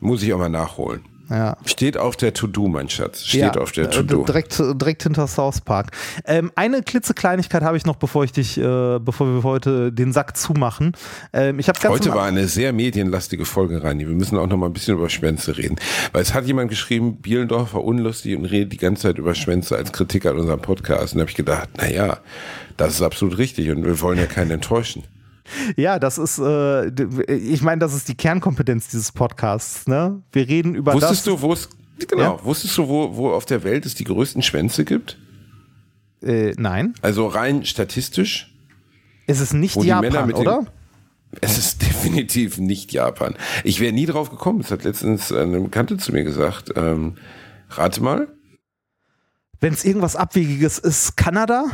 muss 0.00 0.22
ich 0.22 0.34
auch 0.34 0.38
mal 0.38 0.50
nachholen. 0.50 1.00
Ja. 1.30 1.56
Steht 1.64 1.96
auf 1.96 2.16
der 2.16 2.34
To-Do, 2.34 2.66
mein 2.66 2.88
Schatz. 2.88 3.24
Steht 3.24 3.40
ja, 3.40 3.52
auf 3.52 3.70
der 3.70 3.84
äh, 3.84 3.90
To-Do. 3.90 4.24
Direkt, 4.24 4.58
direkt 4.58 5.04
hinter 5.04 5.28
South 5.28 5.60
Park. 5.60 5.92
Ähm, 6.24 6.50
eine 6.56 6.82
klitzekleinigkeit 6.82 7.62
habe 7.62 7.76
ich 7.76 7.86
noch, 7.86 7.96
bevor 7.96 8.24
ich 8.24 8.32
dich, 8.32 8.58
äh, 8.58 8.98
bevor 8.98 9.26
wir 9.28 9.42
heute 9.44 9.92
den 9.92 10.12
Sack 10.12 10.36
zumachen. 10.36 10.92
Ähm, 11.32 11.60
ich 11.60 11.68
habe 11.68 11.78
ganz 11.78 11.94
Heute 11.94 12.12
war 12.14 12.24
eine 12.24 12.48
sehr 12.48 12.72
medienlastige 12.72 13.44
Folge, 13.44 13.82
Rani. 13.82 14.08
Wir 14.08 14.14
müssen 14.14 14.36
auch 14.38 14.48
noch 14.48 14.56
mal 14.56 14.66
ein 14.66 14.72
bisschen 14.72 14.96
über 14.96 15.08
Schwänze 15.08 15.56
reden. 15.56 15.76
Weil 16.12 16.22
es 16.22 16.34
hat 16.34 16.46
jemand 16.46 16.68
geschrieben, 16.68 17.18
Bielendorf 17.18 17.74
war 17.74 17.84
unlustig 17.84 18.36
und 18.36 18.44
redet 18.46 18.72
die 18.72 18.78
ganze 18.78 19.02
Zeit 19.02 19.18
über 19.18 19.36
Schwänze 19.36 19.76
als 19.76 19.92
Kritik 19.92 20.26
an 20.26 20.36
unserem 20.36 20.60
Podcast. 20.60 21.12
Und 21.12 21.18
da 21.18 21.22
habe 21.22 21.30
ich 21.30 21.36
gedacht, 21.36 21.68
na 21.76 21.88
ja, 21.88 22.18
das 22.76 22.94
ist 22.94 23.02
absolut 23.02 23.38
richtig 23.38 23.70
und 23.70 23.84
wir 23.84 24.00
wollen 24.00 24.18
ja 24.18 24.26
keinen 24.26 24.50
enttäuschen. 24.50 25.04
Ja, 25.76 25.98
das 25.98 26.18
ist, 26.18 26.38
äh, 26.38 26.86
ich 27.32 27.62
meine, 27.62 27.78
das 27.80 27.94
ist 27.94 28.08
die 28.08 28.14
Kernkompetenz 28.14 28.88
dieses 28.88 29.12
Podcasts. 29.12 29.86
Ne? 29.86 30.22
Wir 30.32 30.48
reden 30.48 30.74
über 30.74 30.92
Wusstest 30.94 31.26
das. 31.26 31.34
du, 31.34 31.40
wo 31.42 31.52
es, 31.52 31.68
genau, 32.08 32.22
Ja? 32.38 32.44
wusstest 32.44 32.76
du, 32.78 32.88
wo, 32.88 33.16
wo 33.16 33.30
auf 33.32 33.46
der 33.46 33.64
Welt 33.64 33.86
es 33.86 33.94
die 33.94 34.04
größten 34.04 34.42
Schwänze 34.42 34.84
gibt? 34.84 35.18
Äh, 36.22 36.52
nein, 36.58 36.94
Also 37.02 37.26
rein 37.26 37.64
statistisch? 37.64 38.54
es 39.26 39.40
ist 39.40 39.54
nicht 39.54 39.76
Japan, 39.82 40.32
oder? 40.32 40.66
Es 41.40 41.56
ist 41.58 41.82
definitiv 41.86 42.58
nicht 42.58 42.92
Japan. 42.92 43.36
Ich 43.64 43.80
wäre 43.80 43.92
nie 43.92 44.06
drauf 44.06 44.30
gekommen. 44.30 44.60
Das 44.62 44.70
hat 44.70 44.84
letztens 44.84 45.32
eine 45.32 45.60
Bekannte 45.60 45.96
zu 45.96 46.12
mir 46.12 46.24
gesagt. 46.24 46.72
Ähm, 46.76 47.16
rate 47.70 48.02
mal. 48.02 48.28
Wenn 49.60 49.72
es 49.72 49.84
irgendwas 49.84 50.16
Abwegiges 50.16 50.78
ist, 50.78 51.16
Kanada? 51.16 51.66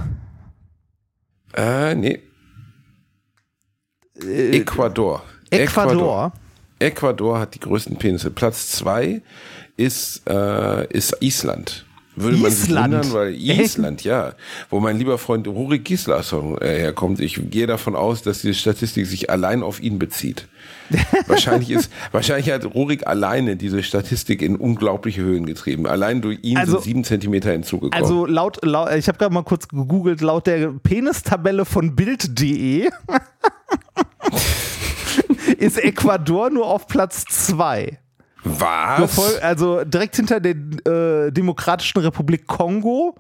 Äh, 1.55 1.95
nee. 1.95 2.21
Ecuador. 4.25 5.23
Ecuador. 5.51 6.33
Ecuador 6.79 7.39
hat 7.39 7.55
die 7.55 7.61
größten 7.61 7.97
Penisse. 7.97 8.31
Platz 8.31 8.71
zwei 8.71 9.23
ist, 9.77 10.23
äh, 10.29 10.87
ist 10.93 11.17
Island. 11.21 11.85
Würde 12.19 12.39
man 12.39 12.51
sich 12.51 12.71
Island? 12.71 12.95
wundern, 12.95 13.13
weil 13.13 13.35
Island, 13.35 14.03
ja, 14.03 14.33
wo 14.71 14.81
mein 14.81 14.97
lieber 14.97 15.19
Freund 15.19 15.47
Rurik 15.47 15.85
Gislason 15.85 16.57
äh, 16.63 16.79
herkommt. 16.79 17.21
Ich 17.21 17.39
gehe 17.51 17.67
davon 17.67 17.95
aus, 17.95 18.23
dass 18.23 18.41
diese 18.41 18.55
Statistik 18.55 19.07
sich 19.07 19.29
allein 19.29 19.63
auf 19.63 19.83
ihn 19.83 19.99
bezieht. 19.99 20.49
wahrscheinlich 21.27 21.71
ist, 21.71 21.91
wahrscheinlich 22.13 22.51
hat 22.51 22.65
Rurik 22.75 23.07
alleine 23.07 23.57
diese 23.57 23.83
Statistik 23.83 24.41
in 24.41 24.57
unglaubliche 24.57 25.21
Höhen 25.21 25.45
getrieben. 25.45 25.87
Allein 25.87 26.23
durch 26.23 26.39
ihn 26.43 26.57
Also- 26.57 26.73
sind 26.75 26.85
sieben 26.85 27.05
Zentimeter 27.05 27.53
hinzugekommen. 27.53 28.03
Also 28.03 28.25
laut, 28.25 28.65
laut 28.65 28.91
ich 28.95 29.09
habe 29.09 29.19
gerade 29.19 29.35
mal 29.35 29.45
kurz 29.45 29.69
gegoogelt, 29.69 30.23
laut 30.23 30.47
der 30.47 30.69
Penistabelle 30.69 31.67
von 31.67 31.95
Bild.de 31.95 32.89
ist 35.59 35.79
Ecuador 35.83 36.51
nur 36.51 36.67
auf 36.67 36.87
Platz 36.87 37.25
2. 37.29 37.99
was? 38.45 39.41
Also 39.41 39.85
direkt 39.85 40.17
hinter 40.17 40.41
der 40.41 40.55
äh, 40.55 41.33
Demokratischen 41.33 41.99
Republik 42.01 42.47
Kongo. 42.47 43.15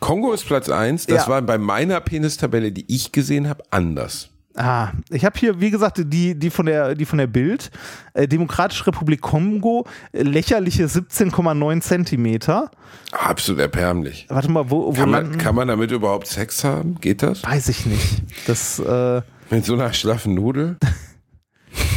Kongo 0.00 0.32
ist 0.32 0.44
Platz 0.46 0.68
eins. 0.68 1.06
Das 1.06 1.26
Ja. 1.26 1.28
war 1.32 1.42
bei 1.42 1.58
meiner 1.58 2.00
Penistabelle, 2.00 2.72
die 2.72 2.84
ich 2.92 3.12
gesehen 3.12 3.48
habe, 3.48 3.62
anders. 3.70 4.30
Ah, 4.54 4.90
ich 5.08 5.24
habe 5.24 5.38
hier, 5.38 5.60
wie 5.60 5.70
gesagt, 5.70 6.02
die, 6.04 6.34
die 6.38 6.50
von 6.50 6.66
der, 6.66 6.94
die 6.94 7.06
von 7.06 7.16
der 7.18 7.26
Bild. 7.26 7.70
Äh, 8.12 8.28
Demokratische 8.28 8.86
Republik 8.88 9.22
Kongo, 9.22 9.86
lächerliche 10.12 10.84
17,9 10.84 11.80
Zentimeter. 11.80 12.70
Absolut 13.12 13.60
erbärmlich. 13.62 14.26
Warte 14.28 14.50
mal, 14.50 14.68
wo, 14.70 14.88
wo 14.88 14.92
Kann 14.92 15.10
man, 15.10 15.38
kann 15.38 15.54
man 15.54 15.68
damit 15.68 15.90
überhaupt 15.90 16.26
Sex 16.26 16.64
haben? 16.64 16.96
Geht 17.00 17.22
das? 17.22 17.42
Weiß 17.44 17.68
ich 17.68 17.86
nicht. 17.86 18.22
Das, 18.46 18.78
äh, 18.78 19.22
Mit 19.48 19.64
so 19.64 19.72
einer 19.74 19.92
schlaffen 19.94 20.34
Nudel? 20.34 20.76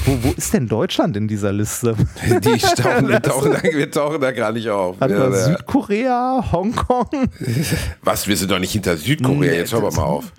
wo, 0.05 0.17
wo 0.21 0.31
ist 0.33 0.53
denn 0.53 0.67
Deutschland 0.67 1.17
in 1.17 1.27
dieser 1.27 1.51
Liste? 1.51 1.95
Die 2.25 2.57
tauchen, 2.59 3.07
wir, 3.07 3.21
tauchen 3.21 3.51
da, 3.51 3.63
wir 3.63 3.91
tauchen 3.91 4.21
da 4.21 4.31
gar 4.31 4.51
nicht 4.51 4.69
auf. 4.69 4.99
Hat 4.99 5.11
Ja. 5.11 5.31
Südkorea, 5.31 6.45
Hongkong? 6.51 7.29
Was, 8.01 8.27
wir 8.27 8.37
sind 8.37 8.51
doch 8.51 8.59
nicht 8.59 8.71
hinter 8.71 8.97
Südkorea, 8.97 9.51
Nee, 9.51 9.57
jetzt 9.57 9.73
hör 9.73 9.81
mal 9.81 9.97
auf. 9.97 10.31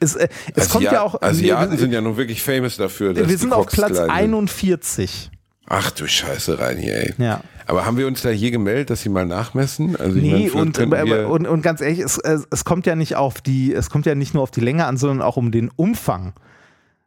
Es, 0.00 0.16
äh, 0.16 0.28
es 0.54 0.68
kommt 0.68 0.84
ja 0.84 1.02
auch. 1.02 1.20
Asiaten 1.22 1.72
wir, 1.72 1.78
sind 1.78 1.92
ja 1.92 2.00
nun 2.00 2.16
wirklich 2.16 2.42
famous 2.42 2.76
dafür. 2.76 3.14
Wir 3.14 3.38
sind 3.38 3.52
auf 3.52 3.66
Platz 3.66 3.92
klein 3.92 4.06
sind. 4.06 4.10
41. 4.10 5.30
Ach 5.66 5.90
du 5.90 6.06
Scheiße 6.06 6.58
rein 6.58 6.76
hier, 6.76 6.96
ey. 6.96 7.14
Ja. 7.18 7.40
Aber 7.66 7.86
haben 7.86 7.96
wir 7.96 8.06
uns 8.06 8.20
da 8.20 8.28
hier 8.28 8.50
gemeldet, 8.50 8.90
dass 8.90 9.00
sie 9.02 9.08
mal 9.08 9.24
nachmessen? 9.24 9.96
Also 9.96 10.18
Nee, 10.18 10.50
und, 10.50 10.78
und, 10.78 11.46
und 11.46 11.62
ganz 11.62 11.80
ehrlich, 11.80 12.00
es, 12.00 12.18
es 12.18 12.64
kommt 12.64 12.84
ja 12.86 12.94
nicht 12.94 13.16
auf 13.16 13.40
die, 13.40 13.72
es 13.72 13.88
kommt 13.88 14.04
ja 14.04 14.14
nicht 14.14 14.34
nur 14.34 14.42
auf 14.42 14.50
die 14.50 14.60
Länge 14.60 14.84
an, 14.84 14.98
sondern 14.98 15.22
auch 15.22 15.38
um 15.38 15.50
den 15.50 15.70
Umfang. 15.74 16.34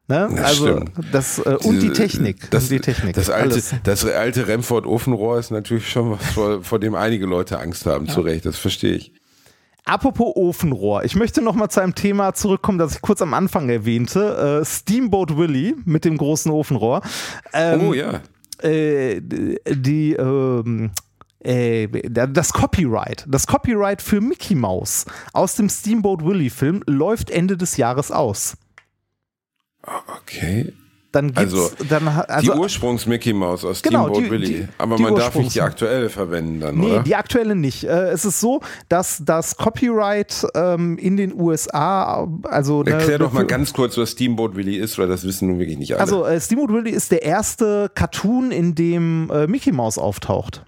Ne? 0.09 0.29
Das 0.31 0.45
also 0.45 0.67
stimmt. 0.67 0.91
das 1.11 1.39
äh, 1.39 1.57
und 1.63 1.75
die 1.75 1.89
diese- 1.89 1.93
Technik. 1.93 2.49
Das, 2.49 2.63
und 2.63 2.71
die 2.71 2.79
Technik. 2.79 3.15
das 3.15 3.29
alte, 3.29 3.55
alles. 3.55 3.75
das 3.83 4.05
alte 4.05 4.47
Remford-Ofenrohr 4.47 5.37
ist 5.39 5.51
natürlich 5.51 5.89
schon 5.89 6.11
was, 6.11 6.25
vor, 6.27 6.63
vor 6.63 6.79
dem 6.79 6.95
einige 6.95 7.25
Leute 7.25 7.59
Angst 7.59 7.85
haben, 7.85 8.07
zu 8.07 8.21
Recht, 8.21 8.45
das 8.45 8.57
verstehe 8.57 8.93
ich. 8.95 9.11
Apropos 9.83 10.33
Ofenrohr, 10.35 11.05
ich 11.05 11.15
möchte 11.15 11.41
noch 11.41 11.55
mal 11.55 11.69
zu 11.69 11.81
einem 11.81 11.95
Thema 11.95 12.33
zurückkommen, 12.33 12.77
das 12.77 12.95
ich 12.95 13.01
kurz 13.01 13.21
am 13.21 13.33
Anfang 13.33 13.69
erwähnte. 13.69 14.61
Äh, 14.61 14.65
Steamboat 14.65 15.37
Willie 15.37 15.75
mit 15.85 16.03
dem 16.03 16.17
großen 16.17 16.51
Ofenrohr. 16.51 17.01
Ähm, 17.53 17.81
oh 17.81 17.93
ja. 17.93 18.21
äh, 18.61 19.21
die 19.21 20.13
ähm, 20.13 20.91
äh, 21.39 21.87
das 22.09 22.51
Copyright, 22.51 23.25
das 23.29 23.47
Copyright 23.47 24.01
für 24.01 24.19
Mickey 24.19 24.55
Mouse 24.55 25.05
aus 25.31 25.55
dem 25.55 25.69
Steamboat 25.69 26.25
Willie 26.25 26.49
Film 26.49 26.83
läuft 26.85 27.29
Ende 27.29 27.55
des 27.55 27.77
Jahres 27.77 28.11
aus. 28.11 28.57
Okay. 30.21 30.73
Dann 31.13 31.27
gibt's 31.33 31.53
Also, 31.53 31.71
dann 31.87 32.05
also 32.09 32.51
die 32.53 32.59
Ursprungs-Mickey 32.59 33.31
Mouse 33.33 33.63
aus 33.63 33.81
Genau, 33.81 34.03
Steamboat 34.09 34.25
die- 34.25 34.29
Willie. 34.31 34.47
die- 34.63 34.67
Aber 34.77 34.97
die 34.97 35.03
man 35.03 35.15
darf 35.15 35.33
nicht 35.35 35.55
die 35.55 35.61
aktuelle 35.61 36.09
verwenden 36.09 36.59
dann, 36.59 36.77
Nee, 36.77 36.91
oder? 36.91 37.03
die 37.03 37.15
aktuelle 37.15 37.55
nicht. 37.55 37.85
Äh, 37.85 38.09
es 38.09 38.25
ist 38.25 38.41
so, 38.41 38.59
dass 38.89 39.21
das 39.23 39.55
Copyright 39.55 40.45
ähm, 40.53 40.97
in 40.97 41.15
den 41.15 41.33
USA, 41.33 42.27
also 42.43 42.83
ne, 42.83 42.91
Erklär 42.91 43.19
doch 43.19 43.31
mal 43.31 43.45
ganz 43.45 43.71
kurz, 43.71 43.97
was 43.97 44.11
Steamboat 44.11 44.55
Willie 44.57 44.79
ist, 44.83 44.99
weil 44.99 45.07
das 45.07 45.23
wissen 45.23 45.47
nun 45.47 45.59
wirklich 45.59 45.77
nicht 45.77 45.93
alle. 45.93 46.01
Also 46.01 46.25
äh, 46.25 46.39
Steamboat 46.41 46.73
Willie 46.73 46.93
ist 46.93 47.09
der 47.11 47.23
erste 47.23 47.89
Cartoon, 47.95 48.51
in 48.51 48.75
dem 48.75 49.31
äh, 49.31 49.47
Mickey 49.47 49.71
Mouse 49.71 49.97
auftaucht. 49.97 50.65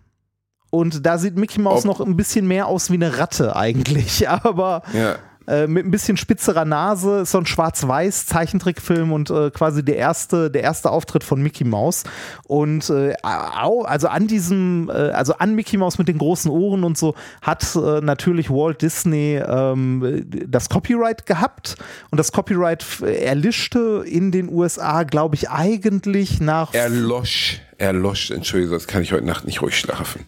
Und 0.72 1.06
da 1.06 1.18
sieht 1.18 1.36
Mickey 1.36 1.60
Mouse 1.60 1.80
Ob- 1.86 2.00
noch 2.00 2.02
ein 2.08 2.16
bisschen 2.16 2.48
mehr 2.48 2.68
aus 2.68 2.90
wie 2.92 2.96
eine 2.96 3.18
Ratte 3.18 3.56
eigentlich, 3.58 4.28
aber 4.30 4.84
ja. 4.94 5.16
Äh, 5.50 5.68
mit 5.68 5.86
ein 5.86 5.92
bisschen 5.92 6.18
spitzerer 6.18 6.66
Nase, 6.66 7.22
ist 7.22 7.32
so 7.32 7.40
ein 7.40 7.46
schwarz-weiß 7.46 8.28
Zeichentrickfilm 8.28 9.12
und 9.12 9.30
äh, 9.30 9.50
quasi 9.52 9.84
der 9.84 9.98
erste, 9.98 10.52
der 10.52 10.64
erste 10.64 10.92
Auftritt 10.92 11.24
von 11.24 11.42
Mickey 11.42 11.64
Mouse. 11.64 12.04
Und 12.46 12.90
äh, 12.90 13.14
also 13.24 14.08
an 14.08 14.28
diesem, 14.28 14.90
äh, 14.90 14.94
also 14.94 15.34
an 15.34 15.56
Mickey 15.56 15.78
Mouse 15.78 15.98
mit 15.98 16.08
den 16.08 16.18
großen 16.18 16.52
Ohren 16.52 16.84
und 16.84 16.98
so 16.98 17.16
hat 17.42 17.76
äh, 17.76 18.02
natürlich 18.02 18.50
Walt 18.50 18.82
Disney 18.82 19.42
ähm, 19.44 20.26
das 20.48 20.70
Copyright 20.70 21.26
gehabt 21.26 21.76
und 22.12 22.18
das 22.18 22.32
Copyright 22.32 22.86
erlischte 23.02 24.04
in 24.06 24.32
den 24.32 24.50
USA, 24.50 25.04
glaube 25.04 25.36
ich, 25.36 25.50
eigentlich 25.50 26.40
nach 26.40 26.74
Erlosch. 26.74 27.62
Erlosch. 27.80 28.30
Entschuldigung, 28.30 28.72
sonst 28.72 28.88
kann 28.88 29.02
ich 29.02 29.14
heute 29.14 29.26
Nacht 29.26 29.46
nicht 29.46 29.62
ruhig 29.62 29.78
schlafen. 29.80 30.26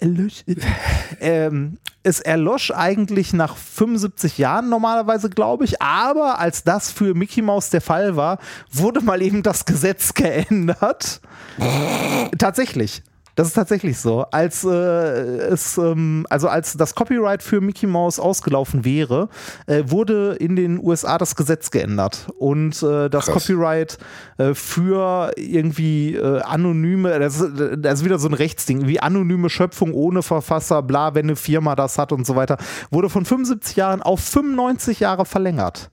erlosch, 0.00 0.44
ähm, 1.20 1.78
es 2.02 2.20
erlosch 2.20 2.70
eigentlich 2.70 3.34
nach 3.34 3.56
75 3.56 4.38
Jahren 4.38 4.70
normalerweise, 4.70 5.28
glaube 5.28 5.66
ich, 5.66 5.82
aber 5.82 6.38
als 6.38 6.64
das 6.64 6.90
für 6.90 7.14
Mickey 7.14 7.42
Mouse 7.42 7.68
der 7.68 7.82
Fall 7.82 8.16
war, 8.16 8.38
wurde 8.72 9.02
mal 9.02 9.20
eben 9.20 9.42
das 9.42 9.66
Gesetz 9.66 10.14
geändert. 10.14 11.20
Tatsächlich. 12.38 13.02
Das 13.36 13.46
ist 13.48 13.54
tatsächlich 13.54 13.98
so. 13.98 14.22
Als 14.32 14.64
äh, 14.64 14.68
es, 14.68 15.78
ähm, 15.78 16.26
also 16.28 16.48
als 16.48 16.76
das 16.76 16.94
Copyright 16.94 17.42
für 17.42 17.60
Mickey 17.60 17.86
Mouse 17.86 18.18
ausgelaufen 18.18 18.84
wäre, 18.84 19.28
äh, 19.66 19.84
wurde 19.86 20.34
in 20.34 20.56
den 20.56 20.78
USA 20.84 21.16
das 21.16 21.36
Gesetz 21.36 21.70
geändert 21.70 22.28
und 22.38 22.82
äh, 22.82 23.08
das 23.08 23.26
Krass. 23.26 23.46
Copyright 23.46 23.98
äh, 24.38 24.52
für 24.54 25.30
irgendwie 25.36 26.16
äh, 26.16 26.40
anonyme, 26.42 27.18
das, 27.18 27.40
ist- 27.40 27.52
das 27.78 28.00
ist 28.00 28.04
wieder 28.04 28.18
so 28.18 28.28
ein 28.28 28.34
Rechtsding, 28.34 28.86
wie 28.88 29.00
anonyme 29.00 29.48
Schöpfung 29.48 29.92
ohne 29.94 30.22
Verfasser, 30.22 30.82
bla, 30.82 31.14
wenn 31.14 31.26
eine 31.26 31.36
Firma 31.36 31.76
das 31.76 31.98
hat 31.98 32.12
und 32.12 32.26
so 32.26 32.36
weiter, 32.36 32.58
wurde 32.90 33.08
von 33.08 33.24
75 33.24 33.76
Jahren 33.76 34.02
auf 34.02 34.20
95 34.20 35.00
Jahre 35.00 35.24
verlängert. 35.24 35.90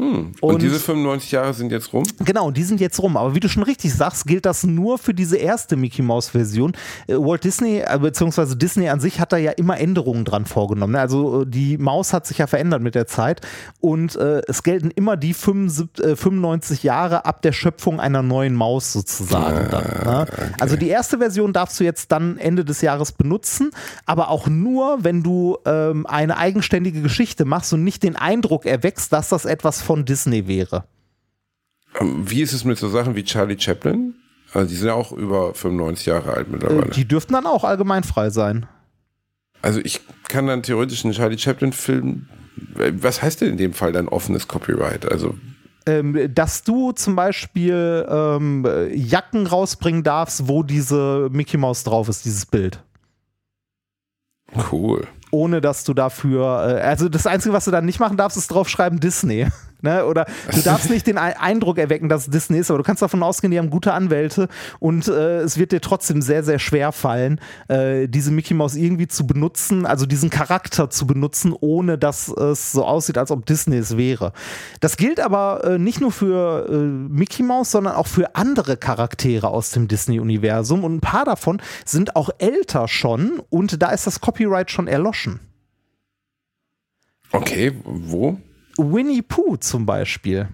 Und, 0.00 0.42
Und- 0.54 0.62
diese 0.62 0.80
95 0.80 1.30
Jahre 1.32 1.52
sind 1.54 1.70
jetzt 1.72 1.92
rum? 1.92 2.04
Genau, 2.24 2.50
die 2.50 2.62
sind 2.62 2.80
jetzt 2.80 2.98
rum. 3.00 3.16
Aber 3.16 3.34
wie 3.34 3.40
du 3.40 3.48
schon 3.48 3.62
richtig 3.62 3.92
sagst, 3.94 4.26
gilt 4.26 4.46
das 4.46 4.64
nur 4.64 4.98
für 4.98 5.12
diese 5.14 5.36
erste 5.36 5.76
Mickey 5.76 6.02
Mouse 6.02 6.30
Version. 6.30 6.72
Äh, 7.06 7.14
Walt 7.16 7.44
Disney, 7.44 7.80
äh, 7.80 7.98
beziehungsweise 8.00 8.56
Disney 8.56 8.88
an 8.88 9.00
sich 9.00 9.20
hat 9.20 9.32
da 9.32 9.36
ja 9.36 9.52
immer 9.52 9.78
Änderungen 9.78 10.24
dran 10.24 10.46
vorgenommen. 10.46 10.94
ne? 10.94 11.00
Also 11.00 11.42
äh, 11.42 11.46
die 11.46 11.76
Maus 11.78 12.12
hat 12.12 12.26
sich 12.26 12.38
ja 12.38 12.46
verändert 12.46 12.82
mit 12.82 12.94
der 12.94 13.06
Zeit 13.06 13.40
und 13.80 14.16
äh, 14.16 14.40
es 14.48 14.62
gelten 14.62 14.90
immer 14.90 15.16
die 15.16 15.34
75, 15.34 16.04
äh, 16.04 16.16
95 16.16 16.82
Jahre 16.82 17.24
ab 17.26 17.42
der 17.42 17.52
Schöpfung 17.52 18.00
einer 18.00 18.22
neuen 18.22 18.54
Maus 18.54 18.92
sozusagen. 18.92 19.68
dann, 19.70 19.84
ne? 20.04 20.26
Also 20.60 20.76
die 20.76 20.88
erste 20.88 21.18
Version 21.18 21.52
darfst 21.52 21.78
du 21.80 21.84
jetzt 21.84 22.10
dann 22.12 22.38
Ende 22.38 22.64
des 22.64 22.80
Jahres 22.80 23.12
benutzen, 23.12 23.70
aber 24.06 24.28
auch 24.30 24.48
nur, 24.48 25.04
wenn 25.04 25.22
du 25.22 25.58
ähm, 25.66 26.06
eine 26.06 26.36
eigenständige 26.36 27.02
Geschichte 27.02 27.44
machst 27.44 27.72
und 27.72 27.84
nicht 27.84 28.02
den 28.02 28.16
Eindruck 28.16 28.66
erweckst, 28.66 29.12
dass 29.12 29.28
das 29.28 29.44
etwas 29.44 29.82
von 29.90 30.04
Disney 30.04 30.46
wäre. 30.46 30.84
Ähm, 31.98 32.30
Wie 32.30 32.42
ist 32.42 32.52
es 32.52 32.62
mit 32.64 32.78
so 32.78 32.88
Sachen 32.88 33.16
wie 33.16 33.24
Charlie 33.24 33.58
Chaplin? 33.58 34.14
Also 34.52 34.68
die 34.68 34.76
sind 34.76 34.86
ja 34.86 34.94
auch 34.94 35.10
über 35.10 35.52
95 35.52 36.06
Jahre 36.06 36.32
alt 36.32 36.46
Äh, 36.46 36.50
mittlerweile. 36.52 36.90
Die 36.92 37.08
dürften 37.08 37.32
dann 37.32 37.44
auch 37.44 37.64
allgemeinfrei 37.64 38.30
sein. 38.30 38.66
Also 39.62 39.80
ich 39.82 40.00
kann 40.28 40.46
dann 40.46 40.62
theoretisch 40.62 41.04
einen 41.04 41.12
Charlie 41.12 41.36
Chaplin-Film. 41.36 42.28
Was 42.76 43.20
heißt 43.20 43.40
denn 43.40 43.48
in 43.48 43.56
dem 43.56 43.72
Fall 43.72 43.90
dann 43.90 44.06
offenes 44.06 44.46
Copyright? 44.46 45.10
Also 45.10 45.34
Ähm, 45.86 46.32
dass 46.32 46.62
du 46.62 46.92
zum 46.92 47.16
Beispiel 47.16 48.06
ähm, 48.08 48.64
Jacken 48.94 49.48
rausbringen 49.48 50.04
darfst, 50.04 50.46
wo 50.46 50.62
diese 50.62 51.28
Mickey 51.32 51.56
Mouse 51.56 51.82
drauf 51.82 52.08
ist, 52.08 52.24
dieses 52.24 52.46
Bild. 52.46 52.80
cool. 54.70 55.08
Ohne 55.32 55.60
dass 55.60 55.82
du 55.82 55.94
dafür, 55.94 56.78
äh, 56.78 56.80
also 56.80 57.08
das 57.08 57.26
Einzige, 57.26 57.52
was 57.52 57.64
du 57.64 57.72
dann 57.72 57.86
nicht 57.86 57.98
machen 57.98 58.16
darfst, 58.16 58.38
ist 58.38 58.52
draufschreiben 58.52 59.00
Disney. 59.00 59.48
Ne? 59.82 60.04
Oder 60.04 60.26
du 60.52 60.60
darfst 60.62 60.90
nicht 60.90 61.06
den 61.06 61.18
Ei- 61.18 61.38
Eindruck 61.38 61.78
erwecken, 61.78 62.08
dass 62.08 62.22
es 62.22 62.30
Disney 62.30 62.58
ist, 62.58 62.70
aber 62.70 62.78
du 62.78 62.84
kannst 62.84 63.02
davon 63.02 63.22
ausgehen, 63.22 63.50
die 63.50 63.58
haben 63.58 63.70
gute 63.70 63.92
Anwälte 63.92 64.48
und 64.78 65.08
äh, 65.08 65.38
es 65.40 65.58
wird 65.58 65.72
dir 65.72 65.80
trotzdem 65.80 66.22
sehr, 66.22 66.42
sehr 66.42 66.58
schwer 66.58 66.92
fallen, 66.92 67.40
äh, 67.68 68.08
diese 68.08 68.30
Mickey 68.30 68.54
Mouse 68.54 68.76
irgendwie 68.76 69.08
zu 69.08 69.26
benutzen, 69.26 69.86
also 69.86 70.06
diesen 70.06 70.30
Charakter 70.30 70.90
zu 70.90 71.06
benutzen, 71.06 71.54
ohne 71.58 71.98
dass 71.98 72.28
es 72.28 72.72
so 72.72 72.84
aussieht, 72.84 73.18
als 73.18 73.30
ob 73.30 73.46
Disney 73.46 73.76
es 73.76 73.96
wäre. 73.96 74.32
Das 74.80 74.96
gilt 74.96 75.20
aber 75.20 75.64
äh, 75.64 75.78
nicht 75.78 76.00
nur 76.00 76.12
für 76.12 76.68
äh, 76.68 76.74
Mickey 76.74 77.42
Mouse, 77.42 77.70
sondern 77.70 77.94
auch 77.94 78.06
für 78.06 78.34
andere 78.36 78.76
Charaktere 78.76 79.48
aus 79.48 79.70
dem 79.70 79.88
Disney-Universum 79.88 80.84
und 80.84 80.96
ein 80.96 81.00
paar 81.00 81.24
davon 81.24 81.60
sind 81.84 82.16
auch 82.16 82.30
älter 82.38 82.88
schon 82.88 83.40
und 83.50 83.82
da 83.82 83.90
ist 83.90 84.06
das 84.06 84.20
Copyright 84.20 84.70
schon 84.70 84.88
erloschen. 84.88 85.40
Okay, 87.32 87.72
wo? 87.84 88.38
Winnie 88.78 89.22
Pooh 89.22 89.56
zum 89.56 89.86
Beispiel. 89.86 90.48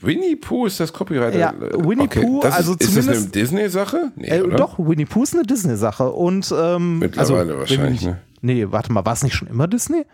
Winnie 0.00 0.34
Pooh 0.36 0.66
ist 0.66 0.80
das 0.80 0.92
Copyright. 0.92 1.34
Ja, 1.36 1.54
Winnie 1.58 2.08
Pooh, 2.08 2.40
das 2.42 2.54
also 2.56 2.72
ist, 2.72 2.82
ist 2.82 2.96
das 2.96 3.04
eine 3.06 3.14
zumindest- 3.14 3.34
Disney-Sache? 3.36 4.12
Nee, 4.16 4.26
Äh, 4.28 4.48
doch, 4.56 4.78
Winnie 4.78 5.04
Pooh 5.04 5.22
ist 5.22 5.34
eine 5.34 5.44
Disney-Sache. 5.44 6.10
Und 6.10 6.52
ähm, 6.56 6.98
Mittlerweile 6.98 7.38
also, 7.54 7.58
wahrscheinlich, 7.58 8.00
ich- 8.00 8.06
ne? 8.08 8.20
Nee, 8.40 8.66
warte 8.70 8.92
mal, 8.92 9.04
war 9.04 9.12
es 9.12 9.22
nicht 9.22 9.34
schon 9.34 9.46
immer 9.48 9.68
Disney? 9.68 10.04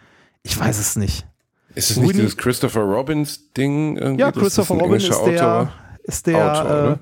Ich 0.43 0.59
weiß 0.59 0.79
es 0.79 0.97
nicht. 0.97 1.27
Ist 1.75 1.91
es 1.91 1.97
nicht 1.97 2.09
Winnie- 2.11 2.21
dieses 2.21 2.37
Christopher 2.37 2.81
Robins 2.83 3.53
Ding? 3.55 3.97
Irgendwie? 3.97 4.21
Ja, 4.21 4.31
Christopher 4.33 4.75
Robin 4.75 4.97
ist 4.97 5.05
englischer 5.09 5.31
der, 5.31 5.47
Autor. 5.49 5.73
ist 6.03 6.27
der, 6.27 6.53
Autor, 6.61 6.99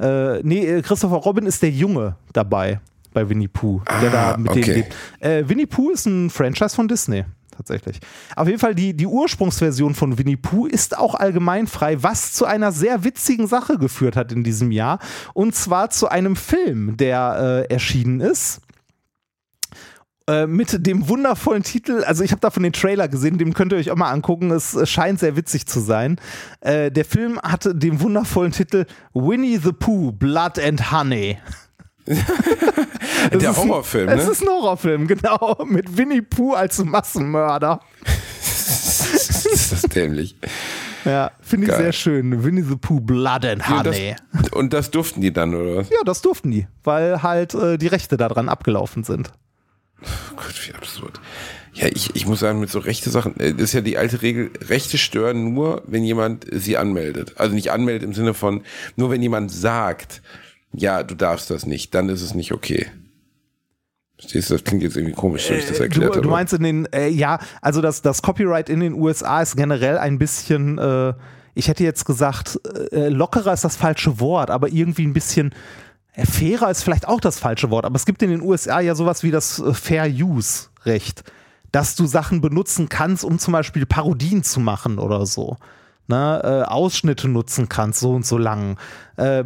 äh, 0.00 0.36
äh, 0.36 0.40
nee, 0.42 0.64
äh, 0.66 0.82
Christopher 0.82 1.16
Robin 1.16 1.46
ist 1.46 1.62
der 1.62 1.70
Junge 1.70 2.16
dabei 2.32 2.80
bei 3.12 3.28
Winnie 3.28 3.48
Pooh, 3.48 3.80
der 4.02 4.10
da 4.10 4.36
mit 4.36 4.50
okay. 4.50 4.60
denen 4.62 4.76
lebt. 4.76 4.94
Äh, 5.20 5.48
Winnie 5.48 5.66
Pooh 5.66 5.90
ist 5.90 6.06
ein 6.06 6.30
Franchise 6.30 6.74
von 6.74 6.88
Disney. 6.88 7.24
Tatsächlich. 7.58 7.98
Auf 8.36 8.46
jeden 8.46 8.60
Fall, 8.60 8.76
die, 8.76 8.94
die 8.94 9.08
Ursprungsversion 9.08 9.96
von 9.96 10.16
Winnie 10.16 10.36
Pooh 10.36 10.66
ist 10.66 10.96
auch 10.96 11.16
allgemeinfrei, 11.16 12.04
was 12.04 12.32
zu 12.32 12.44
einer 12.44 12.70
sehr 12.70 13.02
witzigen 13.02 13.48
Sache 13.48 13.78
geführt 13.78 14.14
hat 14.14 14.30
in 14.30 14.44
diesem 14.44 14.70
Jahr. 14.70 15.00
Und 15.34 15.56
zwar 15.56 15.90
zu 15.90 16.08
einem 16.08 16.36
Film, 16.36 16.96
der 16.96 17.66
äh, 17.68 17.72
erschienen 17.72 18.20
ist 18.20 18.60
äh, 20.28 20.46
mit 20.46 20.86
dem 20.86 21.08
wundervollen 21.08 21.64
Titel, 21.64 22.04
also 22.04 22.22
ich 22.22 22.30
habe 22.30 22.40
davon 22.40 22.62
den 22.62 22.72
Trailer 22.72 23.08
gesehen, 23.08 23.38
dem 23.38 23.54
könnt 23.54 23.72
ihr 23.72 23.78
euch 23.78 23.90
auch 23.90 23.96
mal 23.96 24.12
angucken, 24.12 24.52
es 24.52 24.76
äh, 24.76 24.86
scheint 24.86 25.18
sehr 25.18 25.34
witzig 25.34 25.66
zu 25.66 25.80
sein. 25.80 26.14
Äh, 26.60 26.92
der 26.92 27.04
Film 27.04 27.40
hatte 27.42 27.74
den 27.74 28.00
wundervollen 28.00 28.52
Titel 28.52 28.86
Winnie 29.14 29.58
the 29.58 29.72
Pooh, 29.72 30.12
Blood 30.12 30.60
and 30.60 30.92
Honey. 30.92 31.38
Es 33.30 33.38
Der 33.38 33.50
ist 33.50 33.58
ein- 33.58 33.68
Horrorfilm, 33.68 34.08
Es 34.08 34.24
ne? 34.26 34.32
ist 34.32 34.42
ein 34.42 34.48
Horrorfilm, 34.48 35.06
genau, 35.06 35.64
mit 35.66 35.96
Winnie 35.96 36.22
Pooh 36.22 36.54
als 36.54 36.82
Massenmörder. 36.84 37.80
ist 38.40 39.72
das 39.72 39.82
dämlich. 39.82 40.36
Ja, 41.04 41.30
finde 41.40 41.66
ich 41.66 41.72
Geil. 41.72 41.82
sehr 41.84 41.92
schön. 41.92 42.44
Winnie 42.44 42.62
the 42.62 42.76
Pooh, 42.76 43.00
Blood 43.00 43.44
and 43.44 43.62
Ja, 43.68 43.82
das, 43.82 43.96
Honey. 43.96 44.16
und 44.52 44.72
das 44.72 44.90
durften 44.90 45.20
die 45.20 45.32
dann, 45.32 45.54
oder 45.54 45.76
was? 45.76 45.90
Ja, 45.90 45.98
das 46.04 46.22
durften 46.22 46.50
die, 46.50 46.66
weil 46.84 47.22
halt 47.22 47.54
äh, 47.54 47.78
die 47.78 47.86
Rechte 47.86 48.16
daran 48.16 48.48
abgelaufen 48.48 49.04
sind. 49.04 49.30
Oh 50.02 50.36
Gott, 50.36 50.54
wie 50.68 50.74
absurd. 50.74 51.20
Ja, 51.74 51.86
ich, 51.86 52.14
ich 52.14 52.26
muss 52.26 52.40
sagen, 52.40 52.60
mit 52.60 52.70
so 52.70 52.78
rechte 52.80 53.10
Sachen, 53.10 53.38
äh, 53.40 53.52
das 53.52 53.62
ist 53.64 53.72
ja 53.74 53.80
die 53.80 53.96
alte 53.96 54.22
Regel, 54.22 54.50
Rechte 54.68 54.98
stören 54.98 55.54
nur, 55.54 55.82
wenn 55.86 56.02
jemand 56.04 56.46
sie 56.52 56.76
anmeldet. 56.76 57.34
Also 57.36 57.54
nicht 57.54 57.70
anmeldet 57.70 58.02
im 58.02 58.14
Sinne 58.14 58.34
von, 58.34 58.62
nur 58.96 59.10
wenn 59.10 59.22
jemand 59.22 59.50
sagt, 59.52 60.20
ja, 60.72 61.02
du 61.02 61.14
darfst 61.14 61.50
das 61.50 61.64
nicht, 61.66 61.94
dann 61.94 62.08
ist 62.08 62.22
es 62.22 62.34
nicht 62.34 62.52
okay. 62.52 62.86
Verstehst 64.18 64.50
du, 64.50 64.54
das 64.54 64.64
klingt 64.64 64.82
jetzt 64.82 64.96
irgendwie 64.96 65.14
komisch, 65.14 65.48
wie 65.50 65.54
ich 65.54 65.66
das 65.66 65.78
Äh, 65.78 65.84
erklärt 65.84 66.10
du, 66.16 66.20
du 66.20 66.24
habe. 66.24 66.28
meinst 66.30 66.52
in 66.52 66.62
den, 66.62 66.86
äh, 66.92 67.08
ja, 67.08 67.38
also 67.62 67.80
das, 67.80 68.02
das 68.02 68.20
Copyright 68.22 68.68
in 68.68 68.80
den 68.80 68.94
USA 68.94 69.40
ist 69.42 69.56
generell 69.56 69.96
ein 69.98 70.18
bisschen, 70.18 70.78
äh, 70.78 71.14
ich 71.54 71.68
hätte 71.68 71.84
jetzt 71.84 72.04
gesagt, 72.04 72.58
äh, 72.92 73.08
lockerer 73.08 73.52
ist 73.52 73.64
das 73.64 73.76
falsche 73.76 74.18
Wort, 74.20 74.50
aber 74.50 74.68
irgendwie 74.68 75.06
ein 75.06 75.12
bisschen 75.12 75.54
äh, 76.14 76.26
fairer 76.26 76.70
ist 76.70 76.82
vielleicht 76.82 77.06
auch 77.06 77.20
das 77.20 77.38
falsche 77.38 77.70
Wort. 77.70 77.84
Aber 77.84 77.94
es 77.96 78.06
gibt 78.06 78.22
in 78.22 78.30
den 78.30 78.42
USA 78.42 78.80
ja 78.80 78.94
sowas 78.96 79.22
wie 79.22 79.30
das 79.30 79.60
äh, 79.60 79.72
Fair 79.72 80.06
Use 80.08 80.68
Recht, 80.84 81.22
dass 81.70 81.94
du 81.94 82.06
Sachen 82.06 82.40
benutzen 82.40 82.88
kannst, 82.88 83.24
um 83.24 83.38
zum 83.38 83.52
Beispiel 83.52 83.86
Parodien 83.86 84.42
zu 84.42 84.58
machen 84.58 84.98
oder 84.98 85.26
so. 85.26 85.58
Ne, 86.10 86.40
äh, 86.42 86.68
Ausschnitte 86.70 87.28
nutzen 87.28 87.68
kannst, 87.68 88.00
so 88.00 88.12
und 88.12 88.24
so 88.24 88.38
lang. 88.38 88.78
Äh, 89.18 89.44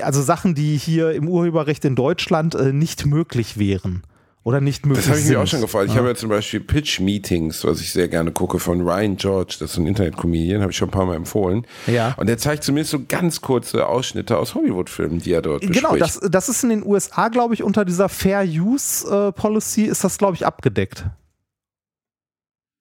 also 0.00 0.22
Sachen, 0.22 0.54
die 0.54 0.76
hier 0.76 1.10
im 1.10 1.26
Urheberrecht 1.28 1.84
in 1.84 1.96
Deutschland 1.96 2.54
äh, 2.54 2.72
nicht 2.72 3.04
möglich 3.04 3.58
wären. 3.58 4.02
Oder 4.44 4.60
nicht 4.60 4.86
möglich 4.86 5.04
Das 5.04 5.10
habe 5.10 5.18
ich 5.18 5.26
sind. 5.26 5.34
mir 5.36 5.42
auch 5.42 5.46
schon 5.48 5.60
gefragt. 5.60 5.90
Ich 5.90 5.96
habe 5.96 6.06
ja 6.08 6.14
zum 6.14 6.28
Beispiel 6.30 6.60
Pitch-Meetings, 6.60 7.64
was 7.64 7.80
ich 7.80 7.92
sehr 7.92 8.06
gerne 8.08 8.30
gucke, 8.30 8.60
von 8.60 8.80
Ryan 8.80 9.16
George, 9.16 9.56
das 9.58 9.72
ist 9.72 9.76
ein 9.78 9.86
Internet-Comedian, 9.88 10.62
habe 10.62 10.70
ich 10.70 10.76
schon 10.78 10.88
ein 10.88 10.92
paar 10.92 11.04
Mal 11.04 11.16
empfohlen. 11.16 11.66
Ja. 11.88 12.14
Und 12.16 12.28
der 12.28 12.38
zeigt 12.38 12.62
zumindest 12.64 12.92
so 12.92 13.00
ganz 13.06 13.40
kurze 13.40 13.86
Ausschnitte 13.86 14.38
aus 14.38 14.54
Hollywood-Filmen, 14.54 15.18
die 15.18 15.32
er 15.32 15.42
dort 15.42 15.62
Genau, 15.62 15.90
bespricht. 15.94 16.22
das, 16.22 16.30
das 16.30 16.48
ist 16.48 16.62
in 16.62 16.70
den 16.70 16.86
USA, 16.86 17.28
glaube 17.28 17.54
ich, 17.54 17.62
unter 17.64 17.84
dieser 17.84 18.08
Fair 18.08 18.44
Use 18.46 19.04
äh, 19.28 19.32
Policy 19.32 19.82
ist 19.82 20.04
das, 20.04 20.16
glaube 20.16 20.36
ich, 20.36 20.46
abgedeckt. 20.46 21.04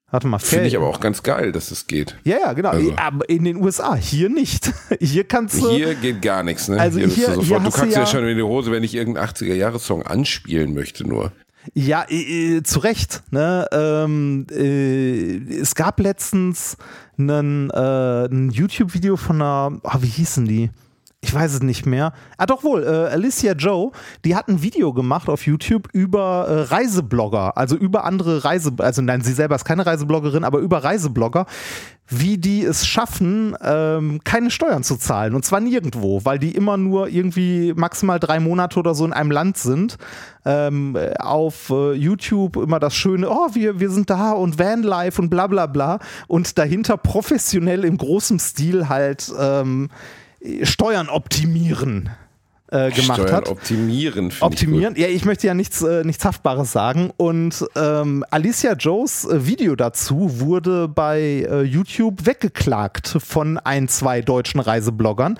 Warte 0.09 0.27
mal, 0.27 0.39
Finde 0.39 0.67
ich 0.67 0.77
aber 0.77 0.87
auch 0.87 1.01
ganz 1.01 1.21
geil, 1.21 1.51
dass 1.51 1.67
das 1.67 1.85
geht. 1.85 2.15
Ja, 2.23 2.37
ja, 2.39 2.53
genau. 2.53 2.69
Also. 2.69 2.93
Aber 2.95 3.27
in 3.29 3.43
den 3.43 3.57
USA, 3.57 3.93
hier 3.95 4.29
nicht. 4.29 4.71
Hier 5.01 5.25
kannst 5.25 5.61
du. 5.61 5.69
Hier 5.69 5.95
geht 5.95 6.21
gar 6.21 6.43
nichts, 6.43 6.69
ne? 6.69 6.79
Also 6.79 6.99
hier 6.99 7.09
hier- 7.09 7.27
du 7.31 7.41
hier. 7.41 7.59
Du 7.59 7.69
kannst 7.71 7.93
ja, 7.95 8.01
ja- 8.01 8.05
schon 8.05 8.25
in 8.25 8.37
die 8.37 8.43
Hose, 8.43 8.71
wenn 8.71 8.83
ich 8.83 8.95
irgendeinen 8.95 9.27
80er-Jahres-Song 9.27 10.03
anspielen 10.03 10.73
möchte, 10.73 11.05
nur. 11.05 11.33
Ja, 11.73 12.05
äh, 12.09 12.57
äh, 12.57 12.63
zu 12.63 12.79
Recht. 12.79 13.23
Ne? 13.31 13.67
Ähm, 13.73 14.47
äh, 14.49 15.59
es 15.59 15.75
gab 15.75 15.99
letztens 15.99 16.77
äh, 17.17 17.23
ein 17.23 18.49
YouTube-Video 18.51 19.17
von 19.17 19.41
einer, 19.41 19.79
ah, 19.83 19.97
wie 19.99 20.07
hießen 20.07 20.45
die? 20.45 20.69
Ich 21.27 21.33
weiß 21.33 21.55
es 21.55 21.61
nicht 21.61 21.85
mehr. 21.85 22.13
Ah, 22.37 22.45
doch 22.45 22.63
wohl, 22.63 22.83
äh, 22.83 23.11
Alicia 23.11 23.51
Joe, 23.51 23.91
die 24.23 24.33
hat 24.33 24.47
ein 24.47 24.61
Video 24.61 24.93
gemacht 24.93 25.27
auf 25.27 25.45
YouTube 25.45 25.89
über 25.91 26.47
äh, 26.47 26.73
Reiseblogger, 26.73 27.57
also 27.57 27.75
über 27.75 28.05
andere 28.05 28.45
Reise, 28.45 28.71
also 28.77 29.01
nein, 29.01 29.21
sie 29.21 29.33
selber 29.33 29.55
ist 29.55 29.65
keine 29.65 29.85
Reisebloggerin, 29.85 30.45
aber 30.45 30.59
über 30.59 30.85
Reiseblogger, 30.85 31.45
wie 32.07 32.37
die 32.37 32.63
es 32.63 32.87
schaffen, 32.87 33.57
ähm, 33.61 34.21
keine 34.23 34.51
Steuern 34.51 34.83
zu 34.83 34.95
zahlen. 34.95 35.35
Und 35.35 35.43
zwar 35.43 35.59
nirgendwo, 35.59 36.23
weil 36.23 36.39
die 36.39 36.55
immer 36.55 36.77
nur 36.77 37.09
irgendwie 37.09 37.73
maximal 37.75 38.21
drei 38.21 38.39
Monate 38.39 38.79
oder 38.79 38.95
so 38.95 39.03
in 39.03 39.11
einem 39.11 39.31
Land 39.31 39.57
sind. 39.57 39.97
Ähm, 40.45 40.97
auf 41.19 41.69
äh, 41.71 41.91
YouTube 41.91 42.55
immer 42.55 42.79
das 42.79 42.95
schöne, 42.95 43.29
oh, 43.29 43.49
wir, 43.51 43.81
wir 43.81 43.89
sind 43.89 44.09
da 44.09 44.31
und 44.31 44.57
Vanlife 44.57 45.21
und 45.21 45.29
bla 45.29 45.47
bla 45.47 45.65
bla. 45.65 45.99
Und 46.27 46.57
dahinter 46.57 46.95
professionell 46.95 47.83
im 47.83 47.97
großen 47.97 48.39
Stil 48.39 48.87
halt 48.87 49.29
ähm, 49.37 49.89
Steuern 50.61 51.09
optimieren. 51.09 52.09
Äh, 52.69 52.91
gemacht 52.91 53.21
Steuern 53.21 53.33
hat. 53.33 53.47
optimieren. 53.47 54.33
Optimieren? 54.41 54.95
Ja, 54.97 55.07
ich 55.07 55.23
möchte 55.23 55.47
ja 55.47 55.53
nichts, 55.53 55.81
äh, 55.81 56.03
nichts 56.03 56.25
Haftbares 56.25 56.73
sagen. 56.73 57.11
Und 57.15 57.65
ähm, 57.77 58.25
Alicia 58.29 58.73
Joes 58.73 59.23
äh, 59.23 59.45
Video 59.45 59.77
dazu 59.77 60.41
wurde 60.41 60.89
bei 60.89 61.47
äh, 61.49 61.61
YouTube 61.61 62.25
weggeklagt 62.25 63.19
von 63.25 63.57
ein, 63.57 63.87
zwei 63.87 64.21
deutschen 64.21 64.59
Reisebloggern, 64.59 65.39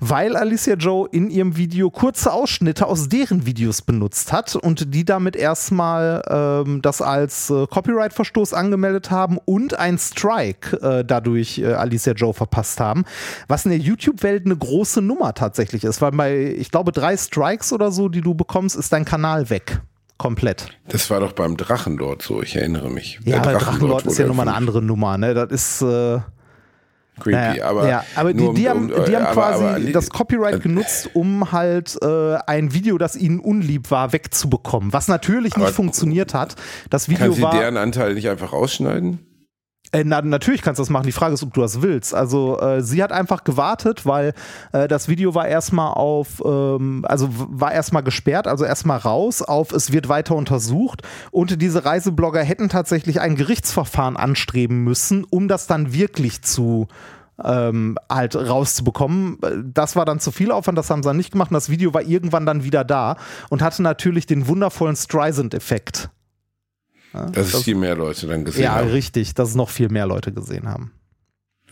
weil 0.00 0.34
Alicia 0.34 0.74
Joe 0.74 1.08
in 1.12 1.30
ihrem 1.30 1.56
Video 1.56 1.90
kurze 1.90 2.32
Ausschnitte 2.32 2.88
aus 2.88 3.08
deren 3.08 3.46
Videos 3.46 3.80
benutzt 3.80 4.32
hat 4.32 4.56
und 4.56 4.92
die 4.94 5.04
damit 5.04 5.36
erstmal 5.36 6.22
ähm, 6.28 6.82
das 6.82 7.00
als 7.00 7.50
äh, 7.50 7.68
Copyright-Verstoß 7.68 8.52
angemeldet 8.52 9.12
haben 9.12 9.38
und 9.44 9.78
ein 9.78 9.96
Strike 9.96 10.76
äh, 10.78 11.04
dadurch 11.04 11.64
Alicia 11.64 12.14
Joe 12.14 12.34
verpasst 12.34 12.80
haben, 12.80 13.04
was 13.46 13.64
in 13.64 13.70
der 13.70 13.78
YouTube-Welt 13.78 14.44
eine 14.44 14.56
große 14.56 15.00
Nummer 15.00 15.34
tatsächlich 15.34 15.84
ist, 15.84 16.02
weil 16.02 16.10
bei, 16.10 16.63
ich 16.64 16.70
glaube, 16.70 16.92
drei 16.92 17.14
Strikes 17.16 17.74
oder 17.74 17.92
so, 17.92 18.08
die 18.08 18.22
du 18.22 18.34
bekommst, 18.34 18.74
ist 18.74 18.90
dein 18.90 19.04
Kanal 19.04 19.50
weg. 19.50 19.80
Komplett. 20.16 20.68
Das 20.88 21.10
war 21.10 21.20
doch 21.20 21.32
beim 21.32 21.58
Drachenlord 21.58 22.22
so, 22.22 22.40
ich 22.42 22.56
erinnere 22.56 22.90
mich. 22.90 23.20
Ja, 23.24 23.40
Der 23.40 23.50
aber 23.50 23.58
Drachenlord 23.58 24.06
ist 24.06 24.16
ja 24.18 24.26
nochmal 24.26 24.48
eine 24.48 24.56
andere 24.56 24.80
Nummer, 24.80 25.18
ne? 25.18 25.34
Das 25.34 25.50
ist. 25.50 25.82
Äh, 25.82 26.20
Creepy, 27.20 27.30
naja, 27.36 27.66
aber, 27.66 27.88
ja, 27.88 28.04
aber 28.16 28.32
die, 28.32 28.40
nur 28.40 28.48
um- 28.50 28.54
die 28.56 28.68
haben, 28.68 28.88
die 28.88 29.14
haben 29.14 29.26
aber- 29.26 29.32
quasi 29.34 29.64
aber- 29.64 29.80
das 29.92 30.08
Copyright 30.10 30.54
äh, 30.56 30.58
genutzt, 30.58 31.10
um 31.14 31.52
halt 31.52 31.96
äh, 32.02 32.36
ein 32.46 32.72
Video, 32.74 32.96
das 32.98 33.14
ihnen 33.14 33.38
unlieb 33.38 33.90
war, 33.92 34.12
wegzubekommen. 34.12 34.92
Was 34.92 35.06
natürlich 35.06 35.54
nicht 35.56 35.70
funktioniert 35.70 36.32
hat. 36.34 36.56
Das 36.90 37.08
Video 37.08 37.26
Kann 37.26 37.32
sie 37.34 37.42
war. 37.42 37.52
deren 37.52 37.76
Anteil 37.76 38.14
nicht 38.14 38.28
einfach 38.28 38.52
rausschneiden? 38.52 39.18
Äh, 39.94 40.02
na, 40.04 40.20
natürlich 40.22 40.60
kannst 40.60 40.80
du 40.80 40.82
das 40.82 40.90
machen. 40.90 41.06
Die 41.06 41.12
Frage 41.12 41.34
ist, 41.34 41.44
ob 41.44 41.54
du 41.54 41.60
das 41.60 41.80
willst. 41.80 42.14
Also 42.14 42.58
äh, 42.58 42.82
sie 42.82 43.00
hat 43.00 43.12
einfach 43.12 43.44
gewartet, 43.44 44.04
weil 44.04 44.34
äh, 44.72 44.88
das 44.88 45.08
Video 45.08 45.36
war 45.36 45.46
erstmal 45.46 45.94
auf, 45.94 46.42
ähm, 46.44 47.04
also 47.08 47.28
war 47.30 47.70
erstmal 47.70 48.02
gesperrt, 48.02 48.48
also 48.48 48.64
erstmal 48.64 48.98
raus 48.98 49.40
auf, 49.40 49.72
es 49.72 49.92
wird 49.92 50.08
weiter 50.08 50.34
untersucht. 50.34 51.02
Und 51.30 51.62
diese 51.62 51.84
Reiseblogger 51.84 52.42
hätten 52.42 52.68
tatsächlich 52.68 53.20
ein 53.20 53.36
Gerichtsverfahren 53.36 54.16
anstreben 54.16 54.82
müssen, 54.82 55.24
um 55.30 55.46
das 55.46 55.68
dann 55.68 55.92
wirklich 55.92 56.42
zu 56.42 56.88
ähm, 57.42 57.96
halt 58.10 58.34
rauszubekommen. 58.34 59.38
Das 59.72 59.94
war 59.94 60.04
dann 60.04 60.18
zu 60.18 60.32
viel 60.32 60.50
Aufwand, 60.50 60.76
das 60.76 60.90
haben 60.90 61.04
sie 61.04 61.08
dann 61.08 61.16
nicht 61.16 61.30
gemacht. 61.30 61.50
Und 61.50 61.54
das 61.54 61.70
Video 61.70 61.94
war 61.94 62.02
irgendwann 62.02 62.46
dann 62.46 62.64
wieder 62.64 62.82
da 62.82 63.16
und 63.48 63.62
hatte 63.62 63.80
natürlich 63.80 64.26
den 64.26 64.48
wundervollen 64.48 64.96
Streisand-Effekt. 64.96 66.10
Ja, 67.14 67.26
Dass 67.30 67.54
es 67.54 67.62
viel 67.62 67.76
mehr 67.76 67.94
Leute 67.94 68.26
dann 68.26 68.44
gesehen 68.44 68.64
ja, 68.64 68.74
haben. 68.74 68.90
richtig, 68.90 69.34
dass 69.34 69.50
es 69.50 69.54
noch 69.54 69.70
viel 69.70 69.88
mehr 69.88 70.06
Leute 70.06 70.32
gesehen 70.32 70.68
haben. 70.68 70.92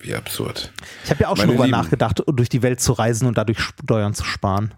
Wie 0.00 0.14
absurd. 0.14 0.72
Ich 1.04 1.10
habe 1.10 1.22
ja 1.22 1.28
auch 1.28 1.36
schon 1.36 1.46
Meine 1.46 1.52
drüber 1.58 1.66
Lieben. 1.66 1.76
nachgedacht, 1.78 2.22
durch 2.26 2.48
die 2.48 2.62
Welt 2.62 2.80
zu 2.80 2.92
reisen 2.92 3.26
und 3.26 3.36
dadurch 3.38 3.58
Steuern 3.60 4.14
zu 4.14 4.24
sparen. 4.24 4.74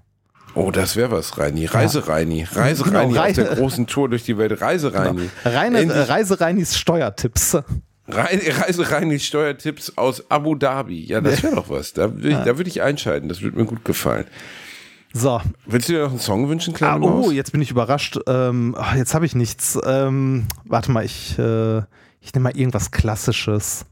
Oh, 0.55 0.71
das 0.71 0.97
wäre 0.97 1.11
was, 1.11 1.37
Reini. 1.37 1.67
Reise-Reini. 1.67 2.45
Reise-Reini 2.51 3.13
Genau, 3.13 3.25
auf 3.27 3.33
der 3.33 3.45
großen 3.57 3.87
Tour 3.87 4.09
durch 4.09 4.23
die 4.25 4.39
Welt. 4.39 4.61
Reise-Reini. 4.61 5.29
Reine, 5.45 5.79
Endlich- 5.81 5.97
äh, 5.99 6.03
Reisereinis 6.03 6.77
Steuertipps. 6.79 7.57
Rein- 8.07 8.41
Reise-Reinis 8.61 9.25
Steuertipps 9.25 9.95
aus 9.97 10.31
Abu 10.31 10.55
Dhabi. 10.55 11.05
Ja, 11.07 11.21
das 11.21 11.43
wäre 11.43 11.57
doch 11.57 11.71
was. 11.71 11.93
Da 11.95 12.13
würde 12.15 12.29
ich, 12.31 12.37
da 12.37 12.57
würd 12.59 12.69
ich 12.69 12.83
einschalten. 12.83 13.29
Das 13.29 13.41
würde 13.43 13.57
mir 13.57 13.65
gut 13.65 13.85
gefallen. 13.85 14.27
So. 15.17 15.41
Willst 15.67 15.89
du 15.89 15.93
dir 15.93 16.03
noch 16.03 16.11
einen 16.11 16.19
Song 16.19 16.49
wünschen, 16.49 16.75
Ah, 16.75 16.77
kleine 16.77 17.07
oh, 17.07 17.31
jetzt 17.31 17.53
bin 17.53 17.63
ich 17.63 17.71
überrascht. 17.71 18.19
Ähm, 18.27 18.75
ah, 18.77 18.97
jetzt 18.97 19.15
habe 19.15 19.25
ich 19.25 19.37
nichts. 19.37 19.79
Ähm, 19.87 20.49
warte 20.65 20.91
mal, 20.91 21.05
ich, 21.05 21.39
äh, 21.39 21.79
ich 22.21 22.35
nehme 22.35 22.43
mal 22.51 22.57
irgendwas 22.57 22.91
Klassisches. 22.91 23.87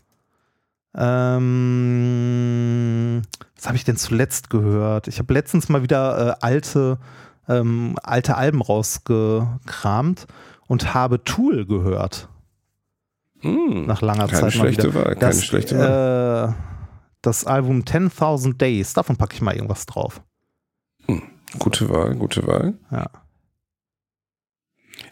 Ähm, 2.23 3.23
was 3.57 3.67
habe 3.67 3.77
ich 3.77 3.85
denn 3.85 3.97
zuletzt 3.97 4.51
gehört? 4.51 5.07
Ich 5.07 5.21
habe 5.21 5.33
letztens 5.33 5.69
mal 5.69 5.83
wieder 5.85 6.31
äh, 6.31 6.35
alte, 6.45 6.99
ähm, 7.49 7.95
alte 8.03 8.37
Alben 8.37 8.61
rausgekramt 8.61 10.27
und 10.67 10.93
habe 10.93 11.23
Tool 11.23 11.67
gehört. 11.67 12.29
Hm, 13.43 13.87
Nach 13.87 14.03
langer 14.03 14.27
keine 14.27 14.41
Zeit 14.41 14.57
mal 14.57 14.73
wieder. 14.73 14.93
Wahl, 14.93 15.05
keine 15.05 15.19
das, 15.21 15.45
schlechte 15.45 15.79
Wahl. 15.79 16.49
Äh, 16.51 16.55
das 17.23 17.45
Album 17.47 17.83
10.000 17.83 18.57
Days, 18.57 18.93
davon 18.95 19.17
packe 19.17 19.35
ich 19.35 19.41
mal 19.41 19.55
irgendwas 19.55 19.87
drauf. 19.87 20.21
Gute 21.59 21.89
Wahl, 21.91 22.15
gute 22.17 22.47
Wahl. 22.47 22.75
Ja. 22.91 23.11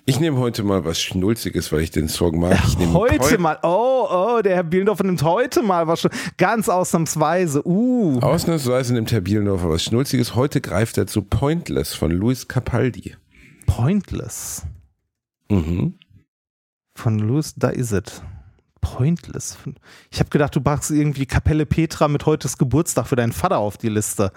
Ich 0.06 0.18
nehme 0.18 0.38
heute 0.38 0.64
mal 0.64 0.84
was 0.84 1.00
Schnulziges, 1.00 1.70
weil 1.72 1.82
ich 1.82 1.90
den 1.90 2.08
Song 2.08 2.40
mag. 2.40 2.58
Ich 2.66 2.78
nehme 2.78 2.94
Heute 2.94 3.38
mal, 3.38 3.58
oh, 3.62 4.08
oh, 4.10 4.40
der 4.42 4.56
Herr 4.56 4.64
Bielendorfer 4.64 5.04
nimmt 5.04 5.22
heute 5.22 5.62
mal 5.62 5.86
was 5.86 6.00
schon, 6.00 6.10
ganz 6.36 6.68
ausnahmsweise, 6.68 7.66
uh. 7.66 8.18
Ausnahmsweise 8.20 8.94
nimmt 8.94 9.12
Herr 9.12 9.20
Bielendorfer 9.20 9.68
was 9.68 9.84
Schnulziges. 9.84 10.34
Heute 10.34 10.60
greift 10.60 10.98
er 10.98 11.06
zu 11.06 11.22
Pointless 11.22 11.94
von 11.94 12.10
Luis 12.10 12.48
Capaldi. 12.48 13.16
Pointless. 13.66 14.64
Mhm. 15.48 15.94
Von 16.96 17.18
Louis, 17.18 17.54
da 17.54 17.68
is 17.68 17.92
it. 17.92 18.22
Pointless. 18.80 19.58
Ich 20.10 20.20
habe 20.20 20.30
gedacht, 20.30 20.56
du 20.56 20.60
packst 20.60 20.90
irgendwie 20.90 21.26
Kapelle 21.26 21.66
Petra 21.66 22.08
mit 22.08 22.26
heutes 22.26 22.58
Geburtstag 22.58 23.06
für 23.06 23.16
deinen 23.16 23.32
Vater 23.32 23.58
auf 23.58 23.76
die 23.76 23.88
Liste. 23.88 24.32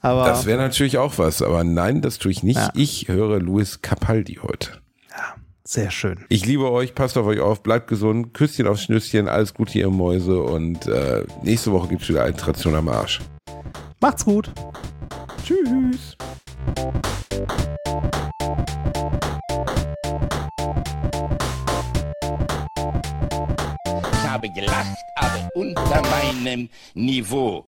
Aber 0.00 0.24
Das 0.26 0.46
wäre 0.46 0.58
natürlich 0.58 0.98
auch 0.98 1.18
was, 1.18 1.42
aber 1.42 1.64
nein, 1.64 2.00
das 2.02 2.18
tue 2.18 2.30
ich 2.30 2.42
nicht. 2.42 2.56
Ja. 2.56 2.70
Ich 2.74 3.08
höre 3.08 3.40
Luis 3.40 3.82
Capaldi 3.82 4.38
heute. 4.42 4.70
sehr 5.64 5.90
schön. 5.90 6.24
Ich 6.28 6.46
liebe 6.46 6.70
euch, 6.70 6.94
passt 6.94 7.18
auf 7.18 7.26
euch 7.26 7.40
auf, 7.40 7.62
bleibt 7.62 7.88
gesund, 7.88 8.32
Küsschen 8.32 8.66
aufs 8.66 8.84
Schnüsschen, 8.84 9.28
alles 9.28 9.52
Gute, 9.54 9.78
ihr 9.78 9.90
Mäuse 9.90 10.40
und 10.40 10.86
äh, 10.86 11.24
nächste 11.42 11.72
Woche 11.72 11.88
gibt's 11.88 12.08
wieder 12.08 12.22
Altration 12.22 12.74
am 12.74 12.88
Arsch. 12.88 13.20
Macht's 14.00 14.24
gut. 14.24 14.50
Tschüss. 15.44 16.16
Ich 24.12 24.28
habe 24.28 24.48
gelacht, 24.50 24.96
aber 25.16 25.48
unter 25.54 26.02
meinem 26.02 26.68
Niveau. 26.94 27.66